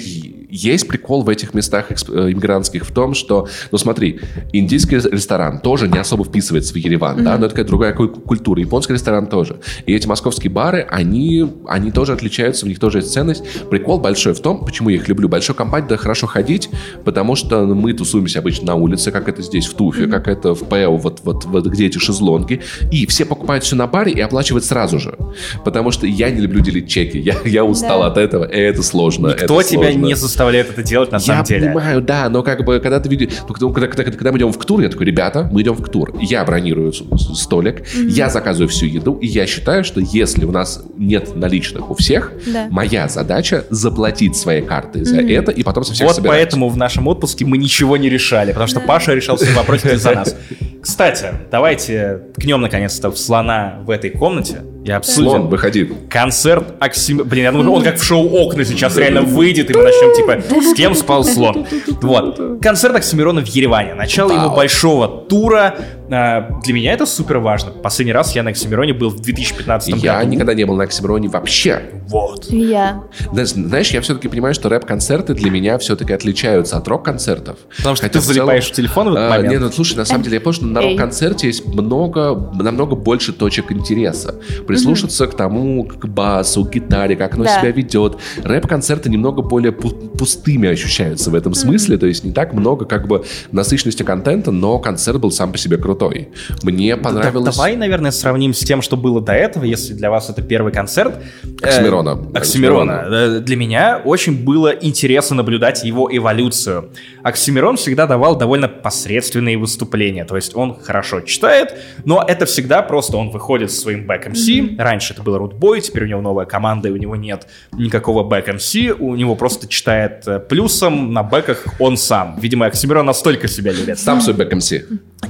есть 0.57 0.87
прикол 0.87 1.23
в 1.23 1.29
этих 1.29 1.53
местах 1.53 1.91
э, 1.91 1.95
иммигрантских 2.31 2.85
в 2.85 2.91
том, 2.91 3.13
что, 3.13 3.47
ну 3.71 3.77
смотри, 3.77 4.19
индийский 4.53 4.95
ресторан 4.97 5.59
тоже 5.59 5.87
не 5.87 5.97
особо 5.97 6.23
вписывается 6.25 6.73
в 6.73 6.77
Ереван, 6.77 7.23
да, 7.23 7.37
но 7.37 7.45
это 7.45 7.49
какая-то 7.49 7.69
другая 7.69 7.93
ку- 7.93 8.07
культура. 8.09 8.59
Японский 8.61 8.93
ресторан 8.93 9.27
тоже. 9.27 9.59
И 9.85 9.93
эти 9.93 10.07
московские 10.07 10.51
бары, 10.51 10.85
они, 10.89 11.45
они 11.67 11.91
тоже 11.91 12.13
отличаются, 12.13 12.65
у 12.65 12.69
них 12.69 12.79
тоже 12.79 12.99
есть 12.99 13.11
ценность. 13.11 13.43
Прикол 13.69 13.99
большой 13.99 14.33
в 14.33 14.39
том, 14.39 14.65
почему 14.65 14.89
я 14.89 14.95
их 14.97 15.07
люблю. 15.07 15.29
Большой 15.29 15.55
компании 15.55 15.87
да 15.89 15.97
хорошо 15.97 16.27
ходить, 16.27 16.69
потому 17.05 17.35
что 17.35 17.65
мы 17.65 17.93
тусуемся 17.93 18.39
обычно 18.39 18.67
на 18.67 18.75
улице, 18.75 19.11
как 19.11 19.29
это 19.29 19.41
здесь 19.41 19.67
в 19.67 19.73
Туфе, 19.75 20.07
как 20.07 20.27
это 20.27 20.55
в 20.55 20.67
ПЭО, 20.67 20.97
вот, 20.97 21.21
вот, 21.23 21.45
вот 21.45 21.65
где 21.67 21.85
эти 21.87 21.97
шезлонги. 21.99 22.61
И 22.91 23.05
все 23.05 23.25
покупают 23.25 23.63
все 23.63 23.75
на 23.75 23.87
баре 23.87 24.11
и 24.11 24.19
оплачивают 24.21 24.65
сразу 24.65 24.99
же. 24.99 25.15
Потому 25.63 25.91
что 25.91 26.07
я 26.07 26.29
не 26.31 26.41
люблю 26.41 26.61
делить 26.61 26.89
чеки. 26.89 27.17
Я, 27.19 27.35
я 27.45 27.63
устал 27.63 28.01
Да. 28.01 28.07
от 28.07 28.17
этого, 28.17 28.43
и 28.45 28.57
это 28.57 28.81
сложно. 28.83 29.27
Никто 29.27 29.59
это 29.61 29.69
тебя 29.69 29.83
сложно. 29.91 30.05
не 30.05 30.15
заставляет 30.15 30.46
это 30.55 30.81
делать 30.83 31.11
на 31.11 31.19
самом 31.19 31.39
я 31.41 31.45
деле. 31.45 31.65
понимаю, 31.67 32.01
да, 32.01 32.29
но 32.29 32.43
как 32.43 32.63
бы, 32.65 32.79
когда 32.79 32.99
ты 32.99 33.09
видишь... 33.09 33.29
ну, 33.47 33.71
когда, 33.71 33.87
когда, 33.87 34.03
когда- 34.03 34.17
когда 34.17 34.31
мы 34.31 34.37
идем 34.37 34.51
в 34.51 34.57
КТУР, 34.57 34.81
я 34.81 34.89
такой, 34.89 35.05
ребята, 35.05 35.49
мы 35.51 35.61
идем 35.61 35.73
в 35.73 35.81
КТУР. 35.83 36.13
Я 36.21 36.43
бронирую 36.45 36.93
столик, 36.93 37.83
я 37.95 38.29
заказываю 38.29 38.67
всю 38.69 38.85
еду, 38.85 39.13
и 39.15 39.27
я 39.27 39.45
считаю, 39.45 39.83
что 39.83 39.99
если 39.99 40.45
у 40.45 40.51
нас 40.51 40.83
нет 40.97 41.35
наличных 41.35 41.89
у 41.89 41.95
всех, 41.95 42.31
Да. 42.45 42.67
моя 42.69 43.07
задача 43.07 43.65
заплатить 43.69 44.35
своей 44.35 44.61
картой 44.61 45.03
за 45.03 45.21
это, 45.21 45.51
и 45.51 45.63
потом 45.63 45.83
со 45.83 45.93
всех 45.93 46.07
Вот 46.07 46.15
собирать. 46.15 46.37
поэтому 46.37 46.69
в 46.69 46.77
нашем 46.77 47.07
отпуске 47.07 47.45
мы 47.45 47.57
ничего 47.57 47.97
не 47.97 48.09
решали, 48.09 48.51
потому 48.51 48.67
что 48.67 48.79
Паша 48.79 49.13
решал 49.13 49.37
все 49.37 49.51
вопросы 49.53 49.97
за 49.97 50.11
нас. 50.15 50.35
Кстати, 50.81 51.25
давайте 51.51 52.21
ткнем 52.35 52.61
наконец-то 52.61 53.09
в 53.11 53.17
слона 53.17 53.79
в 53.85 53.89
этой 53.89 54.09
комнате 54.09 54.61
и 54.87 54.91
обсудим 54.91 55.29
Слон, 55.29 55.47
выходи. 55.47 55.91
концерт 56.09 56.75
Оксим... 56.79 57.23
Блин, 57.25 57.43
я 57.43 57.51
думаю, 57.51 57.71
он 57.71 57.83
как 57.83 57.97
в 57.97 58.03
шоу 58.03 58.27
«Окна» 58.37 58.63
сейчас 58.63 58.97
реально 58.97 59.21
выйдет, 59.21 59.69
и 59.69 59.73
мы 59.73 59.83
начнем 59.83 60.15
типа 60.15 60.61
«С 60.61 60.73
кем 60.73 60.95
спал 60.95 61.23
слон?». 61.23 61.65
Вот. 62.01 62.39
Концерт 62.61 62.95
Оксимирона 62.95 63.41
в 63.41 63.47
Ереване. 63.47 63.93
Начало 63.93 64.31
его 64.31 64.47
Вау. 64.47 64.55
большого 64.55 65.07
тура. 65.07 65.75
А, 66.09 66.49
Для 66.63 66.73
меня 66.73 66.93
это 66.93 67.05
супер 67.05 67.39
важно. 67.39 67.71
Последний 67.71 68.13
раз 68.13 68.33
я 68.35 68.43
на 68.43 68.51
Оксимироне 68.51 68.93
был 68.93 69.09
в 69.09 69.19
2015 69.21 69.95
Я 70.03 70.19
году. 70.19 70.29
никогда 70.31 70.53
не 70.53 70.63
был 70.65 70.75
на 70.75 70.83
Оксимироне 70.85 71.27
вообще. 71.27 71.81
Вот. 72.07 72.45
Я. 72.49 73.03
Знаешь, 73.31 73.49
Знаешь, 73.49 73.91
я 73.91 74.01
все-таки 74.01 74.27
понимаю, 74.29 74.53
что 74.53 74.69
рэп-концерты 74.69 75.33
для 75.33 75.51
меня 75.51 75.77
все-таки 75.77 76.13
отличаются 76.13 76.77
от 76.77 76.87
рок-концертов. 76.87 77.57
Потому 77.77 77.95
что 77.95 78.05
Хотя 78.05 78.13
ты 78.13 78.19
в 78.19 78.23
целом- 78.23 78.35
залипаешь 78.35 78.67
в 78.67 78.71
телефон 78.71 79.09
в 79.09 79.11
этот 79.15 79.23
А, 79.25 79.29
момент. 79.29 79.51
Нет, 79.51 79.61
ну 79.61 79.71
слушай, 79.71 79.97
на 79.97 80.05
самом 80.05 80.23
деле, 80.23 80.35
я 80.35 80.41
понял, 80.41 80.53
что 80.55 80.65
на 80.65 80.81
рок-концерте 80.81 81.47
есть 81.47 81.65
много, 81.65 82.51
намного 82.53 82.95
больше 82.95 83.33
точек 83.33 83.71
интереса. 83.71 84.35
Прислушаться 84.67 85.27
к 85.27 85.35
тому, 85.35 85.83
к 85.85 86.05
басу, 86.07 86.63
к 86.65 86.69
гитаре, 86.71 87.15
как 87.15 87.33
оно 87.35 87.43
Да. 87.43 87.59
себя 87.59 87.71
ведет. 87.71 88.17
Рэп-концерты 88.43 89.09
немного 89.09 89.41
более 89.41 89.71
пу- 89.73 90.17
пустыми 90.17 90.69
ощущаются 90.69 91.29
в 91.31 91.35
этом 91.35 91.53
смысле, 91.53 91.97
то 91.97 92.05
есть 92.07 92.23
не 92.23 92.31
так 92.31 92.53
много 92.53 92.85
как 92.85 93.07
бы 93.07 93.25
насыщенности 93.51 94.03
контента, 94.03 94.51
но 94.51 94.79
концерт 94.79 95.19
был 95.19 95.31
сам 95.31 95.51
по 95.51 95.57
себе 95.57 95.77
крутой. 95.97 96.29
Мне 96.63 96.95
Да- 96.95 97.01
понравилось... 97.03 97.55
Давай, 97.55 97.75
наверное, 97.75 98.11
сравним 98.11 98.53
с 98.53 98.59
тем, 98.59 98.81
что 98.81 98.97
было 98.97 99.21
до 99.21 99.33
этого, 99.33 99.65
если 99.65 99.93
для 99.93 100.09
вас 100.09 100.29
это 100.29 100.41
первый 100.41 100.71
концерт. 100.71 101.15
Э, 101.61 101.65
Оксимирона. 101.67 102.11
Оксимирона. 102.33 103.03
Э, 103.09 103.39
Для 103.39 103.55
меня 103.55 104.01
очень 104.03 104.43
было 104.45 104.69
интересно 104.69 105.35
наблюдать 105.37 105.83
его 105.83 106.09
эволюцию. 106.15 106.89
Оксимирон 107.23 107.77
всегда 107.77 108.07
давал 108.07 108.37
довольно 108.37 108.67
посредственные 108.67 109.57
выступления. 109.57 110.25
То 110.25 110.35
есть 110.35 110.55
он 110.55 110.77
хорошо 110.79 111.21
читает, 111.21 111.75
но 112.05 112.23
это 112.25 112.45
всегда 112.45 112.81
просто 112.81 113.17
он 113.17 113.29
выходит 113.29 113.71
со 113.71 113.81
своим 113.81 114.05
back 114.07 114.27
MC. 114.31 114.75
Раньше 114.77 115.13
это 115.13 115.23
был 115.23 115.37
Рудбой, 115.37 115.81
теперь 115.81 116.03
у 116.03 116.07
него 116.07 116.21
новая 116.21 116.45
команда, 116.45 116.89
и 116.89 116.91
у 116.91 116.97
него 116.97 117.15
нет 117.15 117.47
никакого 117.73 118.23
back 118.23 118.47
MC. 118.55 118.91
У 118.99 119.15
него 119.15 119.35
просто 119.35 119.67
читает 119.67 120.23
э, 120.27 120.39
плюсом 120.39 121.13
на 121.13 121.23
бэках 121.23 121.65
он 121.79 121.97
сам. 121.97 122.37
Видимо, 122.39 122.65
Оксимирон 122.67 123.05
настолько 123.05 123.47
себя 123.47 123.71
любит. 123.71 123.99
Сам 123.99 124.21
свой 124.21 124.35
back 124.35 124.55
MC. 124.55 124.73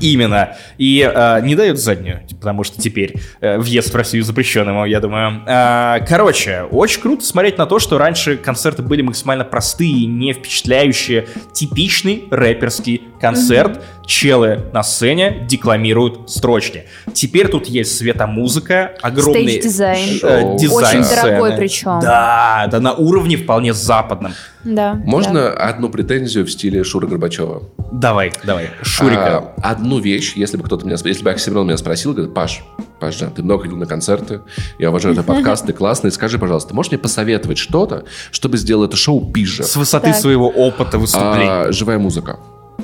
Именно. 0.01 0.56
И 0.77 1.09
э, 1.13 1.41
не 1.41 1.55
дают 1.55 1.79
заднюю, 1.79 2.21
потому 2.39 2.63
что 2.63 2.81
теперь 2.81 3.15
э, 3.41 3.57
въезд 3.57 3.93
в 3.93 3.95
Россию 3.95 4.23
запрещен 4.23 4.67
ему, 4.67 4.85
я 4.85 4.99
думаю. 4.99 5.43
Э, 5.45 6.05
короче, 6.07 6.63
очень 6.71 7.01
круто 7.01 7.25
смотреть 7.25 7.57
на 7.57 7.65
то, 7.65 7.79
что 7.79 7.97
раньше 7.97 8.37
концерты 8.37 8.81
были 8.81 9.01
максимально 9.01 9.43
простые, 9.45 10.05
не 10.05 10.33
впечатляющие. 10.33 11.27
Типичный 11.53 12.25
рэперский 12.31 13.03
концерт. 13.19 13.81
Челы 14.05 14.61
на 14.71 14.83
сцене 14.83 15.45
декламируют 15.49 16.29
строчки. 16.29 16.85
Теперь 17.13 17.49
тут 17.49 17.67
есть 17.67 17.97
светомузыка, 17.97 18.93
огромный 19.01 19.59
Stage-дизайн. 19.59 20.19
э, 20.23 20.57
дизайн 20.57 21.01
Очень 21.01 21.15
дорогой 21.15 21.49
сцены. 21.49 21.57
причем. 21.57 21.99
Да, 21.99 22.67
да, 22.71 22.79
на 22.79 22.93
уровне 22.93 23.35
вполне 23.35 23.73
западном. 23.73 24.33
Да. 24.67 24.95
Можно 24.95 25.49
одну 25.49 25.89
претензию 25.89 26.45
в 26.45 26.51
стиле 26.51 26.83
Шура 26.83 27.07
Горбачева? 27.07 27.63
Давай, 27.91 28.33
давай, 28.43 28.69
Шурика. 28.81 29.37
А, 29.57 29.71
одну 29.71 29.99
вещь, 29.99 30.33
если 30.35 30.57
бы 30.57 30.63
кто-то 30.63 30.85
меня, 30.85 30.97
если 31.01 31.23
бы 31.23 31.31
Оксимирон 31.31 31.67
меня 31.67 31.77
спросил, 31.77 32.13
говорит, 32.13 32.33
Паш, 32.33 32.63
Паш, 32.99 33.15
ты 33.35 33.43
много 33.43 33.63
ходил 33.63 33.77
на 33.77 33.85
концерты, 33.85 34.41
я 34.77 34.89
уважаю 34.89 35.13
этот 35.13 35.25
подкаст, 35.27 35.65
ты 35.65 35.71
классный, 35.73 36.11
скажи, 36.11 36.37
пожалуйста, 36.37 36.75
можешь 36.75 36.91
мне 36.91 36.99
посоветовать 36.99 37.57
что-то, 37.57 38.03
чтобы 38.31 38.57
сделал 38.57 38.83
это 38.83 38.97
шоу 38.97 39.31
пизже? 39.31 39.63
С 39.63 39.75
высоты 39.77 40.07
Так. 40.11 40.17
своего 40.19 40.49
опыта 40.49 40.97
выступлений. 40.97 41.47
А, 41.47 41.71
живая 41.71 41.97
музыка. 41.97 42.37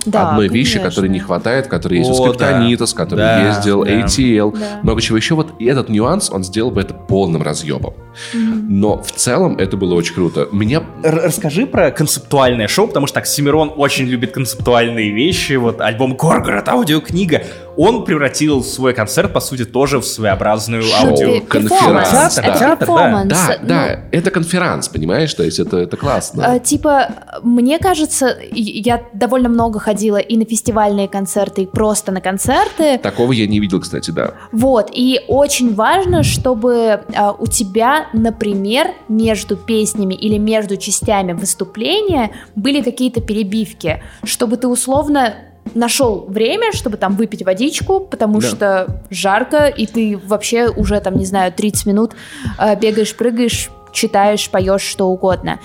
Да, 0.06 0.32
Одной 0.32 0.48
вещи, 0.48 0.74
конечно. 0.78 0.90
которой 0.90 1.10
не 1.10 1.20
хватает, 1.20 1.68
которая 1.68 2.00
есть 2.00 2.10
у 2.10 2.14
О, 2.14 2.28
Скриптонита, 2.28 2.89
с 2.89 2.94
которым 2.94 3.20
Да, 3.20 3.48
ездил, 3.48 3.84
да. 3.86 3.92
ATL, 4.02 4.52
Да. 4.58 4.80
много 4.84 5.02
чего 5.02 5.18
еще. 5.18 5.36
Вот 5.36 5.54
и 5.60 5.66
этот 5.66 5.90
нюанс, 5.90 6.30
он 6.32 6.44
сделал 6.44 6.72
бы 6.72 6.82
это 6.82 6.94
полным 6.94 7.42
разъебом. 7.44 7.94
Но 8.34 9.02
в 9.02 9.12
целом 9.12 9.58
это 9.58 9.78
было 9.78 9.94
очень 9.94 10.14
круто. 10.16 10.48
Меня 10.52 10.84
Расскажи 11.04 11.66
про 11.66 11.92
концептуальное 11.92 12.68
шоу, 12.68 12.88
потому 12.88 13.08
что 13.08 13.20
Оксимирон 13.20 13.72
очень 13.76 14.06
любит 14.06 14.32
концептуальные 14.32 15.12
вещи. 15.12 15.54
Вот 15.54 15.80
альбом 15.82 16.16
Горгород, 16.16 16.68
аудиокнига. 16.70 17.44
Он 17.78 18.06
превратил 18.06 18.64
свой 18.64 18.94
концерт, 18.94 19.34
по 19.34 19.40
сути, 19.40 19.66
тоже 19.66 20.00
в 20.00 20.06
своеобразную 20.06 20.84
аудио. 21.02 21.40
Перформанс. 21.42 22.10
Театр, 22.10 22.44
Это 22.46 22.60
театр, 22.60 22.70
да. 22.70 22.76
перформанс. 22.76 23.30
Да, 23.30 23.58
Ну, 23.62 23.68
да, 23.68 24.00
это 24.12 24.32
конферанс, 24.32 24.88
понимаешь? 24.90 25.34
То 25.34 25.44
есть 25.44 25.60
это, 25.60 25.78
это 25.78 25.98
классно. 25.98 26.42
Э, 26.42 26.60
Типа, 26.60 27.10
мне 27.44 27.80
кажется, 27.80 28.38
я 28.52 29.04
довольно 29.14 29.50
много 29.50 29.80
ходила 29.80 30.18
и 30.18 30.38
на 30.38 30.46
фестивальные 30.46 31.08
концерты, 31.08 31.64
и 31.64 31.66
просто 31.66 32.12
на 32.12 32.22
концерты. 32.22 32.98
Такого 32.98 33.32
я 33.32 33.48
не 33.48 33.60
видел, 33.60 33.80
кстати, 33.80 34.12
да. 34.12 34.34
Вот, 34.52 34.90
и 34.94 35.22
очень 35.28 35.74
важно, 35.74 36.24
чтобы 36.24 37.02
а, 37.16 37.32
у 37.32 37.48
тебя, 37.48 38.08
например, 38.14 38.88
между 39.08 39.56
песнями 39.56 40.14
или 40.14 40.38
между 40.38 40.78
частями 40.78 41.34
выступления 41.34 42.32
были 42.56 42.82
какие-то 42.82 43.22
перебивки, 43.22 44.04
чтобы 44.24 44.58
ты 44.58 44.68
условно 44.68 45.34
нашел 45.76 46.26
время, 46.28 46.72
чтобы 46.74 46.98
там 46.98 47.16
выпить 47.16 47.44
водичку, 47.44 48.00
потому 48.00 48.40
Да. 48.42 48.48
что 48.48 49.02
жарко, 49.10 49.68
и 49.68 49.86
ты 49.86 50.20
вообще 50.26 50.68
уже 50.70 51.00
там, 51.00 51.18
не 51.18 51.26
знаю, 51.26 51.52
30 51.52 51.86
минут 51.86 52.12
а, 52.58 52.76
бегаешь, 52.76 53.16
прыгаешь, 53.16 53.70
читаешь, 53.92 54.50
поешь, 54.50 54.82
что 54.82 55.08
угодно. 55.10 55.60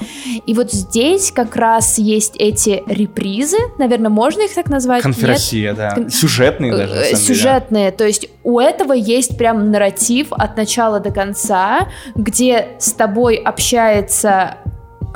И 0.46 0.52
вот 0.52 0.70
здесь 0.70 1.32
как 1.32 1.56
раз 1.56 1.96
есть 1.98 2.36
эти 2.38 2.82
репризы, 2.86 3.56
наверное, 3.78 4.10
можно 4.10 4.42
их 4.42 4.54
так 4.54 4.68
назвать? 4.68 4.98
Нет? 5.04 5.14
Конференция, 5.14 5.72
да. 5.74 5.90
Кон- 5.94 6.10
Сюжетные 6.10 6.76
даже, 6.76 6.92
Э, 6.92 6.96
самом 6.96 7.04
деле. 7.10 7.16
сюжетные. 7.24 7.90
То 7.90 8.06
есть 8.06 8.28
у 8.44 8.58
этого 8.60 8.92
есть 8.92 9.38
прям 9.38 9.70
нарратив 9.70 10.26
от 10.32 10.58
начала 10.58 11.00
до 11.00 11.10
конца, 11.10 11.88
где 12.14 12.68
с 12.78 12.92
тобой 12.92 13.36
общается 13.36 14.56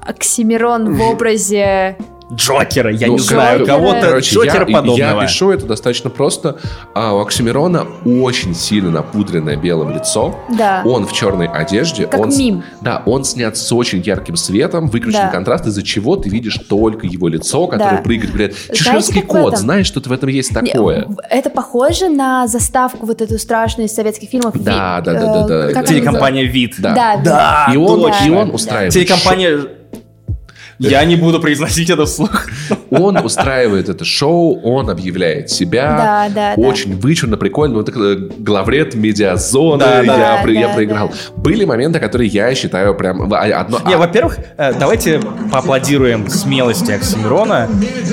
Оксимирон 0.06 0.94
в 0.94 1.00
образе... 1.10 1.96
Джокера, 2.34 2.90
я 2.92 3.06
Ну, 3.08 3.14
не 3.14 3.18
знаю, 3.18 3.66
кого-то 3.66 4.00
Короче, 4.00 4.34
Джокера 4.34 4.66
я, 4.68 4.74
подобного. 4.76 5.20
я 5.20 5.26
пишу 5.26 5.50
это 5.50 5.66
достаточно 5.66 6.08
просто. 6.10 6.56
А 6.94 7.12
у 7.14 7.20
Оксимирона 7.20 7.86
очень 8.04 8.54
сильно 8.54 8.90
напудренное 8.90 9.56
белым 9.56 9.90
лицо. 9.90 10.34
Да. 10.56 10.82
Он 10.84 11.06
в 11.06 11.12
черной 11.12 11.46
одежде. 11.48 12.06
Как 12.06 12.20
он, 12.20 12.32
с- 12.32 12.38
мим. 12.38 12.62
Да, 12.80 13.02
он 13.06 13.24
снят 13.24 13.56
с 13.56 13.70
очень 13.72 14.00
ярким 14.00 14.36
светом, 14.36 14.88
выключен 14.88 15.20
Да. 15.20 15.28
контраст, 15.28 15.66
из-за 15.66 15.82
чего 15.82 16.16
ты 16.16 16.28
видишь 16.30 16.56
только 16.68 17.06
его 17.06 17.28
лицо, 17.28 17.66
которое 17.66 17.96
Да. 17.98 18.02
прыгает. 18.02 18.30
Говорят, 18.32 18.52
чеширский 18.72 19.22
кот, 19.22 19.58
знаешь, 19.58 19.86
что-то 19.86 20.08
в 20.08 20.12
этом 20.12 20.28
есть 20.30 20.54
такое. 20.54 21.06
Это 21.28 21.50
похоже 21.50 22.08
на 22.08 22.46
заставку 22.46 23.06
вот 23.06 23.20
эту 23.20 23.38
страшную 23.38 23.88
из 23.88 23.94
советских 23.94 24.30
фильмов. 24.30 24.54
Да, 24.54 24.98
Ви- 25.00 25.04
да, 25.04 25.12
да, 25.12 25.12
э, 25.12 25.20
да, 25.20 25.46
да, 25.46 25.66
как 25.72 25.74
да. 25.74 25.82
Телекомпания 25.84 26.44
«Вид». 26.44 26.74
Да. 26.78 26.94
Да, 26.94 27.16
Да, 27.22 27.68
и 27.72 27.76
он, 27.76 28.00
точно. 28.00 28.24
и 28.24 28.30
он 28.30 28.48
Да. 28.48 28.54
устраивает 28.54 28.92
Телекомпания... 28.92 29.58
Я 30.90 31.04
не 31.04 31.16
буду 31.16 31.40
произносить 31.40 31.90
это 31.90 32.04
вслух. 32.06 32.46
Он 32.90 33.16
устраивает 33.18 33.88
это 33.88 34.04
шоу, 34.04 34.60
он 34.62 34.90
объявляет 34.90 35.50
себя. 35.50 35.96
Да, 35.96 36.34
да, 36.34 36.54
да. 36.56 36.62
Очень 36.62 36.98
вычурно, 36.98 37.36
прикольно. 37.36 37.76
Вот 37.76 37.88
это 37.88 38.28
главред 38.38 38.94
медиазоны. 38.94 39.78
Да, 39.78 40.00
я, 40.00 40.04
да. 40.04 40.40
при- 40.42 40.58
я 40.58 40.68
Да, 40.68 40.74
проиграл. 40.74 41.12
Были 41.36 41.64
моменты, 41.64 41.98
которые 42.00 42.28
я 42.28 42.54
считаю 42.54 42.94
прям... 42.94 43.32
а, 43.32 43.42
Одно, 43.60 43.80
Не, 43.86 43.94
а, 43.94 43.98
во-первых, 43.98 44.38
э, 44.56 44.72
давайте 44.78 45.20
поаплодируем 45.50 46.28
смелости 46.28 46.92
Оксимирона 46.92 47.68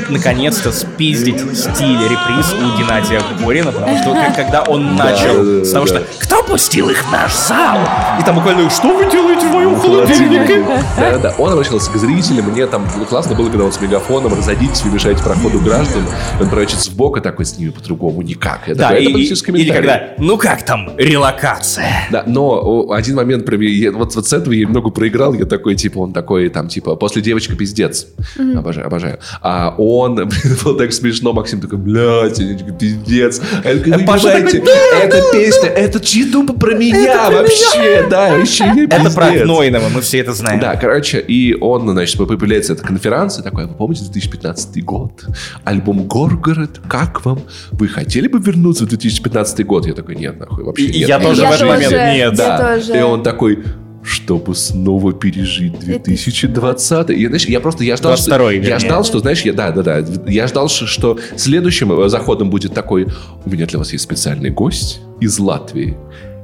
наконец-то 0.10 0.72
спиздить 0.72 1.40
стиль 1.58 1.98
реприз 2.04 2.54
у 2.54 2.78
Геннадия 2.80 3.22
Горина, 3.44 3.72
потому 3.72 3.98
что 3.98 4.14
как- 4.14 4.36
когда 4.36 4.64
он 4.64 4.96
начал 4.96 5.44
да, 5.60 5.66
с 5.66 5.72
того, 5.72 5.86
да. 5.86 5.96
что 5.96 6.04
«Кто 6.20 6.39
пустил 6.50 6.90
их 6.90 7.04
в 7.04 7.12
наш 7.12 7.34
зал?» 7.36 7.78
И 8.20 8.24
там 8.24 8.36
буквально 8.36 8.70
«Что 8.70 8.96
вы 8.98 9.10
делаете 9.10 9.48
в 9.48 9.52
моем 9.52 9.80
холодильнике?» 9.80 10.64
Да, 10.98 11.18
да, 11.18 11.36
он 11.38 11.54
обращался 11.54 11.92
к 11.92 11.96
зрителям, 11.98 12.50
мне 12.52 12.66
там 12.68 12.86
классно 13.08 13.36
было, 13.36 13.50
когда 13.50 13.66
он 13.66 13.72
с 13.72 13.80
мегафоном 13.82 14.34
разойдитесь, 14.34 14.82
вы 14.84 14.92
мешаете 14.92 15.24
проходу 15.24 15.60
граждан, 15.60 16.04
он 16.42 16.50
прячется 16.50 16.92
в 16.92 16.96
бок 16.96 17.18
и 17.18 17.22
такой 17.22 17.46
с 17.46 17.58
ними 17.58 17.70
по-другому 17.70 18.22
никак. 18.22 18.68
Я 18.68 18.76
Да, 18.76 18.90
такой, 18.90 19.04
и- 19.06 19.10
это 19.32 19.50
и- 19.50 19.62
или 19.62 19.72
когда 19.72 20.10
«Ну 20.18 20.38
как 20.38 20.64
там, 20.64 20.90
релокация?» 20.98 22.08
Да, 22.12 22.24
но 22.26 22.92
один 22.92 23.16
момент, 23.16 23.48
вот, 23.94 24.16
вот 24.16 24.28
с 24.28 24.34
этого 24.34 24.54
я 24.54 24.62
немного 24.62 24.90
проиграл, 24.90 25.34
я 25.34 25.46
такой, 25.46 25.76
типа, 25.76 26.00
он 26.00 26.14
такой, 26.14 26.50
там, 26.50 26.68
типа, 26.68 26.96
после 26.96 27.22
девочка 27.22 27.56
пиздец. 27.56 28.08
Обожаю, 28.56 28.88
обожаю. 28.88 29.20
А 29.42 29.74
он, 29.78 30.16
блин, 30.16 30.58
было 30.64 30.78
так 30.78 30.92
смешно, 30.94 31.34
Максим 31.34 31.62
такой, 31.62 31.78
блядь, 31.78 32.38
пиздец. 32.80 33.42
А 33.64 33.70
я 33.70 33.76
такой, 33.80 33.92
понимаете, 34.06 34.64
эта 35.04 35.32
песня, 35.32 35.70
это 35.70 36.00
тупо 36.48 36.54
про 36.60 36.76
меня 36.76 37.30
вообще, 37.30 38.08
да, 38.10 38.36
вообще 38.38 38.64
я 38.66 38.84
Это 38.86 39.12
про 39.12 39.28
пиздец». 39.28 39.44
Гнойного, 39.44 39.90
мы 39.90 40.02
все 40.02 40.20
это 40.20 40.34
знаем. 40.34 40.60
Да, 40.60 40.76
короче, 40.76 41.20
и 41.20 41.56
он, 41.60 41.90
значит, 41.90 42.18
появляется 42.18 42.74
эта 42.74 42.84
конференция, 42.84 43.44
такой, 43.44 43.66
вы 43.66 43.74
помните 43.74 44.04
2015 44.04 44.84
год? 44.84 45.26
Альбом 45.64 46.08
«Горгород», 46.08 46.80
как 46.88 47.26
вам? 47.26 47.40
Вы 47.72 47.88
хотели 47.88 48.28
бы 48.28 48.40
вернуться 48.40 48.86
в 48.86 48.88
2015 48.90 49.66
год? 49.66 49.86
Я 49.86 49.94
такой, 49.94 50.16
нет, 50.16 50.40
нахуй, 50.40 50.64
вообще 50.64 50.86
И- 50.86 51.00
нет. 51.00 51.10
я 51.10 51.20
тоже 51.20 51.42
Я 51.42 51.50
в 51.50 51.54
этот 51.54 51.60
тоже, 51.68 51.72
момент 51.72 51.92
нет. 51.92 52.16
я 52.18 52.32
Да. 52.32 52.76
тоже. 52.76 52.98
И 52.98 53.02
он 53.02 53.24
такой, 53.24 53.64
чтобы 54.02 54.56
снова 54.56 55.12
пережить 55.14 55.78
2020. 55.80 57.10
И, 57.12 57.26
знаешь, 57.28 57.46
я 57.46 57.60
просто, 57.60 57.84
я 57.84 57.98
ждал, 57.98 58.16
что, 58.18 58.32
22-й, 58.32 58.66
я 58.68 58.80
ждал, 58.80 59.04
что, 59.04 59.20
знаешь, 59.20 59.42
я, 59.42 59.54
да, 59.54 59.72
да, 59.72 59.84
да, 59.84 60.04
я 60.28 60.48
ждал, 60.48 60.70
что 60.70 61.20
следующим 61.36 61.92
э, 62.00 62.10
заходом 62.10 62.50
будет 62.50 62.74
такой, 62.74 63.08
у 63.46 63.50
меня 63.50 63.66
для 63.66 63.78
вас 63.80 63.92
есть 63.92 64.04
специальный 64.06 64.50
гость 64.52 65.02
из 65.20 65.38
Латвии. 65.38 65.98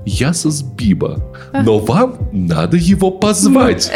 Ясос 0.05 0.61
Биба. 0.61 1.17
Но 1.63 1.79
вам 1.79 2.15
надо 2.31 2.77
его 2.77 3.11
позвать. 3.11 3.89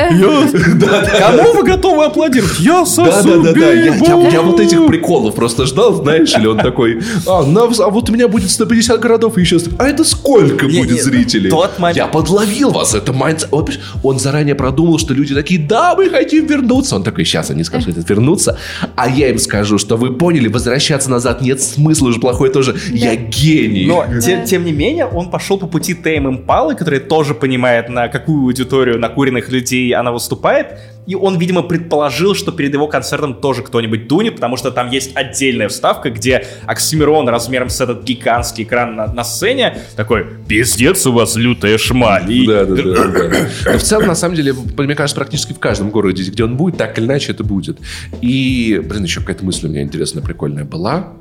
Кому 1.19 1.53
вы 1.53 1.63
готовы 1.63 2.05
аплодировать? 2.05 2.59
Я 2.59 2.83
Да, 2.83 3.21
да, 3.23 3.37
да, 3.37 3.53
да. 3.53 3.71
Я, 3.73 3.95
я- 3.95 4.29
я 4.31 4.41
вот 4.41 4.59
этих 4.59 4.87
приколов 4.87 5.35
просто 5.35 5.65
ждал, 5.65 5.93
знаешь, 5.93 6.33
или 6.37 6.47
он 6.47 6.57
такой, 6.57 7.01
а, 7.27 7.39
а 7.41 7.89
вот 7.89 8.09
у 8.09 8.13
меня 8.13 8.27
будет 8.27 8.49
150 8.49 8.99
городов 8.99 9.37
и 9.37 9.41
еще... 9.41 9.57
А 9.77 9.87
это 9.87 10.03
сколько 10.03 10.65
будет 10.65 11.03
зрителей? 11.03 11.49
Я 11.97 12.07
подловил 12.07 12.71
вас, 12.71 12.93
это 12.95 13.13
майнд... 13.13 13.47
Вот, 13.51 13.65
понимаешь, 13.67 13.85
Он 14.03 14.19
заранее 14.19 14.55
продумал, 14.55 14.97
что 14.99 15.13
люди 15.13 15.33
такие, 15.35 15.59
да, 15.59 15.95
мы 15.95 16.09
хотим 16.09 16.45
вернуться. 16.45 16.95
Он 16.95 17.03
такой, 17.03 17.25
сейчас 17.25 17.49
они 17.51 17.63
скажут, 17.63 17.87
хотят 17.89 18.09
вернуться. 18.09 18.57
А 18.95 19.09
я 19.09 19.29
им 19.29 19.37
скажу, 19.39 19.77
что 19.77 19.97
вы 19.97 20.11
поняли, 20.13 20.47
возвращаться 20.47 21.09
назад 21.09 21.41
нет 21.41 21.61
смысла, 21.61 22.07
уже 22.09 22.19
плохое 22.19 22.51
тоже. 22.51 22.75
Я 22.91 23.15
гений. 23.15 23.85
Но, 23.85 24.05
те- 24.21 24.43
тем 24.45 24.65
не 24.65 24.71
менее, 24.71 25.05
он 25.05 25.29
пошел 25.29 25.57
по 25.57 25.67
пути 25.67 25.93
Тейм 26.03 26.27
Импалы, 26.27 26.75
который 26.75 26.99
тоже 26.99 27.33
понимает, 27.33 27.89
на 27.89 28.07
какую 28.07 28.43
аудиторию 28.43 28.99
накуренных 28.99 29.49
людей 29.49 29.91
она 29.93 30.11
выступает. 30.11 30.77
И 31.07 31.15
он, 31.15 31.39
видимо, 31.39 31.63
предположил, 31.63 32.35
что 32.35 32.51
перед 32.51 32.71
его 32.73 32.87
концертом 32.87 33.33
тоже 33.33 33.63
кто-нибудь 33.63 34.07
дунет, 34.07 34.35
потому 34.35 34.57
что 34.57 34.69
там 34.69 34.91
есть 34.91 35.15
отдельная 35.15 35.67
вставка, 35.67 36.11
где 36.11 36.45
Оксимирон 36.67 37.27
размером 37.29 37.69
с 37.69 37.81
этот 37.81 38.03
гигантский 38.03 38.63
экран 38.63 38.95
на, 38.95 39.07
на 39.07 39.23
сцене 39.23 39.79
такой 39.95 40.27
«Пиздец 40.47 41.07
у 41.07 41.11
вас 41.13 41.35
лютая 41.35 41.79
шмаль». 41.79 42.31
И- 42.31 42.45
Да, 42.45 42.63
да, 42.65 42.75
да, 42.75 42.83
да, 42.83 43.27
да. 43.27 43.37
Но 43.73 43.77
в 43.79 43.81
целом, 43.81 44.05
на 44.07 44.13
самом 44.15 44.35
деле, 44.35 44.53
мне 44.77 44.93
кажется, 44.95 45.15
практически 45.15 45.53
в 45.53 45.59
каждом 45.59 45.89
городе, 45.89 46.23
где 46.29 46.43
он 46.43 46.57
будет, 46.57 46.77
так 46.77 46.97
или 46.99 47.05
иначе 47.05 47.31
это 47.31 47.43
будет. 47.43 47.79
И, 48.21 48.79
блин, 48.87 49.03
еще 49.03 49.21
какая-то 49.21 49.43
мысль 49.43 49.65
у 49.65 49.69
меня 49.69 49.81
интересная, 49.81 50.21
прикольная 50.21 50.63
была. 50.65 51.13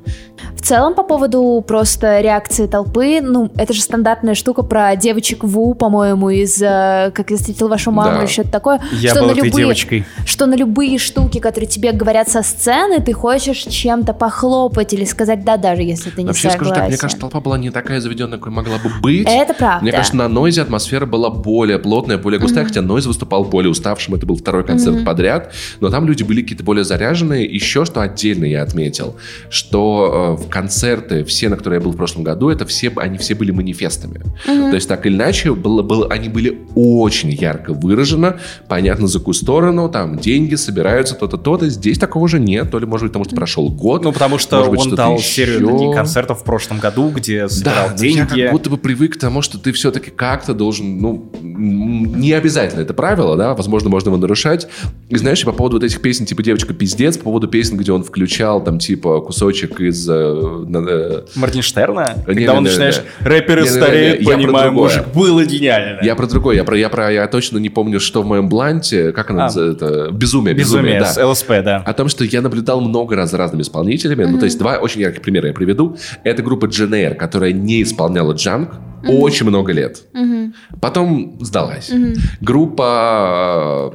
В 0.55 0.61
целом, 0.63 0.95
по 0.95 1.03
поводу 1.03 1.65
просто 1.67 2.21
реакции 2.21 2.67
толпы, 2.67 3.21
ну, 3.23 3.51
это 3.57 3.73
же 3.73 3.81
стандартная 3.81 4.35
штука 4.35 4.63
про 4.69 4.95
девочек 4.97 5.45
Ву, 5.45 5.75
по-моему, 5.75 6.31
из 6.31 6.61
э, 6.61 7.11
«Как 7.15 7.31
я 7.31 7.37
встретил 7.37 7.69
вашу 7.69 7.91
маму» 7.91 8.17
Да. 8.17 8.23
или 8.23 8.31
что-то 8.31 8.51
такое. 8.51 8.81
Я 8.93 9.11
что 9.11 9.21
был 9.21 9.29
на 9.29 9.33
этой 9.33 9.45
любые, 9.47 9.65
девочкой. 9.65 10.05
Что 10.27 10.47
на 10.47 10.55
любые 10.55 10.99
штуки, 10.99 11.39
которые 11.39 11.69
тебе 11.69 11.93
говорят 11.93 12.29
со 12.29 12.43
сцены, 12.43 13.01
ты 13.01 13.13
хочешь 13.13 13.59
чем-то 13.59 14.13
похлопать 14.13 14.93
или 14.93 15.05
сказать 15.05 15.45
«да», 15.45 15.57
даже 15.57 15.83
если 15.83 16.11
ты 16.11 16.23
не 16.23 16.29
Вообще, 16.29 16.51
скажу 16.51 16.67
согласен. 16.67 16.81
так, 16.81 16.89
мне 16.89 16.99
кажется, 16.99 17.21
толпа 17.21 17.41
была 17.41 17.59
не 17.59 17.71
такая 17.71 18.01
заведенная, 18.01 18.39
какой 18.39 18.53
могла 18.53 18.79
бы 18.79 18.91
быть. 19.01 19.27
Это 19.29 19.55
правда. 19.55 19.83
Мне 19.83 19.93
кажется, 19.93 20.17
на 20.17 20.29
Нойзе 20.29 20.63
атмосфера 20.63 21.07
была 21.07 21.31
более 21.31 21.79
плотная, 21.79 22.19
более 22.19 22.41
густая, 22.41 22.65
хотя 22.65 22.83
Нойз 22.83 23.07
выступал 23.07 23.45
более 23.45 23.71
уставшим, 23.71 24.15
это 24.15 24.27
был 24.27 24.37
второй 24.37 24.65
концерт 24.65 25.05
подряд, 25.05 25.53
но 25.81 25.89
там 25.91 26.07
люди 26.07 26.23
были 26.23 26.43
какие-то 26.43 26.65
более 26.65 26.85
заряженные. 26.85 27.45
Еще 27.45 27.85
что 27.85 28.01
отдельно 28.01 28.45
я 28.45 28.63
отметил, 28.63 29.17
что 29.51 30.37
э, 30.39 30.43
в 30.43 30.49
концерты, 30.49 31.25
все, 31.25 31.49
на 31.49 31.57
которые 31.57 31.79
я 31.79 31.85
был 31.85 31.93
в 31.93 31.97
прошлом 31.97 32.25
году, 32.25 32.49
это 32.51 32.67
все, 32.67 32.93
они 32.97 33.19
все 33.19 33.35
были 33.35 33.51
манифестами. 33.51 34.21
То 34.71 34.75
есть 34.75 34.89
так 34.89 35.07
или 35.07 35.15
иначе, 35.15 35.55
было, 35.55 35.83
было, 35.83 36.07
они 36.09 36.29
были 36.29 36.61
очень 36.75 37.31
ярко 37.31 37.73
выражено, 37.73 38.39
понятно, 38.69 39.07
за 39.07 39.19
какую 39.19 39.35
сторону, 39.35 39.89
там 39.89 40.19
деньги 40.19 40.55
собираются, 40.55 41.15
то-то, 41.15 41.37
то-то. 41.37 41.69
Здесь 41.69 41.99
такого 41.99 42.29
же 42.29 42.39
нет, 42.39 42.71
то 42.71 42.79
ли, 42.79 42.87
может 42.87 43.05
быть, 43.05 43.13
потому 43.13 43.25
что 43.25 43.37
прошел 43.37 43.69
год. 43.69 44.05
Ну, 44.05 44.13
потому 44.13 44.39
что 44.39 44.59
может 44.59 44.71
быть, 44.71 44.81
он 44.81 44.87
что-то 44.87 44.97
дал 44.97 45.19
серию 45.19 45.93
концертов 45.93 46.41
в 46.41 46.45
прошлом 46.45 46.79
году, 46.79 47.11
где 47.11 47.49
собирал 47.49 47.89
Да, 47.89 47.95
но 47.97 48.05
я 48.05 48.13
деньги. 48.13 48.43
как 48.43 48.53
будто 48.53 48.71
бы 48.71 48.77
привык 48.77 49.15
к 49.15 49.19
тому, 49.19 49.43
что 49.43 49.59
ты 49.59 49.73
все-таки 49.73 50.11
как-то 50.11 50.55
должен, 50.55 50.99
ну, 50.99 51.31
не 51.43 52.33
обязательно 52.33 52.81
это 52.81 52.95
правило, 52.95 53.37
да, 53.37 53.55
возможно, 53.55 53.89
можно 53.89 54.09
его 54.09 54.19
нарушать. 54.19 54.69
И 55.09 55.17
знаешь, 55.17 55.45
по 55.45 55.53
поводу 55.53 55.77
вот 55.77 55.85
этих 55.85 56.01
песен, 56.01 56.27
типа 56.27 56.43
«Девочка 56.43 56.75
пиздец», 56.75 57.17
по 57.17 57.25
поводу 57.25 57.49
песен, 57.49 57.77
где 57.77 57.93
он 57.93 58.05
включал 58.05 58.63
там, 58.63 58.79
типа, 58.79 59.21
кусочек 59.21 59.81
из... 59.81 60.09
э, 60.09 60.15
э, 60.15 61.23
Моргенштерна? 61.35 62.15
Не, 62.17 62.35
Когда 62.35 62.55
он 62.55 62.65
не, 62.65 62.65
не, 62.65 62.71
начинаешь, 62.71 63.01
не. 63.21 63.27
рэперы 63.27 63.63
Не, 63.63 63.69
не, 63.69 63.75
не, 63.75 63.81
стареют, 63.81 64.25
про 64.25 64.37
понимаю, 64.47 64.73
мужик, 64.73 65.05
было 65.15 65.45
гениально. 65.45 66.01
Я 66.03 66.17
про 66.17 66.27
другое, 66.27 66.57
я 66.57 66.65
про, 66.65 66.77
я 66.77 66.89
про, 66.89 67.11
я 67.11 67.27
точно 67.27 67.59
не 67.59 67.69
помню, 67.69 68.01
что 68.01 68.23
в 68.23 68.27
моем 68.27 68.49
бланте, 68.49 69.13
как 69.13 69.31
она 69.31 69.45
называется, 69.45 70.11
«Безумие», 70.13 70.55
«Безумие», 70.55 70.99
Безумие 70.99 71.15
да. 71.17 71.29
ЛСП, 71.29 71.49
да. 71.65 71.77
О 71.79 71.93
том, 71.93 72.09
что 72.09 72.25
я 72.25 72.41
наблюдал 72.41 72.81
много 72.81 73.17
раз 73.17 73.31
за 73.31 73.39
разными 73.39 73.63
исполнителями. 73.63 74.25
Ну, 74.25 74.39
то 74.39 74.45
есть 74.45 74.59
два 74.59 74.79
очень 74.79 75.01
ярких 75.01 75.23
примера 75.23 75.49
я 75.49 75.55
приведу. 75.55 75.97
Это 76.25 76.43
группа 76.43 76.67
Джен 76.67 76.93
Эйр, 76.95 77.15
которая 77.15 77.53
не 77.53 77.83
исполняла 77.83 78.33
джанг 78.33 78.75
очень 79.07 79.47
много 79.47 79.73
лет. 79.73 80.03
Потом 80.81 81.39
сдалась. 81.41 81.91
Группа 82.41 83.95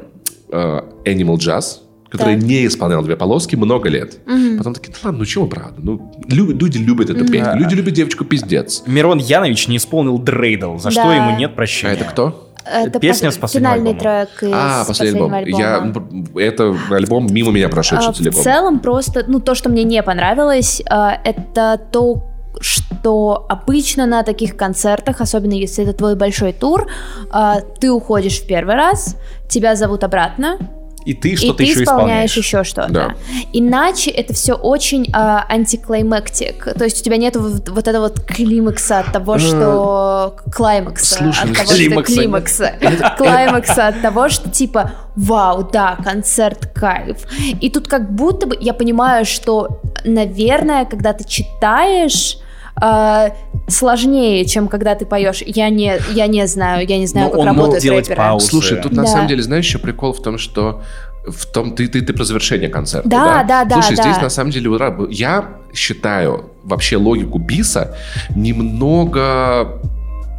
э, 0.52 0.82
Animal 1.06 1.38
Jazz, 1.38 1.80
которая 2.14 2.36
Так. 2.36 2.46
не 2.46 2.66
исполняла 2.68 3.04
две 3.04 3.18
полоски 3.18 3.56
много 3.58 3.90
лет. 3.90 4.20
Потом 4.58 4.74
такие, 4.74 4.94
да 4.94 5.00
ладно, 5.04 5.20
ну 5.20 5.26
чего 5.26 5.48
правда? 5.48 5.76
Ну, 5.78 6.14
лю- 6.30 6.56
люди 6.58 6.78
любят 6.78 7.10
эту 7.10 7.26
песню. 7.28 7.56
Люди 7.56 7.76
любят 7.76 7.94
девочку 7.94 8.24
пиздец. 8.24 8.84
Мирон 8.88 9.18
Янович 9.18 9.68
не 9.68 9.78
исполнил 9.78 10.18
Дрейдл, 10.18 10.78
за 10.78 10.92
что 10.92 11.04
Да. 11.04 11.16
ему 11.16 11.38
нет 11.38 11.52
А 11.54 11.56
прощения. 11.56 11.94
это 11.94 12.06
кто? 12.06 12.50
Это 12.66 12.98
Песня 13.00 13.28
пос- 13.28 13.32
с 13.34 13.38
последнего 13.38 13.74
финальный 13.74 13.92
альбома. 13.92 14.26
трек 14.28 14.44
из 14.44 14.50
А, 14.54 14.86
последний 14.88 15.18
альбом. 15.20 15.32
последнего 15.32 15.60
Я, 15.60 15.76
альбома. 15.82 16.08
м, 16.12 16.38
это 16.38 16.78
альбом 16.92 17.28
мимо 17.30 17.52
меня 17.52 17.68
прошедший 17.68 18.08
А, 18.10 18.14
В 18.14 18.16
целиком. 18.18 18.42
целом 18.42 18.80
просто, 18.80 19.26
ну, 19.28 19.42
то, 19.42 19.54
что 19.54 19.68
мне 19.70 19.84
не 19.84 20.02
понравилось, 20.02 20.82
а, 20.90 21.18
это 21.26 21.78
то, 21.92 22.24
что 22.62 23.46
обычно 23.50 24.06
на 24.06 24.24
таких 24.24 24.56
концертах, 24.56 25.20
особенно 25.20 25.54
если 25.54 25.84
это 25.84 25.92
твой 25.92 26.16
большой 26.16 26.54
тур, 26.54 26.88
а, 27.32 27.60
ты 27.60 27.92
уходишь 27.92 28.40
в 28.40 28.48
первый 28.48 28.76
раз, 28.76 29.18
тебя 29.50 29.76
зовут 29.76 30.04
обратно, 30.06 30.58
И 31.06 31.14
ты 31.14 31.30
и 31.30 31.36
что-то 31.36 31.58
ты 31.58 31.64
еще 31.64 31.84
исполняешь 31.84 32.04
исполняешь. 32.04 32.38
еще 32.38 32.64
что-то. 32.64 32.92
Да. 32.92 33.16
Иначе 33.52 34.12
это 34.12 34.34
все 34.34 34.54
очень 34.54 35.10
а, 35.14 35.46
антиклаймактик. 35.50 36.74
То 36.78 36.84
есть 36.84 37.02
у 37.02 37.04
тебя 37.04 37.18
нет 37.18 37.36
вот, 37.36 37.70
вот 37.70 37.88
этого 37.88 38.04
вот 38.04 38.22
климакса 38.22 39.00
от 39.00 39.12
того, 39.12 39.38
что... 39.38 40.36
Клаймакса. 40.52 41.16
Слушай, 41.16 41.52
от 41.52 41.58
того, 41.58 41.72
климакса. 41.74 42.12
что 42.12 42.22
климакса. 42.22 42.74
Клаймакса 43.18 43.88
от 43.88 44.02
того, 44.02 44.30
что 44.30 44.50
типа, 44.50 44.92
вау, 45.16 45.70
да, 45.72 45.98
концерт 46.04 46.72
кайф. 46.74 47.18
И 47.60 47.70
тут 47.70 47.88
как 47.88 48.12
будто 48.12 48.48
бы 48.48 48.58
я 48.60 48.74
понимаю, 48.74 49.26
что, 49.26 49.82
наверное, 50.04 50.86
когда 50.86 51.14
ты 51.14 51.24
читаешь 51.24 52.38
а, 52.76 53.32
сложнее, 53.68 54.46
чем 54.46 54.68
когда 54.68 54.96
ты 54.96 55.06
поешь. 55.06 55.42
Я 55.46 55.70
не, 55.70 55.98
я 56.14 56.28
не 56.28 56.46
знаю, 56.48 56.86
я 56.88 56.98
не 56.98 57.08
знаю, 57.08 57.28
Но 57.28 57.32
как 57.32 57.40
он 57.40 57.46
мог 57.48 57.56
работают 57.58 57.84
делать 57.84 58.10
рэперы. 58.10 58.18
паузы. 58.28 58.48
Слушай, 58.48 58.82
тут 58.82 58.92
на 58.94 59.04
Да. 59.04 59.08
самом 59.08 59.28
деле, 59.28 59.42
знаешь, 59.42 59.66
еще 59.66 59.78
прикол 59.80 60.14
в 60.14 60.22
том, 60.22 60.38
что 60.38 60.82
в 61.26 61.46
том 61.46 61.74
ты, 61.74 61.88
ты, 61.88 62.02
ты 62.02 62.12
про 62.14 62.26
завершение 62.26 62.70
концерта. 62.70 63.08
Да, 63.08 63.44
да, 63.44 63.64
да, 63.64 63.76
Слушай, 63.82 63.96
да. 63.96 64.04
здесь 64.04 64.22
на 64.22 64.30
самом 64.30 64.52
деле. 64.52 64.70
Я 65.10 65.58
считаю 65.74 66.50
вообще 66.64 66.98
логику 66.98 67.40
Биса 67.40 67.96
немного 68.36 69.82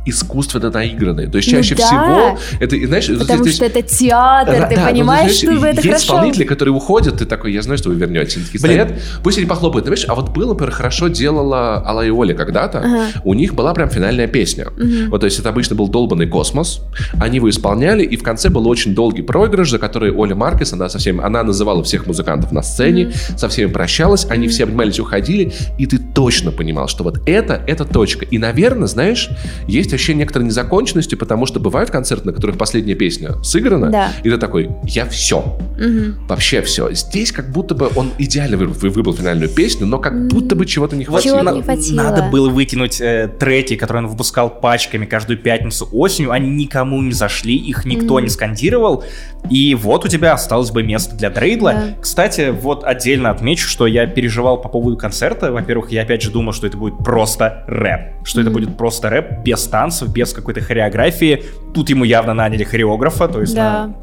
искусственно 0.07 0.71
наигранной. 0.71 1.27
То 1.29 1.39
есть 1.39 1.51
Ну 1.53 1.59
чаще 1.59 1.75
да. 1.75 1.87
всего 1.87 2.39
это, 2.61 2.87
знаешь, 2.87 3.07
Потому 3.07 3.43
здесь- 3.45 3.57
что 3.57 3.65
это 3.67 3.83
театр, 3.83 4.57
Да, 4.61 4.67
ты 4.69 4.75
да, 4.77 4.83
ну, 4.83 4.89
понимаешь, 4.91 5.39
знаешь, 5.41 5.59
что 5.59 5.67
это 5.67 5.77
есть 5.77 5.87
хорошо. 5.87 6.05
исполнители, 6.05 6.45
которые 6.45 6.75
уходят, 6.75 7.19
ты 7.19 7.25
такой, 7.27 7.53
я 7.53 7.63
знаю, 7.63 7.79
что 7.79 7.89
вы 7.91 7.95
вернетесь. 7.97 8.37
Они 8.37 8.45
такие 8.47 8.61
Блин. 8.63 8.89
стоят, 8.89 9.03
пусть 9.23 9.39
они 9.39 9.47
похлопают. 9.47 9.87
Знаешь, 9.87 10.05
а 10.09 10.15
вот 10.15 10.31
было, 10.31 10.51
например, 10.51 10.73
хорошо 10.73 11.09
делала 11.09 11.83
Алла 11.87 12.03
и 12.07 12.11
Оля 12.11 12.35
когда-то. 12.35 12.79
Ага. 12.79 13.05
У 13.25 13.35
них 13.35 13.55
была 13.55 13.73
прям 13.75 13.89
финальная 13.91 14.27
песня. 14.27 14.67
Вот, 15.09 15.21
то 15.21 15.27
есть 15.27 15.39
это 15.39 15.49
обычно 15.49 15.77
был 15.77 15.89
долбанный 15.89 16.27
космос. 16.27 16.81
Они 17.21 17.37
его 17.37 17.49
исполняли, 17.49 18.03
и 18.03 18.17
в 18.17 18.23
конце 18.23 18.49
был 18.51 18.67
очень 18.69 18.95
долгий 18.95 19.23
проигрыш, 19.23 19.71
за 19.71 19.79
который 19.79 20.13
Оля 20.13 20.35
Маркес, 20.35 20.73
она 20.73 20.89
со 20.89 20.99
всеми, 20.99 21.23
она 21.25 21.43
называла 21.43 21.83
всех 21.83 22.07
музыкантов 22.07 22.53
на 22.53 22.63
сцене, 22.63 23.13
со 23.37 23.49
всеми 23.49 23.71
прощалась, 23.71 24.27
они 24.29 24.49
все 24.49 24.65
обнимались, 24.65 24.99
уходили, 25.01 25.53
и 25.79 25.87
ты 25.87 25.99
точно 25.99 26.51
понимал, 26.51 26.89
что 26.89 27.05
вот 27.05 27.21
это, 27.27 27.63
это 27.67 27.85
точка. 27.85 28.25
И, 28.25 28.39
наверное, 28.39 28.87
знаешь, 28.89 29.29
есть 29.67 29.94
вообще 29.95 30.15
некоторые 30.15 30.47
незаконченности, 30.47 31.15
потому 31.15 31.47
что 31.47 31.61
бывают 31.61 31.91
концерты, 31.91 32.27
на 32.27 32.33
которых 32.33 32.57
последняя 32.59 32.95
песня 32.95 33.33
сыграна, 33.43 33.91
Да. 33.91 34.13
и 34.23 34.31
ты 34.31 34.37
такой, 34.39 34.71
я 34.85 35.07
все. 35.07 35.57
Мгм. 35.79 36.27
Вообще 36.29 36.63
все. 36.63 36.93
Здесь 36.93 37.33
как 37.33 37.51
будто 37.51 37.75
бы 37.75 37.91
он 37.97 38.11
идеально 38.19 38.57
вы- 38.57 38.67
вы- 38.69 38.91
выбрал 38.91 39.15
финальную 39.15 39.49
песню, 39.49 39.87
но 39.87 39.99
как 39.99 40.29
будто 40.29 40.55
бы 40.57 40.67
чего-то 40.67 40.97
не 40.97 41.05
хватило. 41.05 41.39
Чего-то 41.39 41.51
на- 41.53 41.57
не 41.57 41.63
хватило. 41.63 41.97
Надо 41.97 42.23
было 42.31 42.49
выкинуть 42.51 43.01
э, 43.01 43.29
треки, 43.39 43.77
которые 43.77 44.05
он 44.05 44.11
выпускал 44.11 44.51
пачками 44.51 45.05
каждую 45.07 45.39
пятницу 45.39 45.89
осенью. 45.93 46.31
Они 46.33 46.51
никому 46.51 47.01
не 47.03 47.13
зашли, 47.13 47.55
их 47.57 47.85
никто 47.85 48.21
не 48.21 48.29
скандировал. 48.29 49.05
И 49.51 49.75
вот 49.75 50.05
у 50.05 50.09
тебя 50.09 50.33
осталось 50.33 50.71
бы 50.71 50.83
место 50.83 51.15
для 51.17 51.31
Дрейдла. 51.31 51.73
Да. 51.73 51.85
Кстати, 52.01 52.51
вот 52.51 52.83
отдельно 52.85 53.31
отмечу, 53.31 53.69
что 53.69 53.87
я 53.87 54.07
переживал 54.07 54.61
по 54.61 54.69
поводу 54.69 54.97
концерта. 54.97 55.53
Во-первых, 55.53 55.91
я 55.93 56.03
опять 56.03 56.23
же 56.23 56.31
думал, 56.31 56.53
что 56.53 56.67
это 56.67 56.77
будет 56.79 56.99
просто 56.99 57.65
рэп. 57.67 58.25
Что 58.25 58.41
это 58.41 58.51
будет 58.51 58.77
просто 58.79 59.11
рэп 59.11 59.43
без 59.45 59.63
танцев, 59.65 59.84
без 60.07 60.33
какой-то 60.33 60.61
хореографии. 60.61 61.43
Тут 61.75 61.91
ему 61.91 62.05
явно 62.05 62.35
наняли 62.35 62.65
хореографа, 62.65 63.29
то 63.29 63.41
есть 63.41 63.55
Да. 63.55 63.87
на 63.87 63.95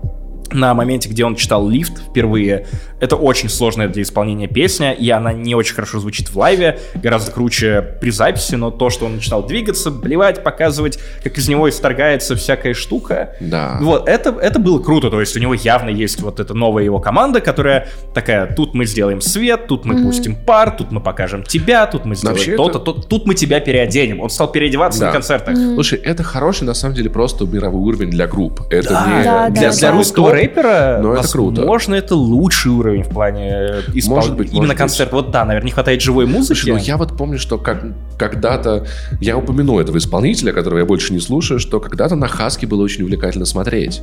на 0.53 0.74
моменте, 0.74 1.08
где 1.08 1.24
он 1.24 1.36
читал 1.36 1.68
лифт 1.70 2.10
впервые. 2.10 2.68
Это 3.02 3.15
очень 3.18 3.49
сложная 3.49 3.90
для 3.90 4.03
исполнения 4.03 4.48
песня, 4.48 4.94
и 4.94 5.10
она 5.10 5.34
не 5.34 5.56
очень 5.56 5.76
хорошо 5.76 5.99
звучит 5.99 6.30
в 6.30 6.38
лайве, 6.38 6.80
гораздо 6.95 7.32
круче 7.32 7.82
при 7.99 8.11
записи, 8.11 8.56
но 8.56 8.72
то, 8.72 8.90
что 8.90 9.06
он 9.07 9.15
начинал 9.15 9.44
двигаться, 9.44 9.91
блевать, 9.91 10.44
показывать, 10.44 10.99
как 11.23 11.38
из 11.38 11.49
него 11.49 11.68
исторгается 11.68 12.36
всякая 12.36 12.73
штука. 12.76 13.36
Да. 13.40 13.78
Вот, 13.82 14.07
это, 14.07 14.30
это 14.40 14.60
было 14.60 14.80
круто, 14.80 15.10
то 15.10 15.19
есть 15.19 15.36
у 15.36 15.40
него 15.40 15.56
явно 15.56 15.90
есть 15.90 16.22
вот 16.22 16.40
эта 16.40 16.53
новая 16.53 16.84
его 16.84 16.99
команда, 16.99 17.41
которая 17.41 17.88
такая, 18.14 18.53
тут 18.53 18.73
мы 18.76 18.86
сделаем 18.86 19.19
свет, 19.19 19.68
тут 19.68 19.84
мы 19.84 20.03
пустим 20.03 20.36
пар, 20.36 20.72
тут 20.78 20.91
мы 20.91 21.02
покажем 21.02 21.41
тебя, 21.44 21.88
тут 21.88 22.06
мы 22.06 22.15
сделаем 22.15 22.38
Вообще 22.38 22.56
то-то, 22.56 22.78
это- 22.80 22.91
то- 22.94 23.02
тут 23.02 23.26
мы 23.26 23.34
тебя 23.34 23.60
переоденем. 23.60 24.22
Он 24.22 24.30
стал 24.30 24.52
переодеваться 24.52 24.99
Да. 24.99 25.07
на 25.07 25.11
концертах. 25.14 25.56
Слушай, 25.57 25.98
это 25.99 26.22
хороший, 26.23 26.65
на 26.65 26.76
самом 26.76 26.94
деле, 26.95 27.10
просто 27.10 27.45
мировой 27.45 27.82
уровень 27.82 28.11
для 28.11 28.28
групп. 28.28 28.61
Это 28.69 28.90
Да, 28.90 29.06
не... 29.07 29.23
да, 29.23 29.49
для, 29.49 29.69
да, 29.72 29.76
для 29.76 29.90
да. 29.90 29.91
русского 29.91 30.32
рэпера, 30.34 30.99
Но 31.02 31.15
это 31.15 31.28
круто. 31.32 31.61
возможно, 31.61 31.95
это 31.95 32.15
лучший 32.15 32.72
уровень 32.72 32.90
в 32.99 33.09
плане 33.09 33.81
испол- 33.93 34.09
Может 34.15 34.35
быть, 34.35 34.47
именно 34.49 34.57
может 34.61 34.69
быть. 34.69 34.77
концерт. 34.77 35.11
Вот 35.13 35.31
да, 35.31 35.45
наверное, 35.45 35.65
не 35.68 35.72
хватает 35.72 36.01
живой 36.01 36.26
музыки. 36.26 36.59
Слушай, 36.59 36.72
ну 36.73 36.77
я 36.77 36.97
вот 36.97 37.18
помню, 37.18 37.39
что 37.39 37.57
как, 37.57 37.84
когда-то 38.18 38.85
я 39.19 39.38
упомяну 39.38 39.80
этого 39.80 39.97
исполнителя, 39.97 40.51
которого 40.53 40.80
я 40.80 40.85
больше 40.85 41.13
не 41.13 41.19
слушаю, 41.19 41.59
что 41.59 41.80
когда-то 41.80 42.15
на 42.15 42.27
Хаске 42.27 42.68
было 42.68 42.81
очень 42.84 43.03
увлекательно 43.03 43.45
смотреть. 43.45 44.01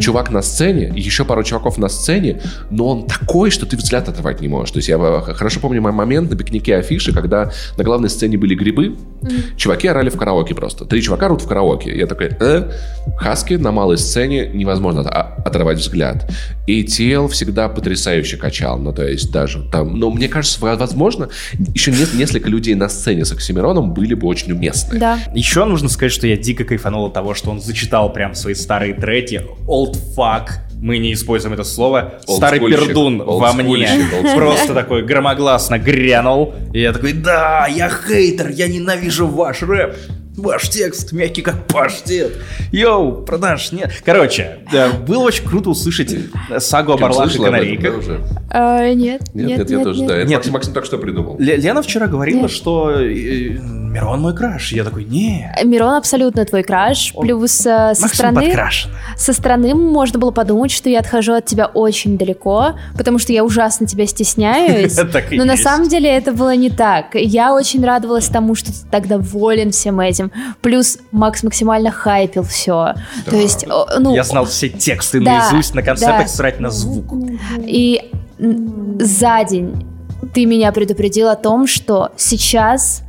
Чувак 0.00 0.30
на 0.30 0.42
сцене, 0.42 0.92
еще 0.96 1.24
пару 1.24 1.42
чуваков 1.42 1.78
на 1.78 1.88
сцене, 1.88 2.40
но 2.70 2.86
он 2.88 3.06
такой, 3.06 3.50
что 3.50 3.66
ты 3.66 3.76
взгляд 3.76 4.08
оторвать 4.08 4.40
не 4.40 4.48
можешь. 4.48 4.72
То 4.72 4.78
есть 4.78 4.88
я 4.88 4.98
хорошо 4.98 5.60
помню 5.60 5.80
мой 5.82 5.92
момент 5.92 6.30
на 6.30 6.36
пикнике 6.36 6.76
афиши, 6.76 7.12
когда 7.12 7.50
на 7.76 7.84
главной 7.84 8.08
сцене 8.08 8.38
были 8.38 8.54
грибы, 8.54 8.96
чуваки 9.56 9.88
орали 9.88 10.10
в 10.10 10.16
караоке 10.16 10.54
просто. 10.54 10.84
Три 10.84 11.02
чувака 11.02 11.26
орут 11.26 11.42
в 11.42 11.46
караоке. 11.48 11.96
Я 11.96 12.06
такой, 12.06 12.30
э, 12.40 12.70
Хаски 13.18 13.54
на 13.54 13.70
малой 13.72 13.98
сцене 13.98 14.48
невозможно 14.48 15.00
от- 15.02 15.46
оторвать 15.46 15.78
взгляд. 15.78 16.30
И 16.66 16.84
Тел 16.84 17.28
всегда 17.28 17.68
потрясающе 17.68 18.29
качал. 18.36 18.78
Ну, 18.78 18.92
то 18.92 19.06
есть 19.06 19.30
даже 19.32 19.62
там... 19.70 19.98
Но 19.98 20.10
мне 20.10 20.28
кажется, 20.28 20.58
возможно, 20.60 21.28
еще 21.74 21.90
не- 21.90 22.18
несколько 22.18 22.48
людей 22.48 22.74
на 22.74 22.88
сцене 22.88 23.24
с 23.24 23.32
Оксимироном 23.32 23.92
были 23.92 24.14
бы 24.14 24.26
очень 24.26 24.52
уместны. 24.52 24.98
Да. 24.98 25.18
Еще 25.34 25.64
нужно 25.64 25.88
сказать, 25.88 26.12
что 26.12 26.26
я 26.26 26.36
дико 26.36 26.64
кайфанул 26.64 27.06
от 27.06 27.14
того, 27.14 27.34
что 27.34 27.50
он 27.50 27.60
зачитал 27.60 28.12
прям 28.12 28.34
свои 28.34 28.54
старые 28.54 28.94
треки. 28.94 29.42
Old 29.66 29.96
fuck. 30.16 30.48
Мы 30.80 30.96
не 30.96 31.12
используем 31.12 31.52
это 31.52 31.64
слово. 31.64 32.14
Старый 32.22 32.58
Олдскульщик, 32.58 32.86
пердун 32.88 33.22
во 33.22 33.52
мне. 33.52 33.88
Просто 34.34 34.72
такой 34.72 35.02
громогласно 35.04 35.78
грянул. 35.78 36.54
И 36.72 36.80
я 36.80 36.92
такой, 36.92 37.12
да, 37.12 37.66
я 37.66 37.90
хейтер, 37.90 38.48
я 38.48 38.66
ненавижу 38.66 39.26
ваш 39.26 39.62
рэп. 39.62 39.94
Ваш 40.36 40.68
текст 40.70 41.12
мягкий 41.12 41.42
как 41.42 41.66
паштет. 41.66 42.32
Йоу, 42.72 43.24
продаж, 43.24 43.72
нет. 43.72 43.90
Короче, 44.04 44.58
да, 44.72 44.88
было 44.90 45.24
очень 45.24 45.44
круто 45.44 45.70
услышать 45.70 46.14
э, 46.50 46.60
сагу 46.60 46.92
о 46.92 46.96
Барлах 46.96 47.34
и 47.34 47.38
канарейках. 47.38 47.92
да, 47.92 47.98
уже? 47.98 48.20
Э, 48.52 48.94
нет, 48.94 49.22
Нет, 49.34 49.58
нет, 49.58 49.70
я 49.70 49.82
тоже, 49.84 50.06
да. 50.06 50.16
Это 50.18 50.28
Нет. 50.28 50.36
Максим, 50.38 50.52
Максим 50.52 50.72
так 50.72 50.84
что 50.84 50.98
придумал. 50.98 51.36
Ле- 51.38 51.56
Лена 51.56 51.82
вчера 51.82 52.06
говорила, 52.06 52.42
Нет. 52.42 52.50
что 52.50 52.90
э, 52.92 53.58
Мирон 53.90 54.20
мой 54.20 54.34
краш. 54.34 54.72
Я 54.72 54.84
такой, 54.84 55.04
не, 55.04 55.50
Мирон 55.64 55.94
абсолютно 55.94 56.44
твой 56.44 56.62
краш. 56.62 57.12
Он 57.14 57.26
Плюс 57.26 57.60
э, 57.66 57.94
со 57.94 58.02
Максим 58.02 58.08
стороны, 58.08 58.42
подкрашен. 58.46 58.90
со 59.16 59.32
стороны 59.32 59.74
можно 59.74 60.18
было 60.20 60.30
подумать, 60.30 60.70
что 60.70 60.88
я 60.88 61.00
отхожу 61.00 61.32
от 61.34 61.46
тебя 61.46 61.66
очень 61.66 62.16
далеко, 62.16 62.74
потому 62.96 63.18
что 63.18 63.32
я 63.32 63.44
ужасно 63.44 63.86
тебя 63.86 64.06
стесняюсь. 64.06 64.96
Но 65.32 65.44
на 65.44 65.56
самом 65.56 65.88
деле 65.88 66.08
это 66.08 66.32
было 66.32 66.54
не 66.54 66.70
так. 66.70 67.14
Я 67.14 67.52
очень 67.52 67.84
радовалась 67.84 68.28
тому, 68.28 68.54
что 68.54 68.68
ты 68.72 68.78
так 68.90 69.08
доволен 69.08 69.72
всем 69.72 69.98
этим. 70.00 70.19
Плюс 70.60 70.98
Макс 71.12 71.42
максимально 71.42 71.90
хайпил 71.90 72.42
все. 72.42 72.94
То 73.26 73.36
есть, 73.36 73.66
ну, 73.98 74.14
Я 74.14 74.24
знал 74.24 74.44
все 74.44 74.68
тексты 74.68 75.20
да, 75.20 75.48
наизусть, 75.50 75.74
на 75.74 75.82
концертах 75.82 76.22
да. 76.22 76.28
срать 76.28 76.60
на 76.60 76.70
звук. 76.70 77.12
И 77.58 78.10
за 78.38 79.44
день 79.44 79.86
ты 80.34 80.46
меня 80.46 80.72
предупредил 80.72 81.28
о 81.28 81.36
том, 81.36 81.66
что 81.66 82.12
сейчас 82.16 83.02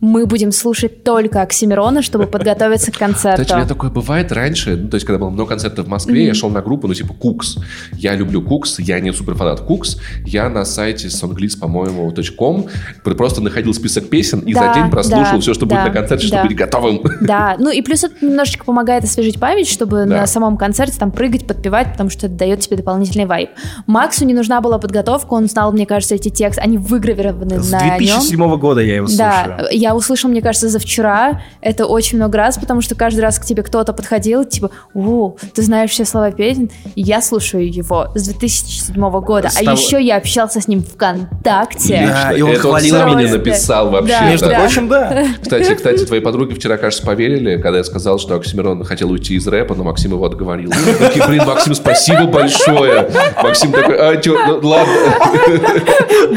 мы 0.00 0.26
будем 0.26 0.52
слушать 0.52 1.04
только 1.04 1.42
Оксимирона, 1.42 2.02
чтобы 2.02 2.26
подготовиться 2.26 2.90
к 2.92 2.96
концерту. 2.96 3.42
Кстати, 3.42 3.52
у 3.52 3.56
меня 3.56 3.68
такое 3.68 3.90
бывает 3.90 4.32
раньше, 4.32 4.76
ну, 4.76 4.88
то 4.88 4.96
есть, 4.96 5.06
когда 5.06 5.18
было 5.18 5.30
много 5.30 5.50
концертов 5.50 5.86
в 5.86 5.88
Москве, 5.88 6.26
я 6.26 6.34
шел 6.34 6.50
на 6.50 6.62
группу, 6.62 6.86
ну, 6.86 6.94
типа, 6.94 7.14
Кукс. 7.14 7.58
Я 7.92 8.14
люблю 8.14 8.42
Кукс, 8.42 8.78
я 8.78 9.00
не 9.00 9.12
суперфанат 9.12 9.60
Кукс. 9.60 9.98
Я 10.24 10.48
на 10.48 10.64
сайте 10.64 11.08
songlist, 11.08 11.58
по-моему, 11.58 12.12
.com 12.38 12.66
просто 13.02 13.42
находил 13.42 13.74
список 13.74 14.08
песен 14.08 14.40
и 14.40 14.54
за 14.54 14.72
день 14.74 14.90
прослушал 14.90 15.40
все, 15.40 15.52
что 15.52 15.66
будет 15.66 15.84
на 15.84 15.90
концерте, 15.90 16.26
чтобы 16.26 16.48
быть 16.48 16.56
готовым. 16.56 17.02
Да, 17.20 17.56
ну 17.58 17.70
и 17.70 17.82
плюс 17.82 18.04
это 18.04 18.14
немножечко 18.24 18.64
помогает 18.64 19.04
освежить 19.04 19.38
память, 19.38 19.68
чтобы 19.68 20.04
на 20.04 20.26
самом 20.26 20.56
концерте 20.56 20.98
там 20.98 21.10
прыгать, 21.10 21.46
подпевать, 21.46 21.92
потому 21.92 22.10
что 22.10 22.26
это 22.26 22.36
дает 22.36 22.60
тебе 22.60 22.76
дополнительный 22.76 23.26
вайб. 23.26 23.50
Максу 23.86 24.24
не 24.24 24.34
нужна 24.34 24.60
была 24.60 24.78
подготовка, 24.78 25.34
он 25.34 25.48
знал, 25.48 25.72
мне 25.72 25.86
кажется, 25.86 26.14
эти 26.14 26.28
тексты, 26.30 26.62
они 26.62 26.78
выгравированы 26.78 27.60
С 27.60 27.70
на 27.70 27.80
нем. 27.80 27.98
2007 27.98 28.56
года 28.56 28.80
я 28.80 28.96
его 28.96 29.06
слушаю. 29.06 29.56
Да, 29.58 29.68
я 29.70 29.89
услышал, 29.94 30.30
мне 30.30 30.42
кажется, 30.42 30.68
за 30.68 30.78
вчера. 30.78 31.42
Это 31.60 31.86
очень 31.86 32.16
много 32.18 32.38
раз, 32.38 32.58
потому 32.58 32.80
что 32.80 32.94
каждый 32.94 33.20
раз 33.20 33.38
к 33.38 33.44
тебе 33.44 33.62
кто-то 33.62 33.92
подходил, 33.92 34.44
типа, 34.44 34.70
о, 34.94 35.36
ты 35.54 35.62
знаешь 35.62 35.90
все 35.90 36.04
слова 36.04 36.30
песен. 36.30 36.70
И 36.94 37.02
я 37.02 37.20
слушаю 37.22 37.70
его 37.72 38.08
с 38.14 38.22
2007 38.28 38.94
года. 39.20 39.48
С 39.50 39.56
а 39.60 39.64
того- 39.64 39.76
еще 39.78 40.02
я 40.02 40.16
общался 40.16 40.60
с 40.60 40.68
ним 40.68 40.82
ВКонтакте. 40.82 42.06
Да, 42.06 42.32
и 42.32 42.42
он 42.42 42.50
Это 42.52 42.60
хвалил 42.60 42.94
меня. 43.16 43.30
написал 43.30 43.90
вообще. 43.90 44.08
Да, 44.18 44.30
Между 44.30 44.48
да. 44.48 44.60
прочим, 44.60 44.88
да. 44.88 45.26
Кстати, 45.42 45.74
кстати, 45.74 46.04
твои 46.04 46.20
подруги 46.20 46.54
вчера, 46.54 46.76
кажется, 46.76 47.04
поверили, 47.04 47.60
когда 47.60 47.78
я 47.78 47.84
сказал, 47.84 48.18
что 48.18 48.34
Оксимирон 48.36 48.84
хотел 48.84 49.10
уйти 49.10 49.34
из 49.34 49.46
рэпа, 49.46 49.74
но 49.74 49.84
Максим 49.84 50.12
его 50.12 50.24
отговорил. 50.24 50.70
Такие, 50.98 51.26
блин, 51.26 51.44
Максим, 51.46 51.74
спасибо 51.74 52.24
большое. 52.24 53.10
Максим 53.42 53.72
такой, 53.72 53.96
а, 53.98 54.16
чё, 54.16 54.36
ну, 54.46 54.68
ладно. 54.68 54.94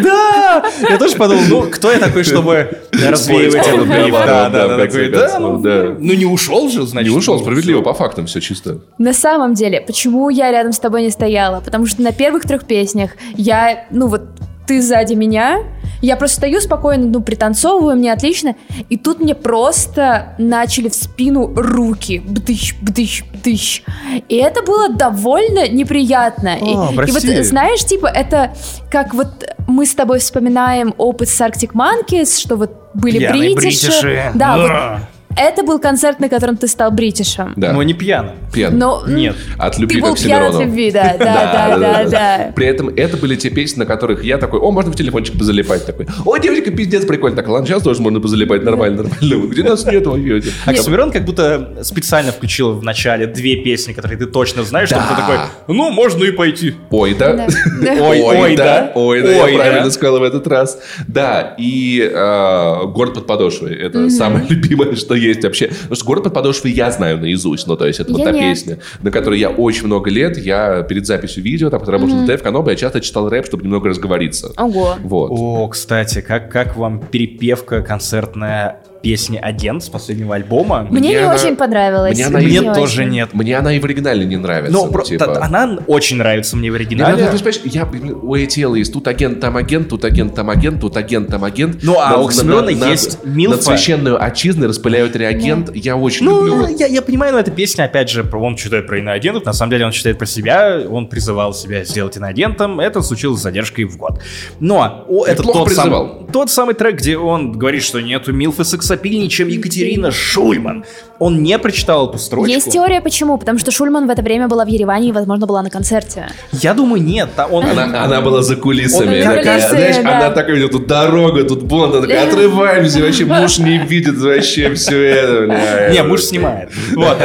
Да! 0.02 0.64
Я 0.90 0.98
тоже 0.98 1.16
подумал, 1.16 1.44
ну, 1.50 1.62
кто 1.64 1.92
я 1.92 2.00
такой, 2.00 2.24
чтобы 2.24 2.80
развеивать 2.92 3.43
Этот 3.48 3.88
да, 4.12 4.50
да, 4.50 4.78
такой, 4.78 5.10
да, 5.10 5.40
ну, 5.40 5.58
да. 5.58 5.96
ну 6.00 6.14
не 6.14 6.26
ушел 6.26 6.70
же, 6.70 6.86
значит. 6.86 7.12
Не 7.12 7.18
ушел, 7.18 7.36
ну, 7.36 7.42
справедливо, 7.42 7.82
по 7.82 7.94
фактам 7.94 8.26
все 8.26 8.40
чисто. 8.40 8.80
На 8.98 9.14
самом 9.14 9.54
деле, 9.54 9.82
почему 9.82 10.30
я 10.30 10.52
рядом 10.52 10.74
с 10.74 10.80
тобой 10.80 11.04
не 11.04 11.10
стояла? 11.10 11.62
Потому 11.62 11.86
что 11.86 12.02
на 12.02 12.12
первых 12.12 12.44
трех 12.44 12.66
песнях 12.66 13.12
я, 13.36 13.86
ну 13.92 14.08
вот, 14.08 14.22
ты 14.68 14.82
сзади 14.82 15.14
меня, 15.14 15.60
я 16.02 16.16
просто 16.18 16.38
стою 16.38 16.60
спокойно, 16.62 17.06
ну, 17.08 17.22
пританцовываю, 17.22 17.96
мне 17.98 18.12
отлично, 18.12 18.56
и 18.90 18.98
тут 18.98 19.20
мне 19.20 19.36
просто 19.36 20.36
начали 20.38 20.90
в 20.90 20.96
спину 20.96 21.54
руки, 21.56 22.20
бдыщ, 22.26 22.76
бдыщ, 22.82 23.24
бдыщ. 23.34 23.84
И 24.30 24.36
это 24.36 24.62
было 24.64 24.90
довольно 24.90 25.68
неприятно. 25.70 26.58
И- 26.58 26.74
А, 26.76 26.90
и, 26.92 26.96
прости. 26.96 27.36
вот, 27.36 27.46
знаешь, 27.46 27.84
типа, 27.86 28.08
это 28.08 28.54
как 28.90 29.14
вот 29.14 29.46
мы 29.68 29.86
с 29.86 29.94
тобой 29.96 30.20
вспоминаем 30.20 30.94
опыт 30.98 31.30
с 31.30 31.40
Arctic 31.42 31.72
Monkeys, 31.74 32.40
что 32.40 32.56
вот 32.58 32.72
были 32.94 33.26
бритиши. 33.28 33.56
бритиши. 33.88 34.32
Да, 34.36 34.58
вот. 34.58 35.02
Это 35.38 35.64
был 35.64 35.80
концерт, 35.80 36.20
на 36.20 36.30
котором 36.30 36.58
ты 36.58 36.68
стал 36.68 36.92
бритишем. 36.92 37.54
Да, 37.56 37.74
Ну, 37.74 37.82
не 37.82 37.94
пьяно. 37.94 38.32
пьян. 38.54 38.78
Но 38.78 39.04
Нет. 39.08 39.36
От 39.58 39.76
ты 39.76 39.82
любви 39.82 40.00
к 40.00 40.04
был 40.04 40.16
пьян 40.16 40.44
от 40.56 40.62
любви, 40.62 40.92
да, 40.94 41.16
да, 41.18 41.26
да, 41.26 41.78
да, 41.78 42.10
да. 42.10 42.52
При 42.56 42.68
этом 42.68 42.90
это 42.90 43.18
были 43.18 43.36
те 43.36 43.50
песни, 43.50 43.80
на 43.80 43.86
которых 43.86 44.24
я 44.24 44.38
такой, 44.38 44.60
о, 44.60 44.72
можно 44.72 44.92
в 44.92 44.96
телефончик 44.96 45.38
позалипать 45.38 45.86
такой. 45.86 46.08
О, 46.26 46.38
девочка, 46.38 46.72
пиздец, 46.72 47.06
прикольно. 47.06 47.36
Так, 47.38 47.48
ладно, 47.48 47.68
сейчас 47.68 47.84
тоже 47.84 48.02
можно 48.02 48.20
позалипать, 48.20 48.64
нормально, 48.64 49.04
нормально. 49.04 49.48
Где 49.48 49.64
нас 49.64 49.86
нет, 49.86 50.06
ой, 50.08 50.44
Оксимирон 50.66 51.12
как 51.12 51.26
будто 51.26 51.80
специально 51.84 52.32
включил 52.32 52.74
в 52.74 52.84
начале 52.84 53.28
две 53.28 53.56
песни, 53.58 53.94
которые 53.94 54.18
ты 54.18 54.26
точно 54.26 54.64
знаешь, 54.64 54.90
чтобы 54.90 55.04
ты 55.10 55.16
такой, 55.16 55.38
ну, 55.68 55.90
можно 55.92 56.24
и 56.24 56.32
пойти. 56.32 56.76
Ой, 56.92 57.14
да. 57.14 57.48
Ой, 58.00 58.22
ой, 58.22 58.56
да. 58.56 58.92
Ой, 58.96 59.22
да, 59.22 59.44
Ой, 59.44 59.52
я 59.54 59.58
правильно 59.60 59.90
сказал 59.90 60.20
в 60.20 60.24
этот 60.24 60.48
раз. 60.48 60.80
Да, 61.08 61.56
и 61.58 62.02
э, 62.02 62.86
«Город 62.88 63.14
под 63.14 63.28
подошвой»— 63.28 63.76
это 63.80 64.10
самое 64.10 64.46
любимое, 64.48 64.96
что 64.96 65.16
есть 65.24 65.44
вообще. 65.44 65.68
Потому 65.68 65.96
что 65.96 66.06
«Город 66.06 66.24
под 66.24 66.34
подошвой» 66.34 66.72
я 66.72 66.92
знаю 66.92 67.18
наизусть. 67.20 67.68
Ну, 67.68 67.76
то 67.76 67.86
есть 67.86 68.00
это 68.00 68.12
вот 68.12 68.20
Я 68.20 68.26
та 68.26 68.32
нет. 68.32 68.42
песня, 68.42 68.80
на 69.02 69.12
которой 69.12 69.40
я 69.40 69.50
очень 69.50 69.86
много 69.86 70.10
лет, 70.10 70.38
я 70.38 70.84
перед 70.84 71.06
записью 71.06 71.44
видео, 71.44 71.70
там, 71.70 71.80
когда 71.80 71.94
работал 71.94 72.18
на 72.18 72.28
ТФ 72.28 72.42
Канобе, 72.44 72.72
я 72.72 72.78
часто 72.78 73.02
читал 73.02 73.30
рэп, 73.30 73.46
чтобы 73.46 73.64
немного 73.64 73.90
разговориться. 73.90 74.52
Ого. 74.58 74.96
Вот. 75.04 75.32
О, 75.32 75.68
кстати, 75.68 76.22
как, 76.22 76.52
как 76.52 76.76
вам 76.76 77.00
перепевка 77.00 77.82
концертная 77.82 78.80
песни 79.04 79.38
«Агент» 79.38 79.84
с 79.84 79.90
последнего 79.90 80.34
альбома? 80.34 80.88
Мне, 80.90 81.00
Мне 81.00 81.10
не 81.10 81.16
она- 81.18 81.36
очень 81.36 81.56
понравилось. 81.58 82.16
мне 82.16 82.26
она 82.26 82.40
Мне 82.40 82.60
не 82.60 82.74
тоже 82.74 83.02
очень. 83.02 83.12
нет. 83.12 83.30
Мне 83.34 83.58
она 83.58 83.74
и 83.76 83.80
в 83.80 83.84
оригинале 83.86 84.26
не 84.26 84.38
нравится. 84.38 84.72
Ну, 84.74 84.86
ну, 84.86 84.92
про- 84.92 85.04
типа. 85.04 85.44
она 85.44 85.78
очень 85.88 86.18
нравится 86.18 86.56
мне 86.56 86.72
в 86.72 86.76
оригинале. 86.76 87.18
ты 87.28 87.32
понимаешь, 87.34 87.60
я, 87.66 87.86
блин, 87.86 88.18
у 88.22 88.36
ATL 88.36 88.78
есть 88.78 88.94
тут 88.94 89.08
агент, 89.08 89.42
там 89.42 89.58
агент, 89.58 89.90
тут 89.90 90.06
агент, 90.06 90.34
там 90.34 90.50
агент, 90.50 90.80
тут 90.80 90.96
агент, 90.96 91.28
там 91.28 91.44
агент. 91.44 91.80
Ну, 91.84 92.00
а 92.00 92.12
На- 92.12 92.18
у 92.20 92.26
Оксимирона 92.28 92.72
на- 92.72 92.78
на- 92.78 92.90
есть 92.92 93.20
Милфа. 93.26 93.58
Над 93.58 93.64
священную 93.66 94.24
отчизны 94.24 94.68
распыляют 94.68 95.16
реагент. 95.18 95.70
Я 95.76 95.98
очень 95.98 96.26
Ну, 96.26 96.46
люблю. 96.46 96.76
я, 96.78 96.88
я 96.88 97.02
понимаю, 97.02 97.34
но 97.34 97.40
эта 97.40 97.52
песня, 97.52 97.84
опять 97.84 98.10
же, 98.10 98.26
он 98.32 98.56
читает 98.56 98.88
про 98.88 99.00
иноагентов, 99.00 99.44
на 99.44 99.52
самом 99.52 99.72
деле 99.72 99.86
он 99.86 99.92
читает 99.92 100.18
про 100.18 100.26
себя, 100.26 100.80
он 100.90 101.08
призывал 101.08 101.54
себя 101.54 101.84
сделать 101.84 102.16
иноагентом, 102.16 102.80
это 102.80 103.02
случилось 103.02 103.42
с 103.42 103.44
задержкой 103.44 103.84
в 103.84 103.98
год. 103.98 104.22
Но 104.62 105.04
о, 105.10 105.26
это 105.26 105.44
тот, 105.44 105.56
сам- 105.56 105.66
призывал. 105.66 106.28
тот 106.32 106.50
самый 106.50 106.74
трек, 106.74 106.96
где 107.00 107.18
он 107.18 107.52
говорит, 107.52 107.84
что 107.84 108.00
нету 108.00 108.32
Милфы 108.32 108.64
сексапильней, 108.64 108.93
чем 109.30 109.48
Екатерина 109.48 110.12
Шульман. 110.12 110.86
Он 111.24 111.42
не 111.42 111.58
прочитал 111.58 112.10
эту 112.10 112.18
строчку. 112.18 112.50
Есть 112.50 112.72
теория, 112.72 113.00
почему? 113.02 113.38
Потому 113.38 113.58
что 113.60 113.72
Шульман 113.72 114.08
в 114.08 114.10
это 114.10 114.22
время 114.22 114.48
была 114.48 114.66
в 114.66 114.68
Ереване 114.68 115.10
и, 115.10 115.12
возможно, 115.12 115.46
была 115.48 115.62
на 115.64 115.70
концерте. 115.70 116.28
Я 116.52 116.74
думаю, 116.74 117.02
нет. 117.02 117.30
та- 117.36 117.46
Он, 117.48 117.64
Она, 117.66 118.04
она 118.04 118.22
была 118.22 118.42
за 118.44 118.56
кулисами. 118.56 119.22
Он- 119.22 119.28
Она 119.28 119.36
такая, 119.36 119.56
Кулисы, 119.60 119.70
знаешь, 119.70 119.96
да. 120.04 120.18
она 120.18 120.30
такая, 120.32 120.56
у 120.56 120.58
нее 120.58 120.68
тут 120.68 120.88
дорога, 120.88 121.44
тут 121.46 121.64
бонд. 121.64 121.94
Она 121.96 122.02
такая, 122.08 122.28
отрываемся, 122.28 123.00
вообще 123.02 123.26
муж 123.26 123.58
не 123.60 123.78
видит 123.78 124.18
вообще 124.18 124.74
все 124.74 125.02
это. 125.04 125.48
бля». 125.48 125.90
Не, 125.94 126.04
муж 126.04 126.22
снимает. 126.24 126.70
Вот. 126.94 127.18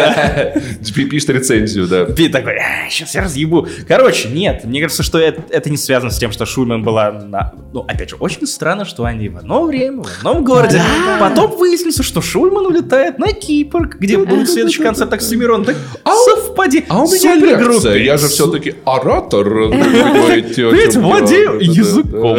Пи- 0.95 1.07
Пишет 1.07 1.31
рецензию, 1.31 1.87
да. 1.89 2.05
Ты 2.07 2.29
такой, 2.29 2.55
сейчас 2.91 3.15
я 3.15 3.23
разъебу. 3.23 3.67
Короче, 3.87 4.29
нет, 4.29 4.65
мне 4.65 4.81
кажется, 4.81 5.03
что 5.03 5.19
это, 5.19 5.43
это 5.51 5.71
не 5.71 5.77
связано 5.77 6.11
с 6.11 6.19
тем, 6.19 6.33
что 6.33 6.47
Шульман 6.47 6.83
была 6.83 7.11
на... 7.13 7.53
Ну, 7.73 7.81
опять 7.81 8.11
же, 8.11 8.17
очень 8.17 8.47
странно, 8.47 8.85
что 8.85 9.05
они 9.05 9.29
в 9.29 9.37
одно 9.39 9.65
время, 9.65 10.03
в 10.03 10.19
одном 10.19 10.45
городе. 10.45 10.81
Потом 11.21 11.57
выяснится, 11.57 12.03
что 12.03 12.21
Шульман 12.21 12.67
улетает 12.67 13.19
на 13.19 13.33
Кипр, 13.33 13.88
где 13.99 14.19
будет 14.19 14.49
следующий 14.51 14.83
концерт 14.83 15.13
Оксимирон. 15.13 15.65
Так 15.65 15.77
совпади. 16.05 16.85
А 16.89 17.03
у 17.03 17.07
меня 17.09 17.35
реакция. 17.37 17.97
Я 17.97 18.17
же 18.17 18.29
все-таки 18.29 18.75
оратор. 18.85 19.49
Ведь 19.71 20.57
дело. 20.57 20.73
владею 21.01 21.59
языком. 21.61 22.39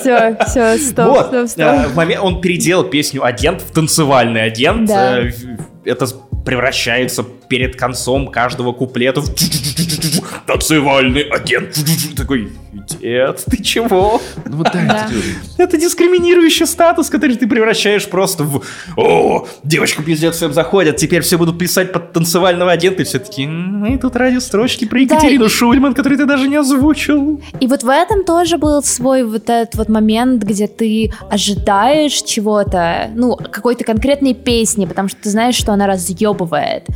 Все, 0.00 0.36
все, 0.46 0.78
стоп, 0.78 1.26
стоп, 1.28 1.48
стоп. 1.48 1.64
а, 1.64 1.88
в 1.88 1.94
момент 1.96 2.22
он 2.22 2.40
переделал 2.40 2.84
песню 2.84 3.24
«Агент» 3.24 3.60
в 3.62 3.72
танцевальный 3.72 4.42
агент. 4.42 4.88
Да. 4.88 5.18
Э, 5.20 5.30
в- 5.30 5.86
Это 5.88 6.06
превращается 6.44 7.24
перед 7.48 7.76
концом 7.76 8.28
каждого 8.28 8.72
куплета 8.72 9.20
в 9.22 9.28
танцевальный 10.46 11.22
агент. 11.22 11.76
Такой, 12.16 12.52
дед, 12.72 13.44
ты 13.46 13.62
чего? 13.62 14.20
Ну 14.44 14.56
вот 14.58 14.68
да, 14.72 14.80
Да. 14.86 15.08
это- 15.56 15.68
Это 15.68 15.76
дискриминирующий 15.76 16.66
статус, 16.66 17.08
который 17.10 17.36
ты 17.36 17.46
превращаешь 17.46 18.06
просто 18.08 18.44
в 18.44 18.62
«О, 18.96 19.46
девочка 19.64 20.02
пиздец 20.02 20.36
всем 20.36 20.52
заходят, 20.52 20.96
теперь 20.96 21.22
все 21.22 21.36
будут 21.36 21.58
писать 21.58 21.92
под 21.92 22.12
танцевального 22.12 22.70
агента». 22.72 23.02
И 23.02 23.04
все 23.04 23.18
таки 23.18 23.46
мы 23.46 23.98
тут 23.98 24.16
ради 24.16 24.38
строчки 24.38 24.86
про 24.86 24.98
Да, 24.98 25.02
Екатерину 25.16 25.46
и- 25.46 25.48
Шульман, 25.48 25.94
которую 25.94 26.18
ты 26.18 26.26
даже 26.26 26.48
не 26.48 26.56
озвучил. 26.56 27.40
И 27.60 27.66
вот 27.66 27.82
в 27.82 27.88
этом 27.88 28.24
тоже 28.24 28.56
был 28.58 28.82
свой 28.82 29.24
вот 29.24 29.50
этот 29.50 29.74
вот 29.74 29.88
момент, 29.88 30.42
где 30.44 30.66
ты 30.68 31.12
ожидаешь 31.30 32.22
чего-то, 32.22 33.10
ну, 33.14 33.36
какой-то 33.36 33.84
конкретной 33.84 34.34
песни, 34.34 34.86
потому 34.86 35.08
что 35.08 35.18
ты 35.22 35.30
знаешь, 35.30 35.54
что 35.56 35.72
она 35.72 35.86
разъебывает. 35.86 36.86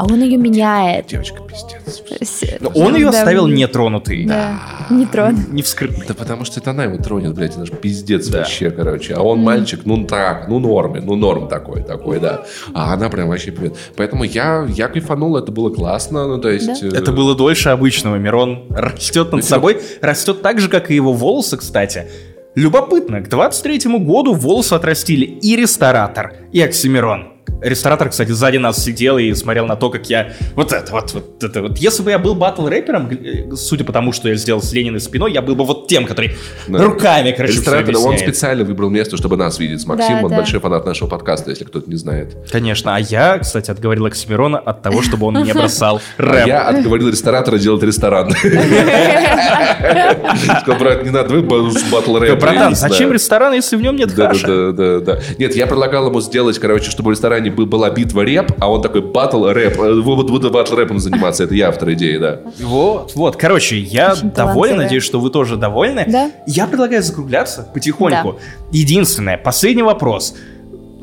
А 0.00 0.04
он 0.04 0.22
ее 0.22 0.38
меняет. 0.38 1.08
Девочка, 1.08 1.42
пиздец. 1.42 2.58
Но 2.60 2.70
он 2.70 2.96
ее 2.96 3.10
оставил 3.10 3.46
нетронутой. 3.46 4.24
Да, 4.24 4.58
не 4.88 5.04
трон. 5.04 5.36
Не 5.50 5.60
вскрытной. 5.60 6.06
Да 6.08 6.14
потому 6.14 6.46
что 6.46 6.58
это 6.58 6.70
она 6.70 6.84
его 6.84 6.96
тронет, 6.96 7.34
блядь, 7.34 7.50
это 7.52 7.66
же 7.66 7.72
пиздец 7.72 8.30
вообще, 8.30 8.70
короче. 8.70 9.12
А 9.12 9.20
он 9.20 9.40
мальчик, 9.40 9.80
ну 9.84 10.06
так, 10.06 10.48
ну 10.48 10.58
норме, 10.58 11.02
ну 11.02 11.16
норм 11.16 11.48
такой, 11.48 11.82
такой, 11.82 12.18
да. 12.18 12.46
А 12.72 12.94
она 12.94 13.10
прям 13.10 13.28
вообще 13.28 13.52
привет. 13.52 13.76
Поэтому 13.94 14.24
я, 14.24 14.66
я 14.70 14.88
кайфанул, 14.88 15.36
это 15.36 15.52
было 15.52 15.68
классно, 15.68 16.26
ну 16.26 16.38
то 16.38 16.48
есть... 16.48 16.82
э, 16.82 16.88
Это 16.88 17.12
было 17.12 17.34
дольше 17.36 17.68
обычного. 17.68 18.16
Мирон 18.16 18.68
растет 18.70 19.30
над 19.32 19.44
собой. 19.44 19.82
Растет 20.00 20.40
так 20.40 20.60
же, 20.60 20.70
как 20.70 20.90
и 20.90 20.94
его 20.94 21.12
волосы, 21.12 21.58
кстати. 21.58 22.06
Любопытно, 22.54 23.20
к 23.20 23.28
23 23.28 23.98
году 23.98 24.32
волосы 24.32 24.72
отрастили 24.72 25.26
и 25.26 25.56
ресторатор, 25.56 26.36
и 26.52 26.60
Оксимирон. 26.62 27.34
Ресторатор, 27.60 28.08
кстати, 28.08 28.30
сзади 28.30 28.56
нас 28.56 28.82
сидел 28.82 29.18
и 29.18 29.34
смотрел 29.34 29.66
на 29.66 29.76
то, 29.76 29.90
как 29.90 30.08
я... 30.08 30.32
Вот 30.54 30.72
это, 30.72 30.92
вот, 30.92 31.12
вот 31.12 31.42
это 31.42 31.62
вот. 31.62 31.78
Если 31.78 32.02
бы 32.02 32.10
я 32.10 32.18
был 32.18 32.34
батл-рэпером, 32.34 33.10
э, 33.10 33.54
судя 33.56 33.84
по 33.84 33.92
тому, 33.92 34.12
что 34.12 34.28
я 34.28 34.34
сделал 34.36 34.62
с 34.62 34.72
Лениной 34.72 35.00
спиной, 35.00 35.32
я 35.32 35.42
был 35.42 35.54
бы 35.54 35.64
вот 35.64 35.88
тем, 35.88 36.06
который 36.06 36.36
Да. 36.68 36.84
руками, 36.84 37.32
короче, 37.32 37.54
Ресторатор, 37.54 37.96
он 37.98 38.18
специально 38.18 38.64
выбрал 38.64 38.90
место, 38.90 39.16
чтобы 39.16 39.36
нас 39.36 39.58
видеть 39.58 39.80
с 39.82 39.86
Максимом. 39.86 40.20
Да, 40.20 40.24
он 40.24 40.30
да. 40.30 40.36
большой 40.38 40.60
фанат 40.60 40.86
нашего 40.86 41.08
подкаста, 41.08 41.50
если 41.50 41.64
кто-то 41.64 41.88
не 41.90 41.96
знает. 41.96 42.36
Конечно, 42.50 42.96
а 42.96 43.00
я, 43.00 43.38
кстати, 43.38 43.70
отговорил 43.70 44.06
Оксимирона 44.06 44.58
от 44.58 44.82
того, 44.82 45.02
чтобы 45.02 45.26
он 45.26 45.42
не 45.42 45.52
бросал 45.60 46.00
А 46.18 46.22
рэп. 46.22 46.46
я 46.46 46.68
отговорил 46.68 47.08
ресторатора 47.08 47.58
делать 47.58 47.82
ресторан. 47.82 48.32
Сказал, 50.62 50.78
брат, 50.78 51.04
не 51.04 51.10
надо, 51.10 51.34
вы 51.34 51.42
батл 51.42 52.16
рэп. 52.18 52.38
Братан, 52.38 52.74
зачем 52.74 53.12
ресторан, 53.12 53.52
если 53.54 53.76
в 53.76 53.82
нем 53.82 53.96
нет 53.96 54.14
да, 54.14 54.32
да, 54.46 54.72
да, 54.72 55.00
да. 55.00 55.20
Нет, 55.38 55.54
я 55.56 55.66
предлагал 55.66 56.08
ему 56.08 56.20
сделать, 56.20 56.58
короче, 56.58 56.90
чтобы 56.90 57.08
в 57.08 57.10
ресторане 57.12 57.49
был- 57.50 57.66
была 57.66 57.90
битва 57.90 58.24
рэп, 58.24 58.52
а 58.58 58.70
он 58.70 58.82
такой 58.82 59.00
батл 59.02 59.46
рэп. 59.46 59.78
Э, 59.78 59.92
Вы 59.94 60.16
вот 60.16 60.30
буду 60.30 60.50
батл 60.50 60.74
рэпом 60.76 60.98
заниматься. 60.98 61.44
Это 61.44 61.54
я 61.54 61.68
автор 61.68 61.92
идеи, 61.92 62.16
да. 62.18 62.40
Вот, 62.60 63.12
вот. 63.14 63.36
Короче, 63.36 63.78
я 63.78 64.12
Очень 64.12 64.30
доволен, 64.30 64.76
надеюсь, 64.78 65.04
что 65.04 65.20
вы 65.20 65.30
тоже 65.30 65.56
довольны. 65.56 66.04
Да. 66.08 66.30
Я 66.46 66.66
предлагаю 66.66 67.02
закругляться 67.02 67.68
потихоньку. 67.74 68.38
Единственное, 68.72 69.36
последний 69.36 69.82
вопрос. 69.82 70.34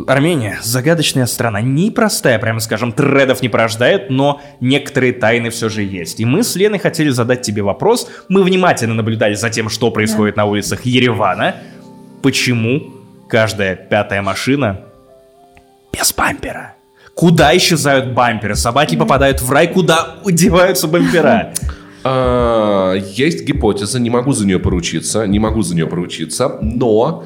Армения, 0.07 0.59
загадочная 0.61 1.25
страна, 1.25 1.59
непростая, 1.59 2.37
прямо 2.37 2.59
скажем, 2.59 2.91
тредов 2.91 3.41
не 3.41 3.49
порождает, 3.49 4.11
но 4.11 4.39
некоторые 4.59 5.11
тайны 5.11 5.49
все 5.49 5.69
же 5.69 5.81
есть. 5.81 6.19
И 6.19 6.25
мы 6.25 6.43
с 6.43 6.55
Леной 6.55 6.77
хотели 6.77 7.09
задать 7.09 7.41
тебе 7.41 7.63
вопрос. 7.63 8.07
Мы 8.29 8.43
внимательно 8.43 8.93
наблюдали 8.93 9.33
за 9.33 9.49
тем, 9.49 9.69
что 9.69 9.89
происходит 9.89 10.35
на 10.37 10.45
улицах 10.45 10.85
Еревана. 10.85 11.55
Почему 12.21 12.83
каждая 13.27 13.75
пятая 13.75 14.21
машина 14.21 14.81
без 15.91 16.13
бампера? 16.13 16.75
Куда 17.13 17.55
исчезают 17.57 18.13
бамперы? 18.13 18.55
Собаки 18.55 18.95
попадают 18.95 19.41
в 19.41 19.51
рай, 19.51 19.67
куда 19.67 20.17
удеваются 20.23 20.87
бампера? 20.87 21.53
А, 22.03 22.93
Есть 22.93 23.43
гипотеза, 23.43 23.99
не 23.99 24.09
могу 24.09 24.33
за 24.33 24.45
нее 24.45 24.59
поручиться, 24.59 25.25
не 25.25 25.39
могу 25.39 25.61
за 25.61 25.75
нее 25.75 25.87
поручиться, 25.87 26.57
но 26.61 27.25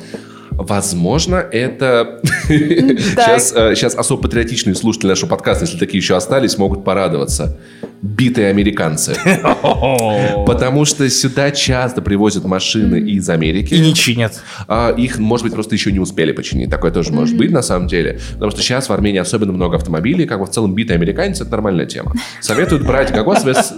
Возможно, 0.51 1.37
это... 1.37 2.19
Сейчас, 2.47 3.51
сейчас 3.51 3.95
особо 3.95 4.23
патриотичные 4.23 4.75
слушатели 4.75 5.07
нашего 5.07 5.29
подкаста, 5.29 5.63
если 5.63 5.77
такие 5.77 5.99
еще 5.99 6.15
остались, 6.15 6.57
могут 6.57 6.83
порадоваться. 6.83 7.57
Битые 8.01 8.49
американцы. 8.49 9.15
Потому 10.45 10.85
что 10.85 11.07
сюда 11.09 11.51
часто 11.51 12.01
привозят 12.01 12.45
машины 12.45 12.99
из 12.99 13.29
Америки. 13.29 13.75
И 13.75 13.79
не 13.79 13.93
чинят. 13.93 14.41
А, 14.67 14.91
их, 14.91 15.19
может 15.19 15.43
быть, 15.45 15.53
просто 15.53 15.75
еще 15.75 15.91
не 15.91 15.99
успели 15.99 16.31
починить. 16.31 16.69
Такое 16.69 16.91
тоже 16.91 17.11
может 17.11 17.37
быть, 17.37 17.51
на 17.51 17.61
самом 17.61 17.87
деле. 17.87 18.19
Потому 18.33 18.51
что 18.51 18.61
сейчас 18.61 18.89
в 18.89 18.93
Армении 18.93 19.19
особенно 19.19 19.51
много 19.51 19.77
автомобилей, 19.77 20.25
как 20.25 20.39
бы 20.39 20.45
в 20.45 20.49
целом 20.49 20.73
битые 20.73 20.95
американцы, 20.95 21.43
это 21.43 21.51
нормальная 21.51 21.85
тема. 21.85 22.13
Советуют 22.39 22.83
брать 22.85 23.11
вес... 23.11 23.73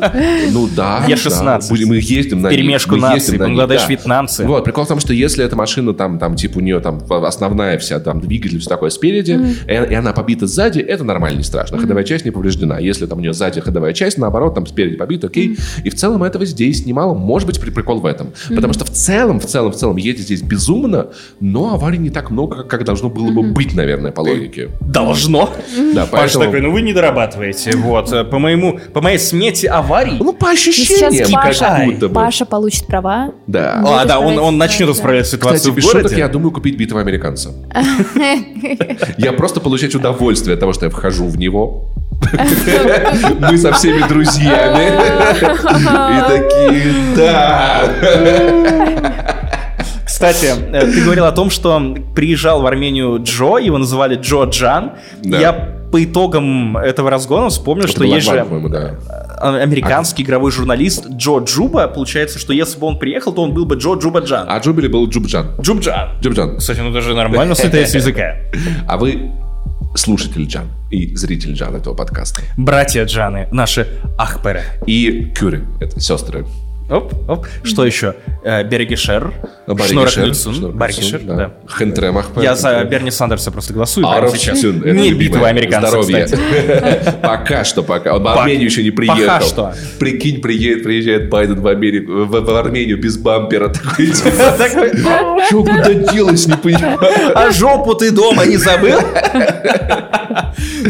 Ну 0.51 0.69
да. 0.73 1.03
Е16. 1.07 1.43
да. 1.43 1.59
Будем- 1.69 1.89
Мы 1.89 1.97
ездим 1.97 2.41
на 2.41 2.49
Перемешку 2.49 2.95
мы 2.95 3.01
наций, 3.01 3.37
Бангладеш, 3.37 3.81
да. 3.81 3.87
вьетнамцы. 3.87 4.45
Вот, 4.45 4.63
прикол 4.63 4.85
в 4.85 4.87
том, 4.87 4.99
что 4.99 5.13
если 5.13 5.43
эта 5.43 5.55
машина, 5.55 5.93
там, 5.93 6.17
там, 6.17 6.35
типа, 6.35 6.59
у 6.59 6.61
нее 6.61 6.79
там 6.79 7.03
основная 7.09 7.77
вся, 7.77 7.99
там, 7.99 8.21
двигатель, 8.21 8.59
все 8.59 8.69
такое 8.69 8.89
спереди, 8.89 9.39
и, 9.67 9.71
и 9.71 9.93
она 9.93 10.13
побита 10.13 10.47
сзади, 10.47 10.79
это 10.79 11.03
нормально, 11.03 11.37
не 11.39 11.43
страшно. 11.43 11.77
Ходовая 11.77 12.03
часть 12.03 12.25
не 12.25 12.31
повреждена. 12.31 12.79
Если 12.79 13.05
там 13.05 13.17
у 13.17 13.21
нее 13.21 13.33
сзади 13.33 13.59
ходовая 13.59 13.93
часть, 13.93 14.12
наоборот, 14.21 14.55
там 14.55 14.65
спереди 14.65 14.95
побита, 14.95 15.27
окей. 15.27 15.57
И 15.83 15.89
в 15.89 15.95
целом 15.95 16.23
этого 16.23 16.45
здесь 16.45 16.85
немало. 16.85 17.13
Может 17.13 17.47
быть, 17.47 17.59
при- 17.59 17.69
прикол 17.71 17.99
в 17.99 18.05
этом. 18.05 18.27
Потому 18.49 18.73
что 18.73 18.85
в 18.85 18.89
целом, 18.89 19.39
в 19.39 19.45
целом, 19.45 19.71
в 19.71 19.75
целом, 19.75 19.97
едет 19.97 20.21
здесь 20.21 20.41
безумно, 20.41 21.07
но 21.39 21.73
аварий 21.73 21.97
не 21.97 22.09
так 22.09 22.31
много, 22.31 22.63
как, 22.63 22.83
должно 22.83 23.09
было 23.09 23.31
бы 23.31 23.43
быть, 23.43 23.73
наверное, 23.73 24.11
по 24.11 24.21
логике. 24.21 24.69
Должно. 24.81 25.49
Да, 25.93 26.05
Паша 26.05 26.11
поэтому... 26.39 26.45
такой, 26.45 26.61
ну 26.61 26.71
вы 26.71 26.81
не 26.81 26.93
дорабатываете. 26.93 27.75
Вот, 27.77 28.11
э, 28.11 28.23
по 28.23 28.39
моему, 28.39 28.79
по 28.93 29.01
моей 29.01 29.17
смете 29.19 29.69
аварий. 29.69 30.17
Ну, 30.19 30.33
по 30.33 30.53
И 30.53 30.55
сейчас 30.55 30.79
ощущениям, 31.13 31.31
Паша, 31.31 31.59
как 31.65 31.85
будто 31.85 32.07
бы. 32.09 32.13
Паша 32.15 32.45
получит 32.45 32.85
права. 32.87 33.31
Да. 33.47 33.79
Ну, 33.81 33.93
А, 33.93 34.05
да, 34.05 34.19
он, 34.19 34.37
он 34.39 34.57
начнет 34.57 34.89
ситуацию. 34.89 34.93
исправлять 34.95 35.25
Кстати, 35.25 35.39
ситуацию 35.41 35.73
без 35.73 35.83
в 35.83 35.87
шуток, 35.87 36.01
городе. 36.03 36.17
я 36.19 36.27
думаю 36.27 36.51
купить 36.51 36.77
битого 36.77 37.01
американца. 37.01 37.51
Я 39.17 39.33
просто 39.33 39.59
получать 39.59 39.95
удовольствие 39.95 40.53
от 40.55 40.59
того, 40.59 40.73
что 40.73 40.85
я 40.85 40.89
вхожу 40.91 41.25
в 41.27 41.37
него. 41.37 41.89
Мы 43.39 43.57
со 43.57 43.73
всеми 43.73 44.07
друзьями. 44.07 44.93
И 46.13 46.21
такие, 46.27 46.93
да. 47.15 47.83
Кстати, 50.05 50.53
э, 50.71 50.91
ты 50.91 51.01
говорил 51.01 51.25
о 51.25 51.31
том, 51.31 51.49
что 51.49 51.81
приезжал 52.15 52.61
в 52.61 52.65
Армению 52.65 53.21
Джо, 53.23 53.57
его 53.57 53.77
называли 53.77 54.15
Джо 54.15 54.43
Джан. 54.45 54.91
Да. 55.23 55.39
Я 55.39 55.51
по 55.91 56.03
итогам 56.03 56.77
этого 56.77 57.11
разгона 57.11 57.49
вспомнил, 57.49 57.87
что 57.87 58.03
Это 58.03 58.15
есть 58.15 58.27
же 58.27 58.39
по-моему, 58.39 58.69
да. 58.69 58.95
а, 59.37 59.57
американский 59.57 60.23
игровой 60.23 60.51
журналист 60.51 61.07
Джо 61.09 61.39
Джуба. 61.39 61.87
Получается, 61.87 62.39
что 62.39 62.53
если 62.53 62.79
бы 62.79 62.87
он 62.87 62.97
приехал, 62.97 63.33
то 63.33 63.43
он 63.43 63.53
был 63.53 63.65
бы 63.65 63.75
Джо 63.75 63.95
Джуба 63.95 64.21
Джан. 64.21 64.47
А 64.49 64.57
Джубили 64.59 64.87
был 64.87 65.07
Джубджан. 65.07 65.51
Джубджан. 65.61 66.09
Джубджан. 66.21 66.57
Кстати, 66.57 66.79
ну 66.79 66.91
даже 66.91 67.13
нормально 67.13 67.53
с 67.53 67.63
языка. 67.63 68.35
А 68.87 68.97
вы 68.97 69.31
слушатель 69.95 70.45
Джан 70.45 70.69
и 70.89 71.15
зритель 71.15 71.53
Джан 71.53 71.75
этого 71.75 71.93
подкаста. 71.93 72.41
Братья 72.57 73.05
Джаны, 73.05 73.47
наши 73.51 73.87
Ахперы. 74.17 74.63
И 74.85 75.31
Кюри, 75.35 75.63
это 75.79 75.99
сестры. 75.99 76.45
Оп, 76.89 77.13
оп. 77.29 77.47
Что 77.63 77.85
еще? 77.85 78.15
Э, 78.43 78.63
Берегишер. 78.63 79.33
Люцун. 79.67 80.53
Шнорок 80.53 80.75
Баргишер, 80.75 81.21
да. 81.21 81.53
Хентре 81.67 82.11
Махпе. 82.11 82.41
Я 82.41 82.55
за 82.55 82.83
Берни 82.83 83.09
Сандерса 83.09 83.51
просто 83.51 83.73
голосую 83.73 84.05
прямо 84.05 84.17
Аров 84.17 84.37
сейчас. 84.37 84.61
Не 84.63 85.13
битва 85.13 85.47
американцев, 85.47 85.89
Здоровье. 86.03 86.25
кстати. 86.25 87.15
Пока 87.21 87.63
что, 87.63 87.83
пока. 87.83 88.15
Он 88.15 88.23
в 88.23 88.27
Армению 88.27 88.65
еще 88.65 88.83
не 88.83 88.91
приехал. 88.91 89.21
пока 89.21 89.41
что. 89.41 89.73
Прикинь, 89.99 90.41
приедет, 90.41 90.83
приезжает 90.83 91.29
Байден 91.29 91.61
в 91.61 91.67
Америку, 91.67 92.25
в, 92.25 92.57
Армению 92.57 92.99
без 92.99 93.17
бампера. 93.17 93.69
Такой, 94.57 94.91
что 95.47 95.63
куда 95.63 95.93
делось, 95.93 96.45
не 96.47 96.57
понимаю. 96.57 96.99
А 97.33 97.49
жопу 97.51 97.95
ты 97.95 98.11
дома 98.11 98.45
не 98.45 98.57
забыл? 98.57 98.99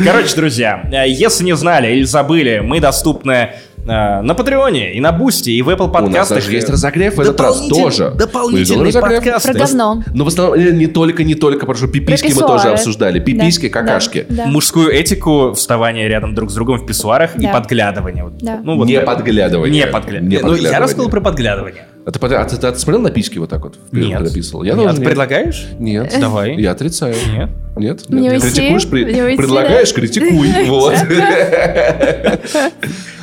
Короче, 0.04 0.36
друзья, 0.36 0.84
э, 0.92 1.08
если 1.08 1.44
не 1.44 1.56
знали 1.56 1.96
или 1.96 2.04
забыли, 2.04 2.62
мы 2.64 2.80
доступны 2.80 3.52
на 3.86 4.34
Патреоне 4.34 4.94
и 4.94 5.00
на 5.00 5.12
Бусти, 5.12 5.50
и 5.52 5.62
в 5.62 5.70
Apple 5.70 5.84
У 5.84 5.88
нас 5.88 5.94
подкастах. 5.94 6.38
даже 6.38 6.52
есть 6.52 6.70
разогрев 6.70 7.16
в 7.16 7.20
этот 7.20 7.40
раз 7.40 7.68
тоже. 7.68 8.12
дополнительный 8.16 8.94
подкаст. 8.94 9.46
Про 9.46 9.54
говно. 9.54 10.04
Но 10.14 10.24
в 10.24 10.28
основном 10.28 10.60
э, 10.60 10.72
не 10.72 10.88
только, 10.88 11.24
не 11.24 11.36
только, 11.36 11.66
потому 11.66 11.76
что 11.78 11.88
пиписьки 11.88 12.34
мы 12.34 12.42
тоже 12.42 12.70
обсуждали. 12.70 13.20
Пиписьки, 13.20 13.70
какашки. 13.70 14.26
Мужскую 14.46 14.92
этику, 14.92 15.54
вставание 15.54 16.08
рядом 16.08 16.34
друг 16.36 16.50
с 16.52 16.54
другом 16.54 16.80
в 16.80 16.86
писсуарах 16.86 17.36
и 17.36 17.48
подглядывание. 17.48 18.32
Ну, 18.64 18.78
вот 18.78 18.88
Не 18.88 18.94
это. 18.94 19.06
подглядывание. 19.06 19.86
Не 19.86 19.92
подглядывание. 19.92 20.40
Ну, 20.42 20.48
я 20.48 20.52
подглядывание. 20.54 20.80
рассказал 20.80 21.10
про 21.10 21.22
подглядывание. 21.22 21.86
А 22.06 22.12
ты, 22.12 22.20
под- 22.20 22.34
а 22.34 22.44
ты- 22.44 22.58
ты 22.58 22.76
смотрел 22.78 23.02
на 23.02 23.12
письки 23.12 23.38
вот 23.38 23.50
так 23.50 23.64
вот? 23.64 23.76
вперед, 23.88 24.08
Нет. 24.10 24.18
когда 24.20 24.34
писал? 24.34 24.64
Я 24.64 24.74
Нет, 24.74 24.84
тоже 24.84 24.96
ты 24.96 25.00
нет. 25.02 25.10
предлагаешь? 25.10 25.68
Нет. 25.80 26.14
Давай. 26.20 26.56
Я 26.56 26.72
отрицаю. 26.72 27.16
Нет. 27.32 27.50
Нет? 27.76 28.10
Не 28.10 28.30
уйти, 28.30 28.42
Критикуешь, 28.52 28.88
при- 28.88 29.14
не 29.14 29.22
уйти, 29.24 29.38
предлагаешь, 29.38 29.90
да. 29.92 29.96
критикуй. 30.02 30.50
Вот. 30.68 30.96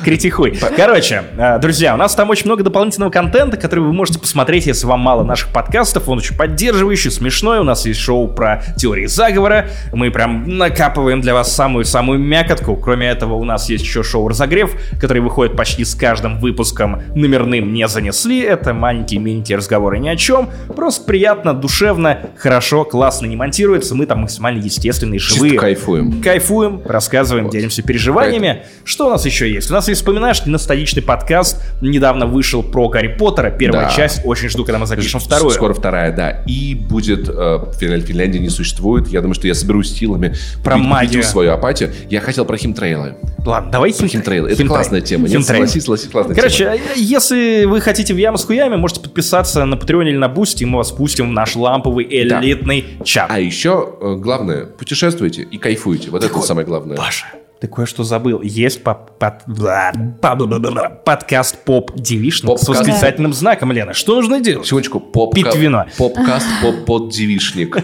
Критикуй. 0.03 0.57
Короче, 0.75 1.23
э, 1.37 1.59
друзья, 1.59 1.93
у 1.93 1.97
нас 1.97 2.15
там 2.15 2.29
очень 2.31 2.47
много 2.47 2.63
дополнительного 2.63 3.11
контента, 3.11 3.55
который 3.55 3.81
вы 3.81 3.93
можете 3.93 4.17
посмотреть, 4.17 4.65
если 4.65 4.87
вам 4.87 4.99
мало 4.99 5.23
наших 5.23 5.49
подкастов. 5.53 6.09
Он 6.09 6.17
очень 6.17 6.35
поддерживающий, 6.35 7.11
смешной. 7.11 7.59
У 7.59 7.63
нас 7.63 7.85
есть 7.85 7.99
шоу 7.99 8.27
про 8.27 8.63
теории 8.77 9.05
заговора. 9.05 9.67
Мы 9.93 10.09
прям 10.09 10.57
накапываем 10.57 11.21
для 11.21 11.35
вас 11.35 11.53
самую-самую 11.55 12.17
мякотку. 12.17 12.75
Кроме 12.77 13.07
этого, 13.09 13.35
у 13.35 13.43
нас 13.43 13.69
есть 13.69 13.83
еще 13.83 14.01
шоу 14.01 14.27
«Разогрев», 14.27 14.71
который 14.99 15.21
выходит 15.21 15.55
почти 15.55 15.85
с 15.85 15.93
каждым 15.93 16.39
выпуском 16.39 17.03
номерным 17.13 17.71
«Не 17.71 17.87
занесли». 17.87 18.39
Это 18.41 18.70
какие-то 18.71 18.73
маленькие 18.73 19.19
миленькие 19.19 19.57
разговоры 19.57 19.99
ни 19.99 20.09
о 20.09 20.15
чем. 20.15 20.49
Просто 20.75 21.05
приятно, 21.05 21.53
душевно, 21.53 22.19
хорошо, 22.37 22.83
классно 22.85 23.25
не 23.27 23.35
монтируется. 23.35 23.95
Мы 23.95 24.05
там 24.05 24.19
максимально 24.21 24.63
естественные, 24.63 25.19
живые. 25.19 25.51
Чисто 25.51 25.61
кайфуем. 25.61 26.21
Кайфуем, 26.21 26.81
рассказываем, 26.85 27.49
делимся 27.49 27.81
переживаниями. 27.83 28.63
Что 28.83 29.07
у 29.07 29.09
нас 29.09 29.25
еще 29.25 29.51
есть? 29.51 29.69
У 29.69 29.73
нас 29.73 29.87
есть, 29.87 30.01
вспоминаешь, 30.01 30.45
ностальгичный 30.45 31.01
подкаст. 31.03 31.61
Недавно 31.81 32.25
вышел 32.25 32.63
про 32.63 32.87
Гарри 32.89 33.15
Поттера. 33.17 33.51
Первая 33.51 33.87
Да. 33.87 33.91
часть. 33.95 34.21
Очень 34.25 34.49
жду, 34.49 34.63
когда 34.65 34.79
мы 34.79 34.85
запишем 34.85 35.19
вторую. 35.19 35.51
Скоро 35.51 35.73
вторая, 35.73 36.15
да. 36.15 36.43
И 36.47 36.75
будет... 36.75 37.27
э, 37.29 37.59
Финлянд- 37.79 38.05
Финляндии 38.05 38.39
не 38.39 38.49
существует. 38.49 39.07
Я 39.09 39.21
думаю, 39.21 39.35
что 39.35 39.47
я 39.47 39.53
соберусь 39.53 39.93
силами. 39.93 40.35
Про 40.63 40.73
победю 40.75 40.87
магию. 40.89 41.23
свою 41.23 41.51
апатию. 41.51 41.91
Я 42.09 42.21
хотел 42.21 42.45
про 42.45 42.57
химтрейлы. 42.57 43.15
Ладно, 43.45 43.71
давай 43.71 43.91
хим- 43.91 44.07
Химтрейлы. 44.07 44.51
Это 44.51 44.63
классная 44.65 45.01
тема. 45.01 45.23
Нет, 45.23 45.31
Химтрей. 45.39 45.55
согласись, 45.57 45.83
согласись, 45.83 46.09
классная 46.09 46.35
Короче, 46.35 46.57
тема. 46.57 46.75
э, 46.75 46.79
если 46.95 47.65
вы 47.65 47.81
хотите 47.81 48.13
в 48.13 48.17
яму 48.17 48.37
с 48.61 48.63
хуями, 48.63 48.79
можете 48.79 49.01
подписаться 49.01 49.65
на 49.65 49.75
Patreon 49.75 50.07
или 50.09 50.17
на 50.17 50.29
Бусти, 50.29 50.63
и 50.63 50.65
мы 50.65 50.77
вас 50.77 50.91
пустим 50.91 51.29
в 51.29 51.31
наш 51.31 51.55
ламповый 51.55 52.05
Да. 52.05 52.39
элитный 52.41 52.85
чат. 53.03 53.27
А 53.29 53.39
еще 53.39 53.95
э, 53.99 54.15
главное, 54.17 54.65
путешествуйте 54.65 55.41
и 55.43 55.57
кайфуйте. 55.57 56.09
Вот 56.11 56.23
это 56.23 56.39
самое 56.41 56.65
главное. 56.67 56.95
Паша, 56.95 57.25
ты 57.59 57.67
кое-что 57.67 58.03
забыл. 58.03 58.41
Есть 58.41 58.83
поп- 58.83 59.17
под- 59.17 59.43
бла- 59.47 59.91
ба- 59.95 60.35
бла- 60.35 60.47
бла- 60.47 60.59
бла- 60.59 60.71
бла- 60.73 61.03
подкаст 61.03 61.63
поп 61.65 61.91
девишник 61.95 62.57
с 62.59 62.67
восклицательным 62.67 63.33
знаком, 63.33 63.71
Лена. 63.71 63.93
Что 63.93 64.15
нужно 64.15 64.39
делать? 64.41 64.65
Секундочку. 64.67 64.99
Поп 64.99 65.33
Пить 65.33 65.55
вино. 65.55 65.85
Попкаст 65.97 66.47
поп 66.61 66.85
под 66.85 67.09
девишник. 67.09 67.77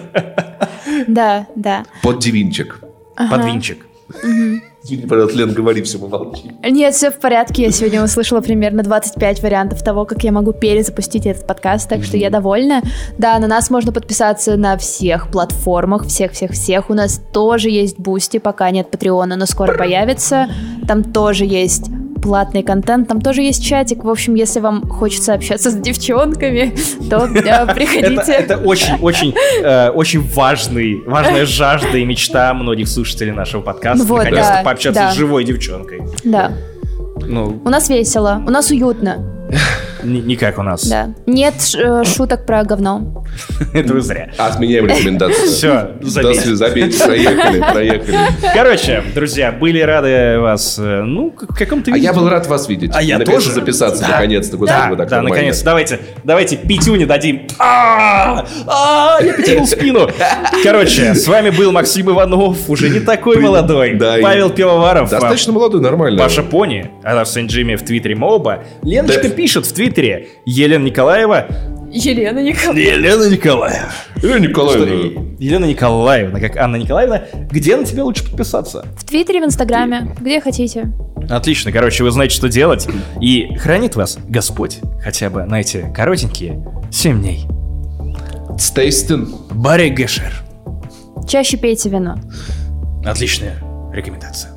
Да, 1.08 1.48
да. 1.56 1.86
Под 2.04 2.20
девинчик. 2.20 2.80
Пожалуйста, 5.08 5.38
Лен, 5.38 5.54
говори 5.54 5.82
все, 5.82 5.98
мы 5.98 6.08
молчим. 6.08 6.58
Нет, 6.64 6.94
все 6.94 7.12
в 7.12 7.20
порядке. 7.20 7.64
Я 7.64 7.72
сегодня 7.72 8.04
услышала 8.04 8.42
примерно 8.42 8.84
25 8.84 9.42
вариантов 9.42 9.84
того, 9.84 10.06
как 10.06 10.24
я 10.24 10.32
могу 10.32 10.54
перезапустить 10.54 11.26
этот 11.26 11.46
подкаст, 11.46 11.90
так 11.90 12.04
что 12.04 12.18
я 12.18 12.30
довольна. 12.30 12.82
Да, 13.18 13.38
на 13.40 13.48
нас 13.48 13.70
можно 13.70 13.92
подписаться 13.92 14.56
на 14.58 14.78
всех 14.78 15.30
платформах, 15.32 16.06
всех-всех-всех. 16.06 16.90
У 16.90 16.94
нас 16.94 17.22
тоже 17.34 17.70
есть 17.70 18.00
Бусти, 18.00 18.38
пока 18.40 18.70
нет 18.72 18.90
Патреона, 18.92 19.36
но 19.36 19.46
скоро 19.46 19.78
появится. 19.78 20.48
Там 20.88 21.04
тоже 21.04 21.46
есть 21.46 21.90
платный 22.20 22.64
контент, 22.64 23.08
там 23.08 23.22
тоже 23.22 23.42
есть 23.42 23.64
чатик. 23.64 24.04
В 24.04 24.10
общем, 24.10 24.36
если 24.36 24.60
вам 24.60 24.88
хочется 24.88 25.34
общаться 25.34 25.72
с 25.72 25.76
девчонками, 25.76 26.76
то 27.10 27.26
э, 27.26 27.74
приходите. 27.74 28.32
это 28.32 28.58
очень, 28.58 28.96
очень, 29.02 29.34
э, 29.64 29.90
очень 29.90 30.22
важный, 30.22 31.02
важная 31.06 31.46
жажда 31.46 31.98
и 31.98 32.06
мечта 32.06 32.54
многих 32.54 32.88
слушателей 32.88 33.32
нашего 33.32 33.62
подкаста. 33.62 34.06
Наконец-то 34.06 34.62
пообщаться 34.64 35.12
с 35.12 35.16
живой 35.16 35.44
девчонкой. 35.44 36.02
Да. 36.24 36.54
Ну, 37.26 37.62
У 37.66 37.70
нас 37.70 37.90
весело, 37.90 38.44
у 38.46 38.50
нас 38.50 38.70
уютно. 38.72 39.37
Не 40.04 40.36
как 40.36 40.58
у 40.60 40.64
нас. 40.64 40.88
Да. 40.88 41.10
Нет 41.26 41.56
э, 41.76 42.04
шуток 42.06 42.46
про 42.46 42.64
говно. 42.64 43.24
Это 43.74 43.94
вы 43.94 44.02
зря. 44.02 44.30
Отменяем 44.38 44.88
рекомендацию. 44.88 45.48
Все, 45.48 45.92
забейте. 46.02 46.56
забейте, 46.56 47.04
проехали, 47.04 47.60
проехали. 47.60 48.18
Короче, 48.54 49.04
друзья, 49.14 49.52
были 49.52 49.80
рады 49.82 50.40
вас, 50.40 50.78
э, 50.80 51.02
ну, 51.04 51.34
в 51.40 51.56
каком-то 51.56 51.92
А 51.92 51.96
виде. 51.96 52.06
я 52.06 52.14
был 52.14 52.30
рад 52.30 52.48
вас 52.48 52.68
видеть. 52.70 52.92
А 52.94 53.02
я 53.02 53.18
Наконец-то 53.18 53.50
тоже. 53.50 53.60
записаться, 53.60 54.04
наконец-то. 54.08 54.58
Да, 54.58 54.88
вы 54.90 54.98
так 54.98 55.10
да, 55.10 55.18
нормально. 55.18 55.30
наконец. 55.30 55.62
Давайте, 55.62 56.00
давайте 56.24 56.58
пятюни 56.58 57.06
дадим. 57.06 57.48
А, 57.60 58.46
а, 58.68 59.18
я 59.22 59.34
потянул 59.34 59.66
спину. 59.68 60.10
Короче, 60.64 61.16
с 61.16 61.28
вами 61.28 61.50
был 61.50 61.72
Максим 61.72 62.10
Иванов, 62.10 62.70
уже 62.70 62.90
не 62.90 63.00
такой 63.00 63.40
молодой. 63.40 63.98
Павел 64.22 64.50
Пивоваров. 64.50 65.10
Достаточно 65.10 65.54
молодой, 65.54 65.82
нормально. 65.82 66.20
Паша 66.20 66.44
Пони, 66.44 66.92
она 67.04 67.24
в 67.24 67.30
Сент-Джиме 67.30 67.78
в 67.78 67.84
Твиттере 67.84 68.16
Моба. 68.16 68.64
Леночка 68.84 69.30
пишет 69.38 69.68
в 69.68 69.72
Твиттере. 69.72 70.30
Елена 70.46 70.84
Николаева. 70.84 71.46
Елена 71.92 72.40
Николаевна. 72.44 72.82
Елена 72.82 73.30
Николаева. 73.30 73.92
Елена 74.16 74.40
Николаевна. 74.48 75.22
Елена 75.40 75.66
Николаевна, 75.66 76.40
как 76.40 76.58
Анна 76.58 76.78
Николаевна. 76.78 77.22
Где 77.52 77.78
на 77.78 77.86
тебя 77.86 78.04
лучше 78.04 78.26
подписаться? 78.26 78.84
В 78.98 79.06
Твиттере, 79.06 79.40
в 79.40 79.46
Инстаграме, 79.46 80.16
где 80.20 80.42
хотите. 80.42 80.92
Отлично, 81.30 81.72
короче, 81.72 82.04
вы 82.04 82.10
знаете, 82.10 82.36
что 82.36 82.50
делать. 82.50 82.88
И 83.22 83.56
хранит 83.58 83.96
вас 83.96 84.18
Господь 84.28 84.80
хотя 85.04 85.30
бы 85.30 85.44
на 85.46 85.62
эти 85.62 85.86
коротенькие 85.96 86.66
7 86.92 87.20
дней. 87.22 87.46
Стейстен. 88.58 89.36
Барри 89.52 89.90
Гешер. 89.90 90.34
Чаще 91.30 91.58
пейте 91.58 91.90
вино. 91.90 92.16
Отличная 93.06 93.58
рекомендация. 93.94 94.57